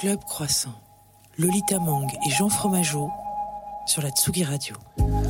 Club 0.00 0.20
Croissant, 0.24 0.72
Lolita 1.36 1.78
Mang 1.78 2.06
et 2.26 2.30
Jean 2.30 2.48
Fromageau 2.48 3.10
sur 3.86 4.00
la 4.00 4.08
Tsugi 4.08 4.44
Radio. 4.44 4.74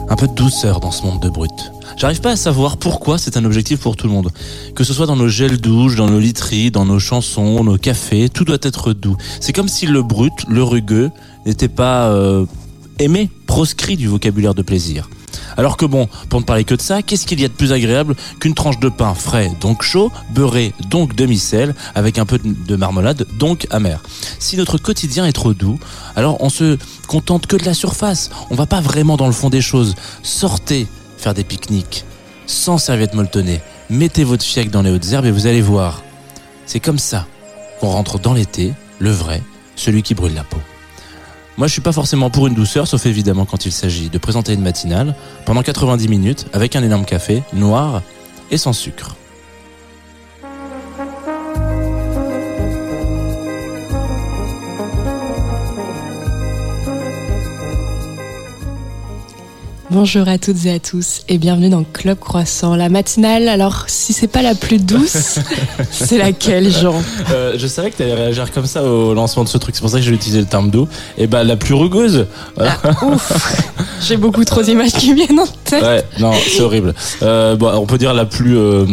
Un 0.09 0.15
peu 0.15 0.29
de 0.29 0.33
douceur 0.33 0.79
dans 0.79 0.93
ce 0.93 1.03
monde 1.03 1.21
de 1.21 1.29
brut. 1.29 1.73
J'arrive 1.97 2.21
pas 2.21 2.31
à 2.31 2.37
savoir 2.37 2.77
pourquoi 2.77 3.19
c'est 3.19 3.37
un 3.37 3.45
objectif 3.45 3.81
pour 3.81 3.97
tout 3.97 4.07
le 4.07 4.13
monde. 4.13 4.31
Que 4.77 4.85
ce 4.85 4.93
soit 4.93 5.07
dans 5.07 5.17
nos 5.17 5.27
gels 5.27 5.61
douches, 5.61 5.97
dans 5.97 6.09
nos 6.09 6.21
literies, 6.21 6.71
dans 6.71 6.85
nos 6.85 7.01
chansons, 7.01 7.65
nos 7.65 7.79
cafés, 7.79 8.29
tout 8.29 8.45
doit 8.45 8.59
être 8.63 8.93
doux. 8.93 9.17
C'est 9.41 9.53
comme 9.53 9.67
si 9.67 9.87
le 9.87 10.05
brut, 10.05 10.47
le 10.47 10.63
rugueux, 10.63 11.11
n'était 11.47 11.67
pas 11.67 12.07
euh, 12.11 12.47
aimé, 13.01 13.29
proscrit 13.49 13.97
du 13.97 14.07
vocabulaire 14.07 14.55
de 14.55 14.63
plaisir. 14.63 15.11
Alors 15.57 15.77
que 15.77 15.85
bon, 15.85 16.09
pour 16.29 16.41
ne 16.41 16.45
parler 16.45 16.65
que 16.65 16.75
de 16.75 16.83
ça, 16.83 17.03
qu'est-ce 17.03 17.27
qu'il 17.27 17.41
y 17.41 17.45
a 17.45 17.49
de 17.49 17.53
plus 17.53 17.73
agréable 17.73 18.17
qu'une 18.39 18.55
tranche 18.55 18.79
de 18.79 18.89
pain 18.89 19.15
frais, 19.15 19.51
donc 19.61 19.83
chaud, 19.83 20.11
beurré, 20.31 20.73
donc 20.89 21.15
demi-sel, 21.15 21.75
avec 21.95 22.19
un 22.19 22.27
peu 22.27 22.39
de 22.39 22.77
marmelade, 22.77 23.27
donc 23.39 23.67
amer. 23.71 24.03
Si 24.39 24.57
notre 24.57 24.79
quotidien 24.79 25.27
est 25.27 25.33
trop 25.33 25.55
doux, 25.55 25.79
alors 26.17 26.37
on 26.41 26.49
se 26.49 26.79
contente 27.07 27.47
que 27.47 27.57
de 27.57 27.65
la 27.65 27.75
surface. 27.75 28.31
On 28.51 28.55
va 28.55 28.67
pas 28.67 28.81
vraiment 28.81 29.17
dans 29.17 29.27
le 29.27 29.33
fond 29.33 29.51
des 29.51 29.61
choses. 29.61 29.95
Sortez 30.23 30.87
faire 31.19 31.35
des 31.35 31.45
pique-niques, 31.45 32.05
sans 32.47 32.79
serviette 32.79 33.15
molletonnée. 33.15 33.61
Mettez 33.91 34.25
votre 34.25 34.45
fiac 34.45 34.71
dans 34.71 34.83
les 34.83 34.91
hautes 34.91 35.13
herbes 35.13 35.27
et 35.27 35.31
vous 35.31 35.47
allez 35.47 35.63
voir. 35.63 36.03
C'est 36.67 36.81
comme 36.81 36.99
ça 36.99 37.27
qu'on 37.81 37.89
rentre 37.89 38.19
dans 38.19 38.35
l'été, 38.35 38.73
le 38.99 39.11
vrai, 39.11 39.43
celui 39.77 40.03
qui 40.03 40.15
brûle 40.15 40.35
la 40.35 40.45
peau. 40.45 40.59
Moi, 41.61 41.67
je 41.67 41.73
suis 41.75 41.83
pas 41.83 41.93
forcément 41.93 42.31
pour 42.31 42.47
une 42.47 42.55
douceur, 42.55 42.87
sauf 42.87 43.05
évidemment 43.05 43.45
quand 43.45 43.67
il 43.67 43.73
s'agit 43.73 44.09
de 44.09 44.17
présenter 44.17 44.55
une 44.55 44.63
matinale 44.63 45.15
pendant 45.45 45.63
90 45.63 46.09
minutes 46.09 46.47
avec 46.55 46.75
un 46.75 46.83
énorme 46.83 47.05
café, 47.05 47.43
noir 47.53 48.01
et 48.51 48.57
sans 48.57 48.73
sucre. 48.73 49.15
Bonjour 59.93 60.29
à 60.29 60.39
toutes 60.39 60.67
et 60.67 60.75
à 60.75 60.79
tous 60.79 61.23
et 61.29 61.37
bienvenue 61.37 61.69
dans 61.69 61.83
Club 61.83 62.17
Croissant, 62.17 62.77
la 62.77 62.89
matinale. 62.89 63.49
Alors, 63.49 63.87
si 63.89 64.13
c'est 64.13 64.29
pas 64.29 64.41
la 64.41 64.55
plus 64.55 64.79
douce, 64.79 65.41
c'est 65.91 66.17
laquelle, 66.17 66.71
Jean? 66.71 66.95
Euh, 67.33 67.55
Je 67.57 67.67
savais 67.67 67.91
que 67.91 67.97
tu 67.97 68.05
allais 68.05 68.15
réagir 68.15 68.53
comme 68.53 68.67
ça 68.67 68.85
au 68.85 69.15
lancement 69.15 69.43
de 69.43 69.49
ce 69.49 69.59
truc, 69.59 69.75
c'est 69.75 69.81
pour 69.81 69.91
ça 69.91 69.97
que 69.97 70.05
j'ai 70.05 70.13
utilisé 70.13 70.39
le 70.39 70.47
terme 70.47 70.71
doux. 70.71 70.87
Et 71.19 71.27
bah, 71.27 71.43
la 71.43 71.57
plus 71.57 71.75
rugueuse. 71.75 72.27
Ah, 72.57 72.77
ouf 73.05 73.33
J'ai 74.07 74.17
beaucoup 74.17 74.45
trop 74.45 74.63
d'images 74.63 74.93
qui 74.93 75.13
viennent 75.13 75.41
en 75.41 75.47
tête. 75.65 75.83
Ouais, 75.83 76.05
non, 76.21 76.31
c'est 76.35 76.63
horrible. 76.63 76.95
Euh, 77.25 77.57
bon, 77.57 77.73
on 77.75 77.87
peut 77.87 77.99
dire 77.99 78.15
la 78.15 78.27
plus, 78.27 78.57
euh, 78.57 78.87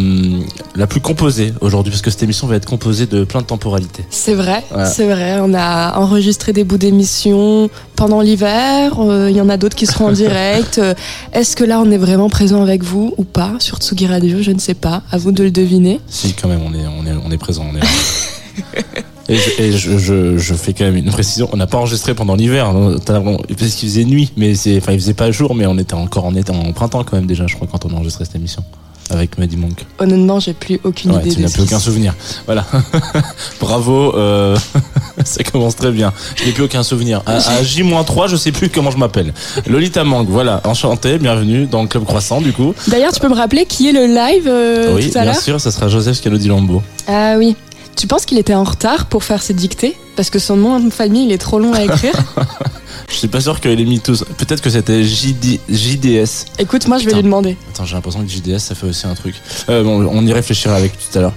la 0.76 0.88
plus 0.88 1.00
composée 1.00 1.54
aujourd'hui, 1.62 1.92
parce 1.92 2.02
que 2.02 2.10
cette 2.10 2.24
émission 2.24 2.48
va 2.48 2.56
être 2.56 2.66
composée 2.66 3.06
de 3.06 3.24
plein 3.24 3.42
de 3.42 3.46
temporalités. 3.46 4.04
C'est 4.10 4.34
vrai, 4.34 4.64
c'est 4.86 5.06
vrai. 5.06 5.38
On 5.44 5.54
a 5.54 5.96
enregistré 6.00 6.54
des 6.54 6.64
bouts 6.64 6.80
d'émissions 6.80 7.70
pendant 7.96 8.22
l'hiver, 8.22 8.94
il 9.00 9.36
y 9.36 9.42
en 9.42 9.50
a 9.50 9.58
d'autres 9.58 9.76
qui 9.76 9.86
seront 9.86 10.08
en 10.08 10.12
direct. 10.12 10.80
Euh, 10.88 10.94
est-ce 11.34 11.56
que 11.56 11.64
là, 11.64 11.80
on 11.80 11.90
est 11.92 11.98
vraiment 11.98 12.30
présent 12.30 12.62
avec 12.62 12.84
vous 12.84 13.14
ou 13.18 13.24
pas 13.24 13.54
sur 13.60 13.78
Tsugi 13.78 14.08
Radio? 14.08 14.42
Je 14.42 14.52
ne 14.52 14.60
sais 14.60 14.74
pas. 14.74 15.04
À 15.12 15.18
vous 15.18 15.32
de 15.32 15.44
le 15.44 15.52
deviner. 15.52 16.00
Si, 16.08 16.34
quand 16.34 16.48
même, 16.48 16.62
on 16.66 16.74
est, 16.74 16.86
on 16.88 17.06
est, 17.06 17.18
on 17.26 17.32
est 17.32 17.38
présent. 17.38 17.66
On 17.72 17.76
est 17.76 17.82
Et, 19.30 19.74
je, 19.74 19.98
je, 19.98 20.38
je, 20.38 20.54
fais 20.54 20.74
quand 20.74 20.86
même 20.86 20.96
une 20.96 21.12
précision. 21.12 21.50
On 21.52 21.58
n'a 21.58 21.68
pas 21.68 21.78
enregistré 21.78 22.16
pendant 22.16 22.36
l'hiver, 22.36 22.68
hein. 22.68 22.96
parce 23.06 23.76
qu'il 23.76 23.90
faisait 23.90 24.06
nuit, 24.06 24.32
mais 24.38 24.54
enfin, 24.78 24.94
il 24.94 25.00
faisait 25.00 25.14
pas 25.14 25.32
jour, 25.32 25.54
mais 25.54 25.66
on 25.66 25.78
était 25.78 25.96
encore 25.96 26.24
en, 26.24 26.34
en 26.34 26.72
printemps 26.72 27.04
quand 27.04 27.18
même 27.18 27.26
déjà, 27.26 27.46
je 27.46 27.56
crois, 27.56 27.68
quand 27.70 27.86
on 27.86 27.90
a 27.90 27.96
enregistré 27.96 28.24
cette 28.24 28.36
émission 28.36 28.64
avec 29.10 29.38
Maddy 29.38 29.58
Monk 29.58 29.86
Honnêtement, 30.00 30.40
j'ai 30.40 30.54
plus 30.54 30.80
aucune 30.84 31.14
idée. 31.14 31.34
Tu 31.34 31.42
n'as 31.42 31.50
plus 31.50 31.64
aucun 31.64 31.80
souvenir. 31.80 32.14
Voilà. 32.46 32.66
Bravo. 33.60 34.16
Euh, 34.16 34.58
ça 35.26 35.44
commence 35.44 35.76
très 35.76 35.92
bien. 35.92 36.14
Je 36.36 36.46
n'ai 36.46 36.52
plus 36.52 36.64
aucun 36.64 36.84
souvenir. 36.84 37.22
À, 37.26 37.64
J-3, 37.64 38.28
je 38.28 38.36
sais 38.36 38.52
plus 38.52 38.70
comment 38.70 38.92
je 38.92 38.98
m'appelle. 38.98 39.34
Lolita 39.68 40.04
Mang, 40.04 40.26
voilà. 40.28 40.62
Enchanté, 40.66 41.18
bienvenue 41.18 41.66
dans 41.66 41.82
le 41.82 41.88
Club 41.88 42.06
Croissant, 42.06 42.42
du 42.42 42.54
coup. 42.54 42.74
D'ailleurs, 42.88 43.12
tu 43.12 43.20
peux 43.20 43.30
me 43.30 43.36
rappeler 43.36 43.66
qui 43.66 43.90
est 43.90 43.94
le 43.94 44.06
live 44.06 44.48
euh, 44.48 44.96
oui, 44.96 45.10
tout 45.10 45.18
à 45.18 45.24
bien 45.24 45.34
sûr, 45.34 45.60
ça 45.60 45.72
sera 45.72 45.88
Joseph 45.88 46.18
Scalodi-Lambeau. 46.18 46.82
Ah 47.08 47.36
oui. 47.38 47.56
Tu 47.98 48.06
penses 48.06 48.26
qu'il 48.26 48.38
était 48.38 48.54
en 48.54 48.64
retard 48.64 49.08
pour 49.08 49.24
faire 49.24 49.42
ses 49.42 49.56
dictées 49.56 49.98
Parce 50.16 50.30
que 50.30 50.38
son 50.38 50.56
nom 50.56 50.80
de 50.80 50.92
famille, 50.92 51.26
il 51.26 51.32
est 51.32 51.40
trop 51.40 51.60
long 51.60 51.74
à 51.74 51.84
écrire. 51.84 52.14
Je 53.10 53.16
suis 53.16 53.28
pas 53.28 53.42
sûr 53.42 53.60
qu'il 53.60 53.72
ait 53.72 53.86
mis 53.86 54.00
tous. 54.00 54.24
Peut-être 54.38 54.62
que 54.62 54.70
c'était 54.70 55.04
JDS. 55.04 56.46
Écoute, 56.60 56.88
moi 56.88 56.98
je 56.98 57.06
vais 57.06 57.14
lui 57.14 57.24
demander. 57.24 57.58
Attends, 57.70 57.86
j'ai 57.86 57.96
l'impression 57.96 58.22
que 58.22 58.30
JDS 58.30 58.60
ça 58.60 58.76
fait 58.76 58.86
aussi 58.86 59.08
un 59.08 59.16
truc. 59.16 59.36
Euh, 59.70 59.84
bon, 59.84 60.08
on 60.12 60.26
y 60.28 60.34
réfléchira 60.34 60.76
avec 60.76 60.92
tout 60.94 61.18
à 61.18 61.22
l'heure. 61.22 61.34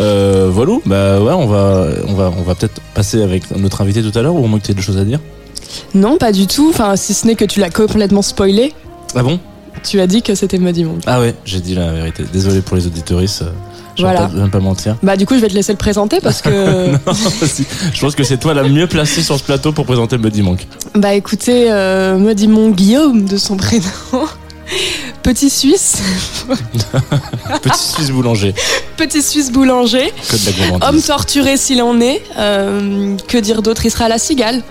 Euh, 0.00 0.50
voilà, 0.52 0.74
bah 0.86 1.20
ouais, 1.20 1.32
on 1.32 1.46
va, 1.46 1.88
on 2.06 2.14
va, 2.14 2.32
on 2.36 2.42
va 2.42 2.54
peut-être 2.54 2.80
passer 2.94 3.22
avec 3.22 3.50
notre 3.56 3.80
invité 3.80 4.02
tout 4.02 4.16
à 4.16 4.22
l'heure 4.22 4.34
ou 4.34 4.44
au 4.44 4.46
moins 4.46 4.60
que 4.60 4.66
tu 4.66 4.70
as 4.70 4.74
des 4.74 4.82
choses 4.82 4.98
à 4.98 5.04
dire? 5.04 5.18
Non, 5.94 6.18
pas 6.18 6.30
du 6.30 6.46
tout. 6.46 6.68
Enfin, 6.68 6.94
si 6.96 7.14
ce 7.14 7.26
n'est 7.26 7.36
que 7.36 7.44
tu 7.44 7.58
l'as 7.58 7.70
complètement 7.70 8.22
spoilé. 8.22 8.72
Ah 9.16 9.22
bon? 9.22 9.40
Tu 9.84 10.00
as 10.00 10.06
dit 10.06 10.22
que 10.22 10.34
c'était 10.34 10.58
Muddy 10.58 10.84
Monk. 10.84 11.02
Ah 11.06 11.20
ouais, 11.20 11.34
j'ai 11.44 11.60
dit 11.60 11.74
la 11.74 11.92
vérité. 11.92 12.24
Désolé 12.32 12.62
pour 12.62 12.76
les 12.76 12.86
auditoristes. 12.86 13.44
Je 13.96 14.02
voilà. 14.02 14.26
vais 14.26 14.48
pas 14.48 14.58
mentir. 14.58 14.96
Bah 15.02 15.16
du 15.16 15.26
coup, 15.26 15.34
je 15.34 15.40
vais 15.40 15.48
te 15.48 15.54
laisser 15.54 15.72
le 15.72 15.78
présenter 15.78 16.20
parce 16.20 16.42
que. 16.42 16.90
non, 17.06 17.14
je 17.92 18.00
pense 18.00 18.14
que 18.14 18.24
c'est 18.24 18.38
toi 18.38 18.54
la 18.54 18.64
mieux 18.64 18.86
placée 18.86 19.22
sur 19.22 19.38
ce 19.38 19.44
plateau 19.44 19.72
pour 19.72 19.84
présenter 19.84 20.18
Muddy 20.18 20.42
Monk. 20.42 20.66
Bah 20.94 21.14
écoutez, 21.14 21.70
euh, 21.70 22.18
Muddy 22.18 22.48
Monk 22.48 22.74
Guillaume 22.74 23.26
de 23.26 23.36
son 23.36 23.56
prénom. 23.56 23.84
Petit 25.22 25.50
Suisse. 25.50 26.02
Petit 27.62 27.78
Suisse 27.78 28.10
boulanger. 28.10 28.54
Petit 28.96 29.22
Suisse 29.22 29.52
boulanger. 29.52 30.12
Homme 30.80 31.00
torturé 31.00 31.56
s'il 31.56 31.82
en 31.82 32.00
est. 32.00 32.22
Euh, 32.38 33.16
que 33.28 33.38
dire 33.38 33.62
d'autre? 33.62 33.84
Il 33.86 33.90
sera 33.90 34.06
à 34.06 34.08
la 34.08 34.18
Cigale 34.18 34.62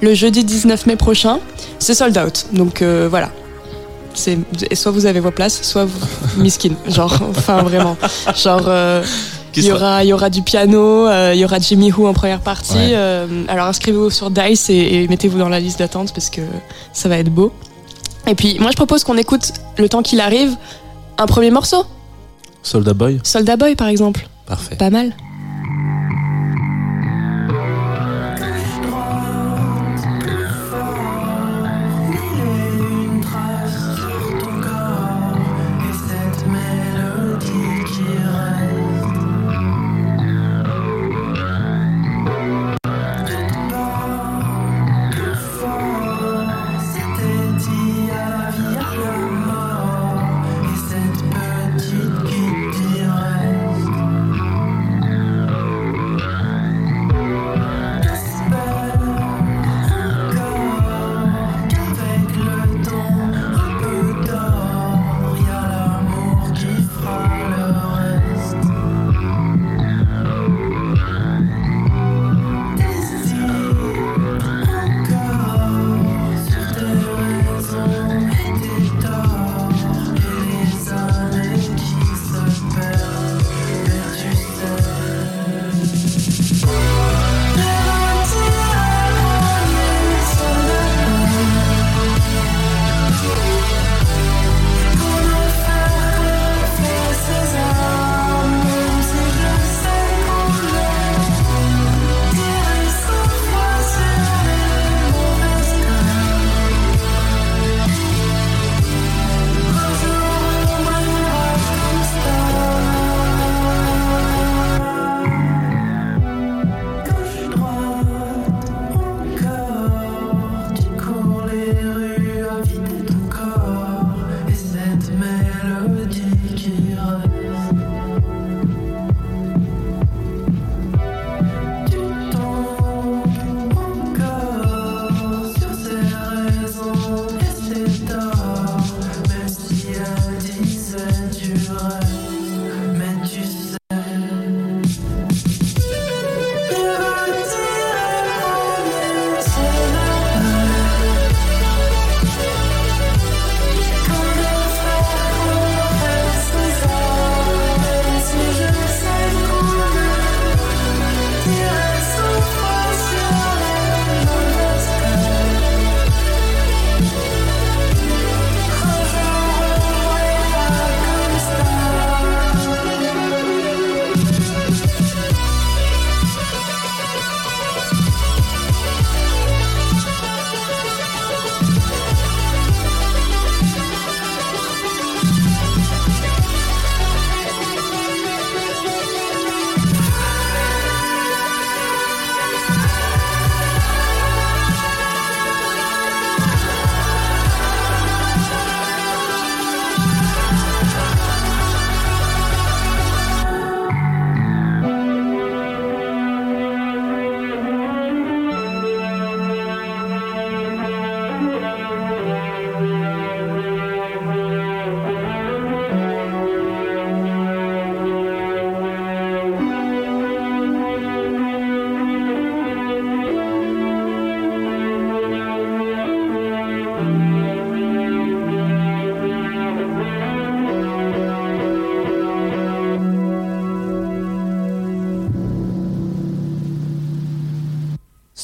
le 0.00 0.14
jeudi 0.14 0.44
19 0.44 0.86
mai 0.86 0.96
prochain. 0.96 1.38
C'est 1.78 1.94
sold 1.94 2.18
out. 2.18 2.46
Donc 2.52 2.82
euh, 2.82 3.06
voilà 3.08 3.30
c'est 4.14 4.38
soit 4.74 4.92
vous 4.92 5.06
avez 5.06 5.20
vos 5.20 5.30
places, 5.30 5.62
soit 5.62 5.84
vous 5.84 6.42
miskin. 6.42 6.74
Genre, 6.88 7.20
enfin 7.30 7.62
vraiment. 7.62 7.96
Genre. 8.36 8.64
Euh, 8.66 9.02
il 9.54 9.66
y, 9.66 9.72
aura, 9.72 10.02
il 10.02 10.08
y 10.08 10.12
aura 10.14 10.30
du 10.30 10.40
piano, 10.40 11.06
euh, 11.06 11.32
il 11.34 11.40
y 11.40 11.44
aura 11.44 11.58
Jimmy 11.58 11.92
Who 11.92 12.06
en 12.06 12.14
première 12.14 12.40
partie. 12.40 12.74
Euh, 12.78 13.26
alors 13.48 13.66
inscrivez-vous 13.66 14.08
sur 14.08 14.30
Dice 14.30 14.70
et, 14.70 15.06
mettez-vous 15.08 15.38
dans 15.38 15.50
la 15.50 15.60
liste 15.60 15.78
d'attente 15.78 16.14
parce 16.14 16.30
que 16.30 16.40
ça 16.94 17.10
va 17.10 17.18
être 17.18 17.28
beau. 17.28 17.52
Et 18.26 18.34
puis 18.34 18.58
moi 18.60 18.70
je 18.70 18.76
propose 18.76 19.04
qu'on 19.04 19.18
écoute 19.18 19.52
le 19.76 19.88
temps 19.90 20.02
qu'il 20.02 20.20
arrive 20.20 20.56
un 21.18 21.26
premier 21.26 21.50
morceau. 21.50 21.84
Soldat 22.62 22.94
Boy 22.94 23.20
Soldat 23.24 23.56
Boy 23.56 23.76
par 23.76 23.88
exemple. 23.88 24.26
Parfait. 24.46 24.76
Pas 24.76 24.88
mal. 24.90 25.12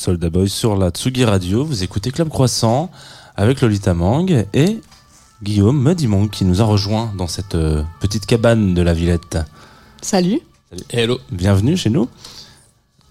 Soldat 0.08 0.30
Boy 0.30 0.48
sur 0.48 0.74
la 0.74 0.88
Tsugi 0.88 1.26
Radio. 1.26 1.66
Vous 1.66 1.82
écoutez 1.82 2.10
Club 2.10 2.30
Croissant 2.30 2.90
avec 3.36 3.60
Lolita 3.60 3.92
Mang 3.92 4.46
et 4.54 4.80
Guillaume 5.42 5.78
Muddy 5.82 6.08
qui 6.32 6.46
nous 6.46 6.62
a 6.62 6.64
rejoint 6.64 7.12
dans 7.18 7.26
cette 7.26 7.54
euh, 7.54 7.82
petite 8.00 8.24
cabane 8.24 8.72
de 8.72 8.80
la 8.80 8.94
Villette. 8.94 9.36
Salut. 10.00 10.40
Salut. 10.70 10.84
Hello. 10.88 11.18
Bienvenue 11.30 11.76
chez 11.76 11.90
nous. 11.90 12.08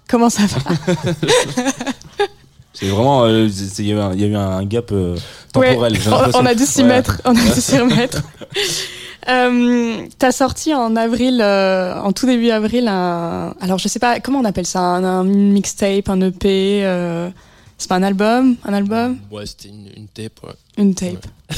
Comment 0.07 0.31
ça 0.31 0.47
va? 0.47 0.95
C'est 2.73 2.87
vraiment, 2.87 3.25
euh, 3.25 3.47
il 3.77 3.85
y, 3.85 3.93
a 3.93 4.15
eu 4.15 4.35
un, 4.35 4.65
gap 4.65 4.89
euh, 4.91 5.15
temporel. 5.53 5.99
on, 6.33 6.45
a 6.47 6.55
dû 6.55 6.65
s'y 6.65 6.83
mettre, 6.83 7.21
on 7.25 7.35
a 7.35 7.53
dû 7.53 7.61
s'y 7.61 7.77
remettre. 7.77 8.23
Euh, 9.29 10.07
T'as 10.17 10.31
sorti 10.31 10.73
en 10.73 10.95
avril, 10.95 11.41
euh, 11.41 11.99
en 11.99 12.13
tout 12.13 12.25
début 12.25 12.49
avril, 12.49 12.87
un, 12.87 13.53
alors 13.59 13.77
je 13.77 13.87
sais 13.87 13.99
pas 13.99 14.19
comment 14.19 14.39
on 14.39 14.45
appelle 14.45 14.65
ça, 14.65 14.79
un, 14.79 15.23
mixtape, 15.23 16.09
un 16.09 16.21
EP. 16.21 16.85
Euh, 16.85 17.29
c'est 17.77 17.89
pas 17.89 17.95
un 17.95 18.03
album, 18.03 18.55
un 18.63 18.73
album? 18.73 19.17
Ouais, 19.29 19.45
c'était 19.45 19.69
une, 19.69 20.07
tape. 20.07 20.41
Ouais. 20.43 20.53
Une 20.77 20.95
tape. 20.95 21.27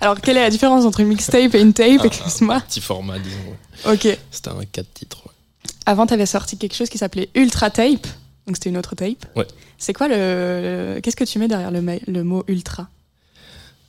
alors 0.00 0.20
quelle 0.20 0.36
est 0.36 0.42
la 0.42 0.50
différence 0.50 0.84
entre 0.84 1.00
une 1.00 1.08
mixtape 1.08 1.54
et 1.54 1.60
une 1.60 1.72
tape 1.72 2.04
Excuse-moi? 2.04 2.60
Petit 2.62 2.80
format, 2.80 3.18
disons. 3.18 3.92
Ok. 3.92 4.18
C'était 4.30 4.50
un 4.50 4.64
4 4.72 4.86
titres. 4.94 5.22
Ouais. 5.26 5.32
Avant, 5.84 6.06
t'avais 6.06 6.26
sorti 6.26 6.56
quelque 6.56 6.74
chose 6.74 6.88
qui 6.88 6.98
s'appelait 6.98 7.28
Ultra 7.34 7.70
Tape, 7.70 8.06
donc 8.46 8.56
c'était 8.56 8.70
une 8.70 8.78
autre 8.78 8.96
tape. 8.96 9.26
Ouais. 9.36 9.46
C'est 9.78 9.92
quoi 9.92 10.08
le, 10.08 10.98
Qu'est-ce 11.02 11.16
que 11.16 11.24
tu 11.24 11.38
mets 11.38 11.48
derrière 11.48 11.70
le, 11.70 11.82
le 12.06 12.24
mot 12.24 12.44
ultra? 12.48 12.88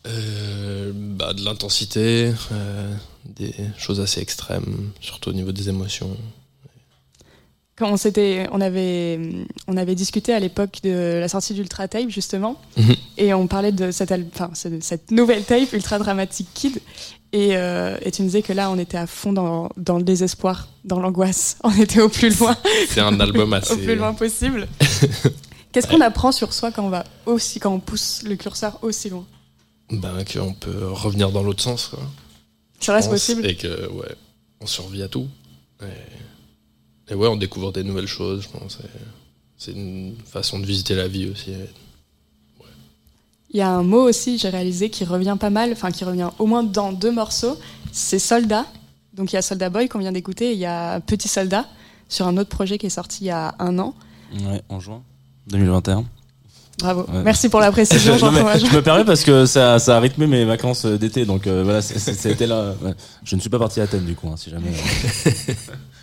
Euh, 0.08 0.92
bah, 0.94 1.34
de 1.34 1.44
l'intensité, 1.44 2.34
euh, 2.52 2.94
des 3.26 3.54
choses 3.78 4.00
assez 4.00 4.22
extrêmes, 4.22 4.92
surtout 5.02 5.30
au 5.30 5.34
niveau 5.34 5.52
des 5.52 5.70
émotions. 5.70 6.16
Quand 7.76 7.92
on, 7.92 7.98
s'était, 7.98 8.48
on, 8.52 8.60
avait, 8.60 9.20
on 9.68 9.78
avait 9.78 9.94
discuté 9.94 10.34
à 10.34 10.40
l'époque 10.40 10.80
de 10.84 11.20
la 11.20 11.28
sortie 11.28 11.54
d'Ultra 11.54 11.88
Tape, 11.88 12.10
justement, 12.10 12.60
mhm. 12.76 12.96
et 13.18 13.34
on 13.36 13.46
parlait 13.46 13.72
de 13.72 13.92
cette, 13.92 14.12
enfin, 14.34 14.50
cette 14.54 15.12
nouvelle 15.12 15.44
tape, 15.44 15.74
Ultra 15.74 16.00
Dramatic 16.00 16.48
Kid, 16.56 16.80
et, 17.34 17.58
euh, 17.58 17.98
et, 18.02 18.12
tu 18.12 18.22
me 18.22 18.28
disais 18.28 18.42
que 18.42 18.54
là, 18.54 18.72
on 18.72 18.80
était 18.80 18.98
à 18.98 19.06
fond 19.06 19.34
dans, 19.34 19.70
dans 19.76 19.98
le 19.98 20.04
désespoir, 20.04 20.70
dans 20.86 21.00
l'angoisse. 21.00 21.58
On 21.64 21.74
était 21.78 22.00
au 22.02 22.08
plus 22.08 22.40
loin. 22.40 22.56
C'est 22.90 23.02
un 23.02 23.20
album 23.20 23.52
assez. 23.54 23.74
au 23.74 23.78
plus 23.78 23.96
loin 23.96 24.14
possible. 24.14 24.68
Qu'est-ce 25.72 25.88
qu'on 25.88 26.02
apprend 26.02 26.32
sur 26.32 26.54
soi 26.54 26.72
quand 26.72 26.86
on, 26.86 26.90
va 26.90 27.04
aussi, 27.26 27.60
quand 27.60 27.72
on 27.72 27.80
pousse 27.80 28.24
le 28.24 28.38
curseur 28.38 28.80
aussi 28.82 29.10
loin? 29.10 29.26
Ben, 29.92 30.24
qu'on 30.26 30.54
peut 30.54 30.92
revenir 30.92 31.32
dans 31.32 31.44
l'autre 31.44 31.64
sens. 31.64 31.88
Quoi. 31.88 32.00
Ça 32.80 32.94
reste 32.94 33.10
possible. 33.10 33.46
Et 33.46 33.56
que, 33.56 33.90
ouais, 33.92 34.16
on 34.62 34.68
survit 34.68 35.02
à 35.02 35.08
tout. 35.08 35.28
Et, 37.10 37.14
ouais, 37.14 37.28
on 37.28 37.38
découvre 37.38 37.72
des 37.72 37.84
nouvelles 37.84 38.08
choses, 38.08 38.44
je 38.44 38.50
pense. 38.50 38.80
C'est 39.58 39.72
une 39.72 40.16
façon 40.26 40.60
de 40.60 40.66
visiter 40.66 40.96
la 40.96 41.08
vie 41.08 41.30
aussi. 41.30 41.52
Il 43.50 43.58
y 43.58 43.62
a 43.62 43.70
un 43.70 43.84
mot 43.84 44.02
aussi, 44.08 44.38
j'ai 44.38 44.50
réalisé, 44.50 44.90
qui 44.90 45.06
revient 45.06 45.38
pas 45.40 45.50
mal, 45.50 45.72
enfin 45.72 45.92
qui 45.92 46.04
revient 46.04 46.30
au 46.38 46.46
moins 46.46 46.64
dans 46.64 46.92
deux 46.92 47.12
morceaux. 47.12 47.58
C'est 47.92 48.20
soldat. 48.20 48.66
Donc 49.14 49.32
il 49.32 49.36
y 49.36 49.40
a 49.40 49.42
Soldat 49.42 49.70
Boy 49.70 49.90
qu'on 49.90 50.00
vient 50.00 50.12
d'écouter, 50.12 50.54
il 50.54 50.60
y 50.60 50.66
a 50.66 51.00
Petit 51.00 51.28
Soldat 51.28 51.66
sur 52.08 52.28
un 52.28 52.38
autre 52.38 52.50
projet 52.50 52.78
qui 52.78 52.86
est 52.86 52.92
sorti 52.92 53.24
il 53.24 53.28
y 53.28 53.32
a 53.32 53.56
un 53.58 53.80
an. 53.80 53.96
Ouais, 54.44 54.62
en 54.70 54.80
juin 54.80 55.02
2021. 55.48 56.06
Bravo. 56.80 57.06
Merci 57.24 57.50
pour 57.50 57.60
la 57.60 57.72
précision, 57.72 58.18
Jean 58.18 58.32
je, 58.60 58.66
je 58.66 58.76
me 58.76 58.82
permets 58.82 59.06
parce 59.06 59.24
que 59.24 59.46
ça, 59.48 59.80
ça 59.80 59.98
a 59.98 60.00
rythmé 60.00 60.28
mes 60.28 60.46
vacances 60.46 60.86
d'été, 60.86 61.26
donc 61.26 61.48
euh, 61.48 61.64
voilà, 61.64 61.82
c'était 61.82 62.46
là. 62.46 62.76
Je 63.24 63.36
ne 63.36 63.42
suis 63.42 63.50
pas 63.50 63.58
parti 63.58 63.80
à 63.80 63.84
Athènes 63.84 64.06
du 64.06 64.16
coup, 64.16 64.28
hein, 64.28 64.36
si 64.38 64.52
jamais. 64.52 64.70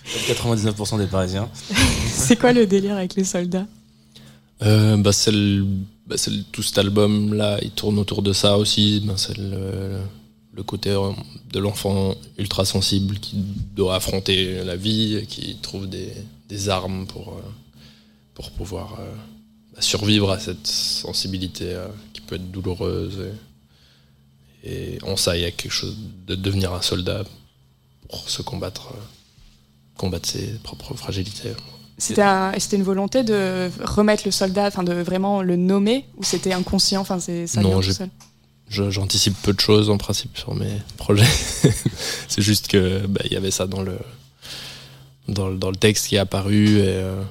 99% 0.07 0.99
des 0.99 1.07
Parisiens. 1.07 1.49
c'est 2.07 2.39
quoi 2.39 2.53
le 2.53 2.67
délire 2.67 2.97
avec 2.97 3.15
les 3.15 3.25
soldats? 3.25 3.67
Euh, 4.63 4.97
bah, 4.97 5.13
c'est 5.13 5.33
bah, 6.07 6.17
tout 6.53 6.63
cet 6.63 6.79
album 6.79 7.35
là, 7.35 7.59
il 7.63 7.71
tourne 7.71 7.99
autour 7.99 8.23
de 8.23 8.33
ça 8.33 8.59
aussi. 8.59 9.03
Bah, 9.05 9.15
c'est 9.17 9.37
le, 9.37 9.99
le, 10.53 10.63
côté 10.63 10.91
euh, 10.91 11.11
de 11.53 11.59
l'enfant 11.59 12.15
ultra 12.39 12.65
sensible 12.65 13.19
qui 13.19 13.37
doit 13.75 13.97
affronter 13.97 14.63
la 14.65 14.77
vie, 14.77 15.25
qui 15.29 15.57
trouve 15.61 15.89
des, 15.89 16.13
des 16.49 16.69
armes 16.69 17.07
pour, 17.07 17.29
euh, 17.29 17.51
pour 18.35 18.51
pouvoir 18.51 18.99
survivre 19.81 20.31
à 20.31 20.39
cette 20.39 20.67
sensibilité 20.67 21.73
euh, 21.73 21.87
qui 22.13 22.21
peut 22.21 22.37
être 22.37 22.51
douloureuse. 22.51 23.31
Et, 24.63 24.99
en 25.03 25.17
ça, 25.17 25.37
il 25.37 25.43
y 25.43 25.45
a 25.45 25.51
quelque 25.51 25.73
chose 25.73 25.97
de 26.27 26.35
devenir 26.35 26.73
un 26.73 26.83
soldat 26.83 27.25
pour 28.09 28.29
se 28.29 28.43
combattre, 28.43 28.93
euh, 28.93 29.01
combattre 29.97 30.29
ses 30.29 30.47
propres 30.63 30.95
fragilités. 30.95 31.53
C'était 31.99 32.77
une 32.77 32.83
volonté 32.83 33.23
de 33.23 33.71
remettre 33.83 34.25
le 34.25 34.33
soldat, 34.33 34.67
enfin 34.67 34.83
de 34.83 34.95
vraiment 34.95 35.43
le 35.43 35.57
nommer, 35.57 36.07
ou 36.17 36.25
c'était 36.25 36.53
inconscient, 36.53 37.01
enfin 37.01 37.21
c'est 37.21 37.47
ça 37.47 37.61
Non, 37.61 37.81
j'anticipe 38.69 39.35
peu 39.43 39.53
de 39.53 39.61
choses 39.61 39.91
en 39.91 39.99
principe 39.99 40.37
sur 40.37 40.55
mes 40.55 40.83
projets. 40.97 41.25
c'est 42.29 42.43
juste 42.43 42.69
que 42.69 43.07
bah, 43.07 43.21
il 43.27 43.33
y 43.33 43.37
avait 43.37 43.53
ça 43.53 43.67
dans 43.67 43.83
le 43.83 43.99
dans, 45.29 45.51
dans, 45.53 45.71
le 45.71 45.77
texte 45.77 46.09
qui 46.09 46.17
est 46.17 46.19
apparu 46.19 46.79
et, 46.79 46.83
euh, 46.87 47.23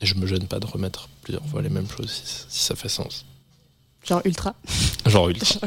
et 0.00 0.06
je 0.06 0.16
me 0.16 0.26
gêne 0.26 0.46
pas 0.46 0.58
de 0.58 0.66
remettre 0.66 1.08
plusieurs 1.30 1.46
fois 1.46 1.62
les 1.62 1.68
mêmes 1.68 1.88
choses 1.88 2.10
si, 2.48 2.64
ça 2.64 2.74
fait 2.74 2.88
sens. 2.88 3.24
Genre 4.04 4.22
ultra. 4.24 4.54
Genre 5.06 5.28
ultra. 5.28 5.60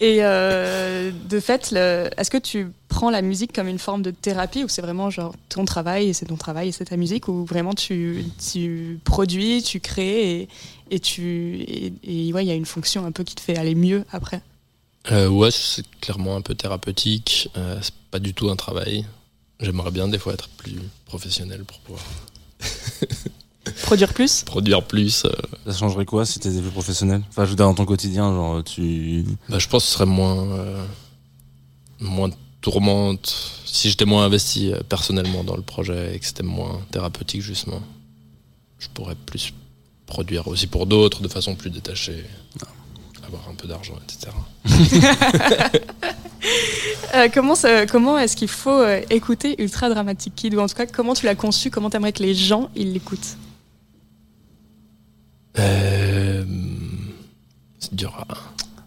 Et 0.00 0.18
euh, 0.20 1.12
de 1.28 1.40
fait, 1.40 1.72
est-ce 1.72 2.30
que 2.30 2.36
tu 2.36 2.68
prends 2.88 3.10
la 3.10 3.22
musique 3.22 3.52
comme 3.52 3.68
une 3.68 3.78
forme 3.78 4.02
de 4.02 4.10
thérapie 4.10 4.64
ou 4.64 4.68
c'est 4.68 4.82
vraiment 4.82 5.08
genre 5.08 5.34
ton 5.48 5.64
travail 5.64 6.08
et 6.08 6.12
c'est 6.12 6.26
ton 6.26 6.36
travail 6.36 6.68
et 6.68 6.72
c'est 6.72 6.86
ta 6.86 6.96
musique 6.96 7.28
ou 7.28 7.44
vraiment 7.44 7.72
tu, 7.74 8.24
tu 8.52 9.00
produis, 9.04 9.62
tu 9.62 9.80
crées 9.80 10.40
et, 10.40 10.48
et 10.90 11.00
tu 11.00 11.64
et, 12.02 12.32
ouais, 12.32 12.44
il 12.44 12.48
y 12.48 12.50
a 12.50 12.54
une 12.54 12.66
fonction 12.66 13.06
un 13.06 13.12
peu 13.12 13.24
qui 13.24 13.34
te 13.34 13.40
fait 13.40 13.56
aller 13.56 13.74
mieux 13.74 14.04
après? 14.12 14.42
Euh, 15.10 15.28
ouais, 15.28 15.50
c'est 15.50 15.86
clairement 16.00 16.36
un 16.36 16.42
peu 16.42 16.54
thérapeutique. 16.54 17.48
Euh, 17.56 17.78
c'est 17.80 17.94
pas 18.10 18.18
du 18.18 18.34
tout 18.34 18.50
un 18.50 18.56
travail. 18.56 19.06
J'aimerais 19.60 19.90
bien 19.90 20.08
des 20.08 20.18
fois 20.18 20.34
être 20.34 20.48
plus 20.48 20.80
professionnel 21.06 21.64
pour 21.64 21.78
pouvoir 21.80 22.04
Produire 23.82 24.12
plus 24.12 24.42
Produire 24.44 24.82
plus. 24.82 25.24
Euh. 25.24 25.30
Ça 25.66 25.78
changerait 25.78 26.04
quoi 26.04 26.26
si 26.26 26.38
t'étais 26.38 26.60
plus 26.60 26.70
professionnel? 26.70 27.22
Enfin, 27.30 27.44
je 27.44 27.50
veux 27.50 27.56
dire, 27.56 27.66
dans 27.66 27.74
ton 27.74 27.84
quotidien, 27.84 28.32
genre, 28.32 28.62
tu. 28.62 29.24
Bah, 29.48 29.58
je 29.58 29.68
pense 29.68 29.84
que 29.84 29.88
ce 29.88 29.94
serait 29.94 30.06
moins. 30.06 30.44
Euh, 30.44 30.84
moins 32.00 32.30
tourmente. 32.60 33.34
Si 33.64 33.90
j'étais 33.90 34.04
moins 34.04 34.24
investi 34.24 34.72
euh, 34.72 34.80
personnellement 34.88 35.44
dans 35.44 35.56
le 35.56 35.62
projet 35.62 36.14
et 36.14 36.18
que 36.18 36.26
c'était 36.26 36.42
moins 36.42 36.80
thérapeutique, 36.90 37.42
justement, 37.42 37.80
je 38.78 38.88
pourrais 38.88 39.14
plus 39.14 39.52
produire 40.06 40.48
aussi 40.48 40.66
pour 40.66 40.86
d'autres 40.86 41.22
de 41.22 41.28
façon 41.28 41.54
plus 41.54 41.70
détachée. 41.70 42.24
Avoir 43.26 43.48
un 43.48 43.54
peu 43.54 43.66
d'argent, 43.66 43.94
etc. 44.04 44.30
comment 47.32 47.54
comment 47.90 48.18
est-ce 48.18 48.36
qu'il 48.36 48.48
faut 48.48 48.84
écouter 49.08 49.60
Ultra 49.62 49.88
Dramatic 49.88 50.34
Kid? 50.34 50.54
Ou 50.54 50.60
en 50.60 50.68
tout 50.68 50.74
cas, 50.74 50.84
comment 50.84 51.14
tu 51.14 51.24
l'as 51.24 51.34
conçu? 51.34 51.70
Comment 51.70 51.88
t'aimerais 51.88 52.12
que 52.12 52.22
les 52.22 52.34
gens 52.34 52.68
ils 52.76 52.92
l'écoutent? 52.92 53.38
Euh, 55.58 56.44
c'est 57.78 57.94
dur 57.94 58.14
à... 58.28 58.34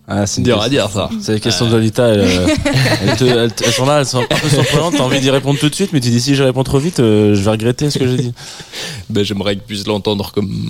Ah, 0.09 0.25
c'est 0.25 0.41
dur 0.41 0.61
à 0.61 0.69
dire 0.69 0.89
ça. 0.89 1.09
C'est 1.21 1.33
la 1.33 1.39
question 1.39 1.67
de 1.67 1.71
Lolita. 1.71 2.03
Euh, 2.03 2.47
elles, 3.01 3.73
sont 3.73 3.85
là, 3.85 3.99
elles 3.99 4.05
sont 4.05 4.21
un 4.21 4.39
peu 4.39 4.47
surprenantes. 4.47 4.93
T'as 4.95 5.03
envie 5.03 5.19
d'y 5.19 5.29
répondre 5.29 5.59
tout 5.59 5.67
de 5.67 5.75
suite, 5.75 5.91
mais 5.91 5.99
tu 5.99 6.09
dis 6.09 6.21
si 6.21 6.33
je 6.33 6.43
réponds 6.43 6.63
trop 6.63 6.79
vite, 6.79 7.01
euh, 7.01 7.35
je 7.35 7.41
vais 7.41 7.51
regretter 7.51 7.89
ce 7.89 7.99
que 7.99 8.07
j'ai 8.07 8.15
dit. 8.15 8.33
ben, 9.09 9.25
J'aimerais 9.25 9.55
qu'ils 9.57 9.65
puissent 9.65 9.85
l'entendre 9.85 10.31
comme 10.31 10.69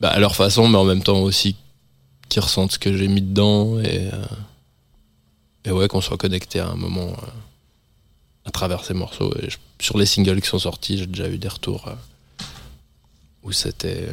bah, 0.00 0.10
à 0.10 0.18
leur 0.18 0.36
façon, 0.36 0.68
mais 0.68 0.76
en 0.76 0.84
même 0.84 1.02
temps 1.02 1.20
aussi 1.20 1.56
qu'ils 2.28 2.42
ressentent 2.42 2.72
ce 2.72 2.78
que 2.78 2.94
j'ai 2.94 3.08
mis 3.08 3.22
dedans 3.22 3.80
et, 3.80 4.10
et 5.64 5.70
ouais, 5.70 5.88
qu'on 5.88 6.02
soit 6.02 6.18
connecté 6.18 6.60
à 6.60 6.68
un 6.68 6.76
moment 6.76 7.16
à 8.44 8.50
travers 8.50 8.84
ces 8.84 8.92
morceaux. 8.92 9.32
Et 9.42 9.48
sur 9.80 9.96
les 9.96 10.04
singles 10.04 10.42
qui 10.42 10.48
sont 10.48 10.58
sortis, 10.58 10.98
j'ai 10.98 11.06
déjà 11.06 11.28
eu 11.30 11.38
des 11.38 11.48
retours 11.48 11.88
où 13.42 13.52
c'était 13.52 14.06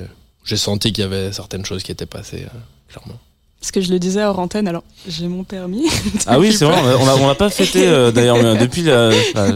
j'ai 0.46 0.58
senti 0.58 0.94
qu'il 0.94 1.04
y 1.04 1.06
avait 1.06 1.32
certaines 1.32 1.66
choses 1.66 1.84
qui 1.84 1.92
étaient 1.92 2.06
passées, 2.06 2.46
euh, 2.46 2.58
clairement. 2.90 3.20
Parce 3.60 3.72
que 3.72 3.82
je 3.82 3.92
le 3.92 3.98
disais 3.98 4.24
hors 4.24 4.38
antenne, 4.38 4.68
alors 4.68 4.84
j'ai 5.08 5.28
mon 5.28 5.44
permis. 5.44 5.90
ah 6.28 6.38
oui, 6.38 6.54
c'est 6.54 6.66
vrai, 6.66 6.78
on 7.00 7.28
l'a 7.28 7.34
pas 7.34 7.50
fêté 7.50 7.88
euh, 7.88 8.12
d'ailleurs 8.12 8.38
depuis. 8.60 8.84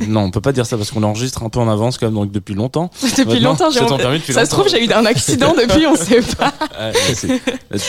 non, 0.08 0.22
on 0.22 0.31
peut 0.31 0.41
pas 0.41 0.51
dire 0.51 0.65
ça 0.65 0.77
parce 0.77 0.89
qu'on 0.89 1.03
enregistre 1.03 1.43
un 1.43 1.50
peu 1.50 1.60
en 1.60 1.69
avance 1.69 2.00
quand 2.00 2.08
même, 2.08 2.15
donc 2.15 2.31
depuis 2.31 2.55
longtemps. 2.55 2.89
depuis 3.17 3.39
longtemps, 3.39 3.69
j'ai 3.69 3.81
Ça 4.34 4.46
se 4.46 4.50
trouve, 4.50 4.67
j'ai 4.67 4.84
eu 4.84 4.91
un 4.91 5.05
accident 5.05 5.53
depuis, 5.62 5.86
on 5.86 5.96
sait 5.96 6.22
pas. 6.22 6.53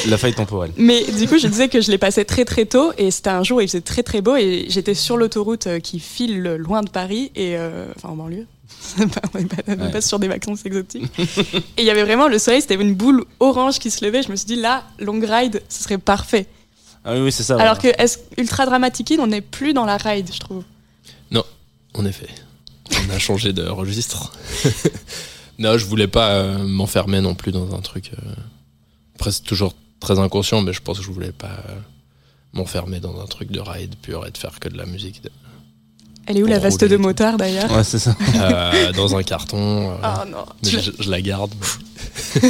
la 0.09 0.19
faille 0.19 0.35
temporelle. 0.35 0.73
Mais 0.77 1.03
du 1.11 1.27
coup, 1.27 1.39
je 1.39 1.47
disais 1.47 1.69
que 1.69 1.81
je 1.81 1.91
l'ai 1.91 1.97
passé 1.97 2.27
très 2.27 2.45
très 2.45 2.67
tôt 2.67 2.93
et 2.99 3.11
c'était 3.11 3.31
un 3.31 3.43
jour 3.43 3.57
où 3.57 3.61
il 3.63 3.69
faisait 3.69 3.81
très 3.81 4.03
très 4.03 4.21
beau 4.21 4.37
et 4.37 4.67
j'étais 4.69 4.95
sur 4.95 5.17
l'autoroute 5.17 5.69
euh, 5.69 5.79
qui 5.79 6.01
file 6.01 6.43
loin 6.43 6.83
de 6.83 6.91
Paris 6.91 7.33
et 7.35 7.57
enfin 7.97 8.11
en 8.11 8.17
banlieue 8.17 8.47
on 9.35 9.39
n'est 9.39 9.91
pas, 9.91 10.01
sur 10.01 10.19
des 10.19 10.29
vacances 10.29 10.65
exotiques. 10.65 11.11
et 11.19 11.63
il 11.79 11.85
y 11.85 11.91
avait 11.91 12.03
vraiment 12.03 12.29
le 12.29 12.39
soleil, 12.39 12.61
c'était 12.61 12.75
une 12.75 12.95
boule 12.95 13.25
orange 13.39 13.79
qui 13.79 13.91
se 13.91 14.05
levait. 14.05 14.23
Je 14.23 14.31
me 14.31 14.37
suis 14.37 14.47
dit, 14.47 14.57
là, 14.57 14.85
long 14.99 15.21
ride, 15.21 15.63
ce 15.69 15.83
serait 15.83 15.99
parfait. 15.99 16.47
Ah 17.05 17.15
oui, 17.17 17.33
c'est 17.33 17.43
ça. 17.43 17.57
Alors 17.59 17.79
que 17.79 17.89
est 17.89 18.21
Ultra 18.37 18.67
Dramatic 18.67 19.15
on 19.19 19.29
n'est 19.29 19.41
plus 19.41 19.73
dans 19.73 19.85
la 19.85 19.97
ride, 19.97 20.31
je 20.33 20.39
trouve. 20.39 20.65
Non, 21.31 21.45
en 21.95 22.05
effet. 22.05 22.29
On 22.93 23.15
a 23.15 23.19
changé 23.19 23.53
de 23.53 23.65
registre. 23.65 24.33
Non, 25.59 25.77
je 25.77 25.85
voulais 25.85 26.07
pas 26.07 26.57
m'enfermer 26.57 27.21
non 27.21 27.35
plus 27.35 27.53
dans 27.53 27.75
un 27.75 27.83
truc. 27.83 28.13
Après, 29.17 29.31
c'est 29.31 29.43
toujours 29.43 29.75
très 30.01 30.19
inconscient, 30.19 30.63
mais 30.63 30.73
je 30.73 30.81
pense 30.81 30.99
que 30.99 31.05
je 31.05 31.11
voulais 31.11 31.33
pas 31.33 31.63
m'enfermer 32.55 32.99
dans 32.99 33.21
un 33.21 33.27
truc 33.27 33.51
de 33.51 33.61
ride 33.61 33.95
pur 34.01 34.27
et 34.27 34.31
de 34.31 34.39
faire 34.39 34.59
que 34.59 34.71
de 34.71 34.79
la 34.79 34.87
musique. 34.87 35.21
Elle 36.31 36.39
est 36.39 36.43
où 36.45 36.47
la 36.47 36.61
veste 36.61 36.85
de 36.85 36.97
motard 36.97 37.37
d'ailleurs 37.39 37.69
Ouais, 37.73 37.83
c'est 37.83 37.99
ça. 37.99 38.15
Euh, 38.41 38.93
dans 38.93 39.17
un 39.17 39.23
carton. 39.23 39.91
Euh, 39.91 39.95
ah 40.03 40.25
non. 40.31 40.45
Mais 40.63 40.71
je, 40.71 41.11
la 41.11 41.21
garde. 41.21 41.53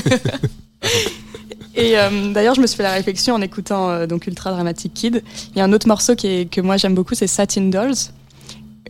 Et 1.75 1.99
euh, 1.99 2.33
d'ailleurs, 2.33 2.55
je 2.55 2.61
me 2.61 2.67
suis 2.67 2.77
fait 2.77 2.83
la 2.83 2.93
réflexion 2.93 3.35
en 3.35 3.41
écoutant 3.41 4.07
donc 4.07 4.27
Ultra 4.27 4.53
Dramatic 4.53 4.93
Kid. 4.93 5.25
Il 5.53 5.59
y 5.59 5.63
a 5.63 5.65
un 5.65 5.73
autre 5.73 5.89
morceau 5.89 6.15
qui 6.15 6.27
est, 6.27 6.51
que 6.51 6.61
moi 6.61 6.77
j'aime 6.77 6.95
beaucoup, 6.95 7.15
c'est 7.15 7.27
Satin 7.27 7.63
Dolls. 7.63 7.95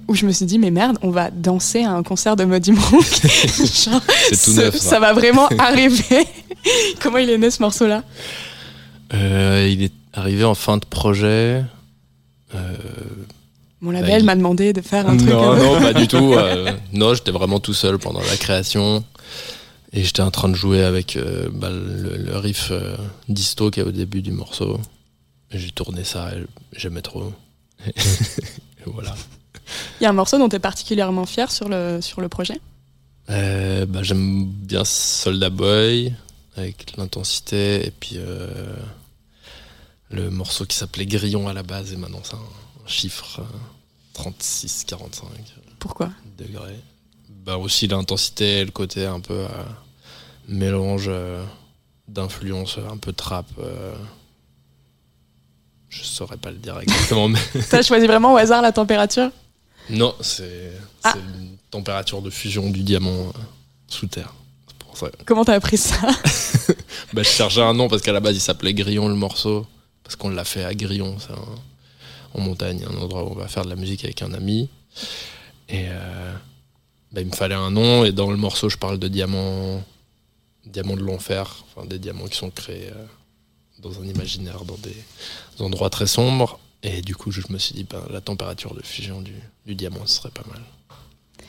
Où 0.08 0.14
je 0.16 0.26
me 0.26 0.32
suis 0.32 0.44
dit, 0.44 0.58
mais 0.58 0.72
merde, 0.72 0.98
on 1.02 1.10
va 1.10 1.30
danser 1.30 1.84
à 1.84 1.92
un 1.92 2.02
concert 2.02 2.34
de 2.34 2.44
Muddy 2.44 2.72
Monk. 2.72 3.04
c'est 3.04 4.44
tout 4.44 4.52
neuf. 4.54 4.76
Ça. 4.76 4.98
va 4.98 5.12
vraiment 5.12 5.46
arriver. 5.58 6.26
Comment 7.00 7.18
il 7.18 7.30
est 7.30 7.38
né 7.38 7.50
ce 7.50 7.62
morceau-là? 7.62 8.02
Il 9.12 9.82
est 9.82 9.92
arrivé 10.12 10.44
en 10.44 10.56
fin 10.56 10.76
de 10.76 10.84
projet. 10.84 11.62
Mon 13.82 13.92
label 13.92 14.24
m'a 14.24 14.36
demandé 14.36 14.72
de 14.72 14.82
faire 14.82 15.08
un 15.08 15.16
truc. 15.16 15.30
Non, 15.30 15.56
non, 15.56 15.80
pas 15.80 15.94
du 15.94 16.06
tout. 16.08 16.34
Euh, 16.34 16.72
non, 16.92 17.14
j'étais 17.14 17.30
vraiment 17.30 17.60
tout 17.60 17.72
seul 17.72 17.98
pendant 17.98 18.20
la 18.20 18.36
création. 18.36 19.04
Et 19.92 20.04
j'étais 20.04 20.22
en 20.22 20.30
train 20.30 20.48
de 20.48 20.54
jouer 20.54 20.84
avec 20.84 21.16
euh, 21.16 21.48
bah, 21.50 21.70
le, 21.70 22.36
riff 22.36 22.68
euh, 22.70 22.96
disto 23.28 23.70
qui 23.70 23.80
est 23.80 23.82
au 23.82 23.90
début 23.90 24.22
du 24.22 24.32
morceau. 24.32 24.78
J'ai 25.50 25.70
tourné 25.70 26.04
ça, 26.04 26.30
j'aimais 26.76 27.00
trop. 27.00 27.32
et 27.86 27.92
voilà. 28.86 29.14
Il 30.00 30.04
y 30.04 30.06
a 30.06 30.10
un 30.10 30.14
morceau 30.14 30.38
dont 30.38 30.48
tu 30.48 30.56
es 30.56 30.60
particulièrement 30.60 31.24
fier 31.26 31.50
sur 31.50 31.68
le, 31.68 32.00
sur 32.00 32.20
le 32.20 32.28
projet? 32.28 32.60
Bah, 33.28 34.02
J'aime 34.02 34.44
bien 34.46 34.84
Soldat 34.84 35.50
Boy, 35.50 36.12
avec 36.56 36.96
l'intensité, 36.96 37.86
et 37.86 37.92
puis 37.92 38.18
le 40.10 40.30
morceau 40.30 40.66
qui 40.66 40.76
s'appelait 40.76 41.06
Grillon 41.06 41.48
à 41.48 41.52
la 41.52 41.62
base, 41.62 41.92
et 41.92 41.96
maintenant 41.96 42.20
c'est 42.24 42.34
un 42.34 42.59
chiffre 42.90 43.40
36, 44.14 44.84
45. 44.86 45.28
Pourquoi? 45.78 46.10
degrés. 46.36 46.78
Bah 47.28 47.56
aussi 47.56 47.86
l'intensité, 47.86 48.64
le 48.64 48.70
côté 48.70 49.06
un 49.06 49.20
peu 49.20 49.34
euh, 49.34 49.48
mélange 50.48 51.06
euh, 51.08 51.42
d'influence, 52.08 52.78
un 52.90 52.96
peu 52.96 53.12
trap. 53.12 53.46
Euh, 53.58 53.94
je 55.88 56.04
saurais 56.04 56.36
pas 56.36 56.50
le 56.50 56.58
dire 56.58 56.78
exactement. 56.80 57.28
mais... 57.28 57.38
T'as 57.70 57.82
choisi 57.82 58.06
vraiment 58.06 58.34
au 58.34 58.36
hasard 58.36 58.62
la 58.62 58.72
température? 58.72 59.30
Non, 59.88 60.14
c'est 60.20 60.72
ah. 61.02 61.14
une 61.16 61.56
température 61.70 62.22
de 62.22 62.30
fusion 62.30 62.70
du 62.70 62.82
diamant 62.82 63.32
sous 63.88 64.06
terre. 64.06 64.34
Comment 65.24 65.44
t'as 65.44 65.54
appris 65.54 65.78
ça? 65.78 65.96
Bah, 67.12 67.22
Je 67.22 67.28
cherchais 67.28 67.62
un 67.62 67.74
nom 67.74 67.88
parce 67.88 68.02
qu'à 68.02 68.12
la 68.12 68.20
base 68.20 68.36
il 68.36 68.40
s'appelait 68.40 68.74
Grillon 68.74 69.08
le 69.08 69.14
morceau. 69.14 69.66
Parce 70.04 70.16
qu'on 70.16 70.28
l'a 70.28 70.44
fait 70.44 70.64
à 70.64 70.74
Grillon. 70.74 71.16
C'est 71.18 71.32
un 71.32 71.60
en 72.34 72.40
montagne, 72.40 72.84
un 72.88 72.96
endroit 72.96 73.24
où 73.24 73.32
on 73.32 73.34
va 73.34 73.48
faire 73.48 73.64
de 73.64 73.70
la 73.70 73.76
musique 73.76 74.04
avec 74.04 74.22
un 74.22 74.32
ami. 74.32 74.68
Et 75.68 75.86
euh, 75.88 76.34
bah, 77.12 77.20
il 77.20 77.26
me 77.26 77.32
fallait 77.32 77.54
un 77.54 77.70
nom, 77.70 78.04
et 78.04 78.12
dans 78.12 78.30
le 78.30 78.36
morceau, 78.36 78.68
je 78.68 78.76
parle 78.76 78.98
de 78.98 79.08
diamants, 79.08 79.82
diamants 80.66 80.96
de 80.96 81.02
l'enfer, 81.02 81.64
enfin 81.64 81.86
des 81.86 81.98
diamants 81.98 82.26
qui 82.26 82.36
sont 82.36 82.50
créés 82.50 82.88
euh, 82.88 83.06
dans 83.78 84.00
un 84.00 84.04
imaginaire, 84.04 84.64
dans 84.64 84.78
des 84.78 84.96
endroits 85.62 85.90
très 85.90 86.06
sombres. 86.06 86.58
Et 86.82 87.02
du 87.02 87.14
coup, 87.14 87.30
je 87.30 87.42
me 87.50 87.58
suis 87.58 87.74
dit, 87.74 87.84
ben, 87.84 88.02
la 88.10 88.20
température 88.20 88.74
de 88.74 88.82
fusion 88.82 89.20
du, 89.20 89.34
du 89.66 89.74
diamant, 89.74 90.06
ce 90.06 90.16
serait 90.16 90.30
pas 90.30 90.44
mal. 90.48 90.62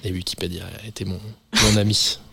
Et 0.04 0.12
Wikipédia 0.12 0.66
a 0.84 0.88
été 0.88 1.06
mon, 1.06 1.20
mon 1.64 1.78
ami. 1.78 2.18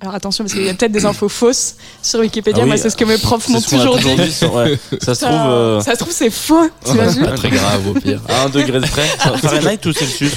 Alors 0.00 0.14
attention, 0.14 0.44
parce 0.44 0.54
qu'il 0.54 0.64
y 0.64 0.68
a 0.68 0.74
peut-être 0.74 0.92
des 0.92 1.06
infos 1.06 1.28
fausses 1.40 1.76
sur 2.02 2.20
Wikipédia. 2.20 2.62
Ah 2.64 2.66
Moi, 2.66 2.76
c'est 2.76 2.90
ce 2.90 2.96
que 2.96 3.04
mes 3.04 3.18
profs 3.18 3.48
m'ont 3.48 3.60
toujours 3.60 3.98
dit. 3.98 4.32
ça, 4.32 5.14
se 5.14 5.24
trouve, 5.24 5.50
euh, 5.50 5.80
ça 5.80 5.92
se 5.92 5.98
trouve, 5.98 6.12
c'est 6.12 6.30
faux. 6.30 6.68
Pas 6.84 7.32
très 7.36 7.50
grave 7.50 7.86
au 7.88 7.94
pire. 7.94 8.20
À 8.28 8.44
un 8.44 8.48
degré 8.48 8.80
de 8.80 8.86
près. 8.86 9.06
Fahrenheit 9.38 9.86
ou 9.86 9.92
Celsius 9.92 10.32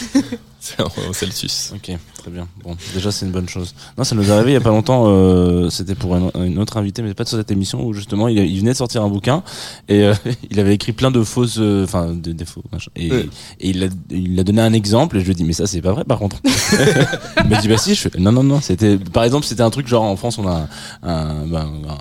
C'est 0.65 0.81
en 0.81 1.13
Celsius. 1.13 1.73
Ok, 1.75 1.95
très 2.17 2.31
bien. 2.31 2.47
Bon, 2.63 2.75
déjà 2.95 3.11
c'est 3.11 3.27
une 3.27 3.31
bonne 3.31 3.47
chose. 3.47 3.75
Non, 3.99 4.03
ça 4.03 4.15
nous 4.15 4.27
est 4.27 4.31
arrivé 4.31 4.49
il 4.49 4.53
y 4.55 4.57
a 4.57 4.61
pas 4.61 4.71
longtemps. 4.71 5.03
Euh, 5.05 5.69
C'était 5.69 5.93
pour 5.93 6.15
une, 6.15 6.57
autre 6.57 6.77
invité, 6.77 7.03
mais 7.03 7.13
pas 7.13 7.23
sur 7.23 7.37
cette 7.37 7.51
émission 7.51 7.85
où 7.85 7.93
justement 7.93 8.27
il, 8.27 8.39
il 8.39 8.59
venait 8.61 8.71
de 8.71 8.77
sortir 8.77 9.03
un 9.03 9.07
bouquin 9.07 9.43
et 9.87 10.05
euh, 10.05 10.15
il 10.49 10.59
avait 10.59 10.73
écrit 10.73 10.91
plein 10.91 11.11
de 11.11 11.23
fausses, 11.23 11.57
euh, 11.59 11.83
enfin 11.83 12.13
de, 12.13 12.31
des 12.31 12.45
faux. 12.45 12.63
Et, 12.95 13.09
et 13.09 13.29
il, 13.59 13.83
a, 13.83 13.87
il 14.09 14.39
a 14.39 14.43
donné 14.43 14.61
un 14.61 14.73
exemple 14.73 15.17
et 15.17 15.19
je 15.19 15.25
lui 15.25 15.33
ai 15.33 15.35
dit 15.35 15.43
mais 15.43 15.53
ça 15.53 15.67
c'est 15.67 15.81
pas 15.81 15.91
vrai 15.91 16.03
par 16.03 16.17
contre. 16.17 16.37
il 17.43 17.47
m'a 17.47 17.61
dit 17.61 17.67
bah 17.67 17.77
si. 17.77 17.93
Je 17.93 18.09
fais, 18.09 18.17
non 18.17 18.31
non 18.31 18.43
non. 18.43 18.59
C'était 18.59 18.97
par 18.97 19.23
exemple 19.23 19.45
c'était 19.45 19.61
un 19.61 19.69
truc 19.69 19.87
genre 19.87 20.03
en 20.03 20.15
France 20.15 20.39
on 20.39 20.47
a 20.47 20.67
un, 21.03 21.09
un, 21.09 21.45
ben, 21.45 21.69
un 21.87 21.97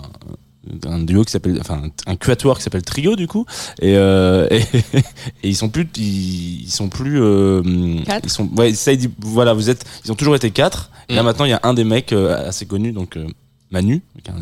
un 0.85 0.99
duo 0.99 1.23
qui 1.23 1.31
s'appelle 1.31 1.57
enfin 1.59 1.83
un 2.05 2.15
quatuor 2.15 2.57
qui 2.57 2.63
s'appelle 2.63 2.83
trio 2.83 3.15
du 3.15 3.27
coup. 3.27 3.45
Et, 3.81 3.95
euh, 3.97 4.47
et, 4.51 4.63
ils 5.43 5.55
sont 5.55 5.69
plus 5.69 5.87
ils, 5.97 6.69
sont 6.69 6.89
plus 6.89 7.21
euh, 7.21 7.61
ils 8.23 8.29
sont 8.29 8.49
ouais 8.55 8.73
ça 8.73 8.93
il 8.93 8.97
dit 8.97 9.09
voilà 9.19 9.53
vous 9.53 9.69
êtes 9.69 9.85
ils 10.03 10.11
ont 10.11 10.15
toujours 10.15 10.35
été 10.35 10.51
quatre. 10.51 10.91
Et 11.09 11.15
là 11.15 11.21
mm. 11.21 11.25
maintenant 11.25 11.45
il 11.45 11.51
y 11.51 11.53
a 11.53 11.59
un 11.63 11.73
des 11.73 11.83
mecs 11.83 12.13
euh, 12.13 12.47
assez 12.47 12.65
connu 12.65 12.91
donc 12.91 13.17
euh, 13.17 13.27
Manu 13.71 14.01
qui 14.23 14.31
est 14.31 14.33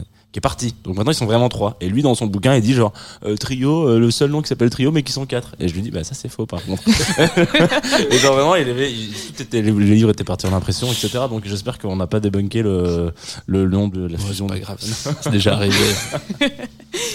parti. 0.41 0.75
Donc 0.83 0.95
maintenant 0.95 1.11
ils 1.11 1.15
sont 1.15 1.25
vraiment 1.25 1.49
trois. 1.49 1.77
Et 1.81 1.89
lui 1.89 2.01
dans 2.01 2.15
son 2.15 2.27
bouquin 2.27 2.55
il 2.55 2.61
dit 2.61 2.73
genre 2.73 2.93
euh, 3.25 3.35
trio, 3.35 3.87
euh, 3.87 3.99
le 3.99 4.11
seul 4.11 4.31
nom 4.31 4.41
qui 4.41 4.47
s'appelle 4.47 4.69
trio 4.69 4.91
mais 4.91 5.03
qui 5.03 5.11
sont 5.11 5.25
quatre. 5.25 5.55
Et 5.59 5.67
je 5.67 5.73
lui 5.73 5.81
dis 5.81 5.91
bah 5.91 6.03
ça 6.03 6.15
c'est 6.15 6.29
faux 6.29 6.45
par 6.45 6.63
contre. 6.63 6.83
et 8.11 8.17
genre 8.17 8.33
vraiment 8.33 8.55
il 8.55 8.69
avait, 8.69 8.89
tout 8.91 9.41
était, 9.41 9.61
les 9.61 9.71
livres 9.71 10.09
étaient 10.11 10.23
partis 10.23 10.45
en 10.47 10.53
impression 10.53 10.87
etc. 10.87 11.25
Donc 11.29 11.43
j'espère 11.45 11.77
qu'on 11.79 11.95
n'a 11.95 12.07
pas 12.07 12.19
débunké 12.19 12.61
le 12.61 13.13
le 13.45 13.67
nom 13.67 13.87
de 13.87 14.07
la 14.07 14.17
fusion. 14.17 14.47
pas 14.47 14.59
grave, 14.59 14.77
c'est 15.21 15.31
déjà 15.31 15.53
arrivé. 15.53 15.75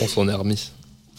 On 0.03 0.07
s'en 0.09 0.29
est 0.29 0.35
remis. 0.35 0.71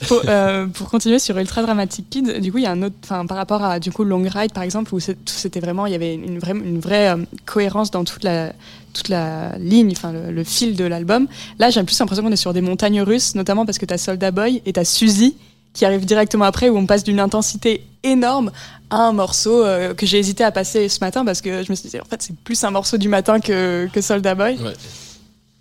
Pour, 0.08 0.22
euh, 0.26 0.68
pour, 0.68 0.90
continuer 0.90 1.20
sur 1.20 1.38
Ultra 1.38 1.62
Dramatic 1.62 2.10
Kid, 2.10 2.40
du 2.40 2.52
coup, 2.52 2.58
il 2.58 2.64
y 2.64 2.68
a 2.68 2.72
un 2.72 2.82
autre, 2.84 2.96
enfin, 3.04 3.26
par 3.26 3.38
rapport 3.38 3.64
à 3.64 3.80
du 3.80 3.92
coup 3.92 4.04
Long 4.04 4.24
Ride 4.24 4.54
par 4.54 4.64
exemple, 4.64 4.94
où 4.96 5.00
c'était 5.00 5.60
vraiment, 5.60 5.86
il 5.86 5.92
y 5.92 5.96
avait 5.96 6.14
une 6.14 6.40
vraie, 6.40 6.54
vraie 6.54 7.16
cohérence 7.46 7.92
dans 7.92 8.06
toute 8.06 8.24
la, 8.24 8.54
toute 8.94 9.10
la 9.10 9.58
ligne, 9.58 9.92
enfin 9.92 10.12
le, 10.12 10.44
fil 10.44 10.76
de 10.76 10.86
l'album. 10.86 11.28
Là, 11.58 11.70
j'ai 11.70 11.84
plus 11.84 12.00
l'impression 12.00 12.24
qu'on 12.24 12.32
est 12.32 12.38
sur 12.38 12.54
des 12.54 12.62
montagnes 12.62 13.02
russes, 13.02 13.36
notamment 13.36 13.66
parce 13.66 13.78
que 13.78 13.86
tu 13.86 13.94
as 13.94 13.98
Soldat 13.98 14.32
Boy 14.32 14.62
et 14.66 14.74
tu 14.74 14.80
as 14.80 14.86
Suzy 14.86 15.36
qui 15.74 15.86
arrive 15.86 16.06
directement 16.06 16.46
après, 16.46 16.70
où 16.70 16.78
on 16.78 16.86
passe 16.86 17.04
d'une 17.04 17.20
intensité 17.20 17.86
énorme 18.04 18.52
à 18.90 19.04
un 19.04 19.14
morceau 19.14 19.64
euh, 19.64 19.94
que 19.94 20.06
j'ai 20.06 20.18
hésité 20.18 20.44
à 20.44 20.52
passer 20.52 20.90
ce 20.90 21.00
matin 21.02 21.24
parce 21.24 21.42
que 21.42 21.64
je 21.64 21.70
me 21.70 21.76
suis 21.76 21.90
dit, 21.90 22.00
en 22.00 22.06
fait, 22.06 22.22
c'est 22.22 22.36
plus 22.36 22.64
un 22.64 22.72
morceau 22.72 22.98
du 22.98 23.08
matin 23.08 23.40
que, 23.40 23.88
que 23.94 24.02
Soldat 24.02 24.36
Boy. 24.36 24.58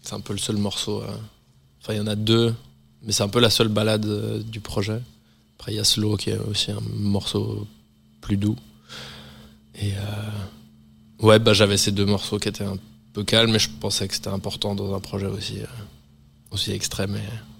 C'est 0.02 0.14
un 0.14 0.20
peu 0.20 0.32
le 0.32 0.38
seul 0.38 0.56
morceau. 0.56 1.02
Euh, 1.02 1.06
enfin, 1.82 1.92
il 1.92 1.96
y 1.98 2.00
en 2.00 2.06
a 2.06 2.14
deux, 2.14 2.54
mais 3.08 3.14
c'est 3.14 3.22
un 3.22 3.28
peu 3.28 3.40
la 3.40 3.48
seule 3.48 3.68
balade 3.68 4.04
euh, 4.04 4.42
du 4.42 4.60
projet. 4.60 5.00
Après, 5.58 5.72
il 5.72 5.76
y 5.76 5.78
a 5.78 5.84
Slow 5.84 6.18
qui 6.18 6.28
est 6.28 6.36
aussi 6.38 6.70
un 6.70 6.82
morceau 6.92 7.66
plus 8.20 8.36
doux. 8.36 8.56
Et 9.80 9.92
ouais, 11.20 11.38
bah, 11.38 11.54
j'avais 11.54 11.78
ces 11.78 11.90
deux 11.90 12.04
morceaux 12.04 12.38
qui 12.38 12.50
étaient 12.50 12.64
un 12.64 12.76
peu 13.14 13.24
calme, 13.24 13.50
mais 13.50 13.58
je 13.58 13.70
pensais 13.70 14.06
que 14.06 14.14
c'était 14.14 14.28
important 14.28 14.74
dans 14.74 14.94
un 14.94 15.00
projet 15.00 15.26
aussi, 15.26 15.60
euh, 15.60 15.66
aussi 16.50 16.70
extrême 16.72 17.16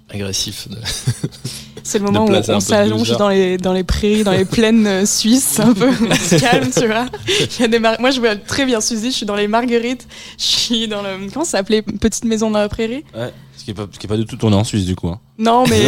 agressif. 0.08 0.68
C'est 1.84 1.98
le 1.98 2.04
moment 2.04 2.26
où 2.26 2.30
on 2.30 2.60
s'allonge 2.60 3.16
dans 3.16 3.30
les, 3.30 3.56
dans 3.56 3.72
les 3.72 3.84
prairies, 3.84 4.22
dans 4.22 4.32
les 4.32 4.44
plaines 4.56 4.86
euh, 4.86 5.06
suisses, 5.06 5.58
un 5.58 5.72
peu 5.72 5.90
calme, 6.38 6.70
tu 6.70 6.86
vois. 6.86 7.06
Il 7.26 7.60
y 7.60 7.64
a 7.64 7.68
des 7.68 7.78
Moi, 7.78 8.10
je 8.10 8.20
vois 8.20 8.36
très 8.36 8.66
bien 8.66 8.80
Suzy, 8.80 9.10
je 9.10 9.16
suis 9.16 9.26
dans 9.26 9.36
les 9.36 9.48
Marguerites, 9.48 10.06
je 10.38 10.44
suis 10.44 10.88
dans 10.88 11.00
le. 11.00 11.30
Comment 11.32 11.46
ça 11.46 11.58
s'appelait? 11.58 11.80
Petite 11.82 12.24
maison 12.24 12.50
dans 12.50 12.58
la 12.58 12.68
prairie 12.68 13.04
Ouais, 13.14 13.32
ce 13.56 13.64
qui 13.64 13.70
n'est 13.70 13.74
pas, 13.74 13.86
ce 13.90 13.98
qui 13.98 14.06
est 14.06 14.08
pas 14.08 14.18
du 14.18 14.26
tout 14.26 14.36
tourné 14.36 14.56
en 14.56 14.64
Suisse, 14.64 14.84
du 14.84 14.96
coup. 14.96 15.08
Hein. 15.08 15.20
Non, 15.38 15.64
mais. 15.66 15.80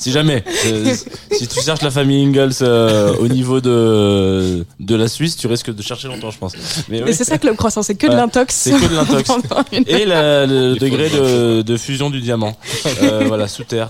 Si 0.00 0.12
jamais, 0.12 0.42
euh, 0.64 0.94
si 1.30 1.46
tu 1.46 1.60
cherches 1.60 1.82
la 1.82 1.90
famille 1.90 2.24
Ingalls 2.24 2.54
euh, 2.62 3.14
au 3.18 3.28
niveau 3.28 3.60
de, 3.60 4.64
de 4.80 4.94
la 4.94 5.08
Suisse, 5.08 5.36
tu 5.36 5.46
risques 5.46 5.74
de 5.74 5.82
chercher 5.82 6.08
longtemps, 6.08 6.30
je 6.30 6.38
pense. 6.38 6.54
Mais, 6.88 7.12
c'est 7.12 7.24
ça 7.24 7.36
que 7.36 7.46
le 7.46 7.52
croissant, 7.52 7.82
c'est 7.82 7.96
que 7.96 8.06
de 8.06 8.16
l'intox. 8.16 8.54
C'est 8.54 8.70
que 8.70 8.88
de 8.88 8.94
l'intox. 8.94 9.30
Et 9.72 10.06
le 10.06 10.78
degré 10.78 11.10
de, 11.10 11.60
de, 11.60 11.76
fusion 11.76 12.08
du 12.08 12.22
diamant. 12.22 12.56
Euh, 13.02 13.24
voilà, 13.26 13.46
sous 13.46 13.64
terre. 13.64 13.88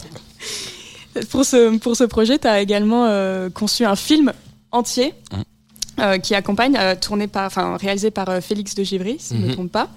Pour 1.30 1.44
ce, 1.44 1.78
pour 1.78 1.94
ce 1.94 2.02
projet, 2.02 2.40
tu 2.40 2.48
as 2.48 2.60
également 2.60 3.08
conçu 3.54 3.84
un 3.84 3.96
film 3.96 4.32
entier. 4.72 5.14
Mmh. 5.96 6.18
qui 6.22 6.34
accompagne, 6.34 6.76
tourné 7.00 7.28
par, 7.28 7.44
enfin 7.44 7.76
réalisé 7.76 8.10
par 8.10 8.42
Félix 8.42 8.74
de 8.74 8.82
Givry, 8.82 9.16
si 9.20 9.34
je 9.34 9.40
ne 9.40 9.46
me 9.46 9.48
mmh. 9.50 9.52
trompe 9.52 9.72
pas. 9.72 9.88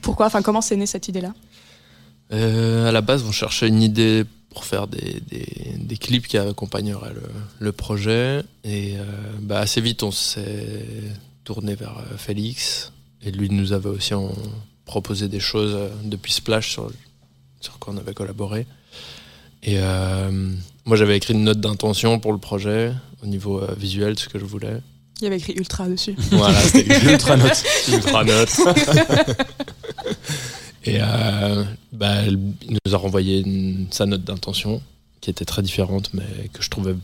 pourquoi, 0.00 0.26
enfin 0.26 0.42
comment 0.42 0.62
c'est 0.62 0.76
né 0.76 0.86
cette 0.86 1.06
idée-là? 1.06 1.32
À 2.32 2.90
la 2.90 3.00
base, 3.02 3.22
on 3.24 3.30
cherchait 3.30 3.68
une 3.68 3.82
idée 3.82 4.24
pour 4.52 4.64
faire 4.64 4.86
des, 4.86 5.20
des, 5.76 5.96
clips 5.96 6.26
qui 6.26 6.36
accompagneraient 6.36 7.14
le, 7.14 7.22
le 7.58 7.72
projet. 7.72 8.42
Et 8.64 8.96
euh, 8.96 9.04
bah, 9.40 9.60
assez 9.60 9.80
vite, 9.80 10.02
on 10.02 10.10
s'est 10.10 10.86
tourné 11.44 11.74
vers 11.74 11.98
euh, 11.98 12.16
Félix. 12.16 12.92
Et 13.22 13.30
lui 13.30 13.48
nous 13.50 13.72
avait 13.72 13.88
aussi 13.88 14.14
proposé 14.84 15.28
des 15.28 15.40
choses 15.40 15.74
euh, 15.74 15.88
depuis 16.04 16.32
Splash 16.32 16.72
sur, 16.72 16.90
sur 17.60 17.78
quoi 17.78 17.94
on 17.94 17.96
avait 17.96 18.14
collaboré. 18.14 18.66
Et 19.64 19.78
moi, 20.84 20.96
j'avais 20.96 21.16
écrit 21.16 21.34
une 21.34 21.44
note 21.44 21.60
d'intention 21.60 22.18
pour 22.18 22.32
le 22.32 22.38
projet, 22.38 22.92
au 23.22 23.26
niveau 23.26 23.62
visuel, 23.76 24.18
ce 24.18 24.28
que 24.28 24.40
je 24.40 24.44
voulais. 24.44 24.78
Il 25.20 25.24
y 25.24 25.26
avait 25.28 25.36
écrit 25.36 25.52
ultra 25.52 25.88
dessus. 25.88 26.16
Voilà, 26.32 26.60
c'était 26.62 26.98
ultra 27.12 27.36
note. 27.36 27.62
ultra 27.88 28.24
note. 28.24 28.50
Et 30.84 30.98
euh, 31.00 31.64
bah, 31.92 32.24
il 32.26 32.38
nous 32.84 32.94
a 32.94 32.96
renvoyé 32.96 33.44
sa 33.90 34.06
note 34.06 34.24
d'intention, 34.24 34.82
qui 35.20 35.30
était 35.30 35.44
très 35.44 35.62
différente, 35.62 36.12
mais 36.12 36.48
que 36.52 36.62
je 36.62 36.70
trouvais 36.70 36.96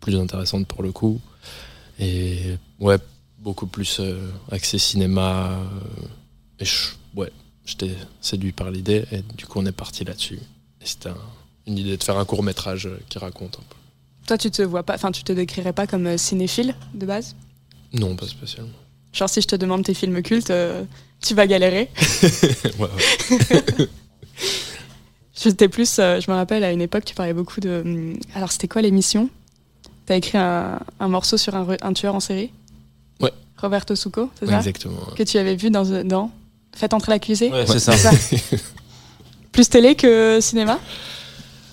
plus 0.00 0.16
intéressante 0.16 0.66
pour 0.66 0.82
le 0.82 0.92
coup. 0.92 1.20
Et 1.98 2.56
ouais, 2.80 2.98
beaucoup 3.38 3.66
plus 3.66 3.98
euh, 4.00 4.30
axé 4.50 4.78
cinéma. 4.78 5.50
Euh, 5.50 6.06
et 6.60 6.64
je, 6.64 6.90
ouais, 7.16 7.32
j'étais 7.64 7.90
séduit 8.20 8.52
par 8.52 8.70
l'idée, 8.70 9.04
et 9.10 9.22
du 9.36 9.46
coup, 9.46 9.58
on 9.58 9.66
est 9.66 9.72
parti 9.72 10.04
là-dessus. 10.04 10.38
Et 10.80 10.86
c'était 10.86 11.10
une 11.66 11.78
idée 11.78 11.96
de 11.96 12.02
faire 12.02 12.18
un 12.18 12.24
court 12.24 12.42
métrage 12.42 12.88
qui 13.08 13.18
raconte 13.18 13.56
un 13.56 13.64
peu. 13.68 13.76
Toi, 14.26 14.38
tu 14.38 14.50
te 14.50 14.62
vois 14.62 14.84
pas, 14.84 14.94
enfin, 14.94 15.10
tu 15.10 15.24
te 15.24 15.32
décrirais 15.32 15.72
pas 15.72 15.86
comme 15.86 16.16
cinéphile 16.16 16.74
de 16.94 17.04
base? 17.04 17.34
Non, 17.92 18.16
pas 18.16 18.26
spécialement. 18.26 18.70
Genre, 19.12 19.28
si 19.28 19.40
je 19.40 19.46
te 19.46 19.56
demande 19.56 19.84
tes 19.84 19.94
films 19.94 20.22
cultes, 20.22 20.52
tu 21.24 21.34
vas 21.34 21.46
galérer. 21.46 21.90
J'étais 25.34 25.68
plus, 25.74 25.98
euh, 25.98 26.20
je 26.20 26.30
me 26.30 26.36
rappelle 26.36 26.62
à 26.64 26.72
une 26.72 26.80
époque, 26.80 27.04
tu 27.04 27.14
parlais 27.14 27.32
beaucoup 27.32 27.60
de. 27.60 27.82
Hum, 27.84 28.18
alors, 28.34 28.52
c'était 28.52 28.68
quoi 28.68 28.82
l'émission? 28.82 29.28
T'as 30.06 30.16
écrit 30.16 30.36
un, 30.38 30.78
morceau 31.00 31.38
sur 31.38 31.54
un, 31.56 31.92
tueur 31.94 32.14
en 32.14 32.20
série? 32.20 32.50
Ouais. 33.20 33.32
Roberto 33.56 33.96
Succo, 33.96 34.30
c'est 34.38 34.46
ça? 34.46 34.58
Exactement. 34.58 35.00
Que 35.16 35.22
tu 35.22 35.38
avais 35.38 35.56
vu 35.56 35.70
dans, 35.70 36.04
dans 36.04 36.30
Faites 36.74 36.92
entrer 36.92 37.12
l'accusé? 37.12 37.50
Ouais, 37.50 37.66
c'est 37.66 37.78
ça. 37.78 37.94
plus 39.52 39.68
télé 39.68 39.94
que 39.94 40.40
cinéma? 40.42 40.78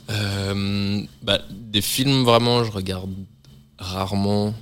Euh, 0.10 1.02
bah, 1.24 1.42
Des 1.50 1.82
films, 1.82 2.24
vraiment, 2.24 2.64
je 2.64 2.72
regarde 2.72 3.12
rarement, 3.78 4.54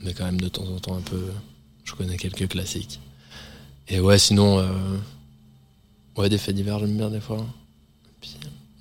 mais 0.00 0.12
quand 0.12 0.24
même 0.24 0.40
de 0.40 0.48
temps 0.48 0.66
en 0.66 0.78
temps 0.80 0.96
un 0.96 1.00
peu. 1.00 1.22
Je 1.84 1.94
connais 1.94 2.16
quelques 2.16 2.48
classiques. 2.48 3.00
Et 3.92 4.00
ouais, 4.00 4.18
sinon, 4.18 4.58
euh, 4.58 4.64
ouais, 6.16 6.30
des 6.30 6.38
faits 6.38 6.54
divers, 6.54 6.78
j'aime 6.78 6.96
bien 6.96 7.10
des 7.10 7.20
fois. 7.20 7.44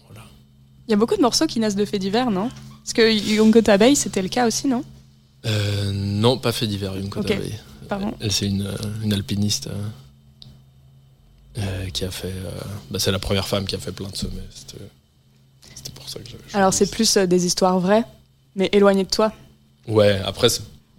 voilà. 0.08 0.26
Il 0.88 0.92
y 0.92 0.94
a 0.94 0.98
beaucoup 0.98 1.18
de 1.18 1.22
morceaux 1.22 1.48
qui 1.48 1.60
naissent 1.60 1.76
de 1.76 1.84
faits 1.84 2.00
divers, 2.00 2.32
non? 2.32 2.50
Parce 2.82 2.94
que 2.94 3.12
Yonko 3.12 3.62
Tabei, 3.62 3.94
c'était 3.96 4.22
le 4.22 4.30
cas 4.30 4.48
aussi, 4.48 4.70
non? 4.70 4.86
Euh, 5.46 5.92
Non, 5.92 6.38
pas 6.38 6.54
faits 6.54 6.70
divers, 6.70 6.96
Yonko 6.96 7.20
okay. 7.20 7.40
Pardon. 7.90 8.14
Elle, 8.22 8.32
c'est 8.32 8.48
une, 8.48 8.74
une, 9.04 9.12
alpiniste 9.12 9.70
euh, 11.58 11.90
qui 11.90 12.06
a 12.06 12.12
fait. 12.12 12.34
Bah, 12.90 12.98
c'est 12.98 13.12
la 13.12 13.20
première 13.20 13.50
femme 13.50 13.66
qui 13.66 13.76
a 13.76 13.80
fait 13.80 13.92
plein 13.92 14.08
de 14.08 14.16
sommets. 14.16 14.48
C'était 14.50 15.92
pour 15.94 16.08
ça 16.08 16.20
que 16.20 16.30
j'avais 16.30 16.44
Alors, 16.54 16.74
c'est 16.74 16.90
plus 16.90 17.18
des 17.18 17.46
histoires 17.46 17.82
vraies, 17.82 18.06
mais 18.56 18.70
éloignées 18.72 19.04
de 19.04 19.10
toi? 19.10 19.34
Ouais, 19.90 20.22
après, 20.24 20.48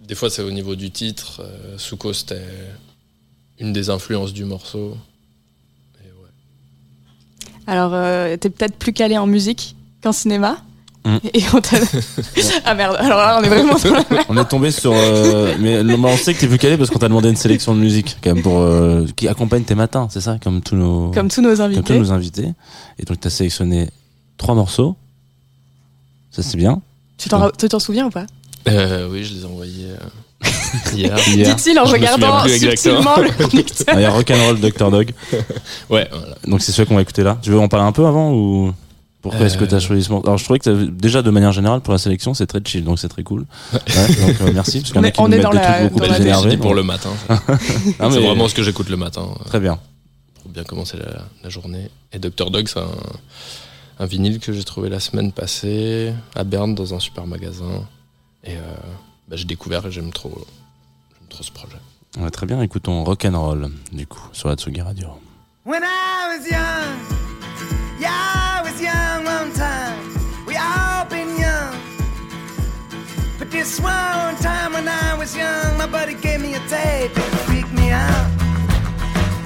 des 0.01 0.13
fois, 0.13 0.29
c'est 0.29 0.43
au 0.43 0.51
niveau 0.51 0.75
du 0.75 0.91
titre. 0.91 1.43
Souko, 1.79 2.13
c'était 2.13 2.45
une 3.59 3.73
des 3.73 3.89
influences 3.89 4.33
du 4.33 4.45
morceau. 4.45 4.97
Alors, 7.67 7.91
euh, 7.93 8.35
t'es 8.37 8.49
peut-être 8.49 8.75
plus 8.75 8.93
calé 8.93 9.17
en 9.17 9.27
musique 9.27 9.75
qu'en 10.01 10.11
cinéma. 10.11 10.57
Mm. 11.05 11.17
Et 11.33 11.43
on 11.53 11.61
ah 12.65 12.73
merde, 12.73 12.95
alors 12.97 13.17
là, 13.17 13.39
on 13.39 13.43
est 13.43 13.49
vraiment 13.49 13.75
On 14.29 14.37
est 14.37 14.45
tombé 14.45 14.71
sur. 14.71 14.93
Euh, 14.93 15.55
mais 15.59 15.81
on 15.81 16.17
sait 16.17 16.33
que 16.33 16.39
t'es 16.39 16.47
plus 16.47 16.57
calé 16.57 16.77
parce 16.77 16.89
qu'on 16.89 16.99
t'a 16.99 17.07
demandé 17.07 17.29
une 17.29 17.35
sélection 17.35 17.75
de 17.75 17.79
musique, 17.79 18.17
quand 18.23 18.33
même, 18.33 18.43
pour, 18.43 18.59
euh, 18.59 19.05
qui 19.15 19.27
accompagne 19.27 19.63
tes 19.63 19.75
matins, 19.75 20.07
c'est 20.09 20.21
ça 20.21 20.37
Comme 20.41 20.61
tous 20.61 20.75
nos. 20.75 21.11
Comme 21.11 21.29
tous 21.29 21.41
nos 21.41 21.61
invités. 21.61 21.81
Comme 21.81 21.95
tous 21.95 22.01
nos 22.01 22.11
invités. 22.11 22.53
Et 22.99 23.05
donc, 23.05 23.19
t'as 23.19 23.29
sélectionné 23.29 23.89
trois 24.37 24.55
morceaux. 24.55 24.95
Ça, 26.31 26.41
c'est 26.41 26.57
bien. 26.57 26.81
Tu 27.17 27.29
t'en 27.29 27.79
souviens 27.79 28.07
ou 28.07 28.09
pas? 28.09 28.25
Oui, 28.65 29.23
je 29.23 29.35
les 29.35 29.41
ai 29.41 29.45
envoyés. 29.45 29.87
Hier. 30.93 31.15
Dit-il 31.15 31.79
en 31.79 31.85
regardant 31.85 32.45
subtilement 32.47 33.17
le 33.17 33.29
conducteur. 33.43 33.95
Il 33.95 34.01
y 34.01 34.05
a 34.05 34.09
Rock'n'Roll 34.09 34.59
Dr 34.59 34.91
Dog. 34.91 35.11
ouais, 35.89 36.07
voilà. 36.11 36.35
Donc 36.47 36.61
c'est 36.61 36.71
celui 36.71 36.87
qu'on 36.87 36.95
va 36.95 37.01
écouter 37.01 37.23
là. 37.23 37.37
Tu 37.41 37.49
veux 37.49 37.59
en 37.59 37.67
parler 37.67 37.85
un 37.85 37.91
peu 37.91 38.05
avant 38.05 38.31
ou 38.31 38.73
pourquoi 39.21 39.45
est-ce 39.45 39.57
que 39.57 39.65
tu 39.65 39.73
as 39.73 39.77
euh. 39.77 39.79
choisi 39.79 40.03
ce 40.03 40.11
morceau? 40.11 40.27
Alors 40.27 40.37
je 40.37 40.43
trouvais 40.43 40.59
que 40.59 40.85
déjà 40.85 41.21
de 41.21 41.29
manière 41.29 41.51
générale 41.51 41.81
pour 41.81 41.93
la 41.93 41.99
sélection 41.99 42.33
c'est 42.33 42.47
très 42.47 42.59
chill 42.63 42.83
donc 42.83 42.99
c'est 42.99 43.07
très 43.07 43.23
cool. 43.23 43.45
Ouais, 43.73 43.79
donc 43.79 44.41
euh, 44.41 44.51
merci 44.53 44.81
parce 44.81 44.91
qu'on 44.91 45.03
est, 45.03 45.19
on 45.19 45.31
est 45.31 45.39
dans 45.39 45.51
la, 45.51 45.89
plus 45.89 46.21
énervés. 46.21 46.57
pour 46.57 46.73
le 46.73 46.83
matin. 46.83 47.11
c'est 47.49 48.19
vraiment 48.19 48.47
ce 48.47 48.55
que 48.55 48.63
j'écoute 48.63 48.89
le 48.89 48.97
matin. 48.97 49.27
Très 49.45 49.59
bien. 49.59 49.79
Pour 50.41 50.51
bien 50.51 50.63
commencer 50.63 50.97
la, 51.43 51.49
journée. 51.49 51.89
Et 52.11 52.19
Dr 52.19 52.51
Dog 52.51 52.67
c'est 52.67 52.79
un, 52.79 52.87
un, 53.99 54.05
vinyle 54.05 54.39
que 54.39 54.51
j'ai 54.51 54.63
trouvé 54.63 54.89
la 54.89 54.99
semaine 54.99 55.31
passée 55.31 56.13
à 56.35 56.43
Berne 56.43 56.75
dans 56.75 56.93
un 56.93 56.99
super 56.99 57.25
magasin 57.25 57.85
et 58.43 58.55
euh, 58.55 58.59
bah, 59.27 59.35
j'ai 59.35 59.45
découvert 59.45 59.85
et 59.85 59.91
j'aime 59.91 60.11
trop 60.11 60.45
trop 61.29 61.43
ce 61.43 61.51
projet. 61.51 61.77
Ouais, 62.19 62.29
très 62.29 62.45
bien, 62.45 62.61
écoutons 62.61 63.03
Rock'n'Roll, 63.03 63.71
du 63.91 64.05
coup, 64.05 64.21
sur 64.33 64.49
la 64.49 64.55
Tsugi 64.55 64.81
Radio. 64.81 65.19
When 65.65 65.81
I 65.83 66.37
was 66.37 66.45
young, 66.47 66.99
yeah, 67.99 68.11
I 68.11 68.61
was 68.63 68.79
young 68.79 69.25
one 69.25 69.51
time. 69.53 69.97
We 70.45 70.55
all 70.55 71.05
been 71.09 71.35
young. 71.39 71.73
But 73.39 73.49
this 73.49 73.79
one 73.79 74.35
time 74.41 74.73
when 74.73 74.87
I 74.87 75.17
was 75.17 75.35
young, 75.35 75.77
my 75.77 75.87
buddy 75.87 76.13
gave 76.13 76.41
me 76.41 76.53
a 76.53 76.59
tape. 76.69 77.17
It 77.17 77.35
freaked 77.47 77.71
me 77.73 77.89
out. 77.91 78.29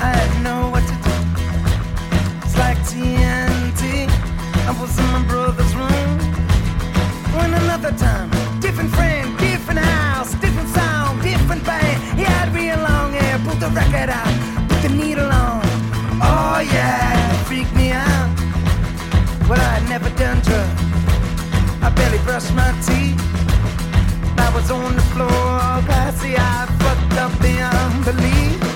I 0.01 0.13
didn't 0.13 0.43
know 0.43 0.69
what 0.69 0.83
to 0.83 0.95
do. 1.07 1.15
It's 2.43 2.57
like 2.57 2.77
TNT. 2.79 4.09
I 4.67 4.71
was 4.81 4.97
in 4.99 5.05
my 5.13 5.23
brother's 5.27 5.73
the 13.69 13.75
record 13.75 14.09
out, 14.09 14.69
put 14.69 14.81
the 14.81 14.89
needle 14.89 15.29
on. 15.29 15.61
Oh 16.21 16.59
yeah, 16.59 17.33
it 17.33 17.45
freaked 17.47 17.75
me 17.75 17.91
out. 17.91 18.29
Well, 19.47 19.59
I 19.59 19.79
had 19.79 19.89
never 19.89 20.09
done 20.11 20.39
drugs. 20.41 20.81
I 21.81 21.89
barely 21.89 22.19
brushed 22.19 22.53
my 22.53 22.71
teeth. 22.85 23.19
I 24.37 24.51
was 24.53 24.71
on 24.71 24.95
the 24.95 25.01
floor, 25.13 25.59
glassy 25.85 26.35
I 26.37 26.65
fucked 26.79 27.17
up 27.19 27.33
beyond 27.41 28.05
belief. 28.05 28.66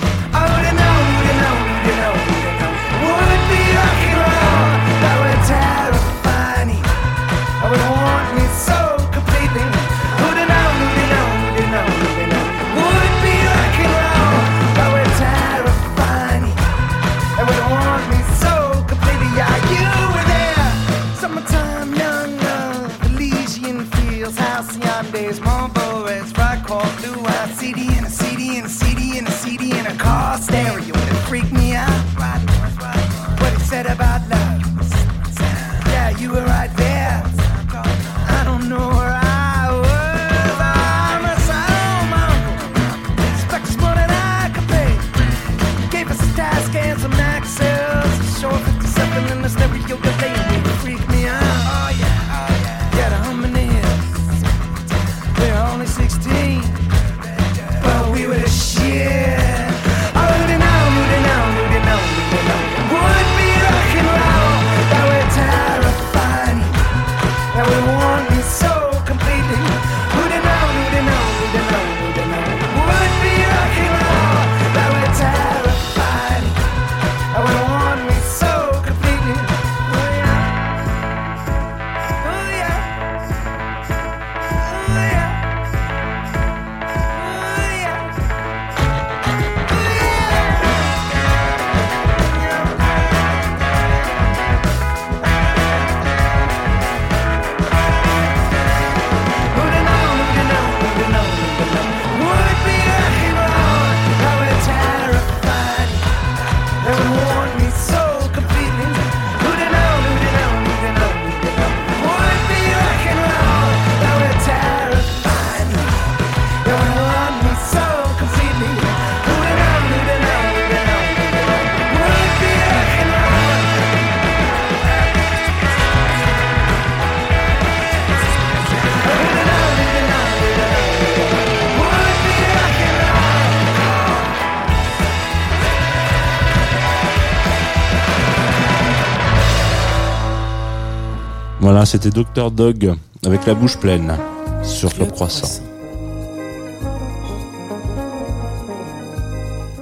Voilà, 141.82 141.90
c'était 141.90 142.10
Dr 142.10 142.52
Dog 142.52 142.94
avec 143.26 143.44
la 143.44 143.54
bouche 143.54 143.76
pleine 143.76 144.16
sur 144.62 144.94
Club 144.94 145.10
Croissant. 145.10 145.60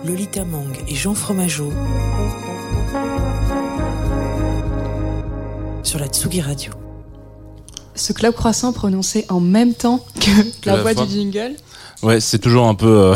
Lolita 0.06 0.46
Mang 0.46 0.72
et 0.88 0.94
Jean 0.94 1.12
Fromageau 1.12 1.70
sur 5.82 5.98
la 5.98 6.06
Tsugi 6.06 6.40
Radio. 6.40 6.72
Ce 7.94 8.14
club 8.14 8.32
croissant 8.32 8.72
prononcé 8.72 9.26
en 9.28 9.40
même 9.40 9.74
temps 9.74 10.02
que 10.18 10.30
la, 10.70 10.80
voix 10.80 10.94
du 10.94 11.06
jingle. 11.06 11.54
Ouais, 12.02 12.18
c'est 12.18 12.38
toujours 12.38 12.66
un 12.66 12.74
peu. 12.74 13.12
Euh, 13.12 13.14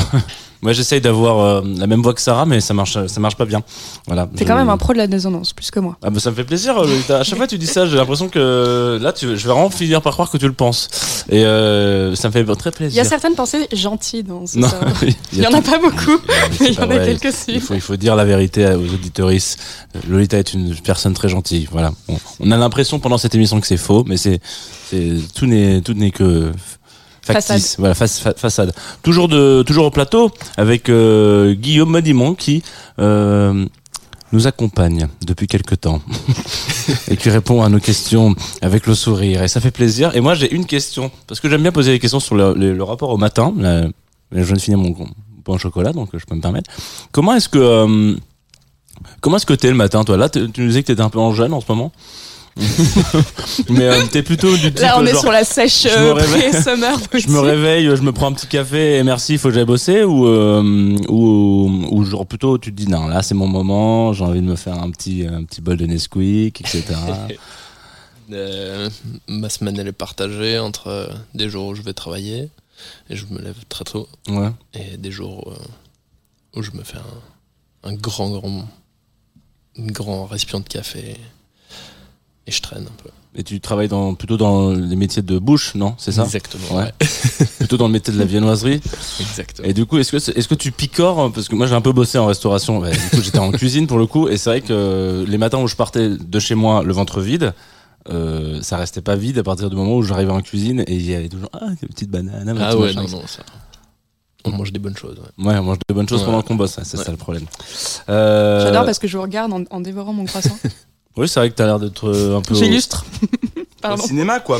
Moi, 0.64 0.72
j'essaye 0.72 1.02
d'avoir 1.02 1.40
euh, 1.40 1.62
la 1.76 1.86
même 1.86 2.00
voix 2.00 2.14
que 2.14 2.22
Sarah, 2.22 2.46
mais 2.46 2.58
ça 2.62 2.72
marche, 2.72 2.96
ça 3.06 3.20
marche 3.20 3.36
pas 3.36 3.44
bien. 3.44 3.62
Voilà. 4.06 4.26
T'es 4.34 4.46
quand 4.46 4.56
même 4.56 4.70
un 4.70 4.78
pro 4.78 4.94
de 4.94 4.98
la 4.98 5.06
désonance, 5.06 5.52
plus 5.52 5.70
que 5.70 5.78
moi. 5.78 5.98
Ah, 6.02 6.08
bah, 6.08 6.20
ça 6.20 6.30
me 6.30 6.34
fait 6.34 6.44
plaisir. 6.44 6.78
Euh, 6.78 6.86
à 7.10 7.22
chaque 7.22 7.36
fois 7.36 7.44
que 7.44 7.50
tu 7.50 7.58
dis 7.58 7.66
ça, 7.66 7.84
j'ai 7.84 7.98
l'impression 7.98 8.30
que 8.30 8.98
là, 8.98 9.12
tu, 9.12 9.26
je 9.26 9.46
vais 9.46 9.52
vraiment 9.52 9.68
finir 9.68 10.00
par 10.00 10.14
croire 10.14 10.30
que 10.30 10.38
tu 10.38 10.46
le 10.46 10.54
penses. 10.54 11.26
Et 11.28 11.44
euh, 11.44 12.14
ça 12.14 12.28
me 12.28 12.32
fait 12.32 12.46
très 12.56 12.70
plaisir. 12.70 12.94
Il 12.94 12.96
y 12.96 13.06
a 13.06 13.08
certaines 13.08 13.34
pensées 13.34 13.68
gentilles 13.74 14.22
dans 14.22 14.46
ce. 14.46 14.58
Non, 14.58 14.68
il 15.34 15.42
y, 15.42 15.46
en 15.46 15.52
a 15.52 15.60
pas 15.60 15.78
beaucoup, 15.78 16.18
mais 16.60 16.68
il 16.68 16.74
y 16.74 16.80
en 16.80 16.88
a 16.88 16.96
quelques-uns. 16.96 17.52
Il 17.52 17.60
faut, 17.60 17.74
il 17.74 17.82
faut 17.82 17.96
dire 17.96 18.16
la 18.16 18.24
vérité 18.24 18.64
aux 18.64 18.94
auditoristes. 18.94 19.58
Lolita 20.08 20.38
est 20.38 20.54
une 20.54 20.74
personne 20.76 21.12
très 21.12 21.28
gentille. 21.28 21.68
Voilà. 21.70 21.92
On, 22.40 22.50
a 22.50 22.56
l'impression 22.56 23.00
pendant 23.00 23.18
cette 23.18 23.34
émission 23.34 23.60
que 23.60 23.66
c'est 23.66 23.76
faux, 23.76 24.02
mais 24.06 24.16
c'est, 24.16 24.40
tout 25.34 25.44
n'est, 25.44 25.82
tout 25.82 25.92
n'est 25.92 26.10
que 26.10 26.52
Factice, 27.24 27.76
voilà, 27.78 27.94
façade. 27.94 28.74
Toujours 29.02 29.28
de, 29.28 29.62
toujours 29.62 29.86
au 29.86 29.90
plateau 29.90 30.30
avec 30.58 30.88
euh, 30.88 31.54
Guillaume 31.54 31.90
Madimon 31.90 32.34
qui 32.34 32.62
euh, 32.98 33.64
nous 34.32 34.46
accompagne 34.46 35.08
depuis 35.24 35.46
quelque 35.46 35.74
temps 35.74 36.02
et 37.08 37.16
qui 37.16 37.30
répond 37.30 37.62
à 37.62 37.70
nos 37.70 37.80
questions 37.80 38.34
avec 38.60 38.86
le 38.86 38.94
sourire 38.94 39.42
et 39.42 39.48
ça 39.48 39.60
fait 39.60 39.70
plaisir. 39.70 40.14
Et 40.14 40.20
moi 40.20 40.34
j'ai 40.34 40.52
une 40.52 40.66
question 40.66 41.10
parce 41.26 41.40
que 41.40 41.48
j'aime 41.48 41.62
bien 41.62 41.72
poser 41.72 41.92
des 41.92 41.98
questions 41.98 42.20
sur 42.20 42.34
le, 42.34 42.52
le, 42.52 42.82
rapport 42.82 43.08
au 43.08 43.16
matin. 43.16 43.54
je 44.32 44.42
viens 44.42 44.56
de 44.56 44.60
finir 44.60 44.78
mon 44.78 44.94
bon 45.44 45.56
chocolat 45.56 45.92
donc 45.92 46.10
je 46.12 46.24
peux 46.26 46.34
me 46.34 46.42
permettre. 46.42 46.70
Comment 47.10 47.34
est-ce 47.34 47.48
que 47.48 47.58
euh, 47.58 48.16
comment 49.22 49.36
est-ce 49.36 49.46
que 49.46 49.54
t'es 49.54 49.70
le 49.70 49.76
matin 49.76 50.04
toi? 50.04 50.18
Là 50.18 50.28
Tu 50.28 50.40
nous 50.40 50.66
disais 50.66 50.82
que 50.82 50.88
t'étais 50.88 51.00
un 51.00 51.10
peu 51.10 51.20
en 51.20 51.32
jeûne 51.32 51.54
en 51.54 51.62
ce 51.62 51.66
moment. 51.68 51.90
mais 53.68 53.88
euh, 53.88 54.06
t'es 54.12 54.22
plutôt 54.22 54.54
du 54.56 54.72
type 54.72 54.78
Là, 54.78 54.98
on 54.98 55.04
est 55.04 55.14
sur 55.16 55.32
la 55.32 55.42
sèche 55.42 55.86
euh, 55.86 56.20
summer 56.62 56.96
je 57.12 57.28
me 57.28 57.40
réveille, 57.40 57.86
je 57.96 58.02
me 58.02 58.12
prends 58.12 58.28
un 58.28 58.32
petit 58.32 58.46
café 58.46 58.98
et 58.98 59.02
merci, 59.02 59.32
il 59.32 59.38
faut 59.38 59.48
que 59.48 59.54
j'aille 59.54 59.64
bosser 59.64 60.04
ou, 60.04 60.26
euh, 60.26 60.96
ou, 61.08 61.88
ou 61.90 62.04
genre 62.04 62.26
plutôt 62.26 62.56
tu 62.58 62.70
te 62.70 62.76
dis 62.76 62.86
non, 62.86 63.08
là 63.08 63.22
c'est 63.22 63.34
mon 63.34 63.48
moment, 63.48 64.12
j'ai 64.12 64.24
envie 64.24 64.40
de 64.40 64.46
me 64.46 64.54
faire 64.54 64.80
un 64.80 64.90
petit, 64.90 65.26
un 65.26 65.42
petit 65.42 65.60
bol 65.60 65.76
de 65.76 65.86
Nesquik, 65.86 66.60
etc. 66.60 66.94
ma 69.28 69.48
semaine 69.48 69.78
elle 69.78 69.88
est 69.88 69.92
partagée 69.92 70.58
entre 70.60 71.10
des 71.34 71.48
jours 71.48 71.68
où 71.68 71.74
je 71.74 71.82
vais 71.82 71.92
travailler 71.92 72.50
et 73.10 73.16
je 73.16 73.26
me 73.30 73.40
lève 73.40 73.56
très 73.68 73.84
tôt 73.84 74.08
ouais. 74.28 74.50
et 74.74 74.96
des 74.96 75.10
jours 75.10 75.52
où 76.54 76.62
je 76.62 76.70
me 76.70 76.84
fais 76.84 76.98
un, 76.98 77.90
un 77.90 77.94
grand 77.94 78.30
grand 78.30 78.66
un 79.78 79.86
grand 79.86 80.24
récipient 80.26 80.60
de 80.60 80.68
café 80.68 81.16
et 82.46 82.52
je 82.52 82.62
traîne 82.62 82.84
un 82.84 83.02
peu. 83.02 83.10
Et 83.36 83.42
tu 83.42 83.60
travailles 83.60 83.88
dans, 83.88 84.14
plutôt 84.14 84.36
dans 84.36 84.70
les 84.70 84.94
métiers 84.94 85.22
de 85.22 85.38
bouche, 85.40 85.74
non 85.74 85.94
C'est 85.98 86.12
ça 86.12 86.22
Exactement. 86.22 86.76
Ouais. 86.76 86.92
plutôt 87.58 87.76
dans 87.76 87.88
le 87.88 87.92
métier 87.92 88.14
de 88.14 88.18
la 88.18 88.24
viennoiserie. 88.24 88.80
Exactement. 89.18 89.66
Et 89.66 89.72
du 89.72 89.86
coup, 89.86 89.98
est-ce 89.98 90.12
que, 90.12 90.38
est-ce 90.38 90.46
que 90.46 90.54
tu 90.54 90.70
picores 90.70 91.32
Parce 91.32 91.48
que 91.48 91.56
moi, 91.56 91.66
j'ai 91.66 91.74
un 91.74 91.80
peu 91.80 91.90
bossé 91.90 92.16
en 92.16 92.26
restauration. 92.26 92.80
du 92.80 92.90
coup, 93.10 93.22
j'étais 93.22 93.40
en 93.40 93.50
cuisine 93.52 93.88
pour 93.88 93.98
le 93.98 94.06
coup. 94.06 94.28
Et 94.28 94.36
c'est 94.36 94.50
vrai 94.50 94.60
que 94.60 95.24
les 95.26 95.38
matins 95.38 95.58
où 95.58 95.66
je 95.66 95.74
partais 95.74 96.10
de 96.10 96.38
chez 96.38 96.54
moi 96.54 96.84
le 96.84 96.92
ventre 96.92 97.20
vide, 97.20 97.54
euh, 98.08 98.62
ça 98.62 98.76
restait 98.76 99.00
pas 99.00 99.16
vide 99.16 99.38
à 99.38 99.42
partir 99.42 99.68
du 99.68 99.74
moment 99.74 99.96
où 99.96 100.02
j'arrivais 100.02 100.30
en 100.30 100.42
cuisine 100.42 100.84
et 100.86 100.94
il 100.94 101.04
y 101.10 101.14
avait 101.14 101.28
toujours 101.28 101.50
ah 101.54 101.70
des 101.80 101.88
petites 101.88 102.10
bananes. 102.10 102.56
Ah 102.60 102.76
ouais, 102.76 102.94
non, 102.94 103.08
non, 103.08 103.26
ça. 103.26 103.42
On 104.44 104.50
mange 104.50 104.72
des 104.72 104.78
bonnes 104.78 104.96
choses. 104.96 105.18
Ouais, 105.38 105.46
ouais 105.46 105.58
on 105.58 105.64
mange 105.64 105.78
des 105.88 105.94
bonnes 105.94 106.08
choses 106.08 106.22
pendant 106.22 106.42
qu'on 106.42 106.54
bosse. 106.54 106.78
C'est 106.84 106.98
ça 106.98 107.10
le 107.10 107.16
problème. 107.16 107.46
Euh... 108.10 108.62
J'adore 108.62 108.84
parce 108.84 108.98
que 108.98 109.08
je 109.08 109.16
vous 109.16 109.22
regarde 109.22 109.52
en, 109.52 109.64
en 109.70 109.80
dévorant 109.80 110.12
mon 110.12 110.26
croissant. 110.26 110.56
Oui, 111.16 111.28
c'est 111.28 111.40
vrai 111.40 111.50
que 111.50 111.54
t'as 111.54 111.66
l'air 111.66 111.78
d'être 111.78 112.08
euh, 112.08 112.38
un 112.38 112.42
peu. 112.42 112.54
J'illustre. 112.54 113.04
Au 113.84 113.96
cinéma, 113.96 114.40
quoi. 114.40 114.58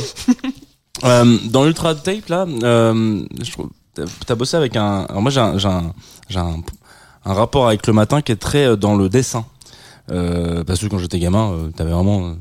euh, 1.03 1.37
dans 1.49 1.65
l'Ultra 1.65 1.95
Tape, 1.95 2.29
là, 2.29 2.45
euh, 2.63 3.25
t'as 4.25 4.35
bossé 4.35 4.55
avec 4.55 4.75
un. 4.75 5.05
Alors 5.09 5.21
moi, 5.21 5.31
j'ai 5.31 5.39
un, 5.39 5.57
un, 5.57 5.91
un, 6.35 6.61
un, 7.25 7.33
rapport 7.33 7.67
avec 7.67 7.87
le 7.87 7.93
matin 7.93 8.21
qui 8.21 8.31
est 8.31 8.37
très 8.37 8.65
euh, 8.65 8.75
dans 8.75 8.95
le 8.95 9.09
dessin. 9.09 9.45
Euh, 10.11 10.63
parce 10.63 10.79
que 10.79 10.85
quand 10.85 10.99
j'étais 10.99 11.19
gamin, 11.19 11.51
euh, 11.51 11.69
t'avais 11.75 11.91
vraiment 11.91 12.35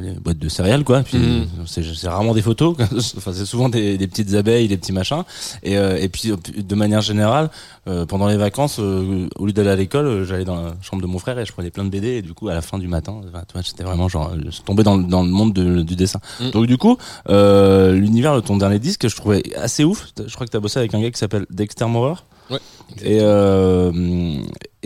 les 0.00 0.12
boîtes 0.12 0.38
de 0.38 0.48
céréales 0.48 0.84
quoi. 0.84 1.02
Puis 1.02 1.18
mhm. 1.18 1.46
c'est 1.66 2.08
rarement 2.08 2.34
des 2.34 2.42
photos 2.42 2.76
enfin 3.16 3.32
c'est 3.32 3.46
souvent 3.46 3.68
des, 3.68 3.98
des, 3.98 4.06
petites 4.06 4.34
abeilles 4.34 4.68
des 4.68 4.76
petits 4.76 4.92
machins. 4.92 5.22
Et, 5.62 5.76
euh, 5.76 5.98
et 6.00 6.08
puis 6.08 6.32
de 6.56 6.74
manière 6.74 7.00
générale 7.00 7.50
euh, 7.88 8.06
pendant 8.06 8.28
les 8.28 8.36
vacances 8.36 8.78
euh, 8.78 9.28
au 9.36 9.46
lieu 9.46 9.52
d'aller 9.52 9.70
à 9.70 9.76
l'école 9.76 10.24
j'allais 10.24 10.44
dans 10.44 10.60
la 10.60 10.76
chambre 10.82 11.02
de 11.02 11.06
mon 11.06 11.18
frère 11.18 11.38
et 11.38 11.44
je 11.44 11.52
prenais 11.52 11.70
plein 11.70 11.84
de 11.84 11.90
BD 11.90 12.08
et 12.08 12.22
du 12.22 12.34
coup 12.34 12.48
à 12.48 12.54
la 12.54 12.62
fin 12.62 12.78
du 12.78 12.88
matin 12.88 13.20
tu 13.48 13.58
j'étais 13.62 13.84
vraiment 13.84 14.08
genre 14.08 14.32
je 14.34 14.60
tombais 14.62 14.82
dans, 14.82 14.96
dans 14.96 15.22
le 15.22 15.30
monde 15.30 15.52
de, 15.52 15.82
du 15.82 15.96
dessin. 15.96 16.20
Mhm. 16.40 16.50
donc 16.50 16.66
du 16.66 16.76
coup 16.76 16.96
l'univers 17.28 18.34
de 18.34 18.40
ton 18.40 18.56
dernier 18.56 18.78
disque 18.78 19.08
je 19.08 19.16
trouvais 19.16 19.42
assez 19.56 19.84
ouf. 19.84 20.08
Je 20.26 20.34
crois 20.34 20.46
que 20.46 20.52
t'as 20.52 20.60
bossé 20.60 20.78
avec 20.78 20.94
un 20.94 21.00
gars 21.00 21.10
qui 21.10 21.18
s'appelle 21.18 21.46
Dexter 21.50 21.86
Mower 21.86 22.14
Ouais, 22.48 22.60
et, 23.02 23.16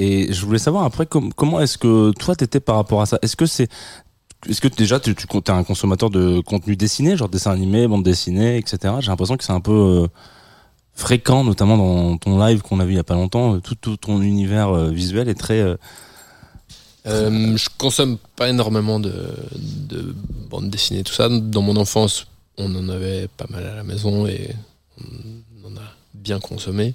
et 0.00 0.32
je 0.32 0.46
voulais 0.46 0.58
savoir 0.58 0.84
après 0.84 1.06
comment 1.06 1.60
est-ce 1.60 1.76
que 1.76 2.10
toi 2.12 2.34
t'étais 2.34 2.60
par 2.60 2.76
rapport 2.76 3.02
à 3.02 3.06
ça? 3.06 3.18
Est-ce 3.20 3.36
que 3.36 3.44
c'est 3.44 3.68
est-ce 4.48 4.60
que 4.60 4.68
déjà 4.68 5.00
tu, 5.00 5.10
es 5.10 5.50
un 5.50 5.64
consommateur 5.64 6.10
de 6.10 6.40
contenu 6.40 6.76
dessiné, 6.76 7.16
genre 7.16 7.28
dessin 7.28 7.50
animé, 7.50 7.86
bande 7.86 8.02
dessinée, 8.02 8.56
etc. 8.56 8.94
J'ai 9.00 9.08
l'impression 9.08 9.36
que 9.36 9.44
c'est 9.44 9.52
un 9.52 9.60
peu 9.60 9.72
euh, 9.72 10.08
fréquent, 10.94 11.44
notamment 11.44 11.76
dans 11.76 12.16
ton 12.16 12.38
live 12.38 12.62
qu'on 12.62 12.80
a 12.80 12.84
vu 12.84 12.92
il 12.92 12.96
y 12.96 13.00
a 13.00 13.04
pas 13.04 13.14
longtemps. 13.14 13.56
Euh, 13.56 13.60
tout, 13.60 13.96
ton 13.96 14.22
univers 14.22 14.70
euh, 14.70 14.90
visuel 14.90 15.28
est 15.28 15.34
très. 15.34 15.60
Euh, 15.60 17.56
je 17.56 17.68
consomme 17.78 18.18
pas 18.36 18.48
énormément 18.48 19.00
de, 19.00 19.12
de 19.52 20.14
bande 20.48 20.70
dessinée, 20.70 21.02
tout 21.02 21.12
ça. 21.12 21.28
Dans 21.28 21.62
mon 21.62 21.76
enfance, 21.76 22.26
on 22.58 22.74
en 22.76 22.88
avait 22.88 23.28
pas 23.36 23.46
mal 23.50 23.66
à 23.66 23.74
la 23.74 23.82
maison 23.82 24.26
et 24.26 24.54
on 25.00 25.68
en 25.68 25.76
a 25.76 25.84
bien 26.14 26.40
consommé. 26.40 26.94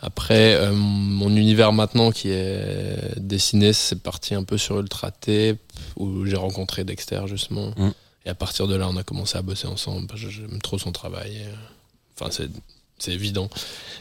Après, 0.00 0.54
euh, 0.54 0.72
mon 0.72 1.34
univers 1.34 1.72
maintenant 1.72 2.10
qui 2.10 2.30
est 2.30 3.18
dessiné, 3.18 3.72
c'est 3.72 4.00
parti 4.02 4.34
un 4.34 4.44
peu 4.44 4.56
sur 4.56 4.78
Ultra 4.78 5.10
Tape, 5.10 5.58
où 5.96 6.24
j'ai 6.24 6.36
rencontré 6.36 6.84
Dexter 6.84 7.22
justement. 7.26 7.72
Mm. 7.76 7.90
Et 8.26 8.28
à 8.30 8.34
partir 8.34 8.68
de 8.68 8.76
là, 8.76 8.88
on 8.88 8.96
a 8.96 9.02
commencé 9.02 9.36
à 9.38 9.42
bosser 9.42 9.66
ensemble. 9.66 10.08
J'aime 10.14 10.60
trop 10.62 10.78
son 10.78 10.92
travail. 10.92 11.44
Enfin, 12.14 12.30
c'est 12.30 12.50
c'est 12.98 13.12
évident. 13.12 13.48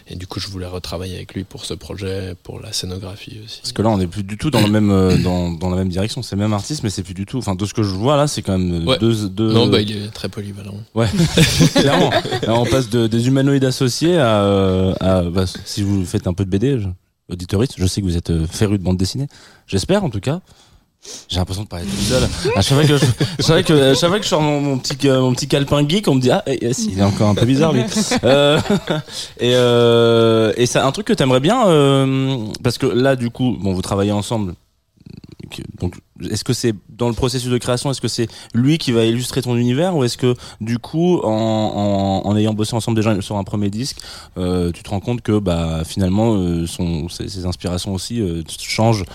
Et 0.09 0.15
du 0.15 0.25
coup, 0.25 0.39
je 0.39 0.47
voulais 0.47 0.65
retravailler 0.65 1.15
avec 1.15 1.33
lui 1.33 1.43
pour 1.43 1.65
ce 1.65 1.73
projet, 1.73 2.33
pour 2.43 2.61
la 2.61 2.71
scénographie 2.71 3.39
aussi. 3.43 3.59
Parce 3.61 3.73
que 3.73 3.81
là, 3.81 3.89
on 3.89 3.97
n'est 3.97 4.07
plus 4.07 4.23
du 4.23 4.37
tout 4.37 4.49
dans 4.49 4.61
le 4.61 4.69
même 4.69 4.89
euh, 4.89 5.17
dans, 5.17 5.51
dans, 5.51 5.69
la 5.69 5.75
même 5.75 5.89
direction. 5.89 6.21
C'est 6.21 6.35
le 6.35 6.41
même 6.41 6.53
artiste, 6.53 6.83
mais 6.83 6.89
c'est 6.89 7.03
plus 7.03 7.13
du 7.13 7.25
tout. 7.25 7.37
Enfin, 7.37 7.55
de 7.55 7.65
ce 7.65 7.73
que 7.73 7.83
je 7.83 7.89
vois 7.89 8.15
là, 8.15 8.27
c'est 8.27 8.41
quand 8.41 8.57
même 8.57 8.87
euh, 8.87 8.97
deux, 8.97 9.27
deux, 9.27 9.51
Non, 9.51 9.67
bah 9.67 9.81
il 9.81 9.91
est 9.91 10.07
très 10.09 10.29
polyvalent. 10.29 10.75
Ouais, 10.95 11.07
clairement. 11.75 12.11
on 12.47 12.65
passe 12.65 12.89
de, 12.89 13.07
des 13.07 13.27
humanoïdes 13.27 13.65
associés 13.65 14.17
à, 14.17 14.43
euh, 14.43 14.93
à 15.01 15.23
bah, 15.23 15.45
si 15.65 15.83
vous 15.83 16.05
faites 16.05 16.27
un 16.27 16.33
peu 16.33 16.45
de 16.45 16.49
BD, 16.49 16.79
je, 16.79 16.87
auditoriste, 17.29 17.73
je 17.77 17.85
sais 17.85 18.01
que 18.01 18.05
vous 18.05 18.17
êtes 18.17 18.45
féru 18.47 18.77
de 18.77 18.83
bande 18.83 18.97
dessinée. 18.97 19.27
J'espère 19.67 20.05
en 20.05 20.09
tout 20.09 20.21
cas. 20.21 20.41
J'ai 21.29 21.37
l'impression 21.37 21.63
de 21.63 21.67
parler 21.67 21.85
tout 21.85 21.95
seul. 21.95 22.23
À 22.55 22.61
chaque 22.61 22.77
fois 22.77 22.87
que 22.87 22.97
je, 22.97 23.05
chaque 23.43 23.65
que, 23.65 23.93
je 24.23 24.27
sors 24.27 24.41
mon, 24.41 24.77
petit, 24.77 25.07
mon 25.07 25.33
petit 25.33 25.47
calepin 25.47 25.87
geek, 25.87 26.07
on 26.07 26.15
me 26.15 26.21
dit 26.21 26.31
ah, 26.31 26.43
eh, 26.47 26.57
eh, 26.61 26.71
il 26.79 26.99
est 26.99 27.03
encore 27.03 27.29
un 27.29 27.35
peu 27.35 27.45
bizarre 27.45 27.73
lui. 27.73 27.83
Euh, 28.23 28.59
et 29.39 29.53
euh, 29.55 30.53
et 30.57 30.65
c'est 30.65 30.79
un 30.79 30.91
truc 30.91 31.07
que 31.07 31.13
t'aimerais 31.13 31.39
bien 31.39 31.67
euh, 31.67 32.37
parce 32.63 32.77
que 32.77 32.87
là 32.87 33.15
du 33.15 33.29
coup, 33.29 33.57
bon, 33.59 33.73
vous 33.73 33.81
travaillez 33.81 34.11
ensemble. 34.11 34.53
Donc, 35.79 35.95
est-ce 36.29 36.43
que 36.43 36.53
c'est 36.53 36.73
dans 36.89 37.07
le 37.07 37.13
processus 37.13 37.49
de 37.49 37.57
création, 37.57 37.91
est-ce 37.91 38.01
que 38.01 38.07
c'est 38.07 38.27
lui 38.53 38.77
qui 38.77 38.91
va 38.91 39.05
illustrer 39.05 39.41
ton 39.41 39.55
univers 39.55 39.95
ou 39.95 40.03
est-ce 40.03 40.17
que 40.17 40.35
du 40.61 40.79
coup, 40.79 41.19
en, 41.23 42.21
en, 42.25 42.35
ayant 42.35 42.53
bossé 42.53 42.75
ensemble 42.75 42.97
déjà 42.97 43.19
sur 43.21 43.37
un 43.37 43.43
premier 43.43 43.69
disque, 43.69 43.97
euh, 44.37 44.71
tu 44.71 44.83
te 44.83 44.89
rends 44.89 44.99
compte 44.99 45.21
que 45.21 45.39
bah 45.39 45.83
finalement, 45.85 46.35
euh, 46.35 46.65
son, 46.65 47.07
ses, 47.09 47.45
inspirations 47.45 47.93
aussi 47.93 48.19
euh, 48.21 48.41
changent 48.59 49.05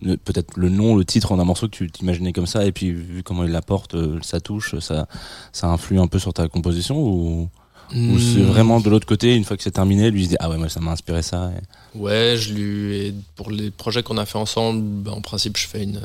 peut-être 0.00 0.56
le 0.56 0.68
nom, 0.68 0.96
le 0.96 1.04
titre 1.04 1.32
en 1.32 1.38
un 1.38 1.44
morceau 1.44 1.68
que 1.68 1.76
tu 1.76 1.90
t'imaginais 1.90 2.32
comme 2.32 2.46
ça, 2.46 2.64
et 2.64 2.72
puis 2.72 2.92
vu 2.92 3.22
comment 3.22 3.44
il 3.44 3.50
l'apporte, 3.50 3.94
euh, 3.94 4.18
sa 4.22 4.40
touche, 4.40 4.78
ça, 4.78 5.06
ça 5.52 5.68
influe 5.68 5.98
un 5.98 6.06
peu 6.06 6.18
sur 6.18 6.32
ta 6.32 6.48
composition 6.48 6.98
ou, 6.98 7.48
ou 7.94 8.18
c'est 8.18 8.40
hmm. 8.40 8.46
vraiment 8.46 8.80
de 8.80 8.90
l'autre 8.90 9.06
côté, 9.06 9.34
une 9.34 9.44
fois 9.44 9.56
que 9.56 9.62
c'est 9.62 9.70
terminé, 9.70 10.10
lui 10.10 10.20
il 10.20 10.24
se 10.24 10.28
dit 10.30 10.36
ah 10.40 10.50
ouais 10.50 10.58
moi 10.58 10.68
ça 10.68 10.80
m'a 10.80 10.92
inspiré 10.92 11.22
ça. 11.22 11.50
Ouais, 11.94 12.36
je 12.38 12.52
lui 12.52 13.14
pour 13.34 13.50
les 13.50 13.70
projets 13.70 14.02
qu'on 14.02 14.18
a 14.18 14.26
fait 14.26 14.38
ensemble, 14.38 14.82
ben, 14.82 15.12
en 15.12 15.22
principe 15.22 15.56
je 15.56 15.66
fais 15.66 15.84
une, 15.84 16.00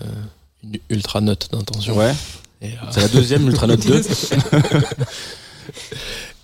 une 0.63 0.79
ultra 0.89 1.21
note 1.21 1.49
d'intention. 1.51 1.97
Ouais. 1.97 2.13
Euh, 2.63 2.67
c'est 2.91 3.01
la 3.01 3.09
deuxième 3.09 3.45
ultra 3.47 3.67
note 3.67 3.85
2. 3.85 4.01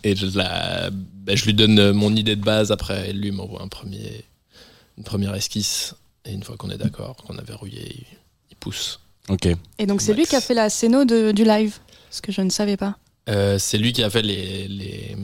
et 0.04 0.16
je, 0.16 0.38
la, 0.38 0.90
ben, 0.92 1.38
je 1.38 1.46
lui 1.46 1.54
donne 1.54 1.94
mon 1.94 2.14
idée 2.16 2.36
de 2.36 2.44
base 2.44 2.72
après, 2.72 3.14
lui 3.14 3.32
m'envoie 3.32 3.62
un 3.62 3.70
premier, 3.70 4.26
une 4.98 5.06
première 5.06 5.34
esquisse 5.36 5.96
et 6.30 6.34
une 6.34 6.44
fois 6.44 6.56
qu'on 6.58 6.70
est 6.70 6.78
d'accord, 6.78 7.15
qu'on 7.18 7.38
a 7.38 7.42
verrouillé, 7.42 8.06
il, 8.52 8.56
pousse. 8.58 9.00
Ok. 9.30 9.48
Et 9.78 9.86
donc 9.86 10.02
c'est 10.02 10.13
lui 10.13 10.26
qui 10.26 10.36
a 10.36 10.42
fait 10.42 10.54
la 10.54 10.70
scéno 10.70 11.06
de, 11.06 11.32
du 11.32 11.46
live 11.46 11.78
Ce 12.10 12.22
que 12.22 12.32
je 12.32 12.42
ne 12.42 12.50
savais 12.50 12.78
pas. 12.78 12.98
c'est 13.58 13.78
lui 13.78 13.94
qui 13.94 14.04
a 14.04 14.10
fait 14.10 14.22
les, 14.22 14.68
les, 14.68 15.15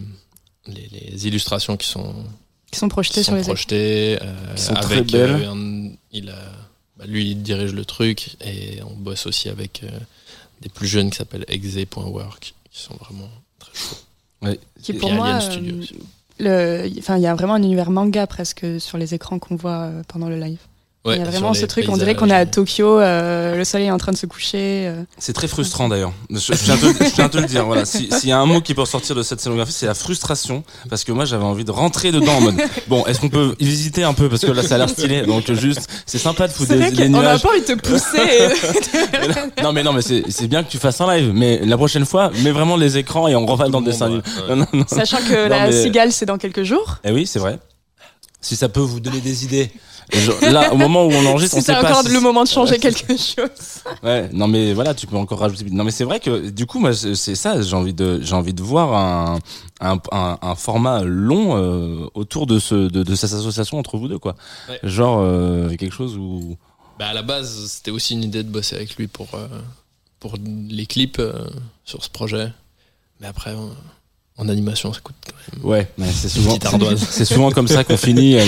les, 0.68 1.28
illustrations 1.28 1.76
qui 1.76 1.88
sont 1.88 2.14
qui 2.72 2.80
sont 2.80 2.88
projetées 2.88 3.24
sur 3.24 3.36
les 3.36 3.42
projetées, 3.42 4.18
sont 4.56 4.74
très 4.76 5.02
belles. 5.02 5.50
il 6.12 6.30
a, 6.30 6.38
bah, 6.98 7.06
lui 7.08 7.32
il 7.32 7.42
dirige 7.42 7.74
le 7.74 7.84
truc 7.84 8.38
et 8.42 8.82
on 8.84 8.94
bosse 8.94 9.26
aussi 9.26 9.50
avec 9.50 9.84
des 10.62 10.70
plus 10.70 10.88
jeunes 10.88 11.10
qui 11.10 11.18
s'appellent 11.18 11.46
exe.work 11.48 12.54
qui 12.72 12.82
sont 12.82 12.96
vraiment 12.96 13.30
très 13.60 13.74
chauds. 13.74 13.98
Ouais. 14.42 14.60
Qui 14.82 14.94
pour 14.94 15.12
moi, 15.12 15.40
le, 16.40 16.90
enfin, 17.00 17.18
il 17.18 17.24
y 17.24 17.28
a 17.28 17.36
vraiment 17.36 17.54
un 17.54 17.64
univers 17.64 17.92
manga 17.92 18.28
presque 18.28 18.66
sur 18.80 18.98
les 18.98 19.14
écrans 19.14 19.40
qu'on 19.40 19.56
voit 19.56 19.92
pendant 20.08 20.30
le 20.30 20.38
live 20.38 20.60
il 21.14 21.18
y 21.18 21.22
a 21.22 21.26
vraiment 21.26 21.54
ce 21.54 21.66
truc, 21.66 21.86
on 21.90 21.98
dirait 21.98 22.16
qu'on 22.16 22.30
est 22.30 22.36
à 22.36 22.46
Tokyo, 22.46 23.00
euh, 23.00 23.56
le 23.56 23.64
soleil 23.64 23.88
est 23.88 23.92
en 23.92 23.98
train 23.98 24.12
de 24.12 24.18
se 24.18 24.26
coucher. 24.26 24.88
Euh. 24.88 25.04
C'est 25.18 25.34
très 25.34 25.48
frustrant 25.48 25.88
d'ailleurs. 25.88 26.14
Je, 26.30 26.54
viens 26.54 26.76
de, 26.76 27.28
te 27.28 27.38
le 27.38 27.46
dire. 27.46 27.66
Voilà. 27.66 27.86
S'il 27.86 28.10
y 28.24 28.32
a 28.32 28.40
un 28.40 28.46
mot 28.46 28.62
qui 28.62 28.74
peut 28.74 28.86
sortir 28.86 29.16
de 29.16 29.22
cette 29.22 29.40
scénographie, 29.40 29.72
c'est 29.72 29.86
la 29.86 29.94
frustration. 29.94 30.64
Parce 30.90 31.04
que 31.04 31.12
moi, 31.12 31.26
j'avais 31.26 31.44
envie 31.44 31.66
de 31.66 31.72
rentrer 31.72 32.12
dedans 32.12 32.34
en 32.34 32.42
mode. 32.42 32.56
Bon, 32.88 33.06
est-ce 33.06 33.20
qu'on 33.20 33.30
peut 33.30 33.56
visiter 33.60 34.04
un 34.04 34.14
peu 34.14 34.30
Parce 34.30 34.42
que 34.42 34.52
là, 34.52 34.62
ça 34.62 34.76
a 34.76 34.78
l'air 34.78 34.90
stylé. 34.90 35.24
Donc, 35.24 35.52
juste, 35.54 35.88
c'est 36.06 36.18
sympa 36.18 36.48
de 36.48 36.54
foutre 36.54 36.76
des, 36.76 36.92
des 36.92 37.10
nuages. 37.10 37.22
On 37.22 37.34
n'a 37.34 37.40
pas 37.40 37.50
envie 37.50 37.62
de 37.62 37.66
te 37.66 37.74
pousser. 37.74 39.62
non, 39.64 39.74
mais 39.74 39.84
non, 39.84 39.94
mais 39.94 40.02
c'est 40.02 40.48
bien 40.48 40.64
que 40.64 40.70
tu 40.70 40.78
fasses 40.78 41.02
un 41.02 41.16
live. 41.16 41.32
Mais 41.34 41.60
la 41.66 41.78
prochaine 41.78 42.06
fois, 42.06 42.32
mets 42.44 42.52
vraiment 42.52 42.78
les 42.78 42.98
écrans 42.98 43.28
et 43.28 43.36
on 43.36 43.46
reva 43.46 43.70
dans 43.70 43.80
le 43.80 43.86
dessin 43.86 44.22
Sachant 44.88 45.18
que 45.18 45.48
la 45.48 45.72
cigale, 45.72 46.12
c'est 46.12 46.26
dans 46.26 46.38
quelques 46.38 46.64
jours. 46.64 46.98
Eh 47.04 47.12
oui, 47.12 47.26
c'est 47.26 47.40
vrai. 47.40 47.60
Si 48.42 48.56
ça 48.56 48.70
peut 48.70 48.82
vous 48.82 49.00
donner 49.00 49.22
des 49.22 49.44
idées 49.44 49.72
là, 50.42 50.74
au 50.74 50.78
moment 50.78 51.06
où 51.06 51.12
on 51.12 51.26
enregistre, 51.32 51.58
on 51.58 51.62
sait 51.62 51.74
pas. 51.74 51.82
C'est 51.82 51.88
encore 51.88 52.12
le 52.12 52.20
moment 52.20 52.44
de 52.44 52.48
changer 52.50 52.78
quelque 52.78 53.08
chose. 53.18 53.84
Ouais, 54.04 54.30
non 54.32 54.48
mais 54.48 54.74
voilà, 54.74 54.94
tu 54.94 55.08
peux 55.08 55.16
encore 55.18 55.40
rajouter. 55.40 55.66
Non 55.72 55.84
mais 55.84 55.92
c'est 55.92 56.04
vrai 56.04 56.20
que 56.20 56.50
du 56.50 56.66
coup, 56.66 56.80
moi, 56.80 56.94
c'est 56.94 57.36
ça. 57.36 57.62
J'ai 57.62 57.76
envie 57.76 57.94
de, 57.94 58.20
j'ai 58.22 58.36
envie 58.36 58.54
de 58.54 58.62
voir 58.62 58.94
un, 58.94 59.40
un, 59.82 60.00
un, 60.42 60.56
format 60.56 61.04
long 61.04 61.58
euh, 61.58 62.08
autour 62.14 62.46
de 62.46 62.60
ce, 62.60 62.76
de, 62.76 63.04
de, 63.04 63.16
cette 63.16 63.34
association 63.34 63.78
entre 63.80 63.98
vous 63.98 64.08
deux, 64.08 64.20
quoi. 64.20 64.36
Genre 64.84 65.20
euh, 65.20 65.76
quelque 65.76 65.94
chose 65.94 66.18
où. 66.18 66.58
Bah 66.98 67.08
à 67.08 67.14
la 67.14 67.24
base, 67.24 67.68
c'était 67.68 67.92
aussi 67.92 68.14
une 68.14 68.24
idée 68.24 68.44
de 68.44 68.50
bosser 68.50 68.76
avec 68.76 68.96
lui 68.96 69.08
pour 69.08 69.28
euh, 69.34 69.48
pour 70.20 70.36
les 70.70 70.86
clips 70.86 71.22
sur 71.84 72.04
ce 72.04 72.10
projet. 72.10 72.52
Mais 73.22 73.28
après, 73.28 73.54
en 74.38 74.50
animation, 74.50 74.92
ça 74.94 75.00
coûte 75.02 75.16
quand 75.26 75.58
même. 75.58 75.66
Ouais, 75.66 75.88
mais 75.98 76.08
c'est 76.12 76.30
souvent, 76.30 76.58
c'est 76.98 77.26
souvent 77.26 77.52
comme 77.52 77.68
ça 77.68 77.84
qu'on 77.84 77.98
finit. 77.98 78.38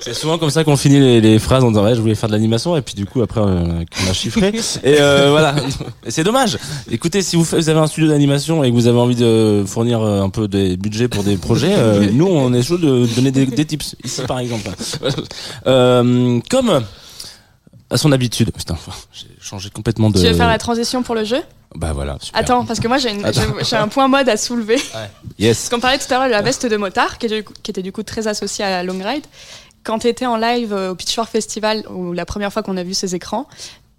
C'est 0.00 0.14
souvent 0.14 0.38
comme 0.38 0.50
ça 0.50 0.62
qu'on 0.62 0.76
finit 0.76 1.00
les, 1.00 1.20
les, 1.20 1.38
phrases 1.40 1.64
en 1.64 1.70
disant 1.70 1.84
ouais, 1.84 1.96
je 1.96 2.00
voulais 2.00 2.14
faire 2.14 2.28
de 2.28 2.34
l'animation 2.34 2.76
et 2.76 2.82
puis 2.82 2.94
du 2.94 3.04
coup 3.04 3.20
après 3.20 3.40
euh, 3.40 3.84
on 4.06 4.10
a 4.10 4.12
chiffré 4.12 4.48
et 4.84 5.00
euh, 5.00 5.30
voilà. 5.30 5.56
c'est 6.06 6.22
dommage. 6.22 6.56
Écoutez, 6.88 7.20
si 7.20 7.34
vous, 7.34 7.42
vous 7.42 7.68
avez 7.68 7.80
un 7.80 7.86
studio 7.88 8.08
d'animation 8.08 8.62
et 8.62 8.70
que 8.70 8.74
vous 8.74 8.86
avez 8.86 8.98
envie 8.98 9.16
de 9.16 9.64
fournir 9.66 10.00
euh, 10.00 10.22
un 10.22 10.30
peu 10.30 10.46
des 10.46 10.76
budgets 10.76 11.08
pour 11.08 11.24
des 11.24 11.36
projets, 11.36 11.74
euh, 11.76 12.08
nous 12.12 12.26
on 12.26 12.52
est 12.52 12.62
chaud 12.62 12.78
de 12.78 13.06
donner 13.16 13.32
des, 13.32 13.46
des 13.46 13.64
tips 13.64 13.96
ici 14.04 14.22
par 14.22 14.38
exemple. 14.38 14.70
Euh, 15.66 16.38
comme 16.48 16.84
à 17.90 17.96
son 17.96 18.12
habitude. 18.12 18.52
Putain, 18.56 18.76
j'ai 19.12 19.26
changé 19.40 19.70
complètement 19.70 20.10
de. 20.10 20.20
Tu 20.20 20.26
veux 20.26 20.34
faire 20.34 20.48
la 20.48 20.58
transition 20.58 21.02
pour 21.02 21.16
le 21.16 21.24
jeu? 21.24 21.40
Bah 21.74 21.92
voilà. 21.92 22.16
Super. 22.20 22.40
Attends, 22.40 22.64
parce 22.64 22.80
que 22.80 22.88
moi 22.88 22.98
j'ai, 22.98 23.10
un 23.76 23.88
point 23.88 24.08
mode 24.08 24.28
à 24.28 24.36
soulever. 24.36 24.76
Ouais. 24.76 25.10
Yes. 25.38 25.58
Parce 25.58 25.68
qu'on 25.68 25.80
parlait 25.80 25.98
tout 25.98 26.12
à 26.12 26.18
l'heure 26.18 26.26
de 26.26 26.32
la 26.32 26.42
veste 26.42 26.66
de 26.66 26.76
motard, 26.76 27.18
qui 27.18 27.26
était, 27.26 27.44
qui 27.62 27.70
était 27.70 27.82
du 27.82 27.92
coup 27.92 28.02
très 28.02 28.26
associée 28.26 28.64
à 28.64 28.70
la 28.70 28.82
long 28.82 28.98
ride. 29.02 29.24
Quand 29.84 30.00
tu 30.00 30.08
étais 30.08 30.26
en 30.26 30.36
live 30.36 30.72
au 30.72 30.94
Pitchfork 30.94 31.30
Festival, 31.30 31.84
ou 31.90 32.12
la 32.12 32.26
première 32.26 32.52
fois 32.52 32.62
qu'on 32.62 32.76
a 32.76 32.82
vu 32.82 32.94
ces 32.94 33.14
écrans, 33.14 33.46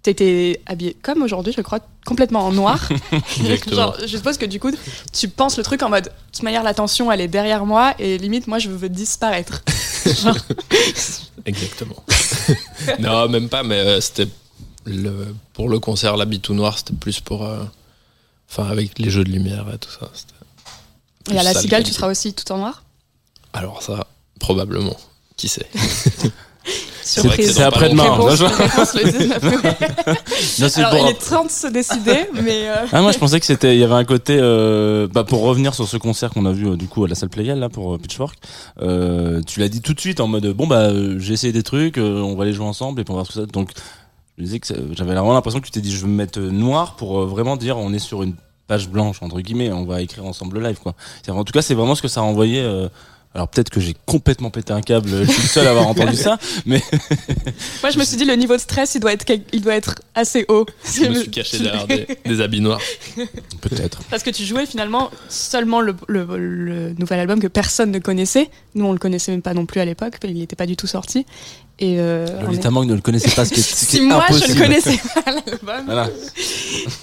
t'étais 0.02 0.60
habillé 0.66 0.96
comme 1.00 1.22
aujourd'hui, 1.22 1.52
je 1.56 1.62
crois, 1.62 1.80
complètement 2.06 2.46
en 2.46 2.52
noir. 2.52 2.88
Genre, 3.72 3.96
je 4.00 4.16
suppose 4.16 4.38
que 4.38 4.46
du 4.46 4.60
coup, 4.60 4.70
tu 5.12 5.28
penses 5.28 5.56
le 5.56 5.62
truc 5.62 5.82
en 5.82 5.88
mode, 5.88 6.04
de 6.04 6.10
toute 6.32 6.42
manière, 6.42 6.62
la 6.62 6.74
tension, 6.74 7.10
elle 7.10 7.20
est 7.20 7.28
derrière 7.28 7.66
moi, 7.66 7.94
et 7.98 8.18
limite, 8.18 8.46
moi, 8.46 8.58
je 8.58 8.68
veux 8.68 8.88
disparaître. 8.88 9.62
Exactement. 11.46 12.04
non, 12.98 13.28
même 13.28 13.48
pas, 13.48 13.62
mais 13.62 13.78
euh, 13.78 14.00
c'était 14.00 14.28
le, 14.84 15.34
pour 15.52 15.68
le 15.68 15.78
concert, 15.78 16.16
l'habit 16.16 16.40
tout 16.40 16.54
noir, 16.54 16.78
c'était 16.78 16.94
plus 16.94 17.20
pour. 17.20 17.44
Euh, 17.44 17.62
enfin, 18.50 18.68
avec 18.68 18.98
les 18.98 19.10
jeux 19.10 19.24
de 19.24 19.30
lumière 19.30 19.66
et 19.72 19.78
tout 19.78 19.90
ça. 19.90 20.10
Et 21.30 21.38
à 21.38 21.42
la 21.42 21.54
cigale, 21.54 21.84
tu 21.84 21.92
seras 21.92 22.08
aussi 22.08 22.32
tout 22.32 22.50
en 22.52 22.58
noir? 22.58 22.82
Alors, 23.52 23.82
ça, 23.82 24.06
probablement. 24.38 24.96
Qui 25.36 25.48
sait? 25.48 25.66
C'est 27.02 27.60
après-demain. 27.62 28.04
Alors, 28.04 28.30
il 30.98 31.08
est 31.08 31.28
temps 31.28 31.44
de 31.44 31.50
se 31.50 31.66
décider, 31.66 32.26
mais. 32.34 32.68
Euh, 32.68 32.86
ah, 32.92 33.00
moi, 33.00 33.10
je 33.10 33.18
pensais 33.18 33.40
que 33.40 33.46
c'était, 33.46 33.74
il 33.74 33.80
y 33.80 33.84
avait 33.84 33.94
un 33.94 34.04
côté, 34.04 34.38
euh, 34.38 35.08
bah, 35.08 35.24
pour 35.24 35.40
revenir 35.40 35.74
sur 35.74 35.88
ce 35.88 35.96
concert 35.96 36.30
qu'on 36.30 36.46
a 36.46 36.52
vu, 36.52 36.76
du 36.76 36.86
coup, 36.86 37.04
à 37.04 37.08
la 37.08 37.14
salle 37.14 37.30
Playel, 37.30 37.58
là, 37.58 37.68
pour 37.68 37.98
Pitchfork, 37.98 38.36
tu 38.78 39.60
l'as 39.60 39.68
dit 39.68 39.80
tout 39.80 39.94
de 39.94 40.00
suite 40.00 40.20
en 40.20 40.28
mode, 40.28 40.46
bon, 40.48 40.66
bah, 40.66 40.90
j'ai 41.18 41.32
essayé 41.32 41.52
des 41.52 41.62
trucs, 41.62 41.96
on 41.96 42.36
va 42.36 42.44
les 42.44 42.52
jouer 42.52 42.66
ensemble 42.66 43.00
et 43.00 43.04
puis 43.04 43.12
on 43.12 43.16
va 43.16 43.22
voir 43.22 43.32
ce 43.32 43.40
que 43.40 43.46
ça. 43.46 43.52
Donc, 43.52 43.70
je 44.40 44.44
disais 44.44 44.60
que 44.60 44.66
j'avais 44.92 45.14
vraiment 45.14 45.34
l'impression 45.34 45.60
que 45.60 45.66
tu 45.66 45.70
t'es 45.70 45.80
dit 45.80 45.92
je 45.92 46.00
vais 46.00 46.08
me 46.08 46.16
mettre 46.16 46.40
noir 46.40 46.96
pour 46.96 47.20
euh, 47.20 47.26
vraiment 47.26 47.56
dire 47.56 47.76
on 47.76 47.92
est 47.92 47.98
sur 47.98 48.22
une 48.22 48.34
page 48.66 48.88
blanche 48.88 49.22
entre 49.22 49.40
guillemets 49.40 49.70
on 49.70 49.84
va 49.84 50.00
écrire 50.00 50.24
ensemble 50.24 50.58
le 50.58 50.66
live 50.66 50.78
quoi 50.78 50.94
en 51.28 51.44
tout 51.44 51.52
cas 51.52 51.62
c'est 51.62 51.74
vraiment 51.74 51.94
ce 51.94 52.02
que 52.02 52.08
ça 52.08 52.20
a 52.20 52.22
envoyé 52.22 52.60
euh, 52.60 52.88
alors 53.32 53.46
peut-être 53.46 53.70
que 53.70 53.78
j'ai 53.78 53.94
complètement 54.06 54.50
pété 54.50 54.72
un 54.72 54.80
câble, 54.80 55.08
je 55.08 55.30
suis 55.30 55.42
le 55.42 55.48
seul 55.48 55.66
à 55.68 55.70
avoir 55.70 55.86
entendu 55.86 56.16
ça, 56.16 56.36
mais 56.66 56.82
moi 57.80 57.90
je 57.90 57.98
me 58.00 58.02
suis 58.02 58.16
dit 58.16 58.24
le 58.24 58.34
niveau 58.34 58.56
de 58.56 58.60
stress 58.60 58.96
il 58.96 59.00
doit 59.00 59.12
être 59.12 59.24
il 59.52 59.62
doit 59.62 59.76
être 59.76 59.94
assez 60.16 60.44
haut. 60.48 60.66
Je 60.84 61.04
me 61.04 61.14
suis 61.14 61.30
caché 61.30 61.60
derrière 61.60 61.86
des, 62.26 62.40
habits 62.40 62.60
noirs. 62.60 62.80
Peut-être. 63.60 64.02
Parce 64.10 64.24
que 64.24 64.30
tu 64.30 64.44
jouais 64.44 64.66
finalement 64.66 65.12
seulement 65.28 65.80
le, 65.80 65.94
le, 66.08 66.92
nouvel 66.98 67.20
album 67.20 67.38
que 67.38 67.46
personne 67.46 67.92
ne 67.92 68.00
connaissait. 68.00 68.50
Nous 68.74 68.84
on 68.84 68.92
le 68.92 68.98
connaissait 68.98 69.30
même 69.30 69.42
pas 69.42 69.54
non 69.54 69.64
plus 69.64 69.80
à 69.80 69.84
l'époque, 69.84 70.14
il 70.24 70.34
n'était 70.34 70.56
pas 70.56 70.66
du 70.66 70.74
tout 70.74 70.88
sorti. 70.88 71.24
Et 71.80 71.96
euh, 71.98 72.26
Lolita 72.42 72.68
est... 72.68 72.84
ne 72.86 72.94
le 72.94 73.00
connaissait 73.00 73.34
pas, 73.34 73.46
ce 73.46 73.54
qui 73.54 73.60
est, 73.60 73.62
ce 73.62 73.86
si 73.86 74.00
moi 74.02 74.26
je 74.28 74.52
ne 74.52 74.58
connaissais 74.58 75.00
pas 75.14 75.32
l'album. 75.32 75.84
Voilà. 75.86 76.10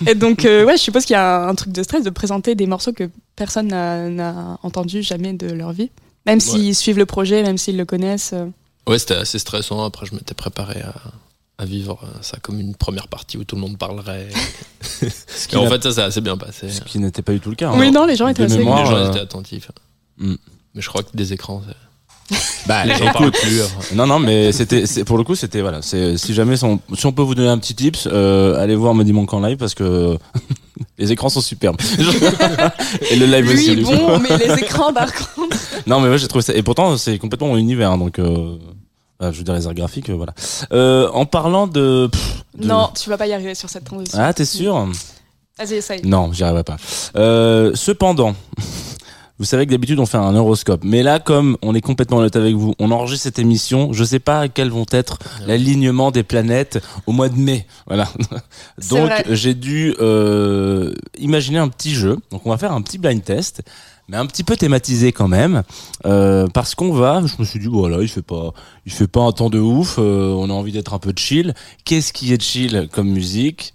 Et 0.05 0.13
donc 0.13 0.45
euh, 0.45 0.65
ouais, 0.65 0.77
je 0.77 0.83
suppose 0.83 1.03
qu'il 1.05 1.15
y 1.15 1.17
a 1.17 1.47
un 1.47 1.55
truc 1.55 1.71
de 1.71 1.81
stress 1.81 2.03
de 2.03 2.11
présenter 2.11 2.53
des 2.53 2.67
morceaux 2.67 2.93
que 2.93 3.09
personne 3.35 3.69
n'a 3.69 4.59
entendu 4.61 5.01
jamais 5.01 5.33
de 5.33 5.47
leur 5.47 5.71
vie. 5.71 5.89
Même 6.27 6.39
s'ils 6.39 6.75
suivent 6.75 6.97
le 6.97 7.05
projet, 7.05 7.41
même 7.41 7.57
s'ils 7.57 7.77
le 7.77 7.85
connaissent. 7.85 8.31
Euh. 8.33 8.45
Ouais, 8.85 8.99
c'était 8.99 9.15
assez 9.15 9.39
stressant. 9.39 9.83
Après, 9.83 10.05
je 10.05 10.13
m'étais 10.13 10.33
préparé 10.33 10.81
à, 11.57 11.65
vivre 11.65 11.99
ça 12.21 12.37
comme 12.39 12.59
une 12.59 12.75
première 12.75 13.07
partie 13.07 13.37
où 13.37 13.43
tout 13.43 13.55
le 13.55 13.61
monde 13.61 13.77
parlerait. 13.77 14.27
ce 14.81 15.57
en 15.57 15.67
fait, 15.67 15.81
ça 15.83 15.91
s'est 15.91 16.01
assez 16.01 16.21
bien 16.21 16.37
passé. 16.37 16.69
Ce 16.69 16.81
qui 16.81 16.99
n'était 16.99 17.23
pas 17.23 17.31
du 17.31 17.39
tout 17.39 17.49
le 17.49 17.55
cas. 17.55 17.71
Oui, 17.73 17.87
hein. 17.87 17.91
non, 17.91 18.05
les 18.05 18.15
gens 18.15 18.27
étaient 18.27 18.43
assez 18.43 18.59
mémoire, 18.59 18.83
Les 18.83 19.05
gens 19.05 19.09
étaient 19.09 19.21
attentifs. 19.21 19.71
Hmm. 20.17 20.35
Mais 20.75 20.81
je 20.81 20.89
crois 20.89 21.01
que 21.01 21.15
des 21.15 21.33
écrans, 21.33 21.63
bah, 22.67 22.85
les 22.85 22.95
gens 22.95 23.11
parlent 23.11 23.31
plus. 23.31 23.61
Non, 23.93 24.05
non, 24.05 24.19
mais 24.19 24.51
c'était, 24.51 24.83
pour 25.05 25.17
le 25.17 25.23
coup, 25.23 25.35
c'était 25.35 25.61
voilà. 25.61 25.81
C'est 25.81 26.17
si 26.17 26.33
jamais 26.33 26.57
si 26.57 26.65
on, 26.65 27.11
peut 27.11 27.21
vous 27.21 27.35
donner 27.35 27.49
un 27.49 27.57
petit 27.57 27.75
tips, 27.75 28.07
euh, 28.11 28.61
allez 28.61 28.75
voir 28.75 28.93
Modi 28.93 29.13
Monk 29.13 29.33
en 29.33 29.39
live 29.39 29.57
parce 29.57 29.73
que 29.73 30.17
les 30.97 31.11
écrans 31.11 31.29
sont 31.29 31.41
superbes. 31.41 31.77
et 33.11 33.15
le 33.15 33.25
live 33.25 33.49
aussi. 33.49 33.71
Oui, 33.71 33.83
bon, 33.83 34.19
mais 34.19 34.37
les 34.37 34.63
écrans 34.63 34.93
par 34.93 35.13
contre. 35.13 35.57
non, 35.87 35.99
mais 36.01 36.09
moi 36.09 36.17
j'ai 36.17 36.27
trouvé 36.27 36.43
ça. 36.43 36.53
Et 36.53 36.63
pourtant, 36.63 36.97
c'est 36.97 37.17
complètement 37.17 37.47
mon 37.47 37.57
univers, 37.57 37.97
donc. 37.97 38.19
Euh... 38.19 38.57
je 39.21 39.29
veux 39.29 39.43
dire 39.43 39.53
les 39.53 39.67
arts 39.67 39.73
graphiques, 39.73 40.09
voilà. 40.09 40.33
Euh, 40.73 41.09
en 41.13 41.25
parlant 41.25 41.67
de, 41.67 42.09
Non, 42.59 42.89
tu 42.99 43.09
vas 43.09 43.17
pas 43.17 43.27
y 43.27 43.33
arriver 43.33 43.55
sur 43.55 43.69
cette 43.69 43.85
transition. 43.85 44.19
Ah, 44.21 44.33
t'es 44.33 44.45
sûr? 44.45 44.87
Vas-y, 45.57 45.75
essaye. 45.75 46.01
Non, 46.03 46.31
j'y 46.33 46.43
arriverai 46.43 46.63
pas. 46.63 46.77
Euh, 47.15 47.71
cependant, 47.73 48.35
vous 49.39 49.45
savez 49.45 49.65
que 49.65 49.71
d'habitude 49.71 49.99
on 49.99 50.05
fait 50.05 50.17
un 50.17 50.35
horoscope, 50.35 50.81
mais 50.83 51.03
là 51.03 51.19
comme 51.19 51.57
on 51.61 51.75
est 51.75 51.81
complètement 51.81 52.17
honnête 52.17 52.35
avec 52.35 52.55
vous, 52.55 52.73
on 52.79 52.91
enregistre 52.91 53.23
cette 53.23 53.39
émission, 53.39 53.93
je 53.93 54.03
sais 54.03 54.19
pas 54.19 54.47
quels 54.47 54.69
vont 54.69 54.85
être 54.91 55.19
l'alignement 55.45 56.11
des 56.11 56.23
planètes 56.23 56.83
au 57.05 57.11
mois 57.11 57.29
de 57.29 57.37
mai. 57.37 57.67
Voilà. 57.85 58.07
Donc 58.89 59.11
j'ai 59.29 59.53
dû 59.53 59.95
euh, 59.99 60.93
imaginer 61.17 61.59
un 61.59 61.67
petit 61.67 61.93
jeu. 61.93 62.17
Donc 62.31 62.45
on 62.45 62.49
va 62.49 62.57
faire 62.57 62.71
un 62.71 62.81
petit 62.81 62.97
blind 62.97 63.23
test 63.23 63.63
mais 64.09 64.17
un 64.17 64.25
petit 64.25 64.43
peu 64.43 64.55
thématisé 64.55 65.11
quand 65.11 65.27
même 65.27 65.63
euh, 66.05 66.47
parce 66.47 66.75
qu'on 66.75 66.93
va 66.93 67.21
je 67.25 67.35
me 67.39 67.43
suis 67.43 67.59
dit 67.59 67.67
voilà 67.67 68.01
il 68.01 68.07
fait 68.07 68.21
pas 68.21 68.53
il 68.85 68.91
fait 68.91 69.07
pas 69.07 69.19
un 69.19 69.33
temps 69.33 69.49
de 69.49 69.59
ouf 69.59 69.97
euh, 69.99 70.29
on 70.31 70.49
a 70.49 70.53
envie 70.53 70.71
d'être 70.71 70.93
un 70.93 70.99
peu 70.99 71.11
chill 71.13 71.53
qu'est-ce 71.83 72.13
qui 72.13 72.31
est 72.31 72.41
chill 72.41 72.87
comme 72.91 73.09
musique? 73.09 73.73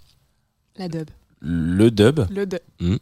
La 0.77 0.87
dub 0.87 1.07
le 1.43 1.91
dub. 1.91 2.21
Le 2.31 2.45
dub. 2.45 2.59
Hmm. 2.79 2.95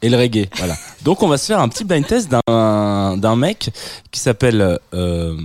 Et 0.00 0.08
le 0.08 0.16
reggae. 0.16 0.48
voilà. 0.56 0.74
Donc 1.04 1.22
on 1.22 1.28
va 1.28 1.36
se 1.36 1.46
faire 1.46 1.60
un 1.60 1.68
petit 1.68 1.84
blind 1.84 2.06
test 2.06 2.30
d'un 2.30 3.36
mec 3.36 3.70
qui 4.10 4.20
s'appelle 4.20 4.78
euh, 4.94 5.36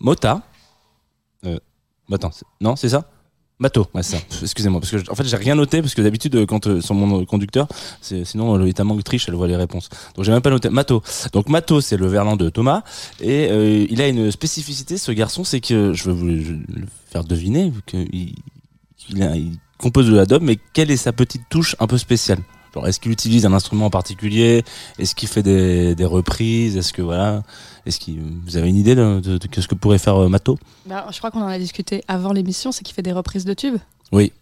Mota. 0.00 0.42
Euh, 1.46 1.58
attends, 2.12 2.32
non, 2.60 2.76
c'est 2.76 2.88
ça? 2.88 3.04
Mato, 3.60 3.86
ouais, 3.94 4.02
ça. 4.02 4.16
Excusez-moi, 4.42 4.80
parce 4.80 4.90
que 4.90 5.10
en 5.10 5.14
fait 5.14 5.24
j'ai 5.24 5.36
rien 5.36 5.54
noté 5.54 5.82
parce 5.82 5.94
que 5.94 6.02
d'habitude 6.02 6.46
quand 6.46 6.66
euh, 6.66 6.80
sur 6.80 6.96
mon 6.96 7.24
conducteur, 7.24 7.68
sinon 8.00 8.56
Lolita 8.56 8.82
Mang 8.82 9.00
triche, 9.04 9.28
elle 9.28 9.36
voit 9.36 9.46
les 9.46 9.56
réponses. 9.56 9.88
Donc 10.16 10.24
j'ai 10.24 10.32
même 10.32 10.42
pas 10.42 10.50
noté. 10.50 10.68
Mato. 10.68 11.00
Donc 11.32 11.48
Mato, 11.48 11.80
c'est 11.80 11.96
le 11.96 12.08
verlan 12.08 12.36
de 12.36 12.50
Thomas 12.50 12.82
et 13.20 13.48
euh, 13.50 13.86
il 13.88 14.02
a 14.02 14.08
une 14.08 14.32
spécificité, 14.32 14.98
ce 14.98 15.12
garçon, 15.12 15.44
c'est 15.44 15.60
que 15.60 15.92
je 15.92 16.10
vais 16.10 16.12
vous 16.12 16.26
le 16.26 16.86
faire 17.08 17.22
deviner 17.22 17.72
qu'il 17.86 18.34
il 19.10 19.58
compose 19.82 20.08
de 20.08 20.16
la 20.16 20.24
dub, 20.24 20.42
mais 20.42 20.58
quelle 20.72 20.90
est 20.90 20.96
sa 20.96 21.12
petite 21.12 21.42
touche 21.50 21.76
un 21.80 21.86
peu 21.86 21.98
spéciale? 21.98 22.38
Est-ce 22.86 23.00
qu'il 23.00 23.12
utilise 23.12 23.44
un 23.44 23.52
instrument 23.52 23.86
en 23.86 23.90
particulier? 23.90 24.64
Est-ce 24.98 25.14
qu'il 25.14 25.28
fait 25.28 25.42
des, 25.42 25.94
des 25.94 26.04
reprises? 26.06 26.76
Est-ce 26.78 26.94
que 26.94 27.02
voilà 27.02 27.42
Est-ce 27.84 27.98
qu'il 28.00 28.18
vous 28.46 28.56
avez 28.56 28.68
une 28.70 28.76
idée 28.76 28.94
de, 28.94 29.20
de, 29.20 29.36
de 29.36 29.60
ce 29.60 29.68
que 29.68 29.74
pourrait 29.74 29.98
faire 29.98 30.16
euh, 30.16 30.28
Mato? 30.30 30.58
Bah, 30.86 31.06
je 31.12 31.18
crois 31.18 31.30
qu'on 31.30 31.42
en 31.42 31.48
a 31.48 31.58
discuté 31.58 32.02
avant 32.08 32.32
l'émission, 32.32 32.72
c'est 32.72 32.82
qu'il 32.82 32.94
fait 32.94 33.02
des 33.02 33.12
reprises 33.12 33.44
de 33.44 33.52
tubes. 33.52 33.76
Oui, 34.10 34.32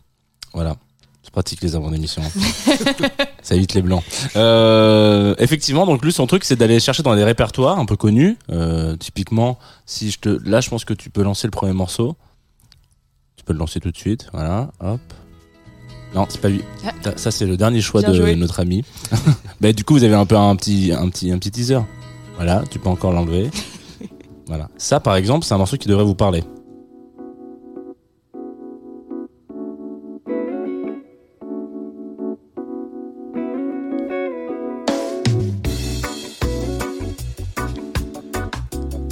voilà. 0.52 0.76
C'est 1.22 1.32
pratique 1.32 1.60
les 1.60 1.74
avant 1.74 1.90
d'émission. 1.90 2.22
Ça 3.42 3.54
évite 3.56 3.74
les 3.74 3.82
blancs. 3.82 4.04
Euh, 4.36 5.34
effectivement, 5.38 5.84
donc 5.84 6.02
lui 6.04 6.12
son 6.12 6.26
truc 6.26 6.44
c'est 6.44 6.56
d'aller 6.56 6.78
chercher 6.80 7.02
dans 7.02 7.14
des 7.16 7.24
répertoires 7.24 7.78
un 7.78 7.84
peu 7.84 7.96
connus. 7.96 8.38
Euh, 8.50 8.96
typiquement, 8.96 9.58
si 9.86 10.10
je 10.12 10.18
te, 10.20 10.28
là 10.48 10.60
je 10.60 10.70
pense 10.70 10.84
que 10.84 10.94
tu 10.94 11.10
peux 11.10 11.22
lancer 11.22 11.46
le 11.46 11.50
premier 11.50 11.72
morceau. 11.72 12.16
Tu 13.36 13.44
peux 13.44 13.52
le 13.52 13.58
lancer 13.58 13.80
tout 13.80 13.90
de 13.90 13.96
suite. 13.96 14.28
Voilà, 14.32 14.70
hop. 14.80 15.00
Non, 16.14 16.26
c'est 16.28 16.40
pas 16.40 16.48
lui. 16.48 16.62
Ah. 16.84 16.92
Ça 17.16 17.30
c'est 17.30 17.46
le 17.46 17.56
dernier 17.56 17.80
choix 17.80 18.00
Bien 18.00 18.10
de 18.10 18.16
joué. 18.16 18.36
notre 18.36 18.60
ami. 18.60 18.84
bah, 19.60 19.72
du 19.72 19.84
coup 19.84 19.94
vous 19.94 20.04
avez 20.04 20.14
un 20.14 20.26
peu 20.26 20.36
un 20.36 20.56
petit, 20.56 20.92
un 20.92 21.08
petit, 21.08 21.30
un 21.30 21.38
petit 21.38 21.50
teaser. 21.50 21.80
Voilà, 22.36 22.64
tu 22.70 22.78
peux 22.78 22.88
encore 22.88 23.12
l'enlever. 23.12 23.50
voilà. 24.46 24.68
Ça 24.76 25.00
par 25.00 25.16
exemple 25.16 25.44
c'est 25.44 25.54
un 25.54 25.58
morceau 25.58 25.76
qui 25.76 25.88
devrait 25.88 26.04
vous 26.04 26.14
parler. 26.14 26.42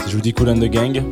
Si 0.05 0.11
je 0.11 0.17
vous 0.17 0.23
dis 0.23 0.33
Cool 0.33 0.51
and 0.51 0.59
the 0.59 0.71
Gang, 0.71 1.03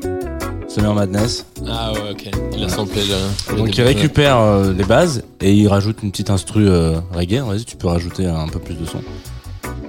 Summer 0.77 0.93
Madness. 0.95 1.47
Ah 1.67 1.91
ouais, 1.95 2.11
ok. 2.11 2.29
Il 2.55 2.63
a 2.63 2.69
samplé 2.69 3.01
le. 3.07 3.57
Donc 3.57 3.75
il 3.79 3.83
récupère 3.83 4.39
euh, 4.39 4.75
les 4.77 4.85
bases 4.85 5.25
et 5.41 5.55
il 5.55 5.67
rajoute 5.69 6.03
une 6.03 6.11
petite 6.11 6.29
instru 6.29 6.69
euh, 6.69 7.01
reggae. 7.15 7.41
Vas-y, 7.41 7.65
tu 7.65 7.77
peux 7.79 7.87
rajouter 7.89 8.27
un 8.27 8.47
peu 8.47 8.59
plus 8.59 8.75
de 8.75 8.85
son. 8.85 8.99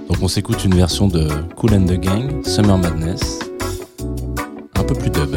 Donc 0.08 0.16
on 0.22 0.28
s'écoute 0.28 0.64
une 0.64 0.74
version 0.74 1.06
de 1.06 1.28
Cool 1.56 1.74
and 1.74 1.84
the 1.84 2.00
Gang, 2.00 2.42
Summer 2.42 2.78
Madness. 2.78 3.38
Un 4.76 4.82
peu 4.84 4.94
plus 4.94 5.10
dub. 5.10 5.36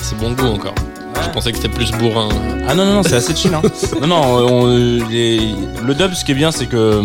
C'est 0.00 0.18
bon 0.18 0.32
goût 0.32 0.46
encore. 0.46 0.74
Je 1.22 1.28
pensais 1.30 1.52
que 1.52 1.58
c'était 1.58 1.68
plus 1.72 1.92
bourrin. 1.92 2.28
Ah 2.66 2.74
non, 2.74 2.84
non, 2.84 2.94
non, 2.94 3.02
c'est 3.02 3.16
assez 3.16 3.34
chill. 3.36 3.52
Hein. 3.54 3.62
non, 4.00 4.06
non, 4.06 4.22
on- 4.22 5.08
les- 5.08 5.54
le 5.86 5.94
dub, 5.94 6.12
ce 6.14 6.24
qui 6.24 6.32
est 6.32 6.34
bien, 6.34 6.50
c'est 6.50 6.66
que 6.66 7.02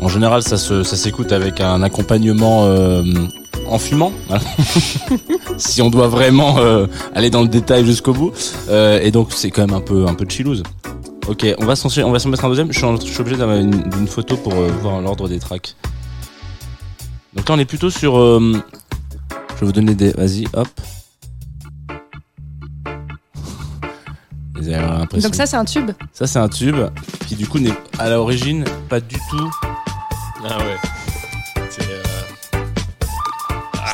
en 0.00 0.08
général, 0.08 0.42
ça 0.42 0.56
se, 0.56 0.82
ça 0.82 0.96
s'écoute 0.96 1.32
avec 1.32 1.60
un 1.60 1.82
accompagnement 1.82 2.64
euh, 2.64 3.02
en 3.66 3.78
fumant. 3.78 4.12
si 5.58 5.82
on 5.82 5.90
doit 5.90 6.08
vraiment 6.08 6.58
euh, 6.58 6.86
aller 7.14 7.30
dans 7.30 7.42
le 7.42 7.48
détail 7.48 7.84
jusqu'au 7.84 8.12
bout. 8.12 8.32
Euh, 8.68 9.00
et 9.02 9.10
donc, 9.10 9.28
c'est 9.32 9.50
quand 9.50 9.66
même 9.66 9.76
un 9.76 9.80
peu, 9.80 10.06
un 10.06 10.14
peu 10.14 10.26
chillouse. 10.28 10.62
Ok, 11.28 11.46
on 11.58 11.64
va 11.66 11.76
s'en, 11.76 11.88
on 12.04 12.10
va 12.12 12.18
s'en 12.18 12.28
mettre 12.30 12.44
un 12.44 12.48
deuxième. 12.48 12.72
Je 12.72 12.78
suis, 12.78 12.86
en- 12.86 12.96
je 12.98 13.06
suis 13.06 13.20
obligé 13.20 13.36
d'avoir 13.36 13.58
une, 13.58 13.70
d'une 13.90 14.08
photo 14.08 14.36
pour 14.36 14.54
voir 14.54 15.00
l'ordre 15.00 15.28
des 15.28 15.38
tracks. 15.38 15.76
Donc 17.34 17.48
là, 17.48 17.54
on 17.54 17.58
est 17.58 17.64
plutôt 17.64 17.90
sur. 17.90 18.14
je 18.16 18.56
vais 19.60 19.66
vous 19.66 19.72
donner 19.72 19.94
des. 19.94 20.10
Vas-y, 20.12 20.46
hop. 20.54 20.68
Donc 25.22 25.34
ça, 25.34 25.46
c'est 25.46 25.56
un 25.56 25.64
tube. 25.64 25.90
Ça, 26.12 26.26
c'est 26.26 26.38
un 26.38 26.48
tube 26.48 26.76
qui, 27.26 27.34
du 27.34 27.46
coup, 27.46 27.58
n'est 27.58 27.72
à 27.98 28.08
l'origine 28.10 28.64
pas 28.88 29.00
du 29.00 29.16
tout. 29.30 29.50
Ah 30.48 30.58
ouais. 30.58 30.76
C'est. 31.70 31.82
euh, 31.82 32.02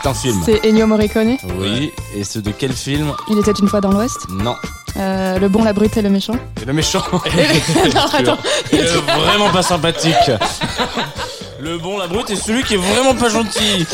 C'est 0.02 0.08
un 0.08 0.14
film. 0.14 0.42
C'est 0.44 0.64
Ennio 0.66 0.86
Morricone. 0.86 1.36
Oui. 1.58 1.92
Et 2.14 2.24
c'est 2.24 2.42
de 2.42 2.50
quel 2.52 2.72
film 2.72 3.12
Il 3.30 3.38
était 3.38 3.52
une 3.52 3.68
fois 3.68 3.80
dans 3.80 3.90
l'Ouest. 3.90 4.28
Non. 4.30 4.56
Euh, 4.96 5.38
le 5.38 5.48
bon, 5.48 5.62
la 5.64 5.72
brute 5.72 5.96
et 5.96 6.02
le 6.02 6.08
méchant. 6.10 6.34
C'est 6.58 6.64
le 6.66 6.72
méchant. 6.72 7.02
non, 7.12 7.20
attends. 8.12 8.38
Il 8.72 8.78
est 8.80 8.86
vraiment 8.86 9.50
pas 9.50 9.62
sympathique. 9.62 10.14
Le 11.60 11.78
bon, 11.78 11.98
la 11.98 12.06
brute, 12.06 12.30
et 12.30 12.36
celui 12.36 12.62
qui 12.62 12.74
est 12.74 12.78
vraiment 12.78 13.14
pas 13.14 13.28
gentil. 13.28 13.86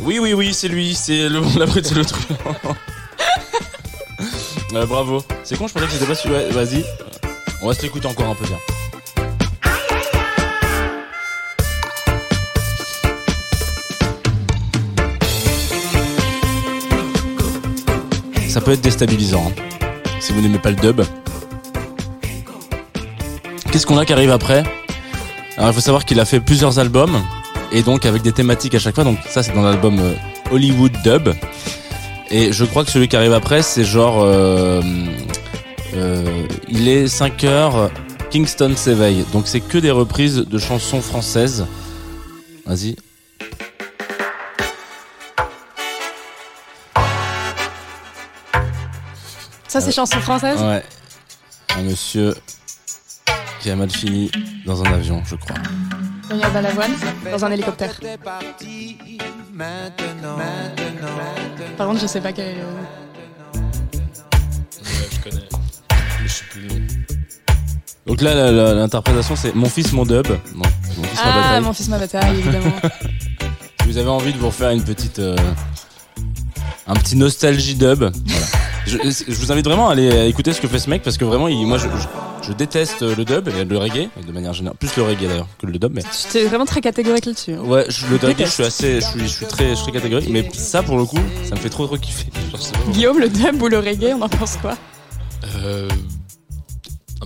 Oui, 0.00 0.18
oui, 0.20 0.32
oui, 0.34 0.52
c'est 0.54 0.68
lui. 0.68 0.94
C'est 0.94 1.28
le 1.28 1.40
bon, 1.40 1.50
la 1.58 1.66
brute, 1.66 1.86
c'est 1.86 1.94
le 1.94 2.04
truc. 2.04 2.22
Ouais, 4.72 4.86
bravo. 4.86 5.22
C'est 5.42 5.56
con, 5.56 5.66
je 5.66 5.72
pensais 5.74 5.86
que 5.86 5.92
c'était 5.92 6.06
pas 6.06 6.14
celui. 6.14 6.34
Vas-y. 6.52 6.84
On 7.62 7.68
va 7.68 7.74
se 7.74 7.82
l'écouter 7.82 8.06
encore 8.06 8.26
un 8.28 8.34
peu 8.34 8.46
bien. 8.46 8.58
Ça 18.58 18.64
peut 18.64 18.72
être 18.72 18.80
déstabilisant 18.80 19.52
hein, 19.56 19.86
si 20.18 20.32
vous 20.32 20.40
n'aimez 20.40 20.58
pas 20.58 20.70
le 20.70 20.74
dub. 20.74 21.02
Qu'est-ce 23.70 23.86
qu'on 23.86 23.96
a 23.98 24.04
qui 24.04 24.12
arrive 24.12 24.32
après? 24.32 24.64
Alors 25.56 25.70
il 25.70 25.74
faut 25.74 25.80
savoir 25.80 26.04
qu'il 26.04 26.18
a 26.18 26.24
fait 26.24 26.40
plusieurs 26.40 26.80
albums 26.80 27.22
et 27.70 27.82
donc 27.82 28.04
avec 28.04 28.22
des 28.22 28.32
thématiques 28.32 28.74
à 28.74 28.80
chaque 28.80 28.96
fois. 28.96 29.04
Donc 29.04 29.18
ça 29.28 29.44
c'est 29.44 29.52
dans 29.54 29.62
l'album 29.62 30.00
euh, 30.00 30.14
Hollywood 30.50 30.90
Dub. 31.04 31.28
Et 32.32 32.52
je 32.52 32.64
crois 32.64 32.84
que 32.84 32.90
celui 32.90 33.06
qui 33.06 33.14
arrive 33.14 33.32
après 33.32 33.62
c'est 33.62 33.84
genre 33.84 34.24
euh, 34.24 34.82
euh, 35.94 36.48
il 36.68 36.88
est 36.88 37.06
5 37.06 37.44
heures 37.44 37.92
Kingston 38.30 38.74
s'éveille. 38.74 39.24
Donc 39.32 39.46
c'est 39.46 39.60
que 39.60 39.78
des 39.78 39.92
reprises 39.92 40.38
de 40.38 40.58
chansons 40.58 41.00
françaises. 41.00 41.64
Vas-y. 42.66 42.96
Ça, 49.68 49.80
c'est 49.80 49.92
chanson 49.92 50.18
française. 50.20 50.60
Ouais. 50.62 50.82
Un 51.76 51.82
monsieur 51.82 52.34
qui 53.60 53.70
a 53.70 53.76
mal 53.76 53.90
fini 53.90 54.30
dans 54.66 54.82
un 54.82 54.92
avion, 54.92 55.22
je 55.26 55.34
crois. 55.36 55.56
Daniel 56.28 56.50
Balavoine, 56.52 56.92
dans 57.30 57.44
un 57.44 57.50
hélicoptère. 57.52 57.98
Par 61.76 61.86
contre, 61.86 62.00
je 62.00 62.06
sais 62.06 62.20
pas 62.20 62.32
quel. 62.32 62.56
ouais, 62.56 62.62
je 65.12 65.20
connais. 65.20 65.42
Mais 65.90 66.26
je 66.28 66.32
sais 66.32 66.44
plus 66.50 66.62
le. 66.68 66.86
Donc 68.06 68.22
là, 68.22 68.50
l'interprétation, 68.74 69.36
c'est 69.36 69.54
Mon 69.54 69.68
fils, 69.68 69.92
mon 69.92 70.06
dub. 70.06 70.26
Non, 70.54 70.62
mon 70.96 71.04
fils, 71.04 71.18
ma 71.18 71.22
Ah, 71.24 71.42
bataille. 71.42 71.60
mon 71.62 71.72
fils, 71.74 71.88
ma 71.88 71.98
bataille, 71.98 72.38
évidemment. 72.38 72.72
Si 73.82 73.92
vous 73.94 73.98
avez 74.00 74.10
envie 74.10 74.32
de 74.34 74.38
vous 74.38 74.48
refaire 74.48 74.68
une 74.70 74.84
petite, 74.84 75.18
euh, 75.18 75.34
un 76.86 76.92
petit 76.94 77.16
nostalgie 77.16 77.74
dub, 77.74 78.00
voilà. 78.00 78.12
Je, 78.88 79.24
je 79.28 79.34
vous 79.34 79.52
invite 79.52 79.64
vraiment 79.64 79.88
à 79.88 79.92
aller 79.92 80.26
écouter 80.28 80.52
ce 80.52 80.60
que 80.60 80.66
fait 80.68 80.78
ce 80.78 80.88
mec 80.90 81.02
parce 81.02 81.16
que 81.16 81.24
vraiment, 81.24 81.48
il, 81.48 81.66
moi, 81.66 81.78
je, 81.78 81.88
je, 81.88 82.48
je 82.48 82.52
déteste 82.52 83.02
le 83.02 83.24
dub 83.24 83.48
et 83.48 83.64
le 83.64 83.78
reggae 83.78 84.08
de 84.26 84.32
manière 84.32 84.52
générale, 84.54 84.76
plus 84.78 84.94
le 84.96 85.02
reggae 85.02 85.26
d'ailleurs 85.28 85.48
que 85.58 85.66
le 85.66 85.78
dub, 85.78 85.92
mais 85.94 86.02
J'étais 86.24 86.46
vraiment 86.46 86.64
très 86.64 86.80
catégorique 86.80 87.26
là-dessus. 87.26 87.52
hein. 87.54 87.60
ouais, 87.64 87.84
je, 87.88 88.06
le 88.06 88.16
reggae, 88.16 88.46
je 88.46 88.50
suis 88.50 88.64
assez, 88.64 89.00
je 89.00 89.06
suis, 89.06 89.20
je 89.20 89.26
suis 89.26 89.46
très, 89.46 89.70
je 89.70 89.74
suis 89.74 89.84
très 89.84 89.92
catégorique, 89.92 90.28
mais 90.30 90.48
ça 90.54 90.82
pour 90.82 90.96
le 90.96 91.04
coup, 91.04 91.18
ça 91.48 91.54
me 91.54 91.60
fait 91.60 91.68
trop 91.70 91.86
trop 91.86 91.96
kiffer. 91.98 92.26
Genre, 92.50 92.60
Guillaume, 92.92 93.18
le 93.20 93.28
dub 93.28 93.60
ou 93.62 93.68
le 93.68 93.78
reggae, 93.78 94.14
on 94.18 94.22
en 94.22 94.28
pense 94.28 94.56
quoi? 94.56 94.76
Euh, 95.64 95.88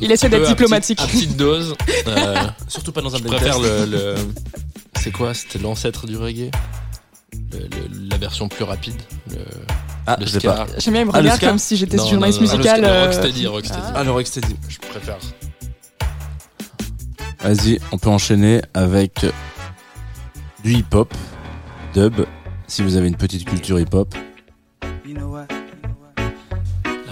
Il 0.00 0.10
essaie 0.10 0.28
d'être 0.28 0.44
à 0.46 0.48
diplomatique. 0.48 0.98
petite- 0.98 1.10
À 1.10 1.12
petite 1.18 1.36
dose. 1.36 1.74
Euh, 2.08 2.34
Surtout 2.68 2.90
pas 2.92 3.00
dans 3.00 3.14
un 3.14 3.18
je 3.18 3.22
préfère 3.24 3.58
le. 3.60 3.86
le- 3.86 4.14
C'est 5.00 5.12
quoi? 5.12 5.34
C'était 5.34 5.58
l'ancêtre 5.60 6.06
du 6.06 6.16
reggae? 6.16 6.50
Le- 7.52 7.58
le- 7.60 8.08
La 8.10 8.16
version 8.18 8.48
plus 8.48 8.64
rapide. 8.64 9.00
Le, 9.30 9.36
Ah, 10.06 10.16
le 10.18 10.26
je 10.26 10.30
sais 10.32 10.38
ska. 10.40 10.52
pas. 10.52 10.66
J'aime 10.78 10.94
bien, 10.94 11.02
il 11.02 11.06
me 11.06 11.10
Ah, 11.14 11.18
le 11.18 11.22
regarde 11.22 11.36
ska 11.38 11.48
comme 11.48 11.58
si 11.58 11.76
j'étais 11.76 11.96
Non, 11.96 12.06
journaliste 12.06 12.40
non, 12.40 12.46
non, 12.48 12.56
musical. 12.56 12.80
Le, 12.80 12.86
ska- 12.86 12.92
le 12.92 12.98
euh, 12.98 13.04
Rocksteady, 13.04 13.46
Rocksteady. 13.46 13.82
Ah, 13.94 14.04
le 14.04 14.10
Rocksteady. 14.10 14.56
Je 14.68 14.78
préfère. 14.78 15.18
Vas-y, 17.40 17.78
on 17.90 17.98
peut 17.98 18.08
enchaîner 18.10 18.62
avec 18.74 19.26
du 20.62 20.74
hip-hop, 20.74 21.12
dub, 21.94 22.24
si 22.68 22.82
vous 22.82 22.96
avez 22.96 23.08
une 23.08 23.16
petite 23.16 23.44
culture 23.44 23.78
hip-hop. 23.80 24.14
You 25.06 25.14
know 25.14 25.26
what? 25.28 25.46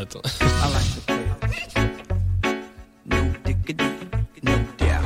Attends. 0.01 0.21
I 0.41 0.73
like 0.73 0.95
to 0.95 1.01
play. 1.07 1.87
No 3.07 3.17
diggity, 3.45 3.85
no 4.45 4.53
doubt. 4.79 5.05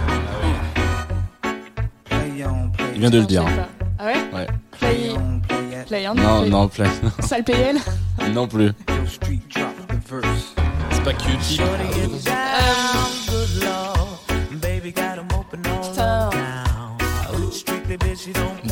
Play 2.05 2.45
on, 2.47 2.71
play 2.71 2.87
Il 2.95 3.01
vient 3.01 3.11
de 3.11 3.19
le 3.21 3.27
dire. 3.27 3.45
je 3.49 3.74
play 5.95 6.07
at 6.07 6.13
play 6.15 6.25
on, 6.25 6.49
Non, 6.51 6.69
play- 6.69 6.87
non. 7.03 7.11
Sale 7.27 7.45
PL 7.45 7.77
non 8.33 8.47
plus. 8.49 8.71
C'est 10.91 11.03
pas. 11.05 11.13
Putain. 15.83 16.31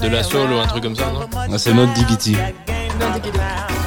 De 0.02 0.08
la 0.08 0.22
soul 0.22 0.50
ou 0.52 0.58
un 0.58 0.66
truc 0.66 0.82
comme 0.82 0.96
ça, 0.96 1.06
non 1.12 1.20
Ah, 1.34 1.58
C'est 1.58 1.72
notre 1.72 1.92
Diggity. 1.94 2.36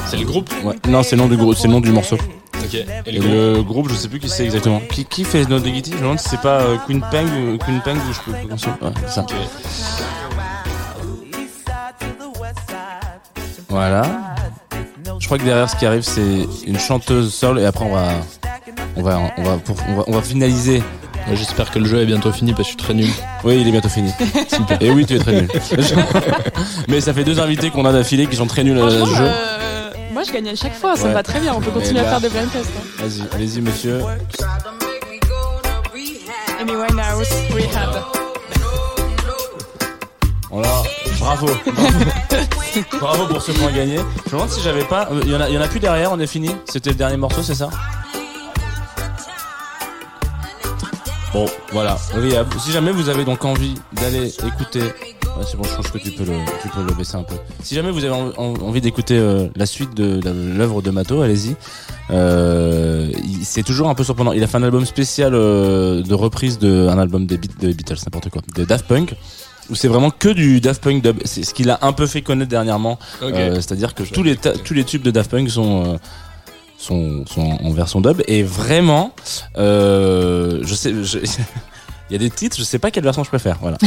C'est 0.06 0.16
le 0.16 0.24
groupe 0.24 0.50
Ouais. 0.64 0.74
Non, 0.88 1.02
c'est 1.02 1.16
le 1.16 1.22
nom 1.22 1.28
du 1.28 1.36
groupe, 1.36 1.56
c'est 1.56 1.66
le 1.66 1.72
nom 1.74 1.80
du 1.80 1.90
morceau. 1.90 2.16
Ok. 2.16 2.74
Et 2.74 2.86
Et 3.06 3.12
le 3.12 3.20
groupe 3.20 3.32
le 3.56 3.62
groupe, 3.62 3.88
je 3.90 3.94
sais 3.94 4.08
plus 4.08 4.18
qui 4.20 4.28
c'est 4.28 4.44
exactement. 4.44 4.80
Qui, 4.90 5.04
qui 5.04 5.24
fait 5.24 5.44
notre 5.48 5.64
Diggity 5.64 5.90
Je 5.90 5.96
me 5.96 6.02
demande 6.02 6.18
si 6.20 6.28
c'est 6.30 6.40
pas 6.40 6.60
euh, 6.62 6.76
Queen 6.86 7.00
Pang 7.00 7.26
ou 7.26 7.58
Queen 7.58 7.80
Pang 7.84 7.96
ou 7.96 8.12
je 8.12 8.20
peux. 8.20 8.30
Ouais, 8.32 8.92
c'est 9.06 9.14
ça. 9.14 9.26
Voilà. 13.76 14.02
Je 15.20 15.26
crois 15.26 15.36
que 15.36 15.44
derrière, 15.44 15.68
ce 15.68 15.76
qui 15.76 15.84
arrive, 15.84 16.00
c'est 16.00 16.46
une 16.66 16.78
chanteuse 16.78 17.32
seule, 17.34 17.58
et 17.58 17.66
après, 17.66 17.84
on 17.84 17.92
va, 17.94 18.08
on 18.96 19.02
va, 19.02 19.20
on 19.36 19.42
va, 19.42 19.56
pour- 19.58 19.76
on 19.90 19.96
va, 19.96 20.04
on 20.06 20.12
va 20.12 20.22
finaliser. 20.22 20.82
J'espère 21.34 21.70
que 21.70 21.78
le 21.78 21.84
jeu 21.86 22.00
est 22.00 22.06
bientôt 22.06 22.32
fini 22.32 22.52
parce 22.54 22.68
que 22.68 22.72
je 22.72 22.78
suis 22.78 22.84
très 22.86 22.94
nul. 22.94 23.10
Oui, 23.44 23.58
il 23.60 23.68
est 23.68 23.70
bientôt 23.72 23.90
fini. 23.90 24.12
Et 24.80 24.90
oui, 24.90 25.04
tu 25.04 25.16
es 25.16 25.18
très 25.18 25.32
nul. 25.42 25.48
Mais 26.88 27.02
ça 27.02 27.12
fait 27.12 27.24
deux 27.24 27.38
invités 27.38 27.68
qu'on 27.70 27.84
a 27.84 27.92
d'affilée 27.92 28.26
qui 28.28 28.36
sont 28.36 28.46
très 28.46 28.64
nuls 28.64 28.78
à 28.80 28.88
ce 28.88 28.96
Franchement, 28.96 29.16
jeu. 29.16 29.24
euh, 29.26 29.90
moi 30.12 30.22
je 30.26 30.32
gagne 30.32 30.48
à 30.48 30.54
chaque 30.54 30.74
fois, 30.74 30.96
ça 30.96 31.02
Ouais. 31.02 31.08
me 31.10 31.14
va 31.14 31.22
très 31.22 31.40
bien. 31.40 31.52
On 31.54 31.60
peut 31.60 31.70
continuer 31.72 32.00
à 32.00 32.04
faire 32.04 32.20
des 32.22 32.30
blind 32.30 32.50
tests. 32.50 32.70
hein. 32.78 33.04
Vas-y, 33.04 33.22
allez-y, 33.34 33.60
monsieur. 33.60 34.00
Amy 36.60 36.72
Winehouse, 36.72 37.28
Rehab. 37.52 38.02
Voilà, 40.50 40.68
bravo. 41.18 41.46
Bravo, 41.46 41.98
Bravo 43.00 43.26
pour 43.26 43.42
ce 43.42 43.52
point 43.52 43.72
gagné. 43.72 43.96
Je 43.96 44.30
me 44.30 44.30
demande 44.32 44.50
si 44.50 44.60
j'avais 44.60 44.84
pas. 44.84 45.08
euh, 45.12 45.20
Il 45.24 45.32
y, 45.32 45.36
en 45.36 45.40
a, 45.40 45.48
il 45.48 45.54
y 45.54 45.58
en 45.58 45.62
a 45.62 45.68
plus 45.68 45.80
derrière, 45.80 46.12
on 46.12 46.18
est 46.20 46.26
fini. 46.26 46.50
C'était 46.66 46.90
le 46.90 46.96
dernier 46.96 47.16
morceau, 47.16 47.42
c'est 47.42 47.54
ça? 47.54 47.70
Bon, 51.32 51.46
voilà. 51.72 51.98
Si 52.58 52.72
jamais 52.72 52.92
vous 52.92 53.08
avez 53.08 53.24
donc 53.24 53.44
envie 53.44 53.74
d'aller 53.92 54.28
écouter. 54.46 54.80
Ouais, 54.80 55.44
c'est 55.50 55.58
bon, 55.58 55.64
je 55.64 55.76
pense 55.76 55.88
que 55.88 55.98
tu 55.98 56.10
peux 56.12 56.24
le, 56.24 56.32
tu 56.62 56.68
peux 56.68 56.82
le 56.82 56.94
baisser 56.94 57.16
un 57.16 57.22
peu. 57.22 57.34
Si 57.62 57.74
jamais 57.74 57.90
vous 57.90 58.02
avez 58.04 58.14
en- 58.14 58.32
en- 58.38 58.54
envie 58.62 58.80
d'écouter 58.80 59.18
euh, 59.18 59.48
la 59.54 59.66
suite 59.66 59.92
de 59.94 60.18
l'œuvre 60.56 60.80
de 60.80 60.90
Mato, 60.90 61.20
allez-y. 61.20 61.56
Euh, 62.10 63.10
c'est 63.42 63.62
toujours 63.62 63.90
un 63.90 63.94
peu 63.94 64.02
surprenant. 64.02 64.32
Il 64.32 64.42
a 64.42 64.46
fait 64.46 64.56
un 64.56 64.62
album 64.62 64.86
spécial 64.86 65.34
euh, 65.34 66.02
de 66.02 66.14
reprise 66.14 66.58
de 66.58 66.88
un 66.88 66.98
album 66.98 67.26
des, 67.26 67.36
Beat- 67.36 67.58
des 67.60 67.74
Beatles, 67.74 67.96
n'importe 68.06 68.30
quoi, 68.30 68.40
de 68.54 68.64
Daft 68.64 68.86
Punk, 68.86 69.14
où 69.70 69.74
c'est 69.74 69.88
vraiment 69.88 70.10
que 70.10 70.28
du 70.28 70.60
Daft 70.60 70.82
Punk 70.82 71.02
dub. 71.02 71.18
C'est 71.24 71.42
ce 71.44 71.52
qu'il 71.54 71.70
a 71.70 71.78
un 71.82 71.92
peu 71.92 72.06
fait 72.06 72.22
connaître 72.22 72.50
dernièrement. 72.50 72.98
Euh, 73.22 73.54
C'est-à-dire 73.56 73.94
que 73.94 74.02
tous 74.02 74.22
les 74.22 74.36
tous 74.36 74.74
les 74.74 74.84
tubes 74.84 75.02
de 75.02 75.10
Daft 75.10 75.30
Punk 75.30 75.50
sont 75.50 75.94
euh, 75.94 75.96
sont, 76.78 77.24
sont 77.26 77.58
en 77.62 77.70
version 77.72 78.00
dub 78.00 78.22
et 78.28 78.42
vraiment, 78.42 79.12
euh, 79.58 80.60
je 80.62 80.74
sais. 80.74 80.92
je- 81.02 81.18
Il 82.08 82.12
y 82.12 82.14
a 82.16 82.18
des 82.20 82.30
titres, 82.30 82.56
je 82.56 82.62
sais 82.62 82.78
pas 82.78 82.92
quelle 82.92 83.02
version 83.02 83.24
je 83.24 83.28
préfère. 83.28 83.58
Voilà. 83.60 83.78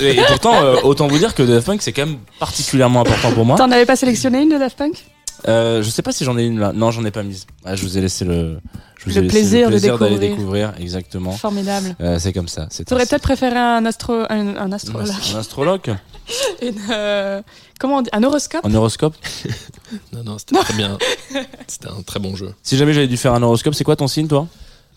Et 0.00 0.14
pourtant, 0.28 0.54
euh, 0.62 0.76
autant 0.84 1.08
vous 1.08 1.18
dire 1.18 1.34
que 1.34 1.42
Daft 1.42 1.66
Punk 1.66 1.82
c'est 1.82 1.92
quand 1.92 2.06
même 2.06 2.18
particulièrement 2.38 3.00
important 3.00 3.32
pour 3.32 3.44
moi. 3.44 3.56
T'en 3.56 3.72
avais 3.72 3.84
pas 3.86 3.96
sélectionné 3.96 4.42
une 4.42 4.50
de 4.50 4.56
Daft 4.58 4.78
Punk? 4.78 5.04
Euh, 5.48 5.82
je 5.82 5.90
sais 5.90 6.02
pas 6.02 6.12
si 6.12 6.24
j'en 6.24 6.36
ai 6.38 6.44
une 6.44 6.58
là. 6.58 6.72
Non, 6.72 6.90
j'en 6.90 7.04
ai 7.04 7.10
pas 7.10 7.22
mise. 7.22 7.46
Ah, 7.64 7.76
je 7.76 7.82
vous 7.82 7.96
ai 7.98 8.00
laissé 8.00 8.24
le, 8.24 8.58
je 8.98 9.04
vous 9.04 9.10
Le 9.10 9.16
ai 9.18 9.20
laissé 9.22 9.28
plaisir 9.28 9.66
de 9.66 9.72
plaisir 9.72 9.98
d'aller 9.98 10.18
découvrir. 10.18 10.68
découvrir. 10.70 10.80
Exactement. 10.82 11.32
Formidable. 11.32 11.94
Euh, 12.00 12.18
c'est 12.18 12.32
comme 12.32 12.48
ça. 12.48 12.66
T'aurais 12.86 13.02
ainsi. 13.02 13.10
peut-être 13.10 13.22
préféré 13.22 13.56
un 13.56 13.84
astro, 13.86 14.14
un, 14.14 14.26
un 14.28 14.56
un, 14.56 14.72
astrologue, 14.72 15.08
ast- 15.10 15.34
un 15.34 15.38
astrologue 15.38 15.96
Une, 16.62 16.74
euh, 16.90 17.42
comment 17.78 17.98
on 17.98 18.02
dit, 18.02 18.10
un 18.12 18.22
horoscope. 18.24 18.64
en 18.64 18.74
horoscope. 18.74 19.14
Non, 20.12 20.24
non, 20.24 20.38
c'était 20.38 20.58
très 20.58 20.74
bien. 20.74 20.98
C'était 21.68 21.88
un 21.88 22.02
très 22.02 22.18
bon 22.18 22.34
jeu. 22.34 22.52
Si 22.62 22.76
jamais 22.76 22.92
j'avais 22.92 23.06
dû 23.06 23.16
faire 23.16 23.34
un 23.34 23.42
horoscope, 23.42 23.74
c'est 23.74 23.84
quoi 23.84 23.94
ton 23.94 24.08
signe, 24.08 24.26
toi? 24.26 24.48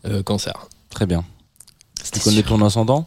Euh, 0.08 0.24
cancer. 0.24 0.68
Très 0.90 1.06
bien. 1.06 1.24
Tu 2.12 2.20
connais 2.22 2.42
ton 2.42 2.64
ascendant? 2.66 3.06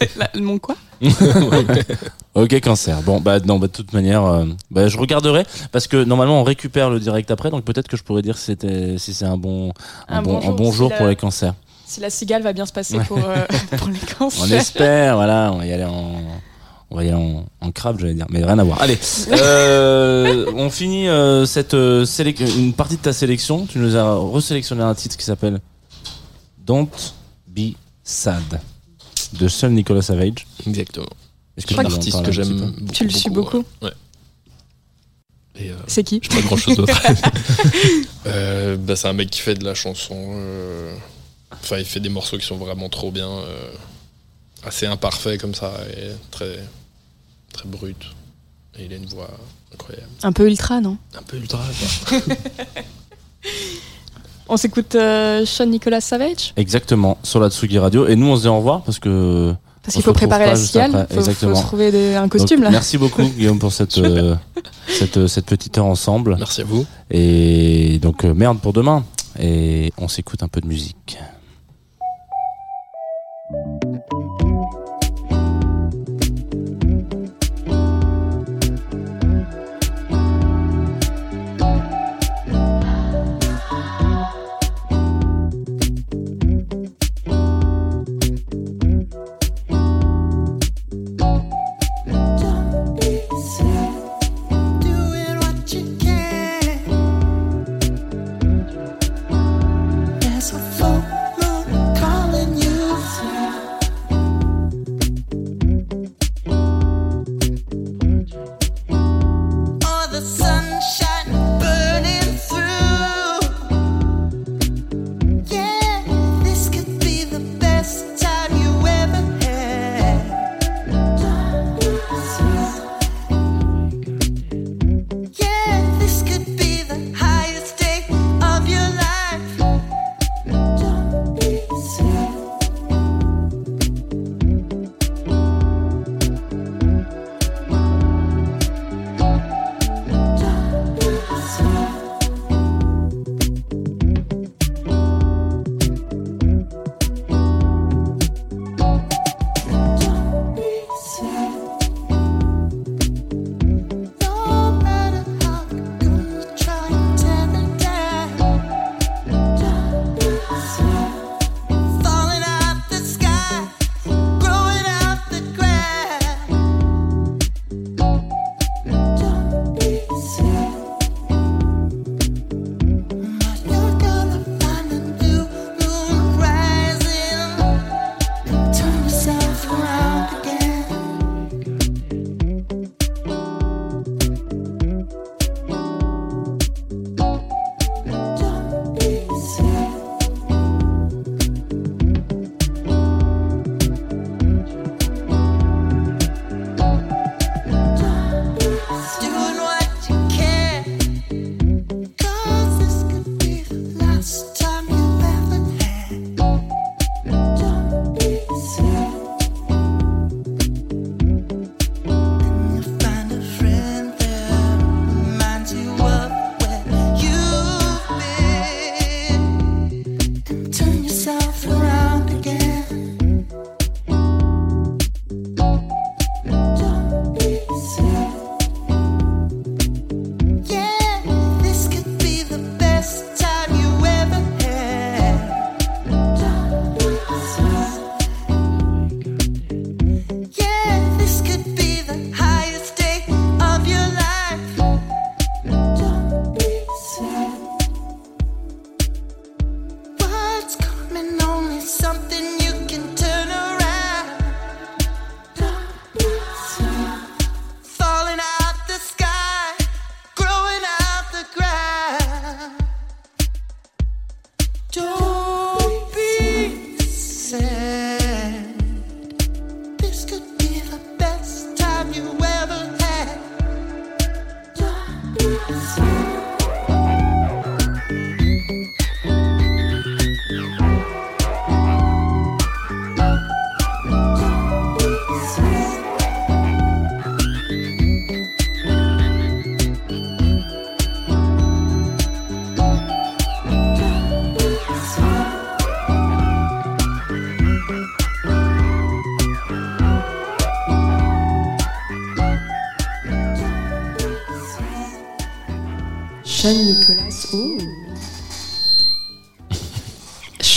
La- 0.16 0.30
mon 0.40 0.58
quoi 0.58 0.76
Ok, 2.34 2.60
cancer. 2.60 3.02
Bon, 3.02 3.20
bah 3.20 3.40
non, 3.40 3.58
bah, 3.58 3.66
de 3.66 3.72
toute 3.72 3.92
manière, 3.92 4.24
euh, 4.24 4.44
bah, 4.70 4.88
je 4.88 4.96
regarderai 4.98 5.44
parce 5.72 5.86
que 5.86 6.02
normalement 6.04 6.40
on 6.40 6.44
récupère 6.44 6.90
le 6.90 7.00
direct 7.00 7.30
après, 7.30 7.50
donc 7.50 7.64
peut-être 7.64 7.88
que 7.88 7.96
je 7.96 8.02
pourrais 8.02 8.22
dire 8.22 8.36
si 8.38 8.46
c'était 8.46 8.96
si 8.98 9.14
c'est 9.14 9.24
un 9.24 9.36
bon 9.36 9.72
un, 10.08 10.18
Un 10.18 10.22
bon, 10.22 10.32
bon 10.32 10.38
un 10.38 10.42
jour, 10.42 10.56
bon 10.56 10.70
si 10.70 10.76
jour 10.76 10.90
la- 10.90 10.96
pour 10.96 11.06
les 11.06 11.16
cancers. 11.16 11.54
Si 11.86 12.00
la 12.00 12.10
cigale 12.10 12.42
va 12.42 12.52
bien 12.52 12.66
se 12.66 12.72
passer 12.72 12.98
pour, 13.08 13.18
euh, 13.18 13.36
pour 13.78 13.88
les 13.88 13.98
cancers. 13.98 14.42
On 14.44 14.50
espère, 14.52 15.16
voilà, 15.16 15.50
on 15.52 15.58
va 15.58 15.66
y 15.66 15.72
aller 15.72 15.84
en 15.84 16.16
on 16.90 16.96
va 16.96 17.04
y 17.04 17.08
aller 17.08 17.16
en, 17.16 17.44
en 17.60 17.70
crabe, 17.70 17.98
j'allais 18.00 18.14
dire, 18.14 18.26
mais 18.30 18.42
rien 18.44 18.58
à 18.58 18.64
voir. 18.64 18.80
Allez, 18.80 18.98
euh, 19.32 20.50
on 20.56 20.70
finit 20.70 21.06
euh, 21.08 21.44
cette 21.44 21.74
euh, 21.74 22.04
sélec- 22.06 22.40
une 22.58 22.72
partie 22.72 22.96
de 22.96 23.02
ta 23.02 23.12
sélection. 23.12 23.66
Tu 23.66 23.78
nous 23.78 23.94
as 23.96 24.14
resélectionné 24.16 24.82
un 24.82 24.94
titre 24.94 25.16
qui 25.18 25.24
s'appelle 25.24 25.60
Don't 26.64 26.88
Be 27.46 27.72
Sad 28.04 28.60
de 29.34 29.48
seul 29.48 29.72
Nicolas 29.72 30.02
Savage. 30.02 30.46
Exactement. 30.66 31.06
Est-ce 31.56 31.74
artiste 31.80 32.22
que 32.24 32.32
j'aime 32.32 32.56
beaucoup. 32.60 32.92
Tu 32.92 33.04
le 33.04 33.10
suis 33.10 33.30
beaucoup 33.30 33.64
Ouais. 33.82 33.92
Euh, 35.60 35.76
C'est 35.88 36.04
qui 36.04 36.20
j'ai 36.22 36.28
pas 36.28 36.40
grand 36.46 36.56
chose 36.56 36.76
d'autre. 36.76 36.96
euh, 38.26 38.76
bah, 38.76 38.94
c'est 38.94 39.08
un 39.08 39.12
mec 39.12 39.28
qui 39.30 39.40
fait 39.40 39.54
de 39.56 39.64
la 39.64 39.74
chanson. 39.74 40.14
euh, 40.36 40.94
Enfin, 41.50 41.78
il 41.78 41.84
fait 41.84 41.98
des 42.00 42.10
morceaux 42.10 42.38
qui 42.38 42.46
sont 42.46 42.58
vraiment 42.58 42.88
trop 42.88 43.10
bien. 43.10 43.28
euh, 43.28 43.72
assez 44.64 44.86
imparfaits 44.86 45.40
comme 45.40 45.54
ça. 45.54 45.72
Et 45.96 46.10
très, 46.30 46.58
très 47.52 47.68
brut. 47.68 47.96
Et 48.78 48.84
il 48.84 48.92
a 48.92 48.96
une 48.96 49.06
voix 49.06 49.30
incroyable. 49.74 50.06
Un 50.22 50.32
peu 50.32 50.46
ultra, 50.46 50.80
non? 50.80 50.96
Un 51.14 51.22
peu 51.22 51.36
ultra. 51.38 51.58
quoi. 52.08 52.18
On 54.48 54.56
s'écoute 54.56 54.94
euh, 54.94 55.44
Sean 55.44 55.66
Nicolas 55.66 56.00
Savage 56.00 56.52
Exactement, 56.56 57.18
sur 57.22 57.38
la 57.40 57.50
Tsugi 57.50 57.78
Radio. 57.78 58.06
Et 58.06 58.16
nous, 58.16 58.26
on 58.28 58.36
se 58.36 58.42
dit 58.42 58.48
au 58.48 58.56
revoir 58.56 58.82
parce 58.82 58.98
que. 58.98 59.54
Parce 59.82 59.94
qu'il 59.94 60.02
faut 60.02 60.12
préparer 60.12 60.46
la 60.46 60.56
cigale. 60.56 60.94
après. 60.94 61.14
Faut, 61.14 61.54
se 61.54 61.62
trouver 61.62 61.90
des- 61.90 62.14
un 62.14 62.28
costume 62.28 62.58
Donc, 62.58 62.64
là. 62.64 62.70
Merci 62.70 62.98
beaucoup, 62.98 63.22
Guillaume, 63.36 63.58
pour 63.58 63.72
cette, 63.72 63.96
euh, 63.98 64.34
cette, 64.86 65.26
cette 65.28 65.46
petite 65.46 65.78
heure 65.78 65.86
ensemble. 65.86 66.36
Merci 66.38 66.60
à 66.60 66.64
vous. 66.64 66.84
Et 67.10 67.98
donc, 68.02 68.24
euh, 68.24 68.34
merde 68.34 68.58
pour 68.60 68.72
demain. 68.72 69.04
Et 69.40 69.92
on 69.96 70.08
s'écoute 70.08 70.42
un 70.42 70.48
peu 70.48 70.60
de 70.60 70.66
musique. 70.66 71.18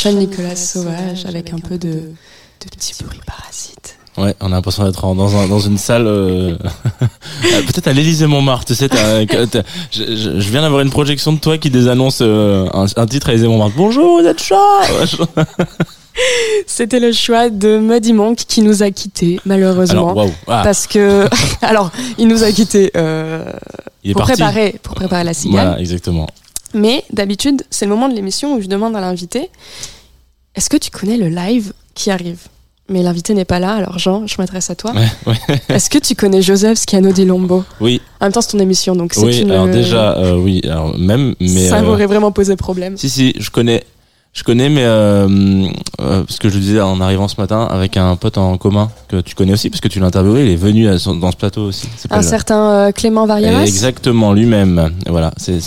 Nicolas 0.09 0.55
Sauvage 0.55 1.25
avec 1.25 1.53
un 1.53 1.59
peu 1.59 1.77
de, 1.77 1.89
de 1.91 2.69
petits 2.69 2.93
bruits 3.03 3.21
parasites. 3.25 3.97
Ouais, 4.17 4.35
on 4.41 4.47
a 4.47 4.55
l'impression 4.55 4.83
d'être 4.83 5.13
dans, 5.13 5.35
un, 5.37 5.47
dans 5.47 5.59
une 5.59 5.77
salle, 5.77 6.05
euh, 6.05 6.55
euh, 7.01 7.61
peut-être 7.65 7.87
à 7.87 7.93
l'Élysée 7.93 8.27
Montmartre. 8.27 8.65
Tu 8.65 8.75
sais, 8.75 8.89
je, 9.91 10.03
je, 10.39 10.49
viens 10.49 10.61
d'avoir 10.61 10.81
une 10.81 10.89
projection 10.89 11.31
de 11.31 11.39
toi 11.39 11.57
qui 11.57 11.69
désannonce 11.69 12.19
euh, 12.21 12.67
un, 12.73 13.05
titre 13.05 13.29
à 13.29 13.31
l'Élysée 13.31 13.47
Montmartre. 13.47 13.75
Bonjour, 13.77 14.21
vous 14.21 14.27
êtes 14.27 14.41
chaud 14.41 14.55
C'était 16.67 16.99
le 16.99 17.13
choix 17.13 17.49
de 17.49 17.77
Muddy 17.77 18.11
Monk 18.11 18.39
qui 18.45 18.61
nous 18.61 18.83
a 18.83 18.91
quittés 18.91 19.39
malheureusement 19.45 20.13
ah. 20.47 20.61
parce 20.61 20.85
que 20.85 21.25
alors 21.61 21.89
il 22.17 22.27
nous 22.27 22.43
a 22.43 22.51
quittés 22.51 22.91
pour 24.11 24.21
préparer 24.23 24.75
pour 24.83 24.93
préparer 24.93 25.23
la 25.23 25.33
cigale. 25.33 25.67
Voilà, 25.67 25.79
exactement. 25.79 26.27
Mais 26.73 27.03
d'habitude, 27.11 27.63
c'est 27.69 27.85
le 27.85 27.91
moment 27.91 28.07
de 28.09 28.15
l'émission 28.15 28.55
où 28.55 28.61
je 28.61 28.67
demande 28.67 28.95
à 28.95 29.01
l'invité 29.01 29.49
est-ce 30.55 30.69
que 30.69 30.77
tu 30.77 30.91
connais 30.91 31.17
le 31.17 31.29
live 31.29 31.73
qui 31.93 32.11
arrive? 32.11 32.39
Mais 32.89 33.03
l'invité 33.03 33.33
n'est 33.33 33.45
pas 33.45 33.59
là, 33.59 33.73
alors 33.73 33.99
Jean, 33.99 34.27
je 34.27 34.35
m'adresse 34.37 34.69
à 34.69 34.75
toi. 34.75 34.91
Est-ce 35.69 35.89
que 35.89 35.97
tu 35.97 36.13
connais 36.13 36.41
Joseph 36.41 36.77
Schiano 36.77 37.13
di 37.13 37.23
Lombo? 37.23 37.63
Oui. 37.79 38.01
En 38.19 38.25
même 38.25 38.33
temps, 38.33 38.41
c'est 38.41 38.51
ton 38.51 38.59
émission, 38.59 38.95
donc 38.95 39.13
c'est 39.13 39.21
Oui, 39.21 39.43
alors 39.49 39.67
déjà, 39.67 40.17
euh, 40.17 40.35
oui, 40.35 40.59
alors 40.65 40.97
même, 40.97 41.35
mais... 41.39 41.69
Ça 41.69 41.81
m'aurait 41.81 42.03
euh, 42.03 42.07
vraiment 42.07 42.33
posé 42.33 42.57
problème. 42.57 42.97
Si, 42.97 43.09
si, 43.09 43.33
je 43.39 43.49
connais 43.49 43.85
je 44.33 44.43
connais, 44.43 44.69
mais 44.69 44.83
euh, 44.85 45.27
euh, 45.99 46.23
parce 46.23 46.39
que 46.39 46.47
je 46.47 46.55
le 46.55 46.61
disais 46.61 46.79
en 46.79 47.01
arrivant 47.01 47.27
ce 47.27 47.39
matin 47.39 47.67
avec 47.69 47.97
un 47.97 48.15
pote 48.15 48.37
en 48.37 48.57
commun 48.57 48.89
que 49.09 49.19
tu 49.19 49.35
connais 49.35 49.51
aussi, 49.51 49.69
parce 49.69 49.81
que 49.81 49.89
tu 49.89 49.99
l'as 49.99 50.07
interviewé, 50.07 50.45
il 50.45 50.51
est 50.51 50.55
venu 50.55 50.85
dans 50.85 51.31
ce 51.31 51.35
plateau 51.35 51.63
aussi. 51.63 51.89
Un 52.09 52.21
certain 52.21 52.69
euh, 52.71 52.91
Clément 52.93 53.25
Varieras 53.25 53.63
Exactement, 53.63 54.31
lui-même. 54.31 54.91
Voilà, 55.09 55.31
c'est 55.35 55.59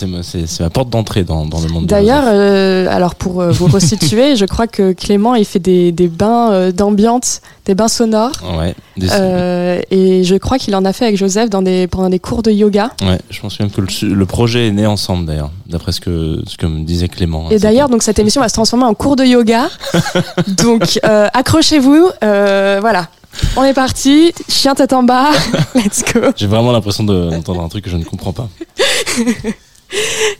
ma 0.60 0.70
porte 0.70 0.88
d'entrée 0.88 1.24
dans, 1.24 1.44
dans, 1.44 1.60
le 1.60 1.68
monde. 1.68 1.86
D'ailleurs, 1.86 2.24
euh, 2.26 2.86
alors 2.88 3.16
pour 3.16 3.42
euh, 3.42 3.50
vous 3.50 3.66
resituer, 3.72 4.34
je 4.34 4.46
crois 4.46 4.66
que 4.66 4.92
Clément, 4.92 5.34
il 5.34 5.44
fait 5.44 5.58
des, 5.58 5.92
des 5.92 6.08
bains 6.08 6.70
d'ambiance, 6.70 7.42
des 7.66 7.74
bains 7.74 7.88
sonores. 7.88 8.32
Ouais. 8.58 8.74
Et 9.02 10.22
je 10.24 10.36
crois 10.36 10.58
qu'il 10.58 10.74
en 10.76 10.84
a 10.84 10.92
fait 10.92 11.06
avec 11.06 11.16
Joseph 11.16 11.50
dans 11.50 11.62
des, 11.62 11.86
pendant 11.86 12.10
des 12.10 12.18
cours 12.18 12.42
de 12.42 12.50
yoga. 12.50 12.90
Ouais, 13.02 13.18
je 13.30 13.40
pense 13.40 13.58
même 13.60 13.70
que 13.70 13.80
le, 13.80 14.14
le 14.14 14.26
projet 14.26 14.68
est 14.68 14.72
né 14.72 14.86
ensemble 14.86 15.26
d'ailleurs, 15.26 15.50
d'après 15.66 15.92
ce 15.92 16.00
que, 16.00 16.40
ce 16.46 16.56
que 16.56 16.66
me 16.66 16.84
disait 16.84 17.08
Clément. 17.08 17.50
Et 17.50 17.58
d'ailleurs, 17.58 17.88
donc 17.88 18.02
cette 18.02 18.18
émission 18.18 18.40
va 18.40 18.48
se 18.48 18.54
transformer 18.54 18.84
en 18.84 18.94
cours 18.94 19.16
de 19.16 19.24
yoga. 19.24 19.68
Donc 20.56 20.98
euh, 21.04 21.28
accrochez-vous, 21.32 22.10
euh, 22.22 22.78
voilà. 22.80 23.08
On 23.56 23.64
est 23.64 23.74
parti, 23.74 24.32
chien 24.48 24.74
tête 24.74 24.92
en 24.92 25.02
bas, 25.02 25.30
let's 25.74 26.04
go. 26.12 26.20
J'ai 26.36 26.46
vraiment 26.46 26.70
l'impression 26.70 27.02
d'entendre 27.02 27.62
un 27.62 27.68
truc 27.68 27.84
que 27.84 27.90
je 27.90 27.96
ne 27.96 28.04
comprends 28.04 28.32
pas. 28.32 28.48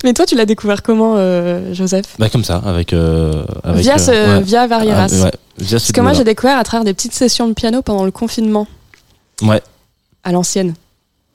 Mais 0.05 0.13
toi, 0.13 0.27
tu 0.27 0.35
l'as 0.35 0.47
découvert 0.47 0.83
comment, 0.83 1.15
euh, 1.17 1.73
Joseph 1.73 2.17
Bah 2.19 2.29
comme 2.29 2.45
ça, 2.45 2.63
avec, 2.65 2.93
avec 2.93 3.83
via 3.83 3.99
ce, 3.99 4.41
via 4.43 4.67
Varieras. 4.67 5.07
Ah, 5.25 5.31
Parce 5.71 5.93
que 5.93 6.01
moi, 6.01 6.13
j'ai 6.13 6.25
découvert 6.25 6.59
à 6.59 6.65
travers 6.65 6.85
des 6.85 6.95
petites 6.95 7.15
sessions 7.15 7.49
de 7.49 7.55
piano 7.55 7.83
pendant 7.83 8.05
le 8.05 8.11
confinement. 8.11 8.67
Ouais. 9.43 9.63
À 10.23 10.33
l'ancienne. 10.33 10.75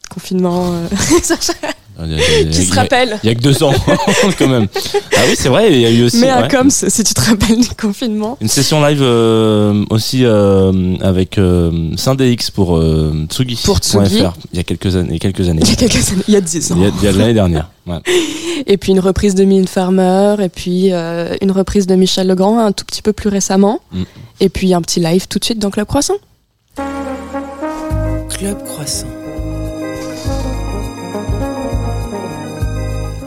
Confinement. 0.09 0.73
Il 2.05 2.49
qui 2.49 2.65
se 2.65 2.73
rappelle. 2.73 3.19
Il 3.23 3.27
y 3.27 3.29
a 3.29 3.35
que 3.35 3.41
deux 3.41 3.61
ans, 3.63 3.73
quand 4.37 4.47
même. 4.47 4.67
Ah 5.15 5.21
oui, 5.27 5.35
c'est 5.35 5.49
vrai, 5.49 5.71
il 5.71 5.81
y 5.81 5.85
a 5.85 5.91
eu 5.91 6.03
aussi. 6.03 6.19
Mais 6.19 6.29
à 6.29 6.47
Coms, 6.47 6.69
si 6.69 7.03
tu 7.03 7.13
te 7.13 7.21
rappelles 7.21 7.59
du 7.59 7.69
confinement. 7.79 8.37
Une 8.41 8.47
session 8.47 8.83
live 8.83 9.01
euh, 9.01 9.83
aussi 9.89 10.21
euh, 10.23 10.95
avec 11.01 11.37
euh, 11.37 11.91
Saint-DX 11.95 12.51
pour 12.51 12.77
euh, 12.77 13.25
Tsugi. 13.29 13.59
Pour 13.63 13.79
Tsugi. 13.79 14.23
Il 14.53 14.57
y 14.57 14.59
a 14.59 14.63
quelques 14.63 14.95
années. 14.95 15.19
Quelques 15.19 15.47
années. 15.47 15.61
Il 15.63 15.69
y 15.69 15.73
a 15.73 15.75
quelques 15.75 16.11
années. 16.11 16.23
Il 16.27 16.33
y 16.33 16.37
a 16.37 16.41
dix 16.41 16.71
ans. 16.71 16.75
Il 16.77 17.03
y 17.03 17.07
a, 17.07 17.11
l'année 17.11 17.33
dernière. 17.33 17.69
Ouais. 17.87 17.99
Et 18.67 18.77
puis 18.77 18.91
une 18.91 18.99
reprise 18.99 19.35
de 19.35 19.43
Mine 19.43 19.67
Farmer, 19.67 20.35
et 20.39 20.49
puis 20.49 20.91
euh, 20.91 21.35
une 21.41 21.51
reprise 21.51 21.87
de 21.87 21.95
Michel 21.95 22.27
Legrand 22.27 22.59
un 22.59 22.71
tout 22.71 22.85
petit 22.85 23.01
peu 23.01 23.13
plus 23.13 23.29
récemment. 23.29 23.81
Mm. 23.91 24.03
Et 24.41 24.49
puis 24.49 24.73
un 24.73 24.81
petit 24.81 24.99
live 24.99 25.27
tout 25.27 25.39
de 25.39 25.45
suite 25.45 25.59
dans 25.59 25.71
Club 25.71 25.87
Croissant. 25.87 26.15
Club 28.29 28.63
Croissant. 28.63 29.07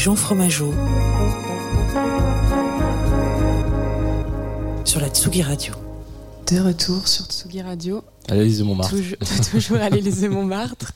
Jean 0.00 0.16
Fromageau 0.16 0.72
sur 4.86 4.98
la 4.98 5.08
Tsugi 5.10 5.42
Radio. 5.42 5.74
De 6.50 6.58
retour 6.58 7.06
sur 7.06 7.26
Tsugi 7.26 7.60
Radio. 7.60 8.02
À 8.26 8.34
l'Élysée 8.34 8.64
Montmartre. 8.64 8.96
Toujours, 8.96 9.18
toujours 9.50 9.76
à 9.76 9.90
l'Élysée 9.90 10.30
Montmartre. 10.30 10.94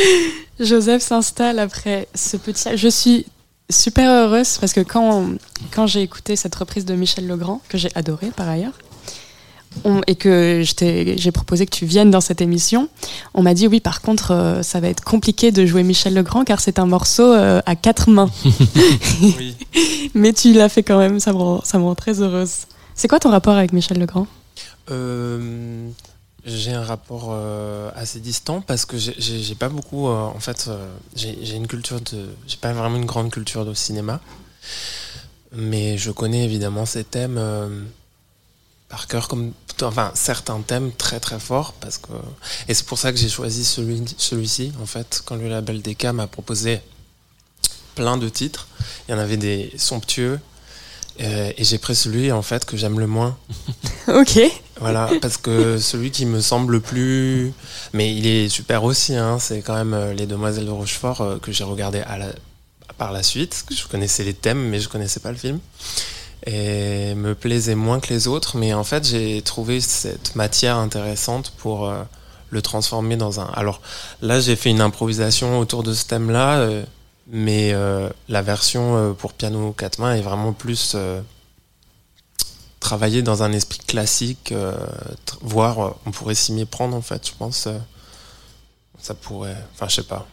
Joseph 0.58 1.02
s'installe 1.02 1.58
après 1.58 2.08
ce 2.14 2.38
petit. 2.38 2.78
Je 2.78 2.88
suis 2.88 3.26
super 3.68 4.10
heureuse 4.10 4.56
parce 4.56 4.72
que 4.72 4.80
quand, 4.80 5.34
quand 5.70 5.86
j'ai 5.86 6.00
écouté 6.00 6.34
cette 6.34 6.54
reprise 6.54 6.86
de 6.86 6.94
Michel 6.94 7.26
Legrand, 7.26 7.60
que 7.68 7.76
j'ai 7.76 7.90
adoré 7.94 8.28
par 8.34 8.48
ailleurs, 8.48 8.78
et 10.06 10.14
que 10.16 10.62
j'ai 10.64 11.32
proposé 11.32 11.66
que 11.66 11.70
tu 11.74 11.86
viennes 11.86 12.10
dans 12.10 12.20
cette 12.20 12.40
émission, 12.40 12.88
on 13.34 13.42
m'a 13.42 13.54
dit 13.54 13.66
oui, 13.66 13.80
par 13.80 14.00
contre, 14.00 14.32
euh, 14.32 14.62
ça 14.62 14.80
va 14.80 14.88
être 14.88 15.04
compliqué 15.04 15.52
de 15.52 15.64
jouer 15.66 15.82
Michel 15.82 16.14
Legrand 16.14 16.44
car 16.44 16.60
c'est 16.60 16.78
un 16.78 16.86
morceau 16.86 17.32
euh, 17.32 17.60
à 17.66 17.76
quatre 17.76 18.10
mains. 18.10 18.30
Mais 20.14 20.32
tu 20.32 20.52
l'as 20.52 20.68
fait 20.68 20.82
quand 20.82 20.98
même, 20.98 21.20
ça 21.20 21.32
me 21.32 21.38
rend, 21.38 21.60
ça 21.64 21.78
me 21.78 21.84
rend 21.84 21.94
très 21.94 22.20
heureuse. 22.20 22.66
C'est 22.94 23.08
quoi 23.08 23.20
ton 23.20 23.30
rapport 23.30 23.54
avec 23.54 23.72
Michel 23.72 23.98
Legrand? 23.98 24.26
Euh, 24.90 25.88
J'ai 26.44 26.72
un 26.72 26.82
rapport 26.84 27.36
assez 27.94 28.20
distant 28.20 28.60
parce 28.60 28.86
que 28.86 28.96
j'ai 28.96 29.54
pas 29.54 29.68
beaucoup, 29.68 30.06
en 30.06 30.40
fait, 30.40 30.70
j'ai 31.14 31.54
une 31.56 31.66
culture 31.66 32.00
de, 32.00 32.28
j'ai 32.46 32.56
pas 32.56 32.72
vraiment 32.72 32.96
une 32.96 33.04
grande 33.04 33.30
culture 33.30 33.64
de 33.66 33.74
cinéma, 33.74 34.20
mais 35.52 35.98
je 35.98 36.10
connais 36.10 36.44
évidemment 36.44 36.86
ces 36.86 37.04
thèmes 37.04 37.38
par 38.88 39.06
cœur 39.08 39.28
comme 39.28 39.52
enfin 39.82 40.10
certains 40.14 40.60
thèmes 40.60 40.92
très 40.92 41.20
très 41.20 41.38
forts 41.38 41.72
parce 41.74 41.98
que 41.98 42.12
et 42.68 42.74
c'est 42.74 42.86
pour 42.86 42.98
ça 42.98 43.12
que 43.12 43.18
j'ai 43.18 43.28
choisi 43.28 43.64
celui 43.64 44.02
celui-ci 44.16 44.72
en 44.80 44.86
fait 44.86 45.22
quand 45.24 45.36
le 45.36 45.48
label 45.48 45.82
DK 45.82 46.04
m'a 46.06 46.26
proposé 46.26 46.80
plein 47.96 48.16
de 48.18 48.28
titres. 48.28 48.68
Il 49.08 49.12
y 49.12 49.14
en 49.14 49.18
avait 49.18 49.38
des 49.38 49.72
somptueux 49.76 50.38
euh, 51.20 51.50
et 51.56 51.64
j'ai 51.64 51.78
pris 51.78 51.96
celui 51.96 52.30
en 52.30 52.42
fait 52.42 52.64
que 52.64 52.76
j'aime 52.76 53.00
le 53.00 53.08
moins. 53.08 53.36
Ok. 54.08 54.38
Voilà 54.78 55.10
parce 55.20 55.36
que 55.36 55.78
celui 55.78 56.12
qui 56.12 56.26
me 56.26 56.40
semble 56.40 56.74
le 56.74 56.80
plus 56.80 57.52
mais 57.92 58.14
il 58.14 58.26
est 58.26 58.48
super 58.48 58.84
aussi 58.84 59.16
hein, 59.16 59.38
c'est 59.40 59.62
quand 59.62 59.74
même 59.74 59.94
euh, 59.94 60.12
les 60.14 60.26
demoiselles 60.26 60.66
de 60.66 60.70
Rochefort 60.70 61.22
euh, 61.22 61.38
que 61.38 61.50
j'ai 61.50 61.64
regardé 61.64 62.00
à 62.00 62.16
la 62.16 62.28
par 62.98 63.10
la 63.10 63.24
suite 63.24 63.64
je 63.74 63.84
connaissais 63.86 64.22
les 64.22 64.34
thèmes 64.34 64.68
mais 64.68 64.78
je 64.78 64.88
connaissais 64.88 65.18
pas 65.18 65.32
le 65.32 65.38
film 65.38 65.58
et 66.46 67.14
me 67.16 67.34
plaisait 67.34 67.74
moins 67.74 68.00
que 68.00 68.12
les 68.12 68.28
autres. 68.28 68.56
Mais 68.56 68.72
en 68.72 68.84
fait, 68.84 69.04
j'ai 69.04 69.42
trouvé 69.42 69.80
cette 69.80 70.36
matière 70.36 70.76
intéressante 70.76 71.52
pour 71.58 71.88
euh, 71.88 72.02
le 72.50 72.62
transformer 72.62 73.16
dans 73.16 73.40
un. 73.40 73.46
Alors 73.54 73.80
là, 74.22 74.40
j'ai 74.40 74.56
fait 74.56 74.70
une 74.70 74.80
improvisation 74.80 75.58
autour 75.58 75.82
de 75.82 75.92
ce 75.92 76.06
thème-là, 76.06 76.58
euh, 76.58 76.84
mais 77.28 77.72
euh, 77.74 78.08
la 78.28 78.42
version 78.42 79.14
pour 79.18 79.32
piano 79.32 79.72
quatre 79.72 79.98
mains 79.98 80.14
est 80.14 80.22
vraiment 80.22 80.52
plus 80.52 80.96
travaillée 82.78 83.22
dans 83.22 83.42
un 83.42 83.50
esprit 83.52 83.80
classique, 83.80 84.54
voire 85.42 85.96
on 86.06 86.12
pourrait 86.12 86.36
s'y 86.36 86.52
méprendre 86.52 86.96
en 86.96 87.02
fait, 87.02 87.26
je 87.26 87.32
pense. 87.36 87.68
ça 89.00 89.14
pourrait. 89.14 89.56
Enfin, 89.74 89.88
je 89.88 89.96
sais 89.96 90.02
pas. 90.04 90.26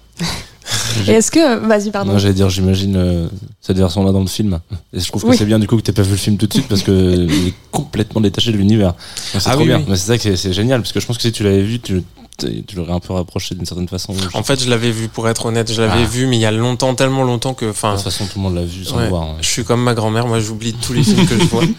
Est-ce 1.07 1.31
que. 1.31 1.59
Vas-y, 1.65 1.91
pardon. 1.91 2.17
j'allais 2.17 2.33
dire, 2.33 2.49
j'imagine 2.49 2.95
euh, 2.95 3.27
cette 3.61 3.77
version-là 3.77 4.11
dans 4.11 4.21
le 4.21 4.27
film. 4.27 4.59
Et 4.93 4.99
je 4.99 5.07
trouve 5.07 5.23
que 5.23 5.35
c'est 5.35 5.45
bien 5.45 5.59
du 5.59 5.67
coup 5.67 5.77
que 5.77 5.81
tu 5.81 5.93
pas 5.93 6.01
vu 6.01 6.11
le 6.11 6.17
film 6.17 6.37
tout 6.37 6.47
de 6.47 6.53
suite 6.53 6.67
parce 6.67 6.83
qu'il 6.83 6.93
est 7.47 7.53
complètement 7.71 8.21
détaché 8.21 8.51
de 8.51 8.57
l'univers. 8.57 8.93
C'est 9.15 9.39
ah 9.45 9.53
trop 9.53 9.65
bien. 9.65 9.83
Mais 9.87 9.95
c'est 9.95 10.07
ça 10.07 10.17
que 10.17 10.35
c'est 10.35 10.53
génial 10.53 10.81
parce 10.81 10.91
que 10.91 10.99
je 10.99 11.05
pense 11.05 11.17
que 11.17 11.23
si 11.23 11.31
tu 11.31 11.43
l'avais 11.43 11.63
vu, 11.63 11.79
tu, 11.79 12.03
tu 12.37 12.75
l'aurais 12.75 12.93
un 12.93 12.99
peu 12.99 13.13
rapproché 13.13 13.55
d'une 13.55 13.65
certaine 13.65 13.87
façon. 13.87 14.15
En 14.33 14.43
fait, 14.43 14.61
je 14.61 14.69
l'avais 14.69 14.91
vu, 14.91 15.07
pour 15.07 15.27
être 15.27 15.45
honnête, 15.45 15.71
je 15.71 15.81
l'avais 15.81 16.03
ah. 16.03 16.07
vu, 16.07 16.27
mais 16.27 16.37
il 16.37 16.41
y 16.41 16.45
a 16.45 16.51
longtemps, 16.51 16.95
tellement 16.95 17.23
longtemps 17.23 17.53
que. 17.53 17.65
De 17.65 17.71
toute 17.71 17.79
façon, 18.01 18.25
tout 18.25 18.37
le 18.37 18.43
monde 18.43 18.55
l'a 18.55 18.65
vu 18.65 18.85
sans 18.85 19.07
voir. 19.07 19.35
Je 19.41 19.47
suis 19.47 19.63
comme 19.63 19.81
ma 19.81 19.93
grand-mère, 19.93 20.27
moi 20.27 20.39
j'oublie 20.39 20.73
tous 20.73 20.93
les 20.93 21.03
films 21.03 21.25
que 21.25 21.37
je 21.37 21.45
vois. 21.45 21.63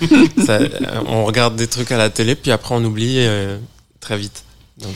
Euh, 0.48 0.68
on 1.06 1.24
regarde 1.24 1.56
des 1.56 1.66
trucs 1.66 1.90
à 1.90 1.96
la 1.96 2.10
télé, 2.10 2.34
puis 2.34 2.50
après 2.50 2.74
on 2.74 2.84
oublie 2.84 3.16
euh, 3.18 3.56
très 4.00 4.16
vite. 4.18 4.44
Donc. 4.80 4.94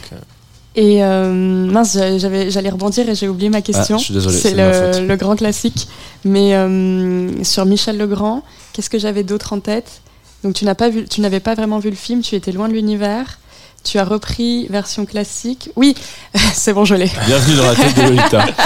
Et 0.76 1.02
euh, 1.02 1.32
mince, 1.32 1.98
j'allais 2.18 2.70
rebondir 2.70 3.08
et 3.08 3.14
j'ai 3.14 3.28
oublié 3.28 3.50
ma 3.50 3.62
question. 3.62 3.96
Ah, 3.96 3.98
je 3.98 4.04
suis 4.04 4.14
désolé, 4.14 4.36
c'est, 4.36 4.54
le, 4.54 5.06
le, 5.06 5.16
grand 5.16 5.34
classique. 5.34 5.88
Mais 6.24 6.54
euh, 6.54 7.42
sur 7.42 7.64
Michel 7.66 7.98
Legrand, 7.98 8.42
qu'est-ce 8.72 8.90
que 8.90 8.98
j'avais 8.98 9.24
d'autre 9.24 9.52
en 9.52 9.60
tête? 9.60 10.02
Donc 10.44 10.54
tu, 10.54 10.64
n'as 10.64 10.74
pas 10.74 10.88
vu, 10.88 11.06
tu 11.08 11.20
n'avais 11.20 11.40
pas 11.40 11.54
vraiment 11.54 11.78
vu 11.78 11.90
le 11.90 11.96
film, 11.96 12.20
tu 12.20 12.34
étais 12.36 12.52
loin 12.52 12.68
de 12.68 12.74
l'univers. 12.74 13.40
Tu 13.84 13.98
as 13.98 14.04
repris 14.04 14.66
version 14.68 15.06
classique. 15.06 15.70
Oui, 15.76 15.94
c'est 16.52 16.72
bon, 16.72 16.84
je 16.84 16.94
l'ai. 16.94 17.10
Bienvenue 17.26 17.56
dans 17.56 17.66
la 17.66 17.74
tête 17.74 17.96
de 17.96 18.02
Lolita. 18.02 18.46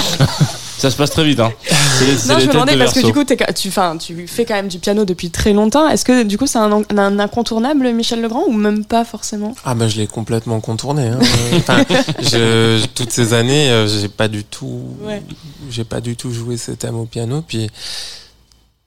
Ça 0.83 0.91
se 0.91 0.97
passe 0.97 1.11
très 1.11 1.23
vite. 1.23 1.39
Hein. 1.39 1.53
non, 2.27 2.41
je 2.41 2.47
me 2.47 2.53
demandais 2.55 2.77
parce 2.77 2.93
que 2.93 3.05
du 3.07 3.13
coup, 3.13 3.23
tu, 3.23 3.37
tu 3.55 4.27
fais 4.27 4.45
quand 4.45 4.55
même 4.55 4.67
du 4.67 4.81
piano 4.81 5.05
depuis 5.05 5.31
très 5.31 5.53
longtemps. 5.53 5.89
Est-ce 5.89 6.05
que 6.05 6.25
du 6.25 6.37
coup, 6.37 6.49
c'est 6.49 6.59
un, 6.59 7.19
incontournable, 7.21 7.93
Michel 7.93 8.21
Legrand, 8.21 8.47
ou 8.49 8.53
même 8.53 8.85
pas 8.85 9.05
forcément? 9.05 9.55
Ah, 9.65 9.77
ben 9.77 9.87
je 9.87 9.99
l'ai 9.99 10.09
complètement 10.09 10.61
contourné. 10.61 11.07
Hein. 11.07 11.21
je, 12.19 12.85
toutes 12.97 13.13
ces 13.13 13.33
années, 13.33 13.71
euh, 13.71 13.87
j'ai 13.87 14.09
pas 14.09 14.27
du 14.27 14.43
tout, 14.43 14.97
j'ai 15.71 15.85
pas 15.85 16.01
du 16.01 16.17
tout 16.17 16.33
joué 16.33 16.57
ce 16.57 16.73
thème 16.73 16.97
au 16.97 17.07
piano. 17.07 17.45
Puis, 17.47 17.71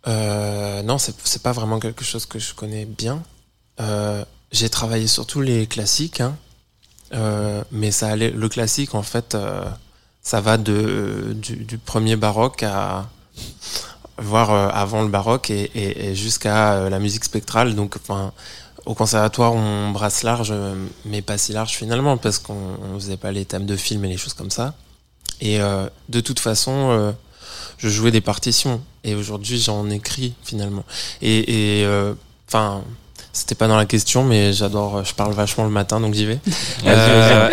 euh, 0.08 0.82
non, 0.84 0.98
c'est 0.98 1.44
pas 1.44 1.54
vraiment 1.54 1.80
quelque 1.80 2.04
chose 2.04 2.26
que 2.26 2.40
je 2.40 2.54
connais 2.54 2.84
bien. 2.84 3.24
Euh, 3.80 4.26
j'ai 4.56 4.70
travaillé 4.70 5.08
sur 5.08 5.26
tous 5.26 5.41
les 5.41 5.68
classiques, 5.68 6.22
hein. 6.22 6.36
mais 7.72 7.91
ça 7.91 8.08
allait. 8.08 8.32
Le 8.32 8.49
classique, 8.49 8.95
en 8.95 9.03
fait 9.03 9.36
ça 10.26 10.41
va 10.41 10.58
de, 10.58 11.38
du, 11.39 11.78
premier 11.78 12.16
baroque 12.16 12.64
à 12.64 13.08
voir 14.18 14.51
euh, 14.51 14.70
avant 14.74 15.03
le 15.03 15.08
baroque 15.08 15.51
et, 15.51 16.16
jusqu'à 16.16 16.74
euh, 16.74 16.89
la 16.89 16.97
musique 16.97 17.24
spectrale. 17.24 17.76
Donc, 17.76 17.95
au 18.88 18.95
conservatoire, 18.95 19.53
on 19.53 19.91
brasse 19.91 20.24
large, 20.24 20.51
mais 21.06 21.22
pas 21.22 21.38
si 21.38 21.53
large 21.53 21.74
finalement, 21.74 22.18
parce 22.18 22.39
qu'on 22.39 22.78
faisait 22.95 23.18
pas 23.18 23.32
les 23.32 23.45
thèmes 23.45 23.68
de 23.68 23.76
films 23.76 24.03
et 24.06 24.10
les 24.10 24.18
choses 24.18 24.34
comme 24.34 24.49
ça. 24.49 24.74
Et 25.41 25.62
euh, 25.62 25.88
de 26.10 26.22
toute 26.22 26.39
façon, 26.39 27.14
je 27.78 27.89
jouais 27.89 28.12
des 28.12 28.22
partitions. 28.22 28.82
Et 29.03 29.14
aujourd'hui, 29.14 29.60
j'en 29.60 29.88
écris 29.91 30.34
finalement. 30.43 30.86
Et, 31.22 31.86
enfin, 32.47 32.84
c'était 33.36 33.54
pas 33.54 33.68
dans 33.68 33.76
la 33.76 33.86
question, 33.86 34.24
mais 34.24 34.54
j'adore, 34.54 35.04
je 35.04 35.14
parle 35.14 35.34
vachement 35.34 35.66
le 35.66 35.70
matin, 35.70 36.00
donc 36.00 36.14
j'y 36.14 36.26
vais. 36.26 36.40
Euh, 36.86 37.50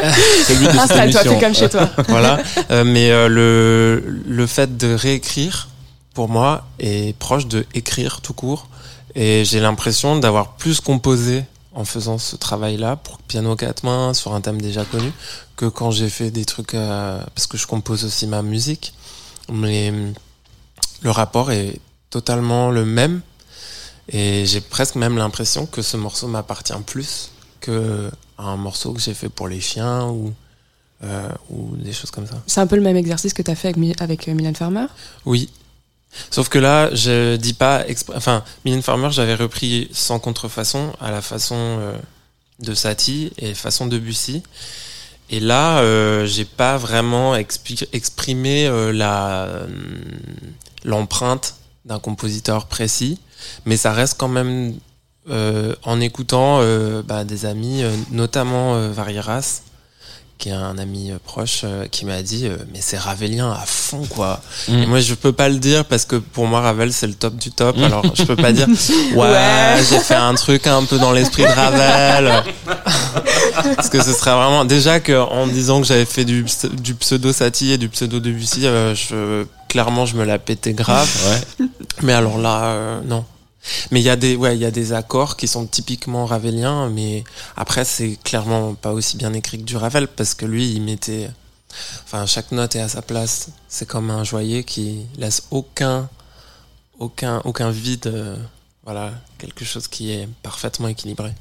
Installe-toi, 0.79 1.23
fais 1.25 1.41
comme 1.41 1.55
chez 1.57 1.69
toi. 1.69 1.91
voilà. 2.09 2.39
Euh, 2.71 2.85
mais 2.85 3.11
euh, 3.11 3.27
le, 3.27 4.23
le 4.25 4.47
fait 4.47 4.77
de 4.77 4.95
réécrire, 4.95 5.69
pour 6.15 6.29
moi, 6.29 6.67
est 6.79 7.19
proche 7.19 7.49
de 7.49 7.67
écrire 7.75 8.21
tout 8.21 8.33
court. 8.33 8.69
Et 9.17 9.45
j'ai 9.45 9.59
l'impression 9.59 10.17
d'avoir 10.17 10.53
plus 10.53 10.81
composé 10.81 11.43
en 11.75 11.85
faisant 11.85 12.17
ce 12.17 12.37
travail-là 12.37 12.95
pour 12.95 13.19
piano 13.19 13.57
quatre 13.57 13.83
mains 13.83 14.15
sur 14.15 14.35
un 14.35 14.41
thème 14.41 14.63
déjà 14.63 14.85
connu 14.85 15.11
que 15.57 15.67
quand 15.67 15.91
j'ai 15.91 16.09
fait 16.09 16.31
des 16.31 16.45
trucs 16.45 16.73
parce 16.73 17.49
que 17.49 17.59
je 17.59 17.67
compose 17.67 18.05
aussi 18.05 18.29
ma 18.29 18.43
musique. 18.43 18.95
Mais 19.53 19.93
le 21.03 21.11
rapport 21.11 21.51
est 21.51 21.81
totalement 22.09 22.71
le 22.71 22.85
même 22.85 23.21
et 24.09 24.45
j'ai 24.47 24.61
presque 24.61 24.97
même 24.97 25.17
l'impression 25.17 25.67
que 25.67 25.83
ce 25.83 25.97
morceau 25.97 26.27
m'appartient 26.27 26.73
plus 26.87 27.31
que 27.61 28.11
un 28.39 28.57
morceau 28.57 28.93
que 28.93 29.01
j'ai 29.01 29.15
fait 29.15 29.29
pour 29.29 29.49
les 29.49 29.61
chiens 29.61 30.07
ou, 30.09 30.35
euh, 31.05 31.29
ou 31.51 31.77
des 31.77 31.93
choses 31.93 32.11
comme 32.11 32.27
ça. 32.27 32.43
C'est 32.47 32.61
un 32.61 32.67
peu 32.67 32.77
le 32.77 32.83
même 32.83 32.97
exercice 32.97 33.33
que 33.33 33.43
tu 33.43 33.51
as 33.51 33.55
fait 33.55 33.69
avec, 33.69 34.03
avec 34.03 34.29
euh, 34.29 34.55
Farmer? 34.55 34.87
Oui. 35.25 35.49
Sauf 36.31 36.49
que 36.49 36.59
là, 36.59 36.95
je 36.95 37.37
dis 37.37 37.55
pas. 37.55 37.85
Enfin, 38.15 38.45
Mylène 38.65 38.83
Farmer, 38.83 39.11
j'avais 39.11 39.35
repris 39.35 39.89
sans 39.93 40.19
contrefaçon 40.19 40.93
à 41.01 41.11
la 41.11 41.23
façon 41.23 41.57
euh, 41.57 41.97
de 42.59 42.75
Satie 42.75 43.33
et 43.39 43.55
façon 43.55 43.87
de 43.87 43.99
Bussy. 43.99 44.43
Et 45.31 45.41
là, 45.41 45.79
euh, 45.79 46.27
j'ai 46.27 46.45
pas 46.45 46.77
vraiment 46.77 47.35
exprimé 47.35 48.69
la 48.93 49.49
l'empreinte 50.85 51.55
d'un 51.87 51.99
compositeur 51.99 52.67
précis 52.67 53.19
mais 53.67 53.77
ça 53.77 53.93
reste 53.93 54.17
quand 54.19 54.29
même 54.29 54.75
euh, 55.31 55.73
en 55.85 56.01
écoutant 56.01 56.59
euh, 56.61 57.01
bah, 57.07 57.23
des 57.23 57.47
amis, 57.47 57.85
euh, 57.85 57.93
notamment 58.11 58.89
Varieras, 58.89 59.63
qui 60.37 60.49
est 60.49 60.53
un 60.53 60.77
ami 60.79 61.13
proche, 61.25 61.65
qui 61.93 62.05
m'a 62.05 62.23
dit 62.23 62.49
mais 62.73 62.81
c'est 62.81 62.99
ravelien 62.99 63.53
à 63.53 63.63
fond 63.65 64.05
quoi. 64.11 64.41
Mm. 64.67 64.83
Et 64.83 64.87
moi 64.87 64.99
je 64.99 65.15
peux 65.15 65.31
pas 65.31 65.49
le 65.49 65.59
dire 65.59 65.85
parce 65.85 66.05
que 66.07 66.17
pour 66.17 66.49
moi 66.49 66.61
Ravel 66.61 66.93
c'est 66.93 67.07
le 67.07 67.15
top 67.15 67.37
du 67.37 67.53
top. 67.53 67.77
Mm. 67.77 67.85
Alors 67.85 68.05
je 68.17 68.25
peux 68.25 68.35
pas 68.35 68.51
dire 68.51 68.67
ouais, 69.15 69.77
j'ai 69.89 70.01
fait 70.01 70.17
un 70.17 70.35
truc 70.35 70.67
un 70.67 70.85
peu 70.85 70.99
dans 70.99 71.13
l'esprit 71.13 71.45
de 71.45 71.49
Ravel. 71.49 72.43
parce 73.77 73.89
que 73.89 74.03
ce 74.03 74.13
serait 74.13 74.35
vraiment 74.35 74.65
déjà 74.65 74.99
que 74.99 75.17
en 75.17 75.47
disant 75.47 75.81
que 75.81 75.87
j'avais 75.87 76.05
fait 76.05 76.25
du, 76.25 76.45
du 76.73 76.95
pseudo 76.97 77.33
Satie 77.33 77.71
et 77.71 77.79
du 77.79 77.89
pseudo 77.89 78.19
Debussy, 78.19 78.63
je 78.63 79.45
clairement 79.69 80.05
je 80.05 80.17
me 80.17 80.25
la 80.25 80.41
pétais 80.41 80.73
grave. 80.73 81.09
Ouais. 81.61 81.67
Mais 82.03 82.13
alors 82.13 82.39
là 82.39 83.01
non. 83.05 83.25
Mais 83.91 84.01
il 84.01 84.05
y 84.05 84.11
a 84.11 84.17
des, 84.17 84.93
accords 84.93 85.37
qui 85.37 85.47
sont 85.49 85.67
typiquement 85.67 86.27
raveliens, 86.27 86.89
mais 86.91 87.25
après, 87.57 87.85
c'est 87.85 88.19
clairement 88.23 88.75
pas 88.75 88.93
aussi 88.93 89.17
bien 89.17 89.33
écrit 89.33 89.59
que 89.59 89.65
du 89.65 89.77
Ravel, 89.77 90.09
parce 90.09 90.35
que 90.35 90.47
lui, 90.47 90.73
il 90.73 90.83
mettait, 90.83 91.31
enfin, 92.05 92.27
chaque 92.27 92.53
note 92.53 92.75
est 92.77 92.81
à 92.81 92.89
sa 92.89 93.03
place. 93.03 93.51
C'est 93.69 93.87
comme 93.87 94.11
un 94.11 94.25
joaillier 94.25 94.65
qui 94.65 95.07
laisse 95.17 95.45
aucun 95.51 96.09
vide, 97.71 98.07
euh, 98.07 98.37
voilà, 98.85 99.13
quelque 99.39 99.65
chose 99.65 99.87
qui 99.89 100.13
est 100.13 100.29
parfaitement 100.43 100.89
équilibré. 100.89 101.33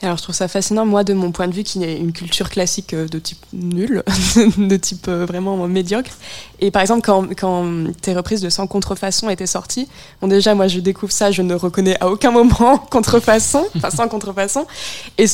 Alors 0.00 0.16
je 0.16 0.22
trouve 0.22 0.34
ça 0.34 0.46
fascinant, 0.46 0.86
moi 0.86 1.02
de 1.02 1.12
mon 1.12 1.32
point 1.32 1.48
de 1.48 1.54
vue, 1.54 1.64
qui 1.64 1.82
est 1.82 1.96
une 1.96 2.12
culture 2.12 2.50
classique 2.50 2.94
euh, 2.94 3.08
de 3.08 3.18
type 3.18 3.44
nul, 3.52 4.04
de 4.56 4.76
type 4.76 5.08
euh, 5.08 5.26
vraiment 5.26 5.66
médiocre. 5.66 6.12
Et 6.60 6.70
par 6.70 6.82
exemple, 6.82 7.02
quand, 7.04 7.28
quand 7.36 7.92
tes 8.00 8.14
reprises 8.14 8.40
de 8.40 8.48
Sans 8.48 8.68
contrefaçon 8.68 9.28
étaient 9.28 9.46
sorties, 9.46 9.88
bon 10.20 10.28
déjà 10.28 10.54
moi 10.54 10.68
je 10.68 10.78
découvre 10.78 11.12
ça, 11.12 11.32
je 11.32 11.42
ne 11.42 11.54
reconnais 11.54 12.00
à 12.00 12.08
aucun 12.08 12.30
moment 12.30 12.78
contrefaçon, 12.90 13.66
enfin 13.76 13.90
sans 13.90 14.08
contrefaçon. 14.08 14.66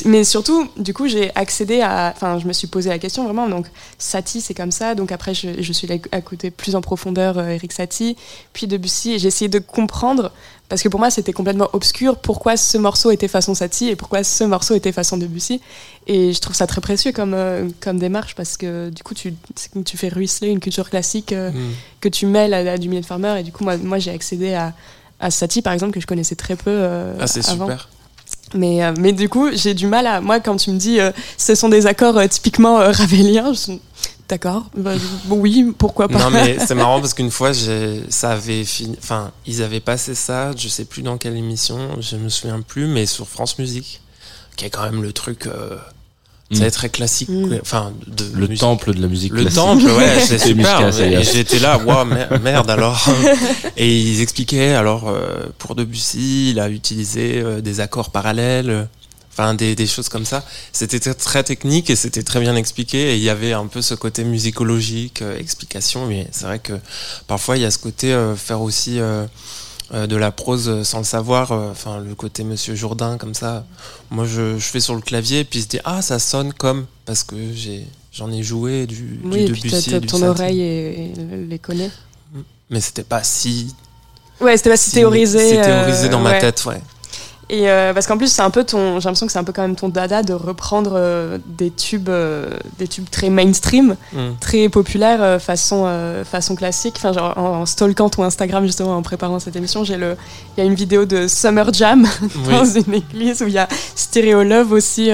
Mais 0.07 0.25
surtout, 0.25 0.67
du 0.79 0.95
coup, 0.95 1.09
j'ai 1.09 1.31
accédé 1.35 1.83
à, 1.83 2.13
enfin 2.15 2.39
je 2.39 2.47
me 2.47 2.55
suis 2.55 2.67
posé 2.67 2.89
la 2.89 2.99
question 2.99 3.25
vraiment, 3.25 3.49
donc 3.49 3.67
Satie 3.99 4.41
c'est 4.41 4.55
comme 4.55 4.73
ça, 4.73 4.95
donc 4.95 5.13
après 5.13 5.35
je, 5.35 5.61
je 5.61 5.73
suis 5.75 5.89
à 6.11 6.21
côté 6.23 6.51
plus 6.51 6.75
en 6.75 6.81
profondeur 6.81 7.37
euh, 7.37 7.49
Eric 7.49 7.73
Satie, 7.73 8.17
puis 8.55 8.67
Debussy, 8.67 9.13
et 9.13 9.19
j'ai 9.19 9.29
essayé 9.29 9.49
de 9.51 9.59
comprendre 9.59 10.33
parce 10.75 10.83
que 10.83 10.89
pour 10.89 10.99
moi, 10.99 11.09
c'était 11.09 11.33
complètement 11.33 11.69
obscur 11.73 12.17
pourquoi 12.17 12.57
ce 12.57 12.77
morceau 12.79 13.13
était 13.13 13.29
façon 13.29 13.55
Satie 13.55 13.91
et 13.91 13.95
pourquoi 13.95 14.25
ce 14.25 14.43
morceau 14.43 14.75
était 14.75 14.91
façon 14.91 15.17
Debussy. 15.17 15.61
Et 16.09 16.33
je 16.33 16.41
trouve 16.41 16.57
ça 16.57 16.67
très 16.67 16.81
précieux 16.81 17.13
comme, 17.13 17.33
euh, 17.33 17.69
comme 17.79 18.01
démarche 18.01 18.35
parce 18.35 18.57
que 18.57 18.91
du 18.91 19.05
coup, 19.05 19.15
tu, 19.15 19.35
tu 19.85 19.97
fais 19.97 20.09
ruisseler 20.09 20.49
une 20.49 20.59
culture 20.59 20.91
classique 20.91 21.33
euh, 21.33 21.53
mm. 21.53 21.75
que 22.01 22.09
tu 22.09 22.27
mêles 22.27 22.53
à, 22.55 22.77
du 22.77 22.89
Million 22.89 23.05
Farmer. 23.05 23.37
Et 23.39 23.45
du 23.45 23.53
coup, 23.53 23.63
moi, 23.63 23.77
moi 23.77 24.01
j'ai 24.01 24.11
accédé 24.11 24.55
à, 24.55 24.73
à 25.21 25.31
Satie, 25.31 25.63
par 25.63 25.73
exemple, 25.73 25.93
que 25.93 26.01
je 26.01 26.09
connaissais 26.09 26.35
très 26.35 26.57
peu 26.57 26.71
euh, 26.71 27.15
ah, 27.21 27.29
c'est 27.29 27.43
super. 27.43 27.89
Mais, 28.53 28.81
mais 28.99 29.13
du 29.13 29.29
coup, 29.29 29.51
j'ai 29.53 29.75
du 29.75 29.87
mal 29.87 30.09
à. 30.09 30.21
Moi, 30.21 30.41
quand 30.41 30.57
tu 30.57 30.73
me 30.73 30.77
dis 30.77 30.99
ce 31.39 31.55
sont 31.55 31.69
des 31.69 31.87
accords 31.87 32.21
typiquement 32.29 32.79
raveliens, 32.79 33.53
je 33.53 33.75
D'accord. 34.29 34.65
Bah, 34.77 34.95
oui, 35.29 35.75
pourquoi 35.77 36.09
pas. 36.09 36.19
Non, 36.19 36.31
mais 36.31 36.59
c'est 36.67 36.75
marrant 36.75 37.01
parce 37.01 37.15
qu'une 37.15 37.31
fois, 37.31 37.53
ça 38.09 38.31
avait 38.31 38.65
fini. 38.65 38.97
Enfin, 38.99 39.33
ils 39.47 39.63
avaient 39.63 39.81
passé 39.81 40.15
ça, 40.15 40.53
je 40.57 40.69
sais 40.69 40.85
plus 40.85 41.03
dans 41.03 41.19
quelle 41.19 41.37
émission, 41.37 42.01
je 42.01 42.17
me 42.17 42.29
souviens 42.29 42.61
plus, 42.63 42.87
mais 42.87 43.07
sur 43.07 43.29
France 43.29 43.59
Musique, 43.59 44.01
qui 44.57 44.65
est 44.65 44.71
quand 44.71 44.83
même 44.83 45.03
le 45.03 45.13
truc. 45.13 45.47
Euh, 45.47 45.77
mm. 46.51 46.71
très 46.71 46.89
classique. 46.89 47.29
Mm. 47.29 47.59
Enfin, 47.61 47.93
de 48.07 48.25
le 48.35 48.57
temple 48.57 48.95
de 48.95 49.03
la 49.03 49.09
musique. 49.09 49.33
Le 49.33 49.45
temple, 49.45 49.85
ouais, 49.85 50.19
c'est 50.27 50.39
super. 50.39 50.99
et 51.01 51.23
j'étais 51.23 51.59
là, 51.59 51.77
waouh, 51.85 52.07
merde 52.43 52.71
alors. 52.71 53.07
et 53.77 54.01
ils 54.01 54.23
expliquaient, 54.23 54.73
alors, 54.73 55.09
euh, 55.09 55.45
pour 55.59 55.75
Debussy, 55.75 56.51
il 56.51 56.61
a 56.61 56.71
utilisé 56.71 57.43
euh, 57.43 57.61
des 57.61 57.81
accords 57.81 58.11
parallèles 58.11 58.89
enfin 59.35 59.55
des, 59.55 59.75
des, 59.75 59.87
choses 59.87 60.09
comme 60.09 60.25
ça. 60.25 60.45
C'était 60.73 60.99
très 61.15 61.43
technique 61.43 61.91
et 61.91 61.97
c'était 61.97 62.23
très 62.23 62.41
bien 62.41 62.57
expliqué 62.57 63.13
et 63.13 63.17
il 63.17 63.23
y 63.23 63.31
avait 63.31 63.53
un 63.53 63.67
peu 63.67 63.83
ce 63.83 63.95
côté 63.95 64.25
musicologique, 64.25 65.23
euh, 65.23 65.39
explication, 65.39 66.07
mais 66.07 66.27
c'est 66.31 66.47
vrai 66.47 66.59
que 66.59 66.75
parfois 67.27 67.57
il 67.57 67.63
y 67.63 67.67
a 67.67 67.71
ce 67.71 67.79
côté 67.79 68.13
euh, 68.13 68.37
faire 68.37 68.63
aussi 68.63 69.01
euh, 69.01 69.27
de 69.93 70.17
la 70.17 70.31
prose 70.33 70.83
sans 70.83 70.99
le 70.99 71.05
savoir, 71.05 71.53
enfin 71.53 72.01
le 72.01 72.15
côté 72.15 72.43
Monsieur 72.43 72.75
Jourdain 72.75 73.19
comme 73.19 73.35
ça. 73.35 73.67
Moi 74.11 74.25
je, 74.27 74.59
je, 74.59 74.65
fais 74.65 74.81
sur 74.81 74.95
le 74.95 75.01
clavier 75.01 75.41
et 75.41 75.45
puis 75.45 75.61
je 75.61 75.69
dis 75.69 75.81
ah 75.85 76.03
ça 76.03 76.19
sonne 76.19 76.53
comme 76.53 76.87
parce 77.05 77.23
que 77.23 77.37
j'ai 77.53 77.87
j'en 78.13 78.31
ai 78.33 78.43
joué 78.43 78.87
du, 78.87 79.21
oui, 79.25 79.45
du 79.45 79.53
et 79.53 80.01
puis 80.01 80.07
ton 80.09 80.23
oreille 80.23 80.61
et, 80.61 81.13
les 81.49 81.59
connaît. 81.59 81.91
Mais 82.71 82.81
c'était 82.81 83.05
pas 83.05 83.23
si 83.23 83.75
Ouais, 84.41 84.57
c'était 84.57 84.71
pas 84.71 84.77
si, 84.77 84.91
théorisé. 84.91 85.51
C'est 85.51 85.63
théorisé 85.63 86.09
dans 86.09 86.21
ma 86.21 86.41
tête, 86.41 86.65
ouais. 86.65 86.81
Et 87.55 87.71
euh, 87.71 87.95
parce 87.95 88.09
qu'en 88.09 88.19
plus, 88.19 88.33
c'est 88.33 88.43
un 88.43 88.51
peu 88.51 88.65
ton. 88.65 88.99
J'ai 88.99 89.05
l'impression 89.05 89.27
que 89.27 89.33
c'est 89.33 89.39
un 89.39 89.45
peu 89.45 89.53
quand 89.53 89.63
même 89.63 89.77
ton 89.77 89.89
dada 89.89 90.25
de 90.25 90.33
reprendre 90.33 90.95
euh, 90.97 91.39
des 91.47 91.71
tubes, 91.71 92.09
euh, 92.09 92.51
des 92.79 92.89
tubes 92.89 93.09
très 93.09 93.31
mainstream, 93.31 93.95
mm. 94.13 94.19
très 94.41 94.69
populaires, 94.69 95.41
façon, 95.41 95.89
façon 96.29 96.57
classique. 96.57 96.95
Enfin, 96.97 97.13
genre 97.13 97.39
en, 97.39 97.65
stalkant 97.65 98.09
ton 98.09 98.25
Instagram 98.25 98.67
justement 98.67 98.97
en 98.97 99.03
préparant 99.03 99.39
cette 99.39 99.55
émission, 99.55 99.85
j'ai 99.85 99.97
le. 99.97 100.17
Il 100.57 100.65
y 100.65 100.67
a 100.67 100.67
une 100.67 100.75
vidéo 100.75 101.05
de 101.05 101.29
Summer 101.29 101.73
Jam 101.73 102.09
dans 102.51 102.65
une 102.65 102.93
église 102.93 103.41
où 103.43 103.47
il 103.47 103.55
y 103.55 103.59
a 103.59 103.69
Stereo 103.95 104.43
Love 104.43 104.73
aussi. 104.73 105.11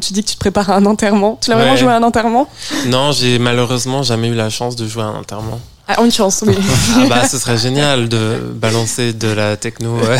tu 0.00 0.12
dis 0.14 0.22
que 0.22 0.28
tu 0.28 0.36
te 0.36 0.40
prépares 0.40 0.70
à 0.70 0.76
un 0.76 0.86
enterrement. 0.86 1.38
Tu 1.42 1.50
l'as 1.50 1.56
vraiment 1.56 1.76
joué 1.76 1.88
à 1.88 1.96
un 1.96 2.02
enterrement? 2.02 2.48
Non, 2.86 3.12
j'ai 3.12 3.38
malheureusement 3.38 4.02
jamais 4.02 4.28
eu 4.28 4.34
la 4.34 4.48
chance 4.48 4.74
de 4.74 4.86
jouer 4.86 5.02
à 5.02 5.06
un 5.06 5.20
enterrement. 5.20 5.60
Ah, 5.90 6.02
une 6.04 6.12
chance, 6.12 6.44
oui. 6.46 6.54
ah 6.96 7.06
bah, 7.08 7.26
ce 7.26 7.38
serait 7.38 7.56
génial 7.56 8.10
de 8.10 8.52
balancer 8.54 9.12
de 9.12 9.28
la 9.28 9.56
techno. 9.56 9.98
Ouais. 10.08 10.18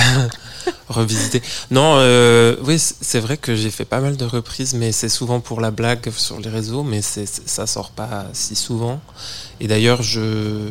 revisiter. 0.89 1.43
Non, 1.71 1.97
euh, 1.99 2.57
oui, 2.65 2.79
c'est 2.79 3.21
vrai 3.21 3.37
que 3.37 3.55
j'ai 3.55 3.71
fait 3.71 3.85
pas 3.85 4.01
mal 4.01 4.17
de 4.17 4.25
reprises, 4.25 4.75
mais 4.75 4.93
c'est 4.93 5.09
souvent 5.09 5.41
pour 5.41 5.61
la 5.61 5.71
blague 5.71 6.11
sur 6.11 6.39
les 6.41 6.49
réseaux, 6.49 6.83
mais 6.83 7.03
c'est 7.03 7.27
ça 7.27 7.67
sort 7.67 7.91
pas 7.91 8.27
si 8.33 8.55
souvent. 8.55 9.01
Et 9.61 9.67
d'ailleurs, 9.69 10.03
je. 10.03 10.69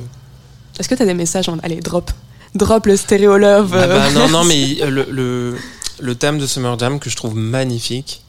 Est-ce 0.79 0.87
que 0.89 0.95
tu 0.95 1.03
as 1.03 1.05
des 1.05 1.13
messages 1.13 1.49
en. 1.49 1.59
Allez, 1.59 1.79
drop. 1.79 2.11
Drop 2.55 2.85
le 2.85 2.97
stéréo 2.97 3.37
love. 3.37 3.75
Ah 3.75 3.87
bah, 3.87 4.11
non, 4.11 4.29
non, 4.29 4.43
mais 4.43 4.75
le, 4.89 5.05
le, 5.09 5.57
le, 5.99 6.15
thème 6.15 6.39
de 6.39 6.47
Summer 6.47 6.77
Jam 6.79 6.99
que 6.99 7.09
je 7.09 7.15
trouve 7.15 7.35
magnifique, 7.35 8.23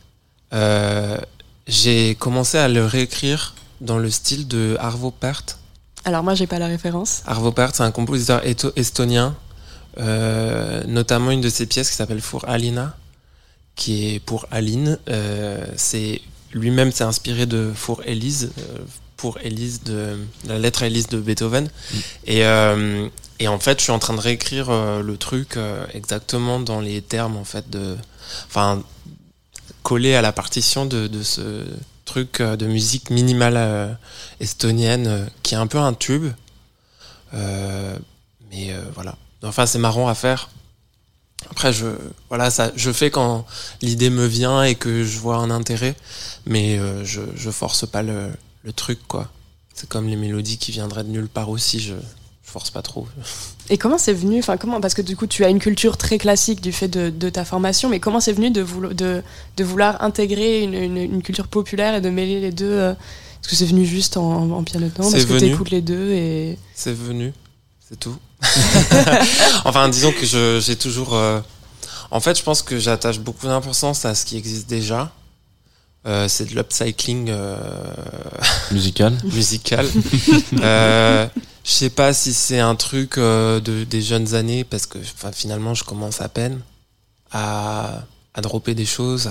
euh, 0.52 1.18
j'ai 1.66 2.14
commencé 2.14 2.58
à 2.58 2.68
le 2.68 2.84
réécrire 2.84 3.54
dans 3.80 3.98
le 3.98 4.10
style 4.10 4.48
de 4.48 4.76
Arvo 4.80 5.10
Pärt. 5.10 5.58
Alors 6.04 6.22
moi, 6.22 6.34
j'ai 6.34 6.46
pas 6.46 6.58
la 6.58 6.66
référence. 6.66 7.22
Arvo 7.26 7.52
Pärt, 7.52 7.74
c'est 7.76 7.82
un 7.82 7.90
compositeur 7.90 8.42
estonien 8.76 9.36
euh, 9.98 10.82
notamment 10.86 11.30
une 11.30 11.40
de 11.40 11.48
ses 11.48 11.66
pièces 11.66 11.90
qui 11.90 11.96
s'appelle 11.96 12.20
Pour 12.20 12.48
Alina, 12.48 12.96
qui 13.74 14.14
est 14.14 14.20
pour 14.20 14.46
Aline. 14.50 14.98
Euh, 15.08 15.64
c'est 15.76 16.20
lui-même 16.52 16.92
s'est 16.92 17.04
inspiré 17.04 17.46
de 17.46 17.72
Pour 17.82 18.02
Élise, 18.04 18.52
euh, 18.58 18.78
pour 19.16 19.38
Élise 19.40 19.82
de 19.82 20.16
la 20.46 20.58
lettre 20.58 20.82
Élise 20.82 21.08
de 21.08 21.18
Beethoven. 21.18 21.64
Mm. 21.64 21.98
Et, 22.26 22.40
et 23.40 23.48
en 23.48 23.58
fait, 23.58 23.78
je 23.78 23.84
suis 23.84 23.92
en 23.92 23.98
train 23.98 24.14
de 24.14 24.20
réécrire 24.20 24.70
le 24.70 25.16
truc 25.16 25.56
exactement 25.92 26.60
dans 26.60 26.80
les 26.80 27.02
termes 27.02 27.36
en 27.36 27.44
fait 27.44 27.68
de, 27.70 27.96
enfin, 28.46 28.82
collé 29.82 30.14
à 30.14 30.22
la 30.22 30.32
partition 30.32 30.86
de, 30.86 31.08
de 31.08 31.22
ce 31.22 31.64
truc 32.04 32.40
de 32.40 32.66
musique 32.66 33.10
minimale 33.10 33.98
estonienne 34.40 35.28
qui 35.42 35.54
est 35.54 35.58
un 35.58 35.66
peu 35.66 35.78
un 35.78 35.94
tube. 35.94 36.30
mais 37.32 38.74
voilà. 38.94 39.16
Enfin, 39.42 39.66
c'est 39.66 39.78
marrant 39.78 40.08
à 40.08 40.14
faire. 40.14 40.50
Après, 41.50 41.72
je, 41.72 41.86
voilà, 42.28 42.50
ça, 42.50 42.72
je 42.74 42.90
fais 42.90 43.10
quand 43.10 43.46
l'idée 43.80 44.10
me 44.10 44.26
vient 44.26 44.64
et 44.64 44.74
que 44.74 45.04
je 45.04 45.18
vois 45.18 45.36
un 45.36 45.50
intérêt, 45.50 45.94
mais 46.46 46.78
euh, 46.78 47.04
je, 47.04 47.20
je 47.36 47.50
force 47.50 47.86
pas 47.86 48.02
le, 48.02 48.30
le 48.64 48.72
truc, 48.72 48.98
quoi. 49.06 49.30
C'est 49.74 49.88
comme 49.88 50.08
les 50.08 50.16
mélodies 50.16 50.58
qui 50.58 50.72
viendraient 50.72 51.04
de 51.04 51.10
nulle 51.10 51.28
part 51.28 51.48
aussi, 51.48 51.78
je, 51.78 51.94
je 51.94 52.50
force 52.50 52.70
pas 52.70 52.82
trop. 52.82 53.06
Et 53.70 53.78
comment 53.78 53.98
c'est 53.98 54.12
venu, 54.12 54.40
enfin 54.40 54.56
comment, 54.56 54.80
parce 54.80 54.94
que 54.94 55.02
du 55.02 55.16
coup 55.16 55.28
tu 55.28 55.44
as 55.44 55.50
une 55.50 55.60
culture 55.60 55.96
très 55.96 56.18
classique 56.18 56.60
du 56.60 56.72
fait 56.72 56.88
de, 56.88 57.10
de 57.10 57.28
ta 57.28 57.44
formation, 57.44 57.88
mais 57.88 58.00
comment 58.00 58.18
c'est 58.18 58.32
venu 58.32 58.50
de, 58.50 58.64
de, 58.92 59.22
de, 59.56 59.64
vouloir 59.64 60.02
intégrer 60.02 60.62
une, 60.62 60.74
une, 60.74 61.22
culture 61.22 61.46
populaire 61.46 61.94
et 61.94 62.00
de 62.00 62.10
mêler 62.10 62.40
les 62.40 62.50
deux 62.50 62.72
euh, 62.72 62.92
Est-ce 62.92 63.48
que 63.48 63.54
c'est 63.54 63.66
venu 63.66 63.84
juste 63.84 64.16
en, 64.16 64.50
en 64.50 64.64
piano 64.64 64.88
Parce 64.96 65.12
que 65.12 65.38
tu 65.38 65.44
écoutes 65.44 65.70
les 65.70 65.82
deux 65.82 66.10
et... 66.10 66.58
C'est 66.74 66.94
venu, 66.94 67.32
c'est 67.88 68.00
tout. 68.00 68.16
enfin, 69.64 69.88
disons 69.88 70.12
que 70.12 70.60
j'ai 70.60 70.76
toujours. 70.76 71.14
Euh, 71.14 71.40
en 72.10 72.20
fait, 72.20 72.38
je 72.38 72.42
pense 72.42 72.62
que 72.62 72.78
j'attache 72.78 73.18
beaucoup 73.18 73.46
d'importance 73.46 74.04
à 74.04 74.14
ce 74.14 74.24
qui 74.24 74.36
existe 74.36 74.68
déjà. 74.68 75.12
Euh, 76.06 76.28
c'est 76.28 76.46
de 76.46 76.54
l'upcycling 76.54 77.28
euh, 77.28 77.58
musical. 78.70 79.18
musical. 79.24 79.86
je 80.52 81.28
sais 81.64 81.90
pas 81.90 82.12
si 82.12 82.32
c'est 82.32 82.60
un 82.60 82.76
truc 82.76 83.18
de, 83.18 83.84
des 83.84 84.00
jeunes 84.00 84.34
années 84.34 84.64
parce 84.64 84.86
que 84.86 84.98
finalement 85.32 85.74
je 85.74 85.84
commence 85.84 86.20
à 86.20 86.28
peine 86.28 86.60
à, 87.32 88.04
à 88.32 88.40
dropper 88.40 88.74
des 88.74 88.86
choses. 88.86 89.28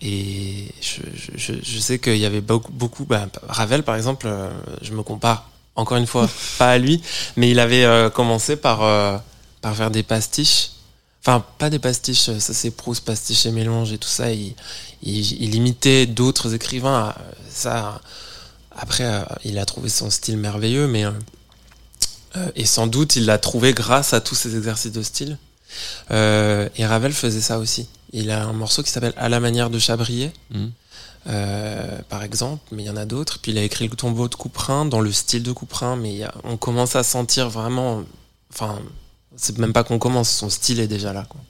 et 0.00 0.72
je, 0.80 1.02
je, 1.36 1.52
je, 1.60 1.78
sais 1.78 1.98
qu'il 1.98 2.16
y 2.16 2.24
avait 2.24 2.40
beaucoup, 2.40 2.72
beaucoup 2.72 3.04
bah, 3.04 3.26
Ravel 3.48 3.82
par 3.82 3.96
exemple, 3.96 4.32
je 4.80 4.92
me 4.92 5.02
compare 5.02 5.49
encore 5.80 5.96
une 5.96 6.06
fois, 6.06 6.28
pas 6.58 6.72
à 6.72 6.78
lui, 6.78 7.02
mais 7.36 7.50
il 7.50 7.58
avait 7.58 7.84
euh, 7.84 8.10
commencé 8.10 8.56
par, 8.56 8.82
euh, 8.82 9.16
par 9.62 9.74
faire 9.74 9.90
des 9.90 10.02
pastiches. 10.02 10.72
Enfin, 11.22 11.44
pas 11.58 11.70
des 11.70 11.78
pastiches, 11.78 12.28
euh, 12.28 12.38
ça 12.38 12.54
c'est 12.54 12.70
Proust, 12.70 13.04
pastiche 13.04 13.46
et 13.46 13.50
mélange 13.50 13.92
et 13.92 13.98
tout 13.98 14.08
ça. 14.08 14.30
Il, 14.32 14.54
imitait 15.02 16.06
d'autres 16.06 16.54
écrivains. 16.54 17.14
Ça, 17.50 18.00
après, 18.76 19.24
il 19.44 19.58
a 19.58 19.64
trouvé 19.64 19.88
son 19.88 20.10
style 20.10 20.36
merveilleux, 20.36 20.86
mais 20.86 21.04
et 22.54 22.64
sans 22.64 22.86
doute 22.86 23.16
il 23.16 23.24
l'a 23.24 23.38
trouvé 23.38 23.72
grâce 23.72 24.12
à 24.12 24.20
tous 24.20 24.34
ces 24.34 24.56
exercices 24.56 24.92
de 24.92 25.02
style. 25.02 25.38
et 26.10 26.86
Ravel 26.86 27.12
faisait 27.14 27.40
ça 27.40 27.58
aussi. 27.58 27.88
Il 28.12 28.30
a 28.30 28.44
un 28.44 28.52
morceau 28.52 28.82
qui 28.82 28.90
s'appelle 28.90 29.14
À 29.16 29.30
la 29.30 29.40
manière 29.40 29.70
de 29.70 29.78
Chabrier. 29.78 30.32
Mmh. 30.50 30.66
Euh, 31.26 32.00
par 32.08 32.22
exemple, 32.22 32.62
mais 32.72 32.82
il 32.82 32.86
y 32.86 32.90
en 32.90 32.96
a 32.96 33.04
d'autres. 33.04 33.38
Puis 33.40 33.52
il 33.52 33.58
a 33.58 33.62
écrit 33.62 33.88
le 33.88 33.96
tombeau 33.96 34.28
de 34.28 34.34
Couperin 34.34 34.84
dans 34.86 35.00
le 35.00 35.12
style 35.12 35.42
de 35.42 35.52
Couperin, 35.52 35.96
mais 35.96 36.22
on 36.44 36.56
commence 36.56 36.96
à 36.96 37.02
sentir 37.02 37.50
vraiment, 37.50 38.02
enfin, 38.52 38.78
c'est 39.36 39.58
même 39.58 39.72
pas 39.72 39.84
qu'on 39.84 39.98
commence, 39.98 40.30
son 40.30 40.50
style 40.50 40.80
est 40.80 40.88
déjà 40.88 41.12
là. 41.12 41.26
Quoi. 41.28 41.40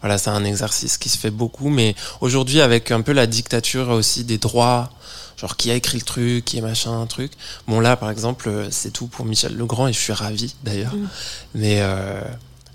Voilà, 0.00 0.18
c'est 0.18 0.30
un 0.30 0.44
exercice 0.44 0.98
qui 0.98 1.08
se 1.08 1.18
fait 1.18 1.30
beaucoup, 1.30 1.68
mais 1.68 1.94
aujourd'hui 2.20 2.60
avec 2.60 2.90
un 2.90 3.00
peu 3.00 3.12
la 3.12 3.26
dictature 3.26 3.88
aussi 3.90 4.24
des 4.24 4.38
droits, 4.38 4.90
genre 5.36 5.56
qui 5.56 5.70
a 5.70 5.74
écrit 5.74 5.98
le 5.98 6.04
truc, 6.04 6.44
qui 6.44 6.58
est 6.58 6.60
machin, 6.60 7.00
un 7.00 7.06
truc. 7.06 7.32
Bon 7.66 7.80
là, 7.80 7.96
par 7.96 8.10
exemple, 8.10 8.68
c'est 8.70 8.92
tout 8.92 9.06
pour 9.06 9.24
Michel 9.24 9.56
Legrand 9.56 9.86
et 9.88 9.92
je 9.92 9.98
suis 9.98 10.12
ravi 10.12 10.54
d'ailleurs. 10.64 10.94
Mm. 10.94 11.08
Mais 11.54 11.78
euh, 11.80 12.20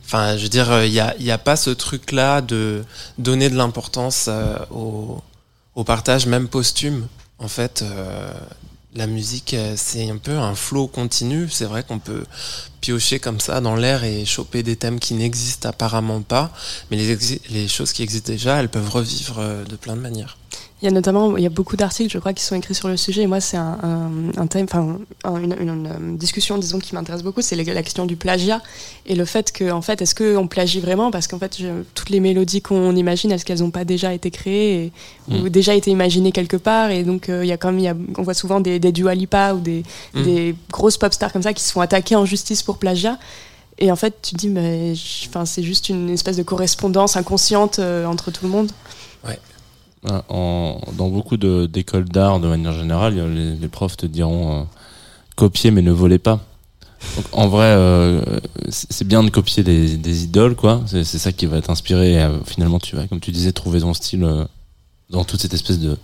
enfin, 0.06 0.38
je 0.38 0.44
veux 0.44 0.50
dire, 0.50 0.84
il 0.84 0.92
n'y 0.92 1.00
a, 1.00 1.16
y 1.20 1.32
a 1.32 1.38
pas 1.38 1.56
ce 1.56 1.70
truc-là 1.70 2.42
de 2.42 2.84
donner 3.18 3.50
de 3.50 3.56
l'importance 3.56 4.26
euh, 4.28 4.58
au, 4.72 5.22
au, 5.76 5.84
partage, 5.84 6.26
même 6.26 6.48
posthume. 6.48 7.08
En 7.40 7.48
fait, 7.48 7.82
euh, 7.82 8.32
la 8.94 9.08
musique, 9.08 9.54
euh, 9.54 9.74
c'est 9.78 10.10
un 10.10 10.18
peu 10.18 10.38
un 10.38 10.56
flow 10.56 10.88
continu. 10.88 11.50
C'est 11.50 11.66
vrai 11.66 11.84
qu'on 11.84 12.00
peut 12.00 12.26
piocher 12.82 13.20
comme 13.20 13.40
ça 13.40 13.62
dans 13.62 13.76
l'air 13.76 14.04
et 14.04 14.26
choper 14.26 14.64
des 14.64 14.76
thèmes 14.76 15.00
qui 15.00 15.14
n'existent 15.14 15.70
apparemment 15.70 16.22
pas, 16.22 16.52
mais 16.90 16.98
les, 16.98 17.18
les 17.50 17.68
choses 17.68 17.94
qui 17.94 18.04
existent 18.04 18.32
déjà, 18.32 18.60
elles 18.60 18.70
peuvent 18.70 18.90
revivre 18.90 19.40
euh, 19.40 19.64
de 19.64 19.76
plein 19.76 19.96
de 19.96 20.02
manières. 20.02 20.38
Il 20.82 20.86
y 20.86 20.88
a 20.88 20.92
notamment, 20.92 21.38
il 21.38 21.44
y 21.44 21.46
a 21.46 21.50
beaucoup 21.50 21.76
d'articles, 21.76 22.12
je 22.12 22.18
crois, 22.18 22.34
qui 22.34 22.44
sont 22.44 22.56
écrits 22.56 22.74
sur 22.74 22.88
le 22.88 22.98
sujet. 22.98 23.22
Et 23.22 23.28
moi, 23.28 23.40
c'est 23.40 23.58
un, 23.58 24.10
un, 24.36 24.48
thème, 24.48 24.66
enfin, 24.66 24.98
une, 25.40 25.56
une, 25.60 25.88
euh, 25.88 26.18
discussion, 26.18 26.58
disons, 26.58 26.80
qui 26.80 26.96
m'intéresse 26.96 27.22
beaucoup, 27.22 27.42
c'est 27.42 27.56
la 27.56 27.84
question 27.84 28.06
du 28.06 28.16
plagiat 28.16 28.62
et 29.06 29.14
le 29.14 29.26
fait 29.26 29.52
que, 29.52 29.72
en 29.72 29.82
fait, 29.82 30.02
est-ce 30.02 30.16
qu'on 30.16 30.48
plagie 30.48 30.80
vraiment? 30.80 31.12
Parce 31.12 31.28
qu'en 31.28 31.38
fait, 31.38 31.58
toutes 31.94 32.10
les 32.10 32.20
mélodies 32.20 32.64
qu'on 32.64 32.96
imagine, 32.96 33.32
est-ce 33.32 33.46
qu'elles 33.46 33.60
n'ont 33.60 33.70
pas 33.70 33.86
déjà 33.86 34.12
été 34.14 34.32
créées 34.32 34.92
ou 35.30 35.44
mm. 35.44 35.50
déjà 35.50 35.76
été 35.76 35.92
imaginées 35.92 36.32
quelque 36.32 36.58
part? 36.58 36.90
Et 36.90 37.04
donc, 37.04 37.30
euh, 37.30 37.46
il 37.46 37.48
y 37.48 37.52
a 37.52 37.58
y 37.72 37.88
a, 37.88 37.96
on 38.18 38.24
voit 38.24 38.34
souvent 38.34 38.60
des, 38.60 38.80
des 38.80 38.92
Dua 38.92 39.14
Lipa 39.14 39.54
ou 39.54 39.60
des, 39.60 39.84
mm. 40.16 40.24
des 40.24 40.56
grosses 40.72 40.98
pop 40.98 41.14
stars 41.14 41.32
comme 41.32 41.44
ça 41.44 41.54
qui 41.54 41.64
se 41.64 41.72
font 41.72 41.82
attaquer 41.82 42.16
en 42.16 42.26
justice 42.26 42.64
pour 42.64 42.78
plagiat. 42.80 43.20
Et 43.78 43.92
en 43.92 43.96
fait, 43.96 44.16
tu 44.22 44.34
te 44.34 44.38
dis, 44.38 44.50
mais 44.50 44.94
enfin, 45.28 45.46
c'est 45.46 45.64
juste 45.64 45.90
une 45.90 46.10
espèce 46.10 46.38
de 46.38 46.44
correspondance 46.44 47.18
inconsciente 47.18 47.80
euh, 47.80 48.06
entre 48.06 48.32
tout 48.32 48.46
le 48.46 48.52
monde. 48.52 48.72
Ouais. 49.28 49.40
En, 50.30 50.82
dans 50.98 51.10
beaucoup 51.10 51.38
d'écoles 51.38 52.10
d'art, 52.10 52.40
de 52.40 52.48
manière 52.48 52.74
générale, 52.74 53.16
les, 53.16 53.56
les 53.56 53.68
profs 53.68 53.98
te 53.98 54.08
diront 54.08 54.62
euh, 54.62 54.64
copier 55.36 55.70
mais 55.70 55.84
ne 55.84 55.92
volez 55.92 56.18
pas. 56.18 56.40
Donc, 57.16 57.26
en 57.32 57.48
vrai, 57.48 57.68
euh, 57.68 58.22
c'est 58.70 59.08
bien 59.08 59.24
de 59.24 59.30
copier 59.30 59.64
des, 59.64 59.98
des 59.98 60.24
idoles, 60.24 60.56
quoi. 60.56 60.82
C'est 60.88 61.04
ça 61.04 61.32
qui 61.32 61.46
va 61.46 61.62
t'inspirer. 61.62 62.22
Euh, 62.22 62.40
finalement, 62.46 62.80
tu 62.80 62.96
vas, 62.96 63.08
comme 63.08 63.20
tu 63.20 63.32
disais, 63.32 63.52
trouver 63.52 63.82
ton 63.82 63.94
style 63.94 64.28
dans 65.10 65.24
toute 65.24 65.42
cette 65.42 65.54
espèce 65.54 65.80
de 65.80 65.98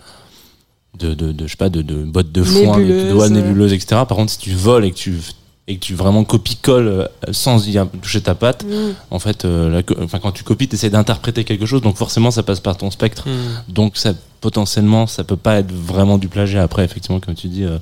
de, 0.97 1.13
de, 1.13 1.31
de 1.31 1.45
je 1.45 1.51
sais 1.51 1.57
pas, 1.57 1.69
de, 1.69 1.81
de 1.81 2.03
bottes 2.03 2.31
de 2.31 2.43
foin, 2.43 2.79
de 2.79 3.11
doigts 3.11 3.29
nébuleuses, 3.29 3.73
etc. 3.73 4.01
Par 4.07 4.17
contre, 4.17 4.31
si 4.31 4.39
tu 4.39 4.51
voles 4.51 4.85
et 4.85 4.91
que 4.91 4.97
tu 4.97 5.19
et 5.67 5.77
que 5.77 5.81
tu 5.81 5.93
vraiment 5.93 6.23
copie-colle 6.23 6.87
euh, 6.87 7.07
sans 7.31 7.67
y 7.67 7.77
toucher 8.01 8.21
ta 8.21 8.35
patte, 8.35 8.63
mm. 8.63 8.95
en 9.11 9.19
fait, 9.19 9.43
euh, 9.43 9.81
enfin, 10.01 10.19
quand 10.19 10.31
tu 10.31 10.43
copies, 10.43 10.67
tu 10.67 10.75
essaies 10.75 10.89
d'interpréter 10.89 11.43
quelque 11.43 11.65
chose, 11.65 11.81
donc 11.81 11.97
forcément 11.97 12.31
ça 12.31 12.41
passe 12.41 12.61
par 12.61 12.77
ton 12.77 12.89
spectre. 12.89 13.27
Mm. 13.27 13.73
Donc 13.73 13.97
ça, 13.97 14.13
potentiellement, 14.39 15.07
ça 15.07 15.23
peut 15.25 15.35
pas 15.35 15.59
être 15.59 15.71
vraiment 15.71 16.17
du 16.17 16.29
plagiat. 16.29 16.63
Après, 16.63 16.85
effectivement, 16.85 17.19
comme 17.19 17.35
tu 17.35 17.47
dis, 17.47 17.65
euh, 17.65 17.77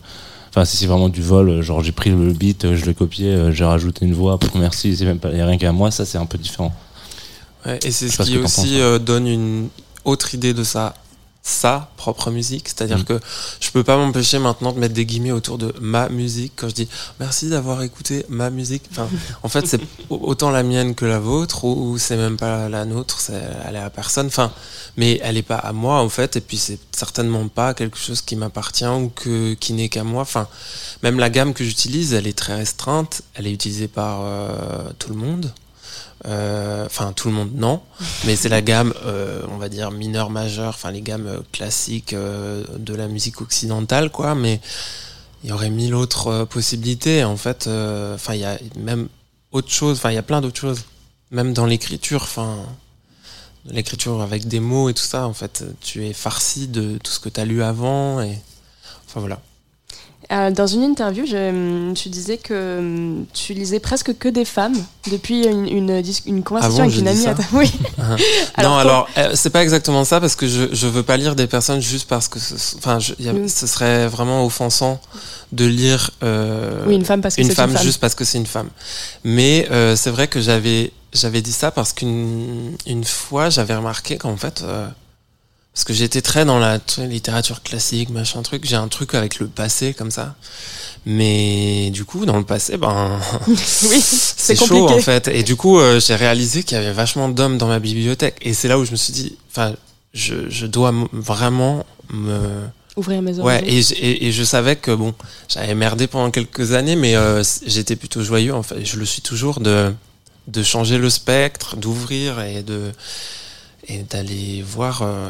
enfin, 0.50 0.66
si 0.66 0.78
c'est 0.78 0.88
vraiment 0.88 1.10
du 1.10 1.22
vol, 1.22 1.62
genre 1.62 1.84
j'ai 1.84 1.92
pris 1.92 2.10
le 2.10 2.34
beat, 2.34 2.74
je 2.74 2.86
l'ai 2.86 2.96
copié, 2.96 3.52
j'ai 3.52 3.66
rajouté 3.66 4.06
une 4.06 4.14
voix, 4.14 4.40
pour 4.40 4.58
merci, 4.58 4.96
c'est 4.98 5.06
même 5.06 5.20
pas, 5.20 5.32
y 5.32 5.42
a 5.42 5.46
rien 5.46 5.58
qu'à 5.58 5.72
moi, 5.72 5.92
ça 5.92 6.06
c'est 6.06 6.18
un 6.18 6.26
peu 6.26 6.40
différent. 6.40 6.74
Ouais, 7.68 7.80
et 7.84 7.92
c'est 7.92 8.10
ce 8.10 8.24
qui 8.24 8.38
aussi 8.38 8.80
donne 9.02 9.28
une 9.28 9.70
autre 10.06 10.34
idée 10.34 10.54
de 10.54 10.64
ça 10.64 10.96
sa 11.48 11.92
propre 11.96 12.32
musique. 12.32 12.68
C'est-à-dire 12.68 12.98
mm. 12.98 13.04
que 13.04 13.20
je 13.60 13.70
peux 13.70 13.84
pas 13.84 13.98
m'empêcher 13.98 14.40
maintenant 14.40 14.74
de 14.74 14.80
mettre 14.80 14.96
des 14.96 15.06
guillemets 15.06 15.32
autour 15.32 15.60
de 15.60 15.74
ma 15.80 16.10
musique 16.10 16.54
quand 16.56 16.68
je 16.68 16.74
dis 16.74 16.90
merci 17.20 17.50
d'avoir 17.50 17.84
écouté 17.84 18.26
ma 18.30 18.50
musique. 18.50 18.84
Enfin, 18.92 19.08
en 19.44 19.48
fait, 19.48 19.68
c'est 19.68 19.80
autant 20.10 20.50
la 20.50 20.64
mienne 20.64 20.96
que 20.96 21.06
la 21.06 21.20
vôtre 21.20 21.64
ou, 21.66 22.00
c'est 22.00 22.18
même 22.18 22.36
pas 22.36 22.68
la 22.68 22.84
nôtre, 22.86 23.20
c'est, 23.20 23.40
elle 23.68 23.76
est 23.76 23.80
à 23.80 23.92
personne. 23.92 24.26
Enfin, 24.26 24.52
mais 24.98 25.20
elle 25.24 25.38
est 25.38 25.44
pas 25.44 25.58
à 25.58 25.72
moi 25.72 26.02
en 26.02 26.10
fait. 26.10 26.36
Et 26.36 26.42
puis 26.42 26.58
c'est 26.58 26.80
certainement 26.92 27.48
pas 27.48 27.76
quelque 27.76 27.98
chose 27.98 28.22
qui 28.22 28.36
m'appartient 28.36 28.86
ou 28.88 29.10
que 29.10 29.54
qui 29.54 29.74
n'est 29.74 29.90
qu'à 29.90 30.04
moi. 30.04 30.24
Enfin, 30.24 30.48
même 31.04 31.20
la 31.20 31.30
gamme 31.30 31.54
que 31.54 31.64
j'utilise, 31.64 32.16
elle 32.16 32.26
est 32.26 32.38
très 32.38 32.56
restreinte. 32.56 33.22
Elle 33.36 33.46
est 33.46 33.54
utilisée 33.54 33.88
par 33.88 34.22
euh, 34.24 34.90
tout 34.98 35.10
le 35.10 35.16
monde. 35.16 35.54
Euh, 36.28 36.86
enfin, 36.86 37.14
tout 37.14 37.28
le 37.28 37.34
monde, 37.34 37.52
non. 37.56 37.82
Mais 38.26 38.36
c'est 38.36 38.50
la 38.50 38.62
gamme, 38.62 38.94
euh, 39.06 39.42
on 39.52 39.58
va 39.58 39.70
dire, 39.70 39.92
mineure, 39.92 40.30
majeure, 40.30 40.70
enfin, 40.70 40.92
les 40.92 41.02
gammes 41.02 41.28
euh, 41.28 41.40
classiques 41.52 42.16
de 42.16 42.96
la 42.96 43.08
musique 43.08 43.42
occidentale, 43.42 44.10
quoi. 44.10 44.36
Mais 44.36 44.60
il 45.44 45.50
y 45.50 45.54
aurait 45.54 45.70
mille 45.70 45.94
autres 45.94 46.46
possibilités. 46.46 47.24
En 47.24 47.38
fait, 47.38 47.68
enfin, 47.68 48.34
il 48.34 48.42
y 48.42 48.46
a 48.46 48.58
même 48.78 49.08
autre 49.52 49.72
chose, 49.72 49.98
enfin, 49.98 50.12
il 50.12 50.16
y 50.16 50.20
a 50.20 50.24
plein 50.24 50.42
d'autres 50.42 50.60
choses. 50.60 50.86
Même 51.32 51.54
dans 51.54 51.66
l'écriture, 51.66 52.24
enfin, 52.24 52.58
l'écriture 53.66 54.22
avec 54.22 54.48
des 54.48 54.60
mots 54.60 54.90
et 54.90 54.94
tout 54.94 55.04
ça, 55.04 55.28
en 55.28 55.34
fait, 55.34 55.64
tu 55.82 56.06
es 56.06 56.14
farci 56.14 56.68
de 56.68 56.98
tout 57.04 57.12
ce 57.12 57.20
que 57.20 57.30
tu 57.30 57.40
as 57.40 57.46
lu 57.46 57.62
avant. 57.62 58.22
Et, 58.22 58.38
enfin, 59.08 59.20
voilà. 59.20 59.40
Euh, 60.32 60.50
dans 60.50 60.66
une 60.66 60.84
interview, 60.84 61.26
je, 61.26 61.94
tu 61.94 62.10
disais 62.10 62.38
que 62.38 62.80
hum, 62.80 63.26
tu 63.34 63.54
lisais 63.54 63.80
presque 63.80 64.18
que 64.18 64.28
des 64.28 64.46
femmes 64.46 64.76
depuis 65.12 65.46
une, 65.46 65.68
une, 65.68 66.04
une 66.26 66.44
conversation 66.44 66.84
ah 66.84 66.86
avec 66.88 66.98
une 66.98 67.08
amie. 67.08 67.28
À 67.28 67.36
ta... 67.36 67.44
Oui. 67.54 67.72
alors, 68.56 68.72
non, 68.72 68.78
alors 68.78 69.08
euh, 69.18 69.32
c'est 69.36 69.52
pas 69.52 69.62
exactement 69.62 70.04
ça 70.04 70.20
parce 70.20 70.36
que 70.36 70.48
je 70.48 70.74
je 70.74 70.88
veux 70.88 71.04
pas 71.04 71.18
lire 71.18 71.36
des 71.36 71.48
personnes 71.48 71.82
juste 71.82 72.08
parce 72.08 72.28
que 72.28 72.40
enfin 72.78 73.00
ce 73.00 73.68
serait 73.68 74.08
vraiment 74.08 74.46
offensant 74.46 75.00
de 75.52 75.66
lire 75.66 76.12
euh, 76.24 76.84
oui, 76.88 76.96
une 76.96 77.06
femme 77.06 77.22
parce 77.22 77.36
que 77.36 77.42
une 77.42 77.52
femme, 77.52 77.70
une 77.70 77.78
femme 77.78 77.86
juste 77.86 78.00
parce 78.02 78.16
que 78.16 78.26
c'est 78.26 78.40
une 78.40 78.48
femme. 78.48 78.70
Mais 79.24 79.68
c'est 79.96 80.12
vrai 80.12 80.28
que 80.28 80.42
j'avais 80.42 80.92
j'avais 81.14 81.42
dit 81.42 81.54
ça 81.54 81.72
parce 81.72 81.94
qu'une 81.94 82.76
une 82.88 83.04
fois 83.06 83.50
j'avais 83.50 83.76
remarqué 83.76 84.18
qu'en 84.18 84.38
fait 84.38 84.64
parce 85.76 85.84
que 85.84 85.94
j'étais 85.94 86.22
très 86.22 86.46
dans 86.46 86.58
la 86.58 86.80
littérature 87.00 87.62
classique, 87.62 88.10
machin 88.10 88.42
truc. 88.44 88.64
J'ai 88.66 88.78
un 88.78 88.88
truc 88.88 89.14
avec 89.14 89.40
le 89.40 89.48
passé 89.48 89.94
comme 89.94 90.10
ça. 90.10 90.36
Mais 91.06 91.90
du 91.90 92.06
coup, 92.06 92.26
dans 92.26 92.38
le 92.38 92.46
passé, 92.46 92.78
ben, 92.78 93.20
oui, 93.50 93.58
c'est 94.02 94.56
chaud 94.56 94.88
en 94.88 95.00
fait. 95.00 95.28
Et 95.28 95.44
du 95.44 95.58
coup, 95.58 95.78
euh, 95.78 96.00
j'ai 96.00 96.16
réalisé 96.16 96.64
qu'il 96.64 96.78
y 96.78 96.80
avait 96.80 96.94
vachement 96.94 97.28
d'hommes 97.28 97.58
dans 97.58 97.68
ma 97.68 97.80
bibliothèque. 97.80 98.38
Et 98.42 98.54
c'est 98.54 98.70
là 98.70 98.80
où 98.80 98.86
je 98.86 98.92
me 98.92 98.96
suis 98.96 99.12
dit, 99.12 99.38
enfin, 99.52 99.74
je, 100.14 100.50
je 100.50 100.66
dois 100.66 100.94
vraiment 101.12 101.86
me 102.10 102.40
ouvrir 102.96 103.22
mes 103.22 103.38
oreilles. 103.38 103.62
Ouais, 103.62 103.70
et, 103.70 104.28
et, 104.28 104.32
je 104.32 104.44
savais 104.46 104.78
que 104.78 104.92
bon, 104.92 105.14
j'avais 105.50 105.76
merdé 105.76 106.08
pendant 106.08 106.32
quelques 106.32 106.72
années, 106.72 106.96
mais 106.96 107.18
euh, 107.18 107.44
j'étais 107.66 107.98
plutôt 107.98 108.24
joyeux. 108.24 108.54
En 108.54 108.64
fait, 108.64 108.86
je 108.86 108.98
le 108.98 109.06
suis 109.06 109.22
toujours 109.22 109.60
de 109.60 109.94
de 110.48 110.64
changer 110.64 110.98
le 110.98 111.10
spectre, 111.10 111.76
d'ouvrir 111.76 112.40
et 112.40 112.64
de 112.64 112.92
et 113.88 114.04
d'aller 114.04 114.64
voir 114.64 115.02
euh, 115.02 115.30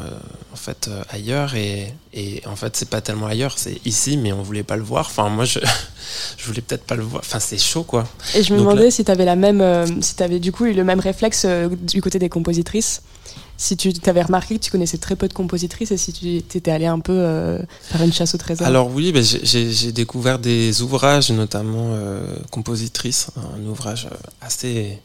en 0.53 0.55
fait 0.55 0.87
euh, 0.87 1.03
ailleurs. 1.09 1.55
Et, 1.55 1.93
et, 2.13 2.41
en 2.45 2.55
fait 2.55 2.75
c'est 2.75 2.89
pas 2.89 3.01
tellement 3.01 3.27
ailleurs 3.27 3.57
c'est 3.57 3.79
ici 3.85 4.17
mais 4.17 4.33
on 4.33 4.41
voulait 4.41 4.63
pas 4.63 4.77
le 4.77 4.83
voir. 4.83 5.07
Enfin 5.07 5.29
moi 5.29 5.45
je 5.45 5.59
je 6.37 6.45
voulais 6.45 6.61
peut-être 6.61 6.85
pas 6.85 6.95
le 6.95 7.03
voir. 7.03 7.21
Enfin 7.25 7.39
c'est 7.39 7.57
chaud 7.57 7.83
quoi. 7.83 8.07
Et 8.35 8.43
je 8.43 8.53
me 8.53 8.59
demandais 8.59 8.91
si 8.91 9.03
tu 9.03 9.11
avais 9.11 9.25
la 9.25 9.35
même 9.35 9.61
euh, 9.61 9.85
si 10.01 10.15
tu 10.15 10.23
avais 10.23 10.39
du 10.39 10.51
coup 10.51 10.65
eu 10.65 10.73
le 10.73 10.83
même 10.83 10.99
réflexe 10.99 11.45
du 11.45 12.01
côté 12.01 12.19
des 12.19 12.29
compositrices. 12.29 13.01
Si 13.57 13.77
tu 13.77 13.93
t'avais 13.93 14.21
remarqué 14.21 14.57
que 14.57 14.63
tu 14.63 14.69
connaissais 14.69 14.97
très 14.97 15.15
peu 15.15 15.29
de 15.29 15.33
compositrices 15.33 15.91
et 15.91 15.97
si 15.97 16.11
tu 16.11 16.35
étais 16.35 16.71
allé 16.71 16.87
un 16.87 16.99
peu 16.99 17.57
faire 17.83 18.03
une 18.03 18.11
chasse 18.11 18.35
au 18.35 18.37
trésor. 18.37 18.67
Alors 18.67 18.91
oui 18.93 19.13
ben 19.13 19.23
j'ai 19.23 19.91
découvert 19.93 20.39
des 20.39 20.81
ouvrages 20.81 21.31
notamment 21.31 21.97
compositrices 22.51 23.27
un 23.37 23.65
ouvrage 23.65 24.09
assez 24.41 24.99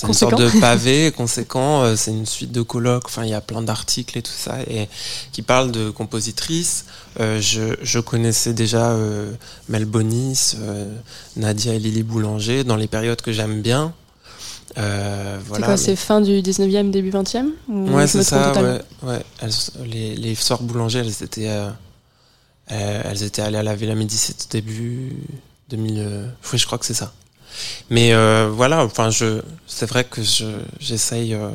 c'est 0.00 0.06
une 0.06 0.14
sorte 0.14 0.38
de 0.38 0.60
pavé 0.60 1.12
conséquent. 1.16 1.82
Euh, 1.82 1.96
c'est 1.96 2.10
une 2.10 2.26
suite 2.26 2.52
de 2.52 2.62
colloques. 2.62 3.06
Enfin, 3.06 3.24
il 3.24 3.30
y 3.30 3.34
a 3.34 3.40
plein 3.40 3.60
d'articles 3.60 4.16
et 4.16 4.22
tout 4.22 4.32
ça 4.36 4.56
et 4.62 4.88
qui 5.32 5.42
parlent 5.42 5.70
de 5.70 5.90
compositrices. 5.90 6.86
Euh, 7.20 7.40
je, 7.40 7.74
je, 7.82 7.98
connaissais 7.98 8.54
déjà 8.54 8.92
euh, 8.92 9.32
Mel 9.68 9.84
Bonis, 9.84 10.54
euh, 10.58 10.94
Nadia 11.36 11.74
et 11.74 11.78
Lily 11.78 12.02
Boulanger 12.02 12.64
dans 12.64 12.76
les 12.76 12.86
périodes 12.86 13.20
que 13.20 13.32
j'aime 13.32 13.60
bien. 13.60 13.92
Euh, 14.78 15.38
voilà. 15.44 15.66
C'est 15.66 15.66
quoi, 15.66 15.76
c'est 15.76 15.96
fin 15.96 16.20
du 16.20 16.40
19e, 16.40 16.90
début 16.90 17.10
20e 17.10 17.48
Ouais, 17.68 18.06
c'est 18.06 18.22
ça. 18.22 18.52
Ouais, 18.52 18.80
ouais. 19.02 19.22
les, 19.84 20.16
les 20.16 20.34
sœurs 20.34 20.62
Boulanger, 20.62 21.00
elles 21.00 21.22
étaient, 21.22 21.50
elles 22.68 23.22
étaient 23.22 23.42
allées 23.42 23.58
à 23.58 23.62
la 23.62 23.74
Villa 23.74 23.94
Médicis 23.94 24.36
début 24.48 25.16
2000. 25.68 26.32
oui, 26.52 26.58
je 26.58 26.66
crois 26.66 26.78
que 26.78 26.86
c'est 26.86 26.94
ça. 26.94 27.12
Mais 27.90 28.12
euh, 28.12 28.50
voilà, 28.52 28.84
enfin, 28.84 29.10
je, 29.10 29.42
c'est 29.66 29.86
vrai 29.86 30.04
que 30.04 30.22
je, 30.22 30.46
j'essaye, 30.78 31.34
euh, 31.34 31.50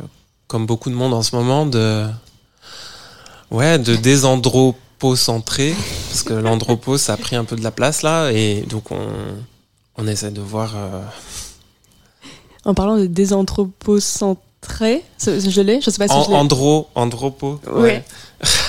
comme 0.48 0.66
beaucoup 0.66 0.90
de 0.90 0.96
monde 0.96 1.14
en 1.14 1.22
ce 1.22 1.36
moment, 1.36 1.66
de, 1.66 2.06
ouais, 3.52 3.80
de 3.80 3.96
désandropocentrer, 3.96 5.74
parce 6.10 6.24
que 6.24 6.34
l'andropos, 6.34 7.10
a 7.10 7.18
pris 7.18 7.36
un 7.36 7.46
peu 7.46 7.56
de 7.56 7.64
la 7.64 7.72
place 7.72 8.02
là, 8.02 8.32
et 8.32 8.62
donc 8.70 8.92
on, 8.92 9.08
on 9.98 10.08
essaie 10.08 10.32
de 10.32 10.42
voir. 10.42 10.74
Euh, 10.76 11.02
en 12.66 12.74
parlant 12.74 12.98
de 12.98 13.06
désanthropocentrer, 13.06 15.04
je 15.20 15.62
l'ai, 15.62 15.80
je 15.82 15.90
sais 15.90 15.98
pas 15.98 16.08
si 16.08 16.24
je 16.26 16.30
l'ai. 16.30 16.36
Andro, 16.36 16.88
andropo. 16.96 17.60
Ouais. 17.72 18.04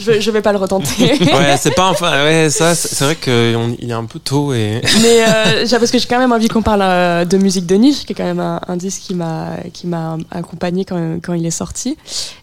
je, 0.00 0.20
je 0.20 0.30
vais 0.30 0.42
pas 0.42 0.52
le 0.52 0.58
retenter. 0.58 1.12
ouais, 1.20 1.56
c'est 1.58 1.74
pas 1.74 1.88
enfin, 1.88 2.24
ouais, 2.24 2.50
ça, 2.50 2.74
c'est 2.74 3.04
vrai 3.04 3.16
qu'il 3.16 3.90
est 3.90 3.92
un 3.92 4.04
peu 4.04 4.18
tôt 4.18 4.52
et. 4.52 4.80
Mais 5.02 5.24
euh, 5.26 5.66
parce 5.70 5.90
que 5.90 5.98
j'ai 5.98 6.06
quand 6.06 6.18
même 6.18 6.32
envie 6.32 6.48
qu'on 6.48 6.62
parle 6.62 6.82
euh, 6.82 7.24
de 7.24 7.36
musique 7.36 7.66
de 7.66 7.74
niche, 7.76 8.04
qui 8.04 8.12
est 8.12 8.16
quand 8.16 8.24
même 8.24 8.40
un, 8.40 8.76
disque 8.76 9.02
qui 9.02 9.14
m'a 9.14 9.56
qui 9.72 9.86
m'a 9.86 10.16
accompagné 10.30 10.84
quand, 10.84 11.18
quand 11.22 11.34
il 11.34 11.46
est 11.46 11.50
sorti. 11.50 11.96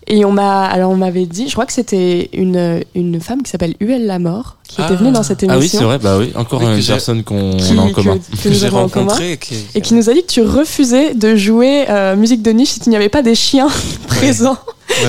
Et 0.08 0.26
on 0.26 0.32
m'a 0.32 0.66
alors 0.66 0.92
on 0.92 0.98
m'avait 0.98 1.26
dit, 1.26 1.48
je 1.48 1.54
crois 1.54 1.66
que 1.66 1.74
c'était 1.74 2.30
une 2.34 2.84
une 2.96 3.22
femme 3.22 3.44
qui 3.44 3.52
s'appelle 3.52 3.76
Uel 3.80 4.08
Lamort 4.08 4.58
qui 4.68 4.82
était 4.82 4.96
venue 4.96 5.12
dans 5.12 5.24
cette 5.24 5.44
émission. 5.44 5.60
Ah 5.60 5.62
oui, 5.62 5.70
c'est 5.70 5.84
vrai, 5.84 6.00
bah 6.00 6.18
oui, 6.18 6.32
encore 6.36 6.62
une 6.62 6.82
personne 6.84 7.24
qu'on 7.24 7.52
a 7.52 7.82
en 7.82 7.92
commun. 7.92 8.18
Que, 8.42 8.50
nous 8.50 8.64
avons 8.64 8.84
en 8.84 8.90
commun. 8.90 9.18
Et 9.20 9.38
qui... 9.82 9.94
nous 9.94 10.10
a 10.10 10.14
dit 10.14 10.22
que 10.22 10.32
tu 10.32 10.42
refusais 10.42 11.14
de 11.14 11.36
jouer 11.36 11.86
euh, 11.90 12.16
musique 12.16 12.42
de 12.42 12.52
niche 12.52 12.70
si 12.70 12.80
tu 12.80 12.90
n'y 12.90 12.96
avait 12.96 13.10
pas 13.10 13.22
des 13.22 13.36
chiens 13.36 13.68
présents 14.08 14.58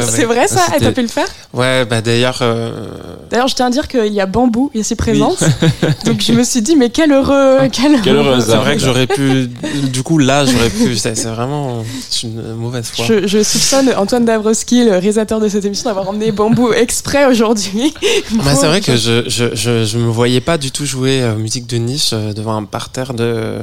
c'est 0.09 0.25
vrai 0.25 0.49
ça? 0.49 0.67
Elle 0.75 0.81
t'a 0.81 0.93
pu 0.93 1.03
le 1.03 1.09
faire? 1.09 1.27
Ouais, 1.53 1.85
bah 1.85 2.01
d'ailleurs. 2.01 2.39
Euh, 2.43 2.87
d'ailleurs, 3.31 3.49
je 3.49 3.55
tiens 3.55 3.67
à 3.67 3.71
dire 3.71 3.89
qu'il 3.89 4.13
y 4.13 4.21
a 4.21 4.27
Bambou 4.27 4.71
ici 4.75 4.97
présente. 4.97 5.43
donc 6.05 6.21
je 6.21 6.33
me 6.33 6.45
suis 6.45 6.63
dit, 6.63 6.77
mais 6.77 6.91
quel 6.91 7.13
heureux. 7.13 7.59
Quel, 7.71 7.95
heureux. 7.95 8.41
C'est 8.41 8.57
vrai 8.57 8.77
que 8.77 8.83
j'aurais 8.83 9.07
pu. 9.07 9.49
Du 9.93 10.03
coup, 10.03 10.19
là, 10.19 10.45
j'aurais 10.45 10.71
pu. 10.71 10.97
C'est 10.97 11.25
vraiment 11.25 11.85
une 12.23 12.55
mauvaise 12.55 12.87
foi. 12.87 13.07
Je, 13.25 13.43
soupçonne 13.43 13.93
Antoine 13.97 14.25
Dabrowski, 14.25 14.82
le 14.85 14.93
réalisateur 14.93 15.41
de 15.41 15.49
cette 15.49 15.65
émission, 15.65 15.91
d'avoir 15.91 16.09
emmené 16.09 16.33
Bambou 16.33 16.73
exprès 16.73 17.27
aujourd'hui. 17.27 17.95
Bah, 18.33 18.55
c'est 18.55 18.67
vrai 18.67 18.81
que 18.81 18.97
je, 18.97 19.29
je, 19.29 19.55
je, 19.55 19.85
je, 19.85 19.99
me 19.99 20.11
voyais 20.11 20.41
pas 20.41 20.59
du 20.59 20.71
tout 20.71 20.87
jouer 20.87 21.23
euh, 21.23 21.37
musique 21.37 21.67
de 21.67 21.77
niche 21.77 22.11
euh, 22.13 22.33
devant 22.33 22.57
un 22.57 22.65
parterre 22.65 23.15
de. 23.15 23.61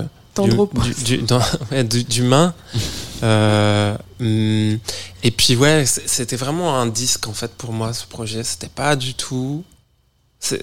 D'humains. 2.09 2.53
Euh, 3.21 3.97
hmm, 4.21 4.77
et 5.23 5.31
puis 5.31 5.57
ouais, 5.57 5.83
c'était 5.85 6.37
vraiment 6.37 6.79
un 6.79 6.87
disque 6.87 7.27
en 7.27 7.33
fait 7.33 7.51
pour 7.51 7.73
moi 7.73 7.91
ce 7.91 8.05
projet. 8.05 8.45
C'était 8.45 8.69
pas 8.69 8.95
du 8.95 9.13
tout. 9.13 9.65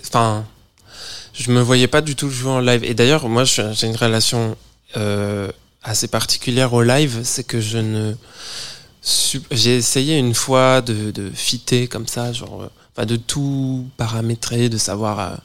Enfin, 0.06 0.46
je 1.34 1.50
me 1.50 1.60
voyais 1.60 1.86
pas 1.86 2.00
du 2.00 2.16
tout 2.16 2.30
jouer 2.30 2.50
en 2.50 2.60
live. 2.60 2.82
Et 2.84 2.94
d'ailleurs, 2.94 3.28
moi, 3.28 3.44
j'ai 3.44 3.86
une 3.86 3.96
relation 3.96 4.56
euh, 4.96 5.50
assez 5.82 6.08
particulière 6.08 6.72
au 6.72 6.82
live, 6.82 7.20
c'est 7.24 7.44
que 7.44 7.60
je 7.60 7.78
ne. 7.78 8.14
J'ai 9.50 9.76
essayé 9.76 10.18
une 10.18 10.34
fois 10.34 10.80
de, 10.80 11.10
de 11.12 11.30
fitter 11.30 11.86
comme 11.86 12.08
ça, 12.08 12.32
genre, 12.32 12.70
pas 12.94 13.06
de 13.06 13.16
tout 13.16 13.86
paramétrer, 13.96 14.68
de 14.68 14.78
savoir 14.78 15.40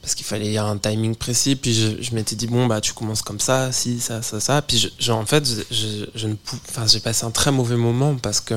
parce 0.00 0.14
qu'il 0.14 0.24
fallait 0.24 0.56
un 0.56 0.78
timing 0.78 1.14
précis. 1.14 1.56
Puis 1.56 1.74
je, 1.74 2.14
m'étais 2.14 2.36
dit, 2.36 2.46
bon, 2.46 2.66
bah, 2.66 2.80
tu 2.80 2.92
commences 2.92 3.22
comme 3.22 3.40
ça, 3.40 3.72
si, 3.72 4.00
ça, 4.00 4.22
ça, 4.22 4.40
ça. 4.40 4.62
Puis 4.62 4.90
je, 4.98 5.12
en 5.12 5.26
fait, 5.26 5.44
je, 5.70 6.26
ne 6.26 6.34
enfin, 6.68 6.86
j'ai 6.86 7.00
passé 7.00 7.24
un 7.24 7.30
très 7.30 7.52
mauvais 7.52 7.76
moment 7.76 8.16
parce 8.16 8.40
que 8.40 8.54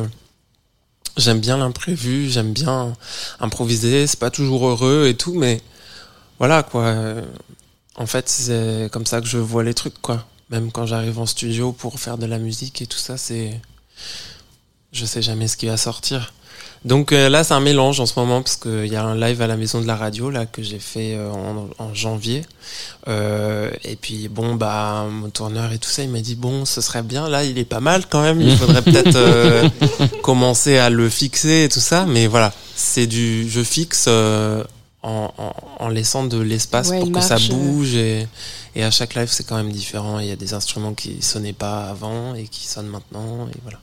j'aime 1.17 1.39
bien 1.39 1.57
l'imprévu, 1.57 2.29
j'aime 2.29 2.53
bien 2.53 2.95
improviser. 3.39 4.07
C'est 4.07 4.19
pas 4.19 4.31
toujours 4.31 4.67
heureux 4.67 5.07
et 5.07 5.15
tout, 5.15 5.33
mais 5.33 5.61
voilà, 6.39 6.63
quoi. 6.63 6.95
En 7.95 8.07
fait, 8.07 8.29
c'est 8.29 8.89
comme 8.91 9.05
ça 9.05 9.21
que 9.21 9.27
je 9.27 9.37
vois 9.37 9.63
les 9.63 9.73
trucs, 9.73 10.01
quoi. 10.01 10.25
Même 10.49 10.71
quand 10.71 10.85
j'arrive 10.85 11.19
en 11.19 11.25
studio 11.25 11.71
pour 11.71 11.99
faire 11.99 12.17
de 12.17 12.25
la 12.25 12.37
musique 12.37 12.81
et 12.81 12.87
tout 12.87 12.97
ça, 12.97 13.17
c'est. 13.17 13.59
Je 14.91 15.05
sais 15.05 15.21
jamais 15.21 15.47
ce 15.47 15.57
qui 15.57 15.65
va 15.65 15.77
sortir. 15.77 16.33
Donc 16.85 17.13
euh, 17.13 17.29
là, 17.29 17.43
c'est 17.43 17.53
un 17.53 17.61
mélange 17.61 17.99
en 17.99 18.05
ce 18.05 18.19
moment 18.19 18.41
parce 18.41 18.57
qu'il 18.57 18.87
y 18.87 18.95
a 18.95 19.03
un 19.03 19.15
live 19.15 19.41
à 19.41 19.47
la 19.47 19.55
maison 19.55 19.79
de 19.79 19.87
la 19.87 19.95
radio 19.95 20.29
là 20.29 20.45
que 20.45 20.61
j'ai 20.61 20.79
fait 20.79 21.15
euh, 21.15 21.31
en, 21.79 21.93
janvier. 21.93 22.43
Euh, 23.07 23.71
et 23.85 23.95
puis 23.95 24.27
bon, 24.27 24.55
bah 24.55 25.07
mon 25.09 25.29
tourneur 25.29 25.71
et 25.71 25.77
tout 25.77 25.89
ça, 25.89 26.03
il 26.03 26.09
m'a 26.09 26.19
dit 26.19 26.35
bon, 26.35 26.65
ce 26.65 26.81
serait 26.81 27.03
bien. 27.03 27.29
Là, 27.29 27.45
il 27.45 27.57
est 27.57 27.65
pas 27.65 27.79
mal 27.79 28.03
quand 28.09 28.21
même. 28.21 28.41
Il 28.41 28.57
faudrait 28.57 28.81
peut-être 28.83 30.21
commencer 30.21 30.77
à 30.77 30.89
le 30.89 31.07
fixer 31.09 31.63
et 31.63 31.69
tout 31.69 31.79
ça. 31.79 32.05
Mais 32.05 32.27
voilà, 32.27 32.51
c'est 32.75 33.07
du 33.07 33.49
je 33.49 33.63
fixe 33.63 34.09
en, 35.03 35.33
en, 35.79 35.87
laissant 35.89 36.25
de 36.25 36.39
l'espace 36.39 36.91
pour 36.91 37.11
que 37.11 37.21
ça 37.21 37.37
bouge 37.49 37.95
et, 37.95 38.27
et 38.75 38.83
à 38.83 38.91
chaque 38.91 39.15
live, 39.15 39.29
c'est 39.31 39.45
quand 39.45 39.55
même 39.55 39.71
différent. 39.71 40.19
Il 40.19 40.27
y 40.27 40.31
a 40.31 40.35
des 40.35 40.53
instruments 40.53 40.93
qui 40.93 41.21
sonnaient 41.21 41.53
pas 41.53 41.89
avant 41.89 42.35
et 42.35 42.43
qui 42.45 42.67
sonnent 42.67 42.87
maintenant 42.87 43.47
et 43.47 43.57
voilà. 43.63 43.79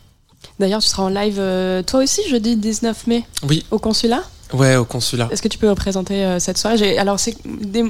D'ailleurs, 0.59 0.81
tu 0.81 0.89
seras 0.89 1.05
en 1.05 1.09
live 1.09 1.37
euh, 1.39 1.83
toi 1.83 2.03
aussi 2.03 2.21
jeudi 2.29 2.57
19 2.57 3.07
mai 3.07 3.25
Oui. 3.49 3.65
Au 3.71 3.79
consulat 3.79 4.23
Ouais, 4.53 4.77
au 4.77 4.85
consulat. 4.85 5.29
Est-ce 5.31 5.43
que 5.43 5.49
tu 5.49 5.59
peux 5.59 5.69
représenter 5.69 6.25
euh, 6.25 6.41
cette 6.41 6.59
soirée? 6.59 6.99
Alors, 6.99 7.21
c'est 7.21 7.37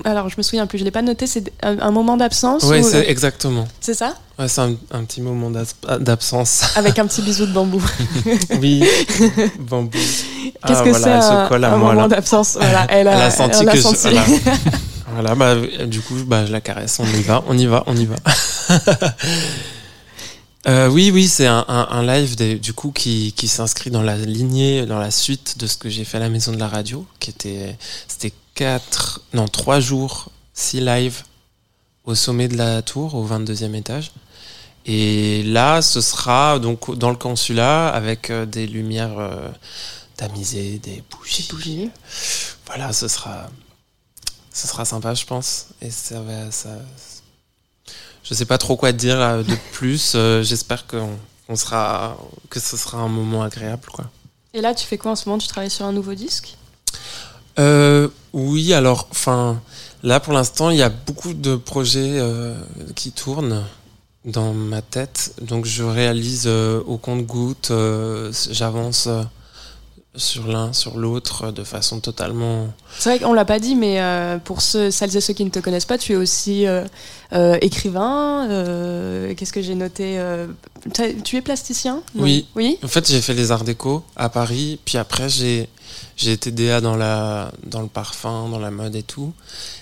alors, 0.05 0.29
je 0.29 0.35
me 0.37 0.43
souviens 0.43 0.67
plus, 0.67 0.79
je 0.79 0.85
l'ai 0.85 0.91
pas 0.91 1.03
noté, 1.03 1.27
c'est 1.27 1.53
un, 1.63 1.91
moment 1.91 2.17
d'absence 2.17 2.65
Oui, 2.65 2.85
c'est 2.85 3.09
exactement. 3.09 3.67
C'est 3.81 3.95
ça? 3.95 4.15
Ouais, 4.39 4.49
c'est 4.49 4.61
un, 4.61 5.05
petit 5.05 5.23
moment 5.23 5.51
d'absence. 6.01 6.65
Avec 6.77 6.99
un 6.99 7.07
petit 7.07 7.23
bisou 7.23 7.47
de 7.47 7.53
bambou. 7.53 7.83
oui, 8.61 8.85
bambou. 9.59 9.91
Qu'est-ce 10.67 10.81
ah, 10.81 10.83
que 10.83 10.93
c'est 10.93 11.65
un, 11.65 11.77
moment 11.79 12.09
d'absence? 12.09 12.57
Voilà, 12.61 12.87
elle, 12.91 13.09
a, 13.09 13.31
senti 13.31 13.65
que 13.65 13.79
voilà, 13.79 14.25
bah, 15.37 15.57
du 15.87 16.01
coup, 16.01 16.16
bah, 16.27 16.47
je 16.47 16.53
la 16.53 16.61
caresse. 16.61 17.01
On 17.01 17.07
y 17.07 17.23
va, 17.23 17.43
on 17.47 17.57
y 17.57 17.66
va, 17.66 17.85
on 17.87 17.97
y 17.97 18.07
va. 18.07 18.16
Euh, 20.69 20.89
oui, 20.91 21.11
oui, 21.11 21.27
c'est 21.27 21.47
un, 21.47 21.65
un, 21.66 22.03
live 22.03 22.37
du 22.61 22.74
coup 22.74 22.93
qui, 22.93 23.32
qui 23.32 23.49
s'inscrit 23.49 23.91
dans 23.91 24.03
la 24.03 24.19
lignée, 24.19 24.85
dans 24.85 24.99
la 24.99 25.11
suite 25.11 25.57
de 25.57 25.66
ce 25.66 25.78
que 25.78 25.89
j'ai 25.89 26.05
fait 26.05 26.19
à 26.19 26.20
la 26.20 26.28
maison 26.28 26.53
de 26.53 26.59
la 26.59 26.69
radio, 26.69 27.07
qui 27.19 27.31
était 27.31 27.78
c'était 28.09 28.35
quatre, 28.55 29.23
non 29.32 29.49
trois 29.49 29.81
jours, 29.81 30.31
six 30.53 30.81
lives 30.82 31.23
au 32.05 32.15
sommet 32.15 32.47
de 32.47 32.59
la 32.59 32.82
tour, 32.82 33.15
au 33.15 33.27
22e 33.27 33.74
étage. 33.74 34.12
Et 34.85 35.43
là, 35.45 35.81
ce 35.82 36.01
sera 36.01 36.59
donc 36.59 36.95
dans 36.97 37.11
le 37.11 37.16
consulat 37.16 37.89
avec 37.89 38.31
euh, 38.31 38.45
des 38.47 38.66
lumières 38.66 39.19
euh, 39.19 39.49
tamisées, 40.16 40.78
des 40.78 41.03
bougies. 41.11 41.49
bougies. 41.51 41.91
Voilà, 42.66 42.93
ce 42.93 43.09
sera, 43.09 43.51
ce 44.53 44.67
sera 44.69 44.85
sympa, 44.85 45.15
je 45.15 45.25
pense. 45.25 45.67
Et 45.81 45.91
ça 45.91 46.21
va, 46.21 46.51
ça, 46.51 46.71
je 48.25 48.35
sais 48.35 48.45
pas 48.45 48.59
trop 48.59 48.77
quoi 48.77 48.93
dire 48.93 49.19
de 49.45 49.57
plus. 49.73 50.13
Euh, 50.15 50.43
j'espère 50.43 50.87
qu'on 50.87 51.57
sera, 51.57 52.17
que 52.49 52.61
ce 52.61 52.77
sera 52.77 52.99
un 52.99 53.09
moment 53.09 53.43
agréable, 53.43 53.89
quoi. 53.93 54.05
Et 54.53 54.61
là, 54.61 54.75
tu 54.75 54.87
fais 54.87 54.99
quoi 54.99 55.13
en 55.13 55.17
ce 55.17 55.29
moment? 55.29 55.39
Tu 55.39 55.47
travailles 55.49 55.71
sur 55.71 55.87
un 55.87 55.93
nouveau 55.93 56.15
disque? 56.15 56.57
Euh, 57.59 58.09
Oui, 58.33 58.73
alors, 58.73 59.07
enfin, 59.11 59.61
là 60.03 60.19
pour 60.21 60.33
l'instant, 60.33 60.71
il 60.71 60.79
y 60.79 60.83
a 60.83 60.89
beaucoup 60.89 61.35
de 61.35 61.57
projets 61.57 62.19
euh, 62.19 62.55
qui 62.97 63.13
tournent 63.13 63.65
dans 64.25 64.53
ma 64.53 64.83
tête. 64.83 65.35
Donc, 65.41 65.65
je 65.67 65.83
réalise 65.85 66.47
au 66.49 66.99
compte-goutte. 66.99 67.73
J'avance 68.51 69.09
sur 70.16 70.49
l'un, 70.49 70.73
sur 70.73 70.99
l'autre, 70.99 71.53
de 71.53 71.62
façon 71.62 72.01
totalement. 72.01 72.69
C'est 72.99 73.11
vrai 73.11 73.19
qu'on 73.20 73.32
l'a 73.32 73.45
pas 73.45 73.61
dit, 73.61 73.77
mais 73.77 74.01
euh, 74.01 74.39
pour 74.39 74.61
ceux, 74.61 74.91
celles 74.91 75.16
et 75.16 75.20
ceux 75.20 75.35
qui 75.35 75.45
ne 75.45 75.51
te 75.51 75.61
connaissent 75.61 75.85
pas, 75.85 75.99
tu 75.99 76.12
es 76.12 76.16
aussi 76.16 76.66
euh, 76.66 76.85
euh, 77.32 77.57
écrivain. 77.61 78.47
Qu'est-ce 79.37 79.53
que 79.53 79.62
j'ai 79.62 79.77
noté 79.77 80.20
Tu 81.24 81.37
es 81.37 81.41
plasticien? 81.41 82.03
Oui. 82.16 82.47
Oui. 82.57 82.78
En 82.82 82.89
fait, 82.89 83.09
j'ai 83.09 83.20
fait 83.20 83.35
les 83.35 83.53
arts 83.53 83.65
déco 83.65 84.03
à 84.16 84.28
Paris, 84.28 84.78
puis 84.85 84.99
après 84.99 85.28
j'ai 85.28 85.69
j'ai 86.16 86.32
été 86.32 86.51
DA 86.51 86.81
dans 86.81 86.97
la 86.97 87.53
dans 87.65 87.82
le 87.82 87.89
parfum, 87.89 88.49
dans 88.49 88.59
la 88.59 88.70
mode 88.70 88.97
et 88.97 89.03
tout. 89.03 89.32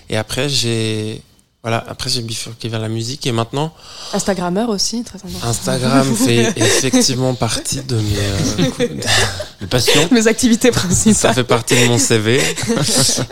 Et 0.09 0.17
après 0.17 0.47
j'ai 0.47 1.21
voilà, 1.61 1.83
après 1.89 2.09
j'ai 2.09 2.21
bifurqué 2.21 2.69
vers 2.69 2.79
la 2.79 2.87
musique 2.87 3.27
et 3.27 3.33
maintenant. 3.33 3.73
Instagrammeur 4.13 4.69
aussi, 4.69 5.03
très 5.03 5.17
important. 5.17 5.47
Instagram 5.47 6.15
fait 6.15 6.53
effectivement 6.55 7.33
partie 7.33 7.81
de 7.81 7.97
mes, 7.97 8.87
euh, 8.87 9.65
passions. 9.69 10.07
Mes 10.11 10.27
activités 10.27 10.71
principales. 10.71 11.15
Ça 11.15 11.33
fait 11.33 11.43
partie 11.43 11.75
de 11.75 11.87
mon 11.87 11.97
CV. 11.97 12.41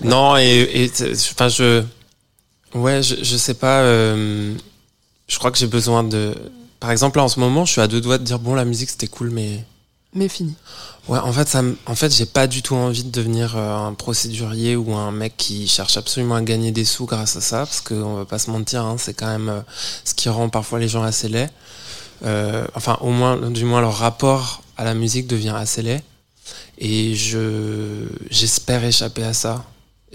non, 0.03 0.35
et, 0.35 0.91
enfin, 1.31 1.47
je. 1.47 1.83
Ouais, 2.75 3.01
je, 3.01 3.15
je 3.23 3.37
sais 3.37 3.53
pas. 3.53 3.79
Euh, 3.79 4.53
je 5.27 5.37
crois 5.37 5.51
que 5.51 5.57
j'ai 5.57 5.67
besoin 5.67 6.03
de. 6.03 6.35
Par 6.81 6.91
exemple, 6.91 7.19
là 7.19 7.23
en 7.23 7.29
ce 7.29 7.39
moment, 7.39 7.63
je 7.63 7.71
suis 7.71 7.81
à 7.81 7.87
deux 7.87 8.01
doigts 8.01 8.17
de 8.17 8.23
dire 8.23 8.39
bon, 8.39 8.55
la 8.55 8.65
musique 8.65 8.89
c'était 8.89 9.07
cool, 9.07 9.29
mais. 9.29 9.63
Mais 10.17 10.29
fini. 10.29 10.55
Ouais, 11.07 11.19
en 11.19 11.31
fait, 11.31 11.47
ça, 11.47 11.61
en 11.85 11.93
fait, 11.93 12.11
j'ai 12.11 12.25
pas 12.25 12.47
du 12.47 12.63
tout 12.63 12.73
envie 12.73 13.03
de 13.03 13.11
devenir 13.11 13.55
euh, 13.55 13.87
un 13.87 13.93
procédurier 13.93 14.75
ou 14.75 14.95
un 14.95 15.11
mec 15.11 15.37
qui 15.37 15.67
cherche 15.67 15.95
absolument 15.95 16.33
à 16.33 16.41
gagner 16.41 16.71
des 16.71 16.85
sous 16.85 17.05
grâce 17.05 17.35
à 17.35 17.41
ça, 17.41 17.59
parce 17.59 17.81
qu'on 17.81 18.15
va 18.15 18.25
pas 18.25 18.39
se 18.39 18.49
mentir, 18.49 18.83
hein, 18.83 18.95
c'est 18.97 19.13
quand 19.13 19.27
même 19.27 19.49
euh, 19.49 19.61
ce 20.03 20.15
qui 20.15 20.27
rend 20.27 20.49
parfois 20.49 20.79
les 20.79 20.87
gens 20.87 21.03
assez 21.03 21.29
laids. 21.29 21.51
Euh, 22.25 22.65
enfin, 22.73 22.97
au 23.01 23.11
moins, 23.11 23.37
du 23.51 23.63
moins, 23.63 23.79
leur 23.79 23.95
rapport 23.95 24.63
à 24.75 24.83
la 24.83 24.95
musique 24.95 25.27
devient 25.27 25.53
assez 25.55 25.83
laid. 25.83 26.01
Et 26.79 27.13
je, 27.13 28.07
j'espère 28.31 28.83
échapper 28.83 29.23
à 29.23 29.33
ça. 29.33 29.65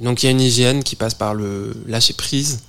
donc, 0.01 0.25
il 0.25 0.27
y 0.27 0.29
a 0.31 0.33
une 0.33 0.41
hygiène 0.41 0.83
qui 0.83 0.97
passe 0.97 1.15
par 1.15 1.35
le 1.35 1.77
lâcher 1.87 2.15
prise, 2.15 2.63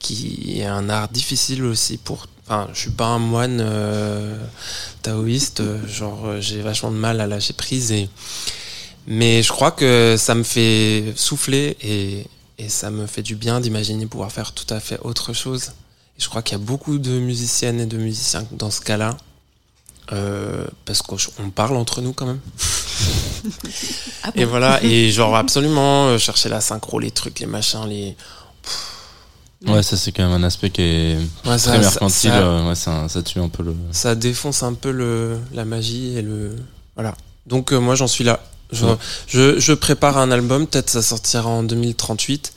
qui 0.00 0.58
est 0.58 0.66
un 0.66 0.88
art 0.88 1.08
difficile 1.10 1.62
aussi 1.62 1.96
pour 1.96 2.26
Enfin, 2.46 2.68
je 2.72 2.78
suis 2.80 2.90
pas 2.90 3.06
un 3.06 3.18
moine 3.18 3.60
euh, 3.60 4.36
taoïste, 5.02 5.60
euh, 5.60 5.86
genre 5.86 6.26
euh, 6.26 6.40
j'ai 6.40 6.60
vachement 6.60 6.90
de 6.90 6.96
mal 6.96 7.20
à 7.20 7.26
lâcher 7.26 7.52
prise 7.52 7.92
et 7.92 8.08
mais 9.06 9.42
je 9.42 9.48
crois 9.50 9.70
que 9.70 10.16
ça 10.18 10.34
me 10.34 10.42
fait 10.42 11.12
souffler 11.16 11.76
et, 11.82 12.26
et 12.58 12.68
ça 12.68 12.90
me 12.90 13.06
fait 13.06 13.22
du 13.22 13.34
bien 13.34 13.60
d'imaginer 13.60 14.06
pouvoir 14.06 14.30
faire 14.30 14.52
tout 14.52 14.72
à 14.72 14.80
fait 14.80 14.98
autre 15.02 15.32
chose. 15.32 15.72
Et 16.18 16.22
je 16.22 16.28
crois 16.28 16.42
qu'il 16.42 16.56
y 16.56 16.60
a 16.60 16.64
beaucoup 16.64 16.98
de 16.98 17.10
musiciennes 17.10 17.80
et 17.80 17.86
de 17.86 17.96
musiciens 17.96 18.46
dans 18.52 18.70
ce 18.70 18.80
cas-là. 18.80 19.16
Euh, 20.12 20.66
parce 20.84 21.00
qu'on 21.00 21.16
parle 21.50 21.76
entre 21.76 22.00
nous 22.00 22.12
quand 22.12 22.26
même. 22.26 22.40
Ah 24.22 24.30
et 24.36 24.44
voilà, 24.44 24.80
et 24.84 25.10
genre 25.10 25.34
absolument 25.34 26.06
euh, 26.06 26.16
chercher 26.18 26.48
la 26.48 26.60
synchro, 26.60 27.00
les 27.00 27.10
trucs, 27.10 27.40
les 27.40 27.46
machins, 27.46 27.84
les. 27.88 28.16
Ouais, 29.66 29.82
ça 29.82 29.96
c'est 29.96 30.12
quand 30.12 30.24
même 30.28 30.42
un 30.42 30.44
aspect 30.44 30.70
qui 30.70 30.82
est 30.82 31.18
très 31.42 31.78
mercantile. 31.78 32.30
Ça, 32.30 32.64
ouais, 32.64 32.74
ça, 32.74 33.08
ça, 33.08 33.22
tue 33.22 33.38
un 33.38 33.48
peu 33.48 33.62
le. 33.62 33.74
Ça 33.92 34.14
défonce 34.14 34.62
un 34.62 34.74
peu 34.74 34.90
le 34.90 35.38
la 35.54 35.64
magie 35.64 36.16
et 36.16 36.22
le 36.22 36.56
voilà. 36.94 37.14
Donc 37.46 37.72
moi 37.72 37.94
j'en 37.94 38.08
suis 38.08 38.24
là. 38.24 38.40
Je, 39.28 39.58
je, 39.58 39.72
prépare 39.74 40.16
un 40.16 40.30
album, 40.30 40.66
peut-être 40.66 40.88
ça 40.88 41.02
sortira 41.02 41.46
en 41.46 41.62
2038, 41.62 42.54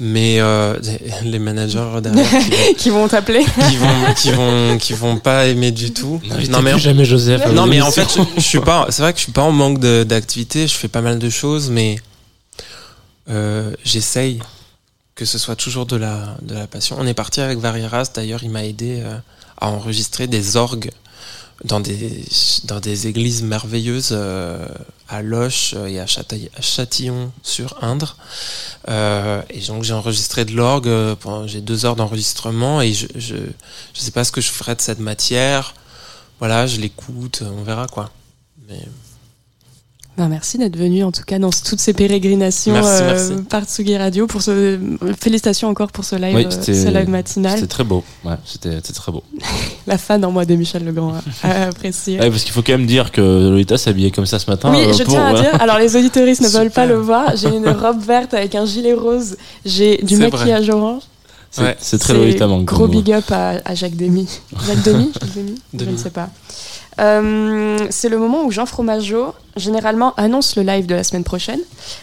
mais 0.00 0.36
euh, 0.38 0.78
les 1.24 1.38
managers 1.40 2.00
derrière 2.00 2.24
qui 2.78 2.90
vont 2.90 3.08
t'appeler, 3.08 3.44
qui 3.68 3.76
vont, 3.76 4.14
qui 4.16 4.30
vont, 4.30 4.78
qui 4.78 4.92
vont 4.92 5.18
pas 5.18 5.46
aimer 5.46 5.72
du 5.72 5.92
tout. 5.92 6.20
Non, 6.50 6.62
mais 6.62 6.78
jamais 6.78 7.04
Joseph. 7.04 7.46
Non 7.52 7.66
mais 7.66 7.80
en 7.80 7.90
fait, 7.90 8.06
je, 8.36 8.40
suis 8.40 8.60
pas. 8.60 8.86
C'est 8.90 9.02
vrai 9.02 9.12
que 9.12 9.18
je 9.18 9.24
suis 9.24 9.32
pas 9.32 9.42
en 9.42 9.52
manque 9.52 9.80
d'activité. 9.80 10.68
Je 10.68 10.74
fais 10.74 10.88
pas 10.88 11.00
mal 11.00 11.18
de 11.18 11.30
choses, 11.30 11.68
mais 11.70 11.96
euh, 13.28 13.72
j'essaye 13.84 14.40
que 15.16 15.24
ce 15.24 15.38
soit 15.38 15.56
toujours 15.56 15.86
de 15.86 15.96
la 15.96 16.36
de 16.42 16.54
la 16.54 16.66
passion. 16.68 16.96
On 16.98 17.06
est 17.06 17.14
parti 17.14 17.40
avec 17.40 17.58
Varieras. 17.58 18.10
D'ailleurs, 18.14 18.44
il 18.44 18.50
m'a 18.50 18.64
aidé 18.64 19.00
euh, 19.00 19.18
à 19.56 19.70
enregistrer 19.70 20.28
des 20.28 20.56
orgues 20.56 20.90
dans 21.64 21.80
des, 21.80 22.22
dans 22.64 22.80
des 22.80 23.06
églises 23.06 23.42
merveilleuses 23.42 24.10
euh, 24.12 24.68
à 25.08 25.22
Loche 25.22 25.74
et 25.88 25.98
à, 25.98 26.06
Châtillon 26.60 27.32
sur 27.42 27.82
Indre. 27.82 28.16
Euh, 28.88 29.40
et 29.48 29.60
donc 29.60 29.82
j'ai 29.82 29.94
enregistré 29.94 30.44
de 30.44 30.52
l'orgue, 30.52 30.90
j'ai 31.46 31.62
deux 31.62 31.86
heures 31.86 31.96
d'enregistrement 31.96 32.82
et 32.82 32.92
je, 32.92 33.06
je 33.16 33.36
sais 33.94 34.10
pas 34.10 34.24
ce 34.24 34.32
que 34.32 34.42
je 34.42 34.50
ferai 34.50 34.74
de 34.74 34.82
cette 34.82 35.00
matière. 35.00 35.74
Voilà, 36.40 36.66
je 36.66 36.78
l'écoute, 36.78 37.42
on 37.42 37.62
verra 37.62 37.86
quoi. 37.86 38.10
Ben, 40.16 40.28
merci 40.28 40.56
d'être 40.56 40.76
venu 40.76 41.04
en 41.04 41.12
tout 41.12 41.24
cas 41.24 41.38
dans 41.38 41.50
toutes 41.50 41.80
ces 41.80 41.92
pérégrinations 41.92 42.74
euh, 42.74 43.36
par 43.50 43.64
Tsugi 43.64 43.98
Radio. 43.98 44.26
Pour 44.26 44.40
ce... 44.40 44.78
Félicitations 45.20 45.68
encore 45.68 45.92
pour 45.92 46.04
ce 46.04 46.16
live, 46.16 46.36
euh, 46.36 46.50
ce 46.50 46.88
live 46.88 47.10
matinal. 47.10 47.56
C'était 47.56 47.66
très 47.66 47.84
beau. 47.84 48.02
Ouais, 48.24 48.36
c'était 48.46 48.80
très 48.80 49.12
beau. 49.12 49.22
La 49.86 49.98
fan 49.98 50.24
en 50.24 50.30
moi 50.30 50.46
de 50.46 50.54
Michel 50.54 50.84
Legrand 50.84 51.14
a, 51.42 51.62
apprécié. 51.68 52.18
Ouais, 52.18 52.30
parce 52.30 52.44
qu'il 52.44 52.52
faut 52.52 52.62
quand 52.62 52.72
même 52.72 52.86
dire 52.86 53.12
que 53.12 53.20
Lolita 53.20 53.76
s'est 53.76 53.90
habillée 53.90 54.10
comme 54.10 54.26
ça 54.26 54.38
ce 54.38 54.50
matin. 54.50 54.72
Oui, 54.72 54.84
euh, 54.84 54.92
je 54.94 55.02
tiens 55.02 55.26
à 55.26 55.34
dire. 55.34 55.60
Alors 55.60 55.78
les 55.78 55.94
auditoristes 55.96 56.40
ne 56.40 56.48
veulent 56.48 56.70
pas 56.70 56.86
le 56.86 56.96
voir. 56.96 57.36
J'ai 57.36 57.48
une 57.54 57.68
robe 57.82 58.00
verte 58.00 58.32
avec 58.32 58.54
un 58.54 58.64
gilet 58.64 58.94
rose. 58.94 59.36
J'ai 59.66 59.98
du 59.98 60.16
maquillage 60.16 60.70
orange. 60.70 61.02
C'est 61.78 61.98
très 61.98 62.14
Lolita 62.14 62.46
Mang. 62.46 62.64
Gros 62.64 62.88
big 62.88 63.12
up 63.12 63.30
à, 63.30 63.74
Jacques 63.74 63.96
Demy. 63.96 64.26
Jacques 64.66 64.82
Demy, 64.82 65.10
Jacques 65.12 65.34
Demy, 65.34 65.54
Je 65.78 65.84
ne 65.84 65.96
sais 65.96 66.10
pas. 66.10 66.30
Euh, 66.98 67.76
c'est 67.90 68.08
le 68.08 68.18
moment 68.18 68.44
où 68.44 68.50
Jean 68.50 68.64
Fromageau 68.66 69.34
généralement 69.56 70.14
annonce 70.16 70.56
le 70.56 70.62
live 70.62 70.86
de 70.86 70.94
la 70.94 71.04
semaine 71.04 71.24
prochaine. 71.24 71.60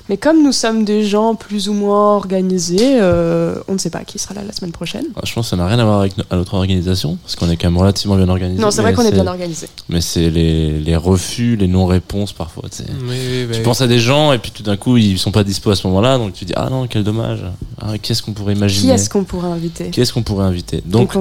Mais 0.09 0.17
comme 0.17 0.43
nous 0.43 0.51
sommes 0.51 0.85
des 0.85 1.03
gens 1.03 1.35
plus 1.35 1.69
ou 1.69 1.73
moins 1.73 2.15
organisés, 2.15 2.99
euh, 2.99 3.55
on 3.67 3.73
ne 3.73 3.77
sait 3.77 3.89
pas 3.89 4.03
qui 4.03 4.19
sera 4.19 4.33
là 4.33 4.41
la 4.45 4.53
semaine 4.53 4.71
prochaine. 4.71 5.05
Ah, 5.15 5.21
je 5.23 5.33
pense 5.33 5.45
que 5.45 5.49
ça 5.51 5.55
n'a 5.55 5.67
rien 5.67 5.79
à 5.79 5.83
voir 5.83 5.99
avec 5.99 6.13
notre 6.31 6.53
organisation, 6.53 7.17
parce 7.23 7.35
qu'on 7.35 7.49
est 7.49 7.57
quand 7.57 7.67
même 7.69 7.77
relativement 7.77 8.15
bien 8.15 8.29
organisé. 8.29 8.61
Non, 8.61 8.71
c'est 8.71 8.81
vrai 8.81 8.93
qu'on 8.93 9.03
est 9.03 9.11
bien 9.11 9.27
organisé. 9.27 9.67
Mais 9.89 10.01
c'est 10.01 10.29
les, 10.29 10.79
les, 10.79 10.95
refus, 10.95 11.55
les 11.55 11.67
non-réponses 11.67 12.33
parfois. 12.33 12.63
tu 12.69 13.61
penses 13.61 13.81
à 13.81 13.87
des 13.87 13.99
gens 13.99 14.33
et 14.33 14.39
puis 14.39 14.51
tout 14.51 14.63
d'un 14.63 14.77
coup 14.77 14.97
ils 14.97 15.19
sont 15.19 15.31
pas 15.31 15.43
dispo 15.43 15.69
à 15.71 15.75
ce 15.75 15.85
moment-là, 15.87 16.17
donc 16.17 16.33
tu 16.33 16.45
dis 16.45 16.53
ah 16.55 16.69
non 16.69 16.87
quel 16.87 17.03
dommage. 17.03 17.43
Ah, 17.81 17.97
qu'est-ce 18.01 18.23
qu'on 18.23 18.33
pourrait 18.33 18.53
imaginer? 18.53 18.87
Qui 18.87 18.93
est-ce 18.93 19.09
qu'on 19.09 19.23
pourrait 19.23 19.49
inviter? 19.49 19.89
Qui 19.89 20.01
est-ce 20.01 20.13
qu'on 20.13 20.23
pourrait 20.23 20.45
inviter? 20.45 20.81
Donc, 20.85 21.15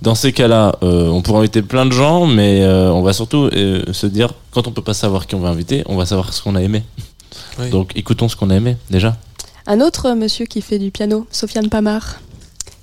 dans 0.00 0.14
ces 0.14 0.32
cas-là, 0.32 0.76
euh, 0.82 1.08
on 1.08 1.22
pourra 1.22 1.40
inviter 1.40 1.62
plein 1.62 1.84
de 1.86 1.92
gens, 1.92 2.26
mais 2.26 2.62
euh, 2.62 2.90
on 2.92 3.02
va 3.02 3.12
surtout 3.12 3.50
euh, 3.52 3.92
se 3.92 4.06
dire, 4.06 4.32
quand 4.52 4.66
on 4.66 4.72
peut 4.72 4.82
pas 4.82 4.94
savoir 4.94 5.26
qui 5.26 5.34
on 5.34 5.40
va 5.40 5.48
inviter, 5.48 5.82
on 5.86 5.96
va 5.96 6.06
savoir 6.06 6.32
ce 6.32 6.42
qu'on 6.42 6.54
a 6.54 6.62
aimé. 6.62 6.82
Donc 7.72 7.92
écoutons 7.96 8.28
ce 8.28 8.36
qu'on 8.36 8.50
a 8.50 8.54
aimé 8.54 8.76
déjà. 8.90 9.16
Un 9.66 9.80
autre 9.80 10.12
monsieur 10.12 10.46
qui 10.46 10.62
fait 10.62 10.78
du 10.78 10.90
piano, 10.90 11.26
Sofiane 11.30 11.68
Pamar 11.68 12.20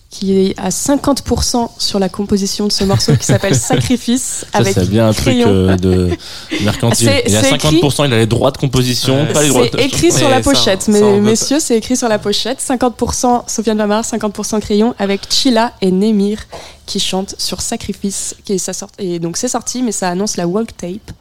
qui 0.09 0.37
est 0.37 0.53
à 0.57 0.69
50% 0.69 1.71
sur 1.77 1.99
la 1.99 2.07
composition 2.07 2.67
de 2.67 2.71
ce 2.71 2.83
morceau 2.83 3.15
qui 3.17 3.25
s'appelle 3.25 3.55
Sacrifice. 3.59 4.45
Ça, 4.53 4.63
c'est 4.63 4.89
bien 4.89 5.09
un 5.09 5.13
truc 5.13 5.35
euh, 5.35 5.75
de 5.75 6.09
mercantile. 6.61 7.11
Il 7.27 7.35
a 7.35 7.41
50%, 7.41 8.05
il 8.05 8.13
a 8.13 8.17
les 8.17 8.25
droits 8.25 8.51
de 8.51 8.57
composition, 8.57 9.27
pas 9.33 9.43
les 9.43 9.49
droits 9.49 9.65
C'est 9.71 9.83
écrit 9.83 10.11
sur 10.11 10.29
la 10.29 10.41
pochette, 10.41 10.87
mais 10.87 11.19
messieurs, 11.19 11.59
c'est 11.59 11.77
écrit 11.77 11.97
sur 11.97 12.07
la 12.07 12.19
pochette. 12.19 12.59
50% 12.61 13.49
Sofiane 13.49 13.77
Lamar, 13.77 14.03
50% 14.03 14.61
Crayon, 14.61 14.95
avec 14.99 15.21
Chila 15.29 15.73
et 15.81 15.91
Nemir 15.91 16.39
qui 16.85 16.99
chantent 16.99 17.35
sur 17.37 17.61
Sacrifice. 17.61 18.35
Qui 18.45 18.53
est, 18.53 18.85
et 18.99 19.19
donc 19.19 19.37
c'est 19.37 19.47
sorti, 19.47 19.81
mais 19.83 19.91
ça 19.91 20.09
annonce 20.09 20.37
la 20.37 20.47
Walk 20.47 20.77
Tape 20.77 21.11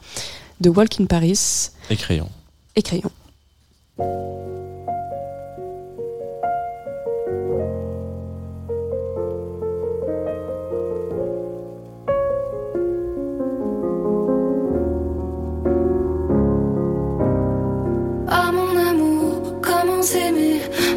de 0.61 0.69
Walk 0.69 0.99
in 0.99 1.05
Paris. 1.05 1.69
Et 1.89 1.95
Crayon. 1.95 2.29
Et 2.75 2.81
Crayon. 2.81 3.11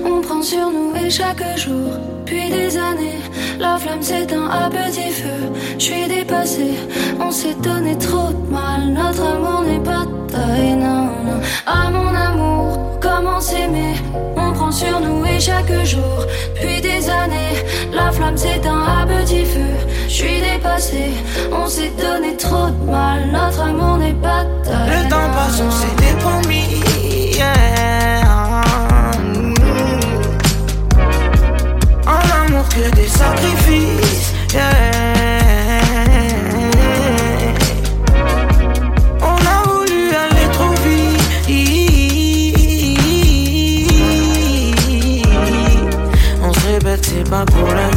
On 0.04 0.20
prend 0.20 0.42
sur 0.42 0.70
nous 0.70 0.92
et 1.02 1.08
chaque 1.08 1.42
jour, 1.56 1.92
puis 2.26 2.50
des 2.50 2.76
années, 2.76 3.18
la 3.58 3.78
flamme 3.78 4.02
s'éteint 4.02 4.50
à 4.50 4.68
petit 4.68 5.10
feu. 5.10 5.50
Je 5.78 5.82
suis 5.82 6.06
dépassé, 6.06 6.74
on 7.18 7.30
s'est 7.30 7.56
donné 7.62 7.96
trop 7.96 8.28
de 8.28 8.52
mal, 8.52 8.92
notre 8.92 9.22
amour 9.22 9.62
n'est 9.62 9.80
pas 9.80 10.04
taille, 10.30 10.74
non, 10.76 11.06
non. 11.24 11.40
Ah 11.66 11.90
mon 11.90 12.14
amour, 12.14 12.98
comment 13.00 13.40
s'aimer? 13.40 13.94
On 14.36 14.52
prend 14.52 14.70
sur 14.70 15.00
nous 15.00 15.24
et 15.24 15.40
chaque 15.40 15.72
jour, 15.86 16.26
puis 16.54 16.80
des 16.82 17.08
années, 17.08 17.64
la 17.94 18.12
flamme 18.12 18.36
s'éteint 18.36 18.84
à 19.00 19.06
petit 19.06 19.46
feu. 19.46 19.72
Je 20.06 20.12
suis 20.12 20.40
dépassé, 20.42 21.14
on 21.50 21.66
s'est 21.66 21.92
donné 21.98 22.36
trop 22.36 22.68
de 22.68 22.90
mal, 22.90 23.20
notre 23.32 23.62
amour 23.62 23.96
n'est 23.96 24.12
pas 24.12 24.44
taille. 24.64 25.04
Le 25.04 25.08
temps 25.08 25.30
passe, 25.34 25.62
on 25.66 25.70
s'était 25.70 26.16
promis, 26.20 26.82
yeah. 27.38 27.77
Des 32.94 33.08
sacrifices. 33.08 34.32
On 39.20 39.38
a 39.54 39.62
voulu 39.68 40.14
aller 40.14 40.48
trop 40.52 40.74
vite. 40.84 41.18
On 46.42 46.52
se 46.52 46.66
répète, 46.66 47.04
c'est 47.04 47.28
pas 47.28 47.44
pour 47.44 47.68
la 47.74 47.88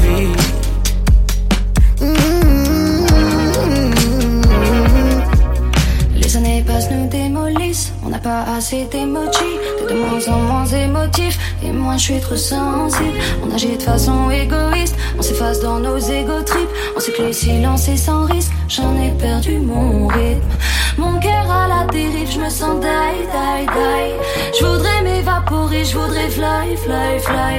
pas 8.32 8.53
assez 8.58 8.86
d'émojis, 8.86 9.58
de 9.90 9.94
moins 9.94 10.26
en 10.34 10.40
moins 10.49 10.66
émotifs. 10.66 11.38
Et 11.64 11.72
moi 11.72 11.95
je 11.98 12.03
suis 12.08 12.20
trop 12.20 12.41
sensible. 12.53 13.18
On 13.44 13.53
agit 13.53 13.76
de 13.78 13.84
façon 13.91 14.30
égoïste. 14.32 14.95
On 15.18 15.22
s'efface 15.22 15.60
dans 15.60 15.80
nos 15.80 15.98
égo 15.98 16.38
trips. 16.52 16.74
On 16.95 16.99
sait 16.99 17.12
que 17.12 17.24
le 17.24 17.34
silence 17.34 17.88
est 17.90 18.02
sans 18.08 18.24
risque. 18.26 18.53
J'en 18.76 18.94
ai 19.06 19.12
perdu 19.26 19.53
mon 19.60 20.08
rythme. 20.08 20.53
Mon 20.98 21.20
cœur 21.20 21.45
à 21.62 21.68
la 21.74 21.84
dérive, 21.91 22.32
je 22.36 22.40
me 22.40 22.49
sens 22.49 22.76
die, 22.80 23.20
die, 23.36 23.66
die. 23.76 24.12
Je 24.58 24.66
voudrais 24.66 25.02
m'évaporer, 25.08 25.84
je 25.84 25.98
voudrais 25.98 26.30
fly, 26.38 26.68
fly, 26.86 27.14
fly. 27.28 27.58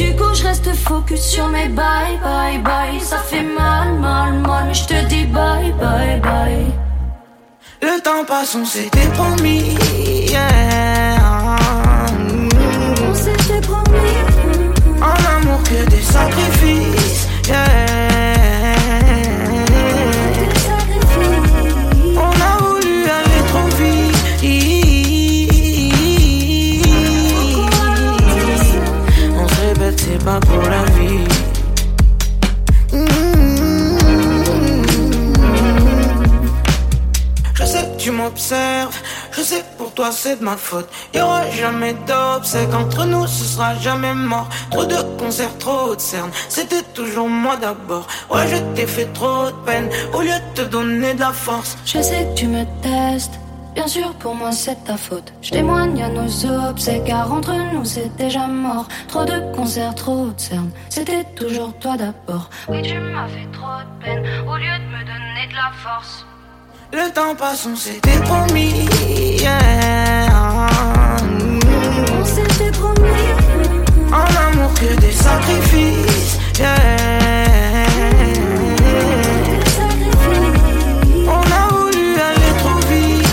Du 0.00 0.08
coup, 0.16 0.32
je 0.34 0.42
reste 0.48 0.70
focus 0.74 1.22
sur 1.34 1.46
mes 1.48 1.68
bye, 1.68 2.16
bye, 2.22 2.58
bye. 2.68 3.00
Ça 3.00 3.18
fait 3.18 3.46
mal, 3.60 3.88
mal, 4.06 4.32
mal, 4.46 4.64
mais 4.68 4.74
je 4.74 4.86
te 4.86 4.98
dis 5.06 5.24
bye, 5.24 5.72
bye, 5.80 6.20
bye. 6.20 6.91
Le 7.82 8.00
temps 8.00 8.24
passe, 8.24 8.54
on 8.54 8.64
s'était 8.64 9.08
promis. 9.08 9.76
C'est 40.22 40.38
de 40.38 40.44
ma 40.44 40.56
faute. 40.56 40.88
Y'aura 41.14 41.50
jamais 41.50 41.94
d'obsèques 42.06 42.72
entre 42.72 43.04
nous, 43.06 43.26
ce 43.26 43.44
sera 43.44 43.74
jamais 43.74 44.14
mort. 44.14 44.48
Trop 44.70 44.84
de 44.84 45.00
concerts, 45.18 45.58
trop 45.58 45.96
de 45.96 46.00
cernes. 46.00 46.30
C'était 46.48 46.84
toujours 46.94 47.28
moi 47.28 47.56
d'abord. 47.56 48.06
Ouais, 48.30 48.46
je 48.46 48.58
t'ai 48.74 48.86
fait 48.86 49.06
trop 49.14 49.46
de 49.46 49.64
peine 49.66 49.88
au 50.14 50.20
lieu 50.20 50.38
de 50.46 50.62
te 50.62 50.68
donner 50.68 51.14
de 51.14 51.20
la 51.20 51.32
force. 51.32 51.76
Je 51.84 52.00
sais 52.00 52.24
que 52.24 52.34
tu 52.36 52.46
me 52.46 52.62
testes. 52.82 53.36
Bien 53.74 53.88
sûr, 53.88 54.14
pour 54.20 54.36
moi 54.36 54.52
c'est 54.52 54.84
ta 54.84 54.96
faute. 54.96 55.32
Je 55.42 55.50
témoigne 55.50 56.00
à 56.00 56.08
nos 56.08 56.30
obsèques, 56.70 57.04
car 57.04 57.32
entre 57.32 57.54
nous 57.72 57.84
c'est 57.84 58.14
déjà 58.16 58.46
mort. 58.46 58.86
Trop 59.08 59.24
de 59.24 59.38
concerts, 59.56 59.96
trop 59.96 60.26
de 60.26 60.40
cernes. 60.40 60.70
C'était 60.88 61.24
toujours 61.34 61.72
toi 61.80 61.96
d'abord. 61.96 62.48
Oui, 62.68 62.80
tu 62.82 62.96
m'as 62.96 63.26
fait 63.26 63.48
trop 63.52 63.78
de 63.82 64.04
peine, 64.04 64.24
au 64.46 64.56
lieu 64.56 64.76
de 64.82 64.88
me 64.94 65.02
donner 65.10 65.48
de 65.50 65.56
la 65.56 65.72
force. 65.82 66.24
Le 66.94 67.10
temps 67.10 67.34
passe, 67.34 67.66
on 67.66 67.74
s'était 67.74 68.20
promis. 68.20 68.86
Yeah. 69.40 70.68
On 72.12 72.24
s'était 72.24 72.70
promis. 72.70 73.08
En 74.12 74.28
amour 74.46 74.74
que 74.74 75.00
des 75.00 75.12
sacrifices. 75.12 76.38
Yeah. 76.58 76.68
On 81.26 81.40
a 81.40 81.68
voulu 81.72 82.14
aller 82.28 82.52
trop 82.58 82.80
vite. 82.90 83.26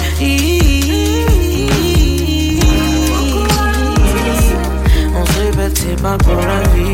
On 5.14 5.26
se 5.26 5.40
répète, 5.40 5.78
c'est 5.78 6.02
pas 6.02 6.18
pour 6.18 6.42
la 6.42 6.62
vie. 6.70 6.89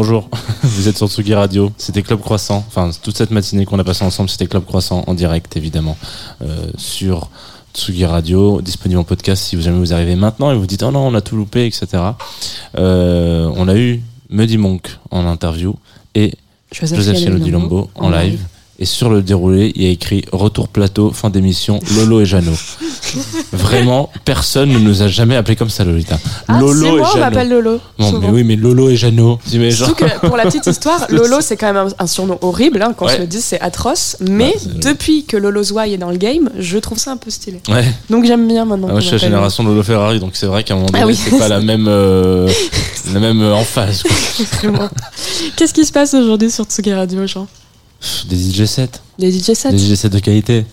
Bonjour, 0.00 0.28
vous 0.62 0.86
êtes 0.86 0.96
sur 0.96 1.08
Tsugi 1.08 1.34
Radio, 1.34 1.72
c'était 1.76 2.02
Club 2.02 2.20
Croissant, 2.20 2.64
enfin 2.68 2.92
toute 3.02 3.16
cette 3.16 3.32
matinée 3.32 3.64
qu'on 3.64 3.80
a 3.80 3.82
passée 3.82 4.04
ensemble 4.04 4.30
c'était 4.30 4.46
Club 4.46 4.64
Croissant 4.64 5.02
en 5.08 5.14
direct 5.14 5.56
évidemment 5.56 5.96
euh, 6.40 6.70
sur 6.76 7.30
Tsugi 7.74 8.04
Radio, 8.04 8.62
disponible 8.62 9.00
en 9.00 9.02
podcast 9.02 9.42
si 9.42 9.56
vous 9.56 9.62
jamais 9.62 9.80
vous 9.80 9.92
arrivez 9.92 10.14
maintenant 10.14 10.52
et 10.52 10.54
vous 10.56 10.68
dites 10.68 10.84
oh 10.84 10.92
non 10.92 11.08
on 11.08 11.14
a 11.14 11.20
tout 11.20 11.34
loupé 11.34 11.66
etc. 11.66 12.00
Euh, 12.76 13.50
on 13.56 13.66
a 13.66 13.74
eu 13.74 14.00
Muddy 14.30 14.56
Monk 14.56 14.86
en 15.10 15.26
interview 15.26 15.74
et 16.14 16.32
Joseph, 16.70 17.40
Dilombo 17.40 17.90
en 17.96 18.04
en 18.04 18.10
live. 18.10 18.38
Et 18.80 18.84
sur 18.84 19.10
le 19.10 19.22
déroulé, 19.22 19.72
il 19.74 19.82
y 19.82 19.86
a 19.86 19.90
écrit 19.90 20.24
Retour 20.30 20.68
plateau, 20.68 21.10
fin 21.10 21.30
d'émission, 21.30 21.80
Lolo 21.96 22.20
et 22.20 22.24
Jeannot. 22.26 22.52
Vraiment, 23.52 24.08
personne 24.24 24.68
ne 24.68 24.78
nous 24.78 25.02
a 25.02 25.08
jamais 25.08 25.34
appelé 25.34 25.56
comme 25.56 25.68
ça, 25.70 25.84
Lolita. 25.84 26.16
Ah, 26.46 26.60
Lolo 26.60 26.80
c'est 26.80 26.86
et 26.86 26.90
moi, 26.92 27.00
on 27.00 27.04
Jeannot. 27.14 27.18
m'appelle 27.24 27.48
Lolo. 27.48 27.80
Non, 27.98 28.10
souvent. 28.10 28.20
mais 28.28 28.34
oui, 28.34 28.44
mais 28.44 28.54
Lolo 28.54 28.88
et 28.88 28.96
Jeannot. 28.96 29.40
Tu 29.50 29.58
mets 29.58 29.72
genre- 29.72 29.88
Surtout 29.88 30.04
que 30.04 30.26
pour 30.28 30.36
la 30.36 30.44
petite 30.44 30.66
histoire, 30.66 31.06
Lolo 31.10 31.38
c'est 31.40 31.56
quand 31.56 31.72
même 31.72 31.88
un, 31.88 32.04
un 32.04 32.06
surnom 32.06 32.38
horrible, 32.40 32.80
hein, 32.82 32.92
qu'on 32.96 33.06
Ouais. 33.06 33.16
se 33.16 33.20
le 33.20 33.26
dise, 33.26 33.44
c'est 33.44 33.60
atroce. 33.60 34.16
Mais 34.20 34.44
Ouais, 34.44 34.54
c'est- 34.58 34.88
depuis 34.88 35.24
que 35.24 35.36
Lolo 35.36 35.60
Zouai 35.62 35.94
est 35.94 35.98
dans 35.98 36.10
le 36.10 36.16
game, 36.16 36.48
je 36.58 36.78
trouve 36.78 36.98
ça 36.98 37.10
un 37.10 37.16
peu 37.16 37.30
stylé. 37.30 37.60
Ouais. 37.68 37.84
Donc 38.10 38.26
j'aime 38.26 38.46
bien 38.46 38.64
maintenant. 38.64 38.86
Ah, 38.90 38.92
moi, 38.92 39.00
qu'on 39.00 39.00
je 39.00 39.06
suis 39.06 39.10
la 39.10 39.16
m'appelle 39.16 39.28
génération 39.30 39.64
de 39.64 39.68
Lolo 39.70 39.82
Ferrari, 39.82 40.20
donc 40.20 40.30
c'est 40.36 40.46
vrai 40.46 40.62
qu'à 40.62 40.74
un 40.74 40.76
moment 40.76 40.88
donné, 40.90 41.02
Ah 41.02 41.06
oui. 41.08 41.16
c'est 41.16 41.36
pas 41.36 41.48
la 41.48 41.60
même, 41.60 41.86
euh, 41.88 42.48
la 43.12 43.18
même 43.18 43.40
euh, 43.42 43.54
emphase. 43.56 44.02
quoi. 44.04 44.12
Vraiment. 44.60 44.88
Qu'est-ce 45.56 45.74
qui 45.74 45.84
se 45.84 45.90
passe 45.92 46.14
aujourd'hui 46.14 46.50
sur 46.50 46.64
Tsugi 46.64 46.92
Radio, 46.92 47.26
Jean? 47.26 47.48
Des 48.28 48.36
DJ 48.36 48.64
sets, 48.64 49.00
Des 49.18 49.30
DJ 49.30 49.54
sets. 49.54 49.72
Des 49.72 49.78
DJ 49.78 49.94
sets 49.94 50.08
de 50.10 50.18
qualité, 50.18 50.64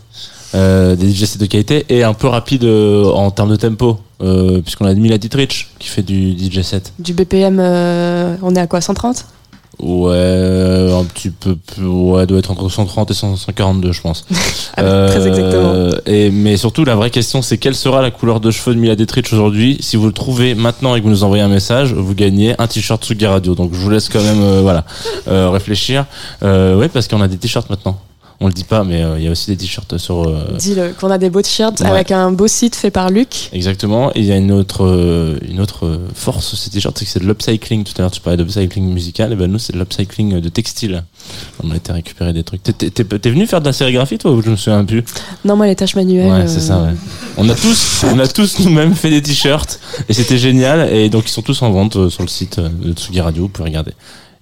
euh, 0.54 0.96
des 0.96 1.12
DJ 1.12 1.26
sets 1.26 1.40
de 1.40 1.46
qualité 1.46 1.86
et 1.90 2.04
un 2.04 2.14
peu 2.14 2.28
rapide 2.28 2.64
euh, 2.64 3.06
en 3.06 3.32
termes 3.32 3.50
de 3.50 3.56
tempo, 3.56 4.00
euh, 4.22 4.62
puisqu'on 4.62 4.86
a 4.86 4.94
Mila 4.94 5.18
Dietrich 5.18 5.70
qui 5.80 5.88
fait 5.88 6.04
du 6.04 6.38
DJ 6.38 6.62
set. 6.62 6.94
Du 7.00 7.14
BPM, 7.14 7.60
on 7.60 8.56
est 8.56 8.60
à 8.60 8.68
quoi 8.68 8.82
130 8.82 9.26
Ouais, 9.80 10.92
un 10.94 11.04
petit 11.04 11.30
peu 11.30 11.56
plus, 11.56 11.86
ouais, 11.86 12.26
doit 12.26 12.40
être 12.40 12.52
entre 12.52 12.70
130 12.70 13.12
et 13.12 13.14
142, 13.14 13.92
je 13.92 14.02
pense. 14.02 14.26
Ah 14.78 14.84
bah, 14.84 15.08
Très 15.10 15.28
exactement. 15.28 15.72
Euh, 15.74 15.92
Et, 16.06 16.32
mais 16.32 16.58
surtout, 16.58 16.84
la 16.86 16.96
vraie 16.96 17.10
question, 17.10 17.42
c'est 17.42 17.58
quelle 17.58 17.76
sera 17.76 18.02
la 18.02 18.12
couleur 18.12 18.40
de 18.40 18.52
cheveux 18.52 18.76
de 18.76 18.80
Mila 18.80 18.96
Dietrich 18.96 19.32
aujourd'hui? 19.32 19.78
Si 19.80 19.96
vous 19.96 20.08
le 20.08 20.12
trouvez 20.14 20.54
maintenant 20.56 20.96
et 20.96 21.00
que 21.00 21.06
vous 21.06 21.12
nous 21.12 21.24
envoyez 21.24 21.44
un 21.44 21.48
message, 21.50 21.94
vous 21.94 22.14
gagnez 22.14 22.56
un 22.60 22.68
t-shirt 22.68 23.04
Tsugi 23.04 23.26
Radio. 23.26 23.56
Donc, 23.56 23.74
je 23.74 23.80
vous 23.80 23.90
laisse 23.90 24.10
quand 24.10 24.22
même, 24.22 24.42
euh, 24.42 24.62
voilà, 24.62 24.84
euh, 25.28 25.50
réfléchir. 25.50 26.06
Euh, 26.44 26.76
ouais, 26.78 26.90
parce 26.90 27.08
qu'on 27.08 27.22
a 27.22 27.28
des 27.28 27.38
t-shirts 27.38 27.70
maintenant. 27.70 27.98
On 28.42 28.48
le 28.48 28.54
dit 28.54 28.66
pas, 28.66 28.84
mais 28.84 29.02
euh, 29.02 29.18
il 29.18 29.24
y 29.24 29.28
a 29.28 29.32
aussi 29.32 29.50
des 29.50 29.56
t-shirts 29.56 29.98
sur. 29.98 30.24
euh, 30.28 30.56
Dis-le, 30.60 30.94
qu'on 31.00 31.10
a 31.10 31.18
des 31.18 31.30
beaux 31.30 31.42
t-shirts 31.42 31.80
Ouais. 31.80 31.88
avec 31.88 32.12
un 32.12 32.32
beau 32.34 32.48
site 32.48 32.76
fait 32.76 32.92
par 32.92 33.10
Luc. 33.10 33.50
Exactement. 33.54 34.12
Et 34.14 34.20
il 34.20 34.26
y 34.26 34.32
a 34.34 34.36
une 34.36 34.52
autre, 34.52 34.84
euh, 34.86 35.38
une 35.50 35.62
autre 35.62 35.86
euh, 35.86 36.00
force 36.14 36.52
de 36.52 36.58
ces 36.58 36.70
t-shirts, 36.70 36.98
c'est 37.00 37.06
que 37.06 37.12
c'est 37.12 37.20
de 37.22 37.26
l'upcycling. 37.26 37.86
Tout 37.86 37.94
à 37.98 38.02
l'heure, 38.02 38.12
tu 38.12 38.20
parlais 38.20 38.36
d'upcycling 38.38 38.92
musical. 38.94 39.32
Et 39.32 39.36
ben, 39.38 39.50
nous, 39.50 39.58
c'est 39.60 39.72
de 39.74 39.78
l'upcycling 39.80 40.42
de 40.42 40.50
textile. 40.50 41.04
On 41.64 41.72
a 41.72 41.78
été 41.78 41.94
récupérer 41.94 42.34
des 42.34 42.44
trucs. 42.44 42.62
T'es- 42.64 43.30
venu 43.30 43.48
faire 43.48 43.62
de 43.62 43.66
la 43.66 43.74
sérigraphie, 43.74 44.18
toi, 44.18 44.32
ou 44.32 44.42
je 44.42 44.50
me 44.50 44.56
souviens 44.58 44.84
plus? 44.84 45.04
Non, 45.46 45.56
moi, 45.56 45.66
les 45.68 45.76
tâches 45.76 45.96
manuelles. 45.96 46.30
Ouais, 46.30 46.48
c'est 46.48 46.60
ça, 46.60 46.82
ouais. 46.84 46.94
On 47.38 47.48
a 47.50 47.56
tous, 47.56 48.04
on 48.14 48.20
a 48.20 48.28
tous 48.28 48.60
nous-mêmes 48.60 48.94
fait 48.96 49.10
des 49.10 49.22
t-shirts. 49.22 49.80
Et 50.10 50.14
c'était 50.14 50.38
génial. 50.38 50.94
Et 50.94 51.08
donc, 51.10 51.24
ils 51.28 51.32
sont 51.32 51.42
tous 51.42 51.62
en 51.62 51.72
vente 51.72 52.10
sur 52.10 52.22
le 52.22 52.28
site 52.30 52.60
de 52.60 52.92
Tsugi 52.94 53.22
Radio. 53.22 53.44
Vous 53.44 53.50
pouvez 53.50 53.70
regarder. 53.70 53.92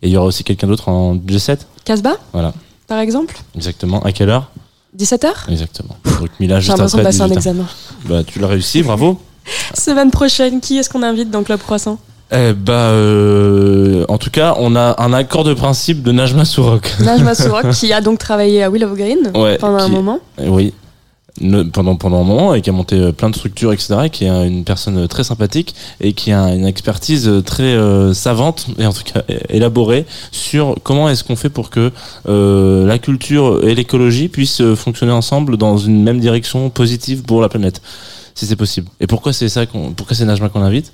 Et 0.02 0.07
il 0.07 0.10
y 0.10 0.18
aura 0.18 0.26
aussi 0.26 0.44
quelqu'un 0.44 0.68
d'autre 0.68 0.90
en 0.90 1.15
G7. 1.15 1.60
Casbah, 1.86 2.18
Voilà. 2.34 2.53
Par 2.94 2.99
exemple 3.02 3.36
Exactement. 3.56 4.02
À 4.03 4.11
quelle 4.11 4.30
heure? 4.30 4.52
17h 4.95 5.49
Exactement. 5.49 5.98
Donc, 6.20 6.30
Mila, 6.40 6.60
juste 6.60 6.80
après. 6.80 7.02
passer 7.02 7.22
un 7.22 7.28
18 7.28 7.32
ans. 7.34 7.38
examen. 7.38 7.65
Bah, 8.06 8.24
tu 8.24 8.38
l'as 8.38 8.45
réussi. 8.48 8.84
Bravo. 8.84 9.20
Semaine 9.74 10.11
prochaine, 10.11 10.61
qui 10.61 10.78
est-ce 10.78 10.91
qu'on 10.91 11.02
invite 11.02 11.32
dans 11.32 11.41
Club 11.41 11.60
Croissant? 11.60 11.98
Eh 12.32 12.53
bah, 12.53 12.90
euh, 12.91 14.06
en 14.10 14.20
tout 14.20 14.30
cas, 14.30 14.53
on 14.60 14.76
a 14.76 15.02
un 15.02 15.11
accord 15.11 15.44
de 15.44 15.56
principe 15.56 16.03
de 16.03 16.11
Najma 16.11 16.45
Sourok. 16.45 16.88
Najma 16.99 17.34
Sourok, 17.44 17.72
qui 17.72 17.91
a 17.91 17.99
donc 18.02 18.20
travaillé 18.20 18.61
à 18.61 18.70
Willow 18.70 18.94
Green 18.95 19.32
Ouais, 19.34 19.57
pendant 19.57 19.80
un 19.80 19.88
moment. 19.88 20.20
Oui. 20.40 20.72
Pendant 21.73 21.95
pendant 21.95 22.22
un 22.22 22.23
moment 22.23 22.53
et 22.53 22.61
qui 22.61 22.69
a 22.69 22.73
monté 22.73 22.95
euh, 22.95 23.11
plein 23.11 23.31
de 23.31 23.35
structures 23.35 23.73
etc 23.73 23.95
et 24.05 24.10
qui 24.11 24.26
est 24.26 24.30
un- 24.30 24.45
une 24.45 24.64
personne 24.64 24.97
euh, 24.99 25.07
très 25.07 25.23
sympathique 25.23 25.73
et 25.99 26.14
qui 26.14 26.31
a 26.31 26.53
une 26.53 26.68
expertise 26.68 27.27
euh, 27.27 27.41
très 27.41 27.76
savante 28.14 28.68
et 28.77 28.85
en 28.85 28.93
tout 28.93 29.01
cas 29.03 29.23
élaborée 29.49 30.05
sur 30.31 30.76
comment 30.84 31.10
est-ce 31.10 31.23
qu'on 31.23 31.35
fait 31.35 31.49
pour 31.49 31.72
que 31.72 31.91
euh, 32.30 32.85
la 32.85 32.99
culture 32.99 33.68
et 33.68 33.73
l'écologie 33.73 34.27
puissent 34.27 34.61
fonctionner 34.76 35.11
ensemble 35.11 35.57
dans 35.57 35.77
une 35.80 36.03
même 36.03 36.19
direction 36.19 36.69
positive 36.69 37.23
pour 37.23 37.41
la 37.41 37.49
planète 37.49 37.81
si 38.35 38.45
c'est 38.45 38.55
possible. 38.55 38.88
Et 38.99 39.07
pourquoi 39.07 39.34
c'est 39.34 39.49
ça 39.49 39.65
qu'on 39.65 39.91
pourquoi 39.93 40.15
c'est 40.15 40.26
Najma 40.26 40.49
qu'on 40.49 40.61
invite? 40.61 40.93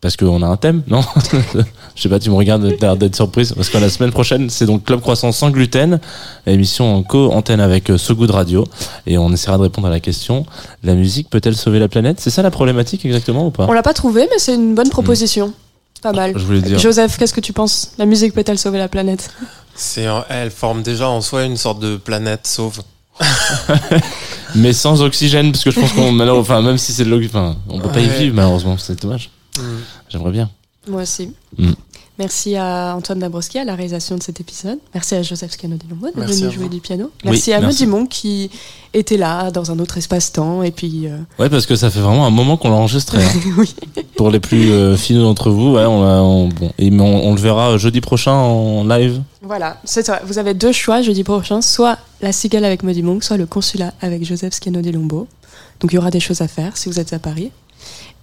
Parce 0.00 0.16
qu'on 0.16 0.42
a 0.42 0.46
un 0.46 0.56
thème, 0.56 0.82
non 0.88 1.00
Je 1.94 2.02
sais 2.02 2.08
pas, 2.08 2.18
tu 2.18 2.28
me 2.28 2.34
regardes, 2.34 2.76
t'as 2.78 2.86
l'air 2.88 2.96
d'être 2.96 3.16
surprise. 3.16 3.54
Parce 3.54 3.70
que 3.70 3.78
la 3.78 3.88
semaine 3.88 4.12
prochaine, 4.12 4.50
c'est 4.50 4.66
donc 4.66 4.84
Club 4.84 5.00
Croissant 5.00 5.32
sans 5.32 5.50
gluten, 5.50 5.98
émission 6.46 6.94
en 6.94 7.02
co-antenne 7.02 7.60
avec 7.60 7.90
euh, 7.90 7.96
So 7.96 8.14
Good 8.14 8.30
Radio. 8.30 8.66
Et 9.06 9.16
on 9.16 9.32
essaiera 9.32 9.56
de 9.56 9.62
répondre 9.62 9.86
à 9.86 9.90
la 9.90 10.00
question 10.00 10.44
la 10.84 10.94
musique 10.94 11.30
peut-elle 11.30 11.56
sauver 11.56 11.78
la 11.78 11.88
planète? 11.88 12.20
C'est 12.20 12.30
ça 12.30 12.42
la 12.42 12.50
problématique 12.50 13.04
exactement 13.06 13.46
ou 13.46 13.50
pas? 13.50 13.66
On 13.68 13.72
l'a 13.72 13.82
pas 13.82 13.94
trouvé, 13.94 14.28
mais 14.30 14.38
c'est 14.38 14.54
une 14.54 14.74
bonne 14.74 14.90
proposition. 14.90 15.52
Pas 16.02 16.12
mal. 16.12 16.32
Je 16.36 16.44
voulais 16.44 16.60
dire. 16.60 16.78
Joseph, 16.78 17.16
qu'est-ce 17.16 17.34
que 17.34 17.40
tu 17.40 17.54
penses? 17.54 17.92
La 17.98 18.04
musique 18.04 18.34
peut-elle 18.34 18.58
sauver 18.58 18.78
la 18.78 18.88
planète? 18.88 19.30
C'est, 19.74 20.06
elle 20.28 20.50
forme 20.50 20.82
déjà 20.82 21.08
en 21.08 21.22
soi 21.22 21.44
une 21.44 21.56
sorte 21.56 21.80
de 21.80 21.96
planète 21.96 22.46
sauve. 22.46 22.82
Mais 24.54 24.72
sans 24.72 25.02
oxygène, 25.02 25.52
parce 25.52 25.64
que 25.64 25.70
je 25.70 25.80
pense 25.80 25.92
qu'on, 25.92 26.20
enfin, 26.28 26.60
même 26.60 26.78
si 26.78 26.92
c'est 26.92 27.04
de 27.04 27.10
l'oxygène, 27.10 27.54
on 27.68 27.80
peut 27.80 27.88
pas 27.88 28.00
y 28.00 28.08
vivre 28.08 28.34
malheureusement, 28.34 28.76
c'est 28.78 29.00
dommage. 29.00 29.30
J'aimerais 30.08 30.32
bien. 30.32 30.50
Moi 30.88 31.02
aussi. 31.02 31.32
Mm. 31.58 31.72
Merci 32.18 32.56
à 32.56 32.94
Antoine 32.96 33.18
Dabrowski 33.18 33.58
à 33.58 33.64
la 33.64 33.74
réalisation 33.74 34.16
de 34.16 34.22
cet 34.22 34.40
épisode. 34.40 34.78
Merci 34.94 35.16
à 35.16 35.22
Joseph 35.22 35.50
Scano 35.52 35.76
de 35.76 35.82
Merci 36.16 36.34
venir 36.36 36.48
à 36.48 36.50
jouer 36.50 36.68
du 36.70 36.80
piano. 36.80 37.10
Oui, 37.24 37.32
Merci 37.32 37.52
à. 37.52 37.60
Maudimon 37.60 38.06
qui 38.06 38.50
était 38.94 39.18
là 39.18 39.50
dans 39.50 39.70
un 39.70 39.78
autre 39.80 39.98
espace-temps. 39.98 40.62
Et 40.62 40.70
puis, 40.70 41.08
euh, 41.08 41.18
Ouais, 41.38 41.50
parce 41.50 41.66
que 41.66 41.76
ça 41.76 41.90
fait 41.90 42.00
vraiment 42.00 42.24
un 42.24 42.30
moment 42.30 42.56
qu'on 42.56 42.70
l'a 42.70 42.76
enregistré. 42.76 43.22
hein. 43.22 43.28
oui. 43.58 43.74
Pour 44.16 44.30
les 44.30 44.40
plus 44.40 44.70
euh, 44.70 44.96
finaux 44.96 45.24
d'entre 45.24 45.50
vous, 45.50 45.72
ouais, 45.74 45.84
on, 45.84 46.02
l'a- 46.02 46.22
on- 46.22 46.48
bon, 46.48 46.72
et 46.78 46.90
mais 46.90 47.02
on, 47.02 47.26
on 47.28 47.34
le 47.34 47.40
verra 47.40 47.76
jeudi 47.76 48.00
prochain 48.00 48.32
en 48.32 48.84
live. 48.84 49.20
Voilà, 49.42 49.78
c'est 49.84 50.06
ça. 50.06 50.22
Vous 50.24 50.38
avez 50.38 50.54
deux 50.54 50.72
choix 50.72 51.02
jeudi 51.02 51.22
prochain 51.22 51.60
soit 51.60 51.98
la 52.22 52.32
cigale 52.32 52.64
avec 52.64 52.82
Maudimon, 52.82 53.20
soit 53.20 53.36
le 53.36 53.44
consulat 53.44 53.92
avec 54.00 54.24
Joseph 54.24 54.54
Scano 54.54 54.80
Dilombo. 54.80 55.28
Donc 55.80 55.92
il 55.92 55.96
y 55.96 55.98
aura 55.98 56.10
des 56.10 56.20
choses 56.20 56.40
à 56.40 56.48
faire 56.48 56.78
si 56.78 56.88
vous 56.88 56.98
êtes 56.98 57.12
à 57.12 57.18
Paris. 57.18 57.50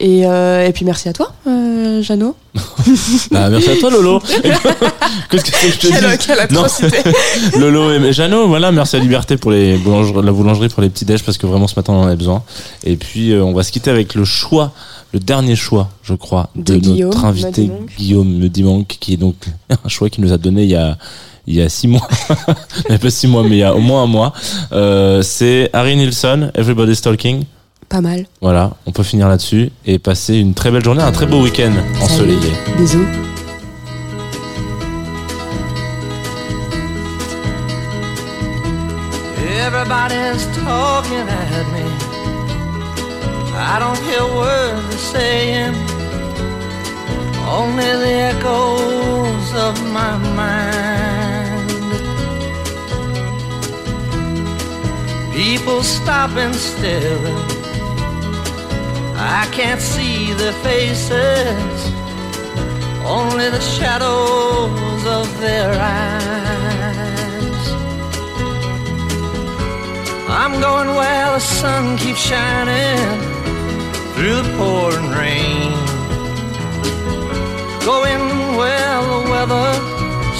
Et, 0.03 0.25
euh, 0.25 0.67
et 0.67 0.73
puis 0.73 0.83
merci 0.83 1.07
à 1.07 1.13
toi, 1.13 1.31
euh, 1.47 2.01
Jeannot. 2.01 2.35
Bah, 3.31 3.49
merci 3.49 3.69
à 3.69 3.77
toi, 3.77 3.89
Lolo. 3.89 4.19
Qu'est-ce 5.29 5.45
que 5.45 5.51
c'est 5.53 5.67
que 5.67 5.73
je 5.73 5.79
te 5.79 5.87
dis? 5.87 6.25
Quelle 6.27 6.47
Non. 6.51 6.65
Lolo 7.57 7.93
et 7.93 8.11
Jeannot, 8.11 8.49
voilà, 8.49 8.73
merci 8.73 8.97
à 8.97 8.99
Liberté 8.99 9.37
pour 9.37 9.51
les 9.51 9.77
la 9.77 10.31
boulangerie 10.33 10.67
pour 10.67 10.81
les 10.83 10.89
petits 10.89 11.05
déj 11.05 11.23
parce 11.23 11.37
que 11.37 11.47
vraiment 11.47 11.67
ce 11.67 11.75
matin 11.77 11.93
on 11.93 12.01
en 12.01 12.07
avait 12.07 12.17
besoin. 12.17 12.43
Et 12.83 12.97
puis 12.97 13.31
euh, 13.31 13.45
on 13.45 13.53
va 13.53 13.63
se 13.63 13.71
quitter 13.71 13.91
avec 13.91 14.13
le 14.13 14.25
choix, 14.25 14.73
le 15.13 15.21
dernier 15.21 15.55
choix, 15.55 15.89
je 16.03 16.15
crois, 16.15 16.49
de, 16.53 16.73
De 16.73 16.79
Guillaume 16.79 17.09
notre 17.09 17.23
invité. 17.23 17.71
Guillaume 17.97 18.39
Modimonk, 18.39 18.97
qui 18.99 19.13
est 19.13 19.17
donc 19.17 19.35
un 19.69 19.87
choix 19.87 20.09
qu'il 20.09 20.25
nous 20.25 20.33
a 20.33 20.37
donné 20.37 20.63
il 20.63 20.69
y 20.69 20.75
a 20.75 20.97
il 21.47 21.55
y 21.55 21.61
a 21.61 21.69
six 21.69 21.87
mois, 21.87 22.07
a 22.89 22.97
pas 22.97 23.09
six 23.09 23.27
mois, 23.27 23.43
mais 23.43 23.55
il 23.55 23.59
y 23.59 23.63
a 23.63 23.73
au 23.75 23.79
moins 23.79 24.03
un 24.03 24.07
mois. 24.07 24.33
Euh, 24.71 25.21
c'est 25.21 25.69
Harry 25.73 25.95
Nilsson, 25.95 26.51
Everybody's 26.55 27.01
Talking. 27.01 27.43
Pas 27.93 28.01
mal. 28.01 28.25
Voilà, 28.41 28.71
on 28.87 28.91
peut 28.91 29.03
finir 29.03 29.29
là-dessus 29.29 29.69
et 29.85 29.99
passer 29.99 30.37
une 30.37 30.55
très 30.55 30.71
belle 30.71 30.83
journée, 30.83 31.03
un 31.03 31.11
très 31.11 31.27
beau 31.27 31.43
week-end 31.43 31.73
ensoleillé. 32.01 32.51
Bisous. 32.75 33.05
Everybody's 39.63 40.47
talking 40.65 41.27
at 41.29 41.67
me. 41.71 41.85
I 43.55 43.77
don't 43.77 43.99
hear 44.09 44.25
words 44.37 44.89
they're 44.89 44.97
saying, 44.97 45.75
only 47.47 47.83
the 47.83 48.33
echoes 48.33 49.53
of 49.53 49.79
my 49.93 50.17
mind. 50.35 51.69
People 55.31 55.83
stop 55.83 56.35
and 56.35 56.55
stare. 56.55 57.52
I 59.25 59.47
can't 59.51 59.79
see 59.81 60.33
their 60.33 60.53
faces, 60.67 61.79
only 63.05 63.49
the 63.49 63.61
shadows 63.61 65.05
of 65.05 65.27
their 65.39 65.71
eyes. 65.79 66.93
I'm 70.27 70.59
going 70.59 70.89
where 70.99 71.31
the 71.35 71.39
sun 71.39 71.97
keeps 71.97 72.19
shining 72.19 73.21
through 74.13 74.41
the 74.41 74.53
pouring 74.57 75.09
rain. 75.11 75.71
Going 77.85 78.23
where 78.59 79.01
the 79.11 79.21
weather 79.31 79.69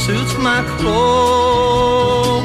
suits 0.04 0.34
my 0.50 0.62
clothes. 0.78 2.44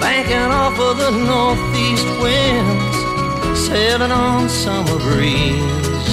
Banking 0.00 0.50
off 0.62 0.76
of 0.88 0.96
the 0.98 1.10
northeast 1.10 2.08
winds, 2.22 2.79
sailing 3.70 4.10
on 4.10 4.48
summer 4.48 4.98
breeze. 4.98 6.10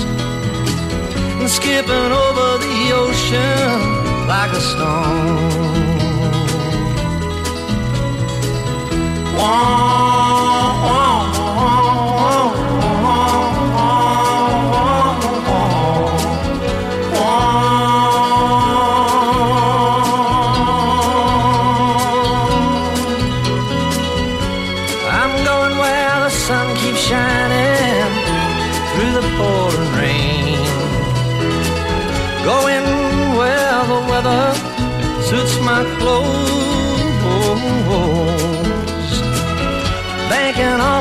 And 1.40 1.50
skipping 1.50 2.12
over 2.24 2.48
the 2.66 2.78
ocean 3.04 4.28
like 4.32 4.52
a 4.52 4.62
stone. 4.72 5.76
Wah, 9.38 10.70
wah, 10.86 11.07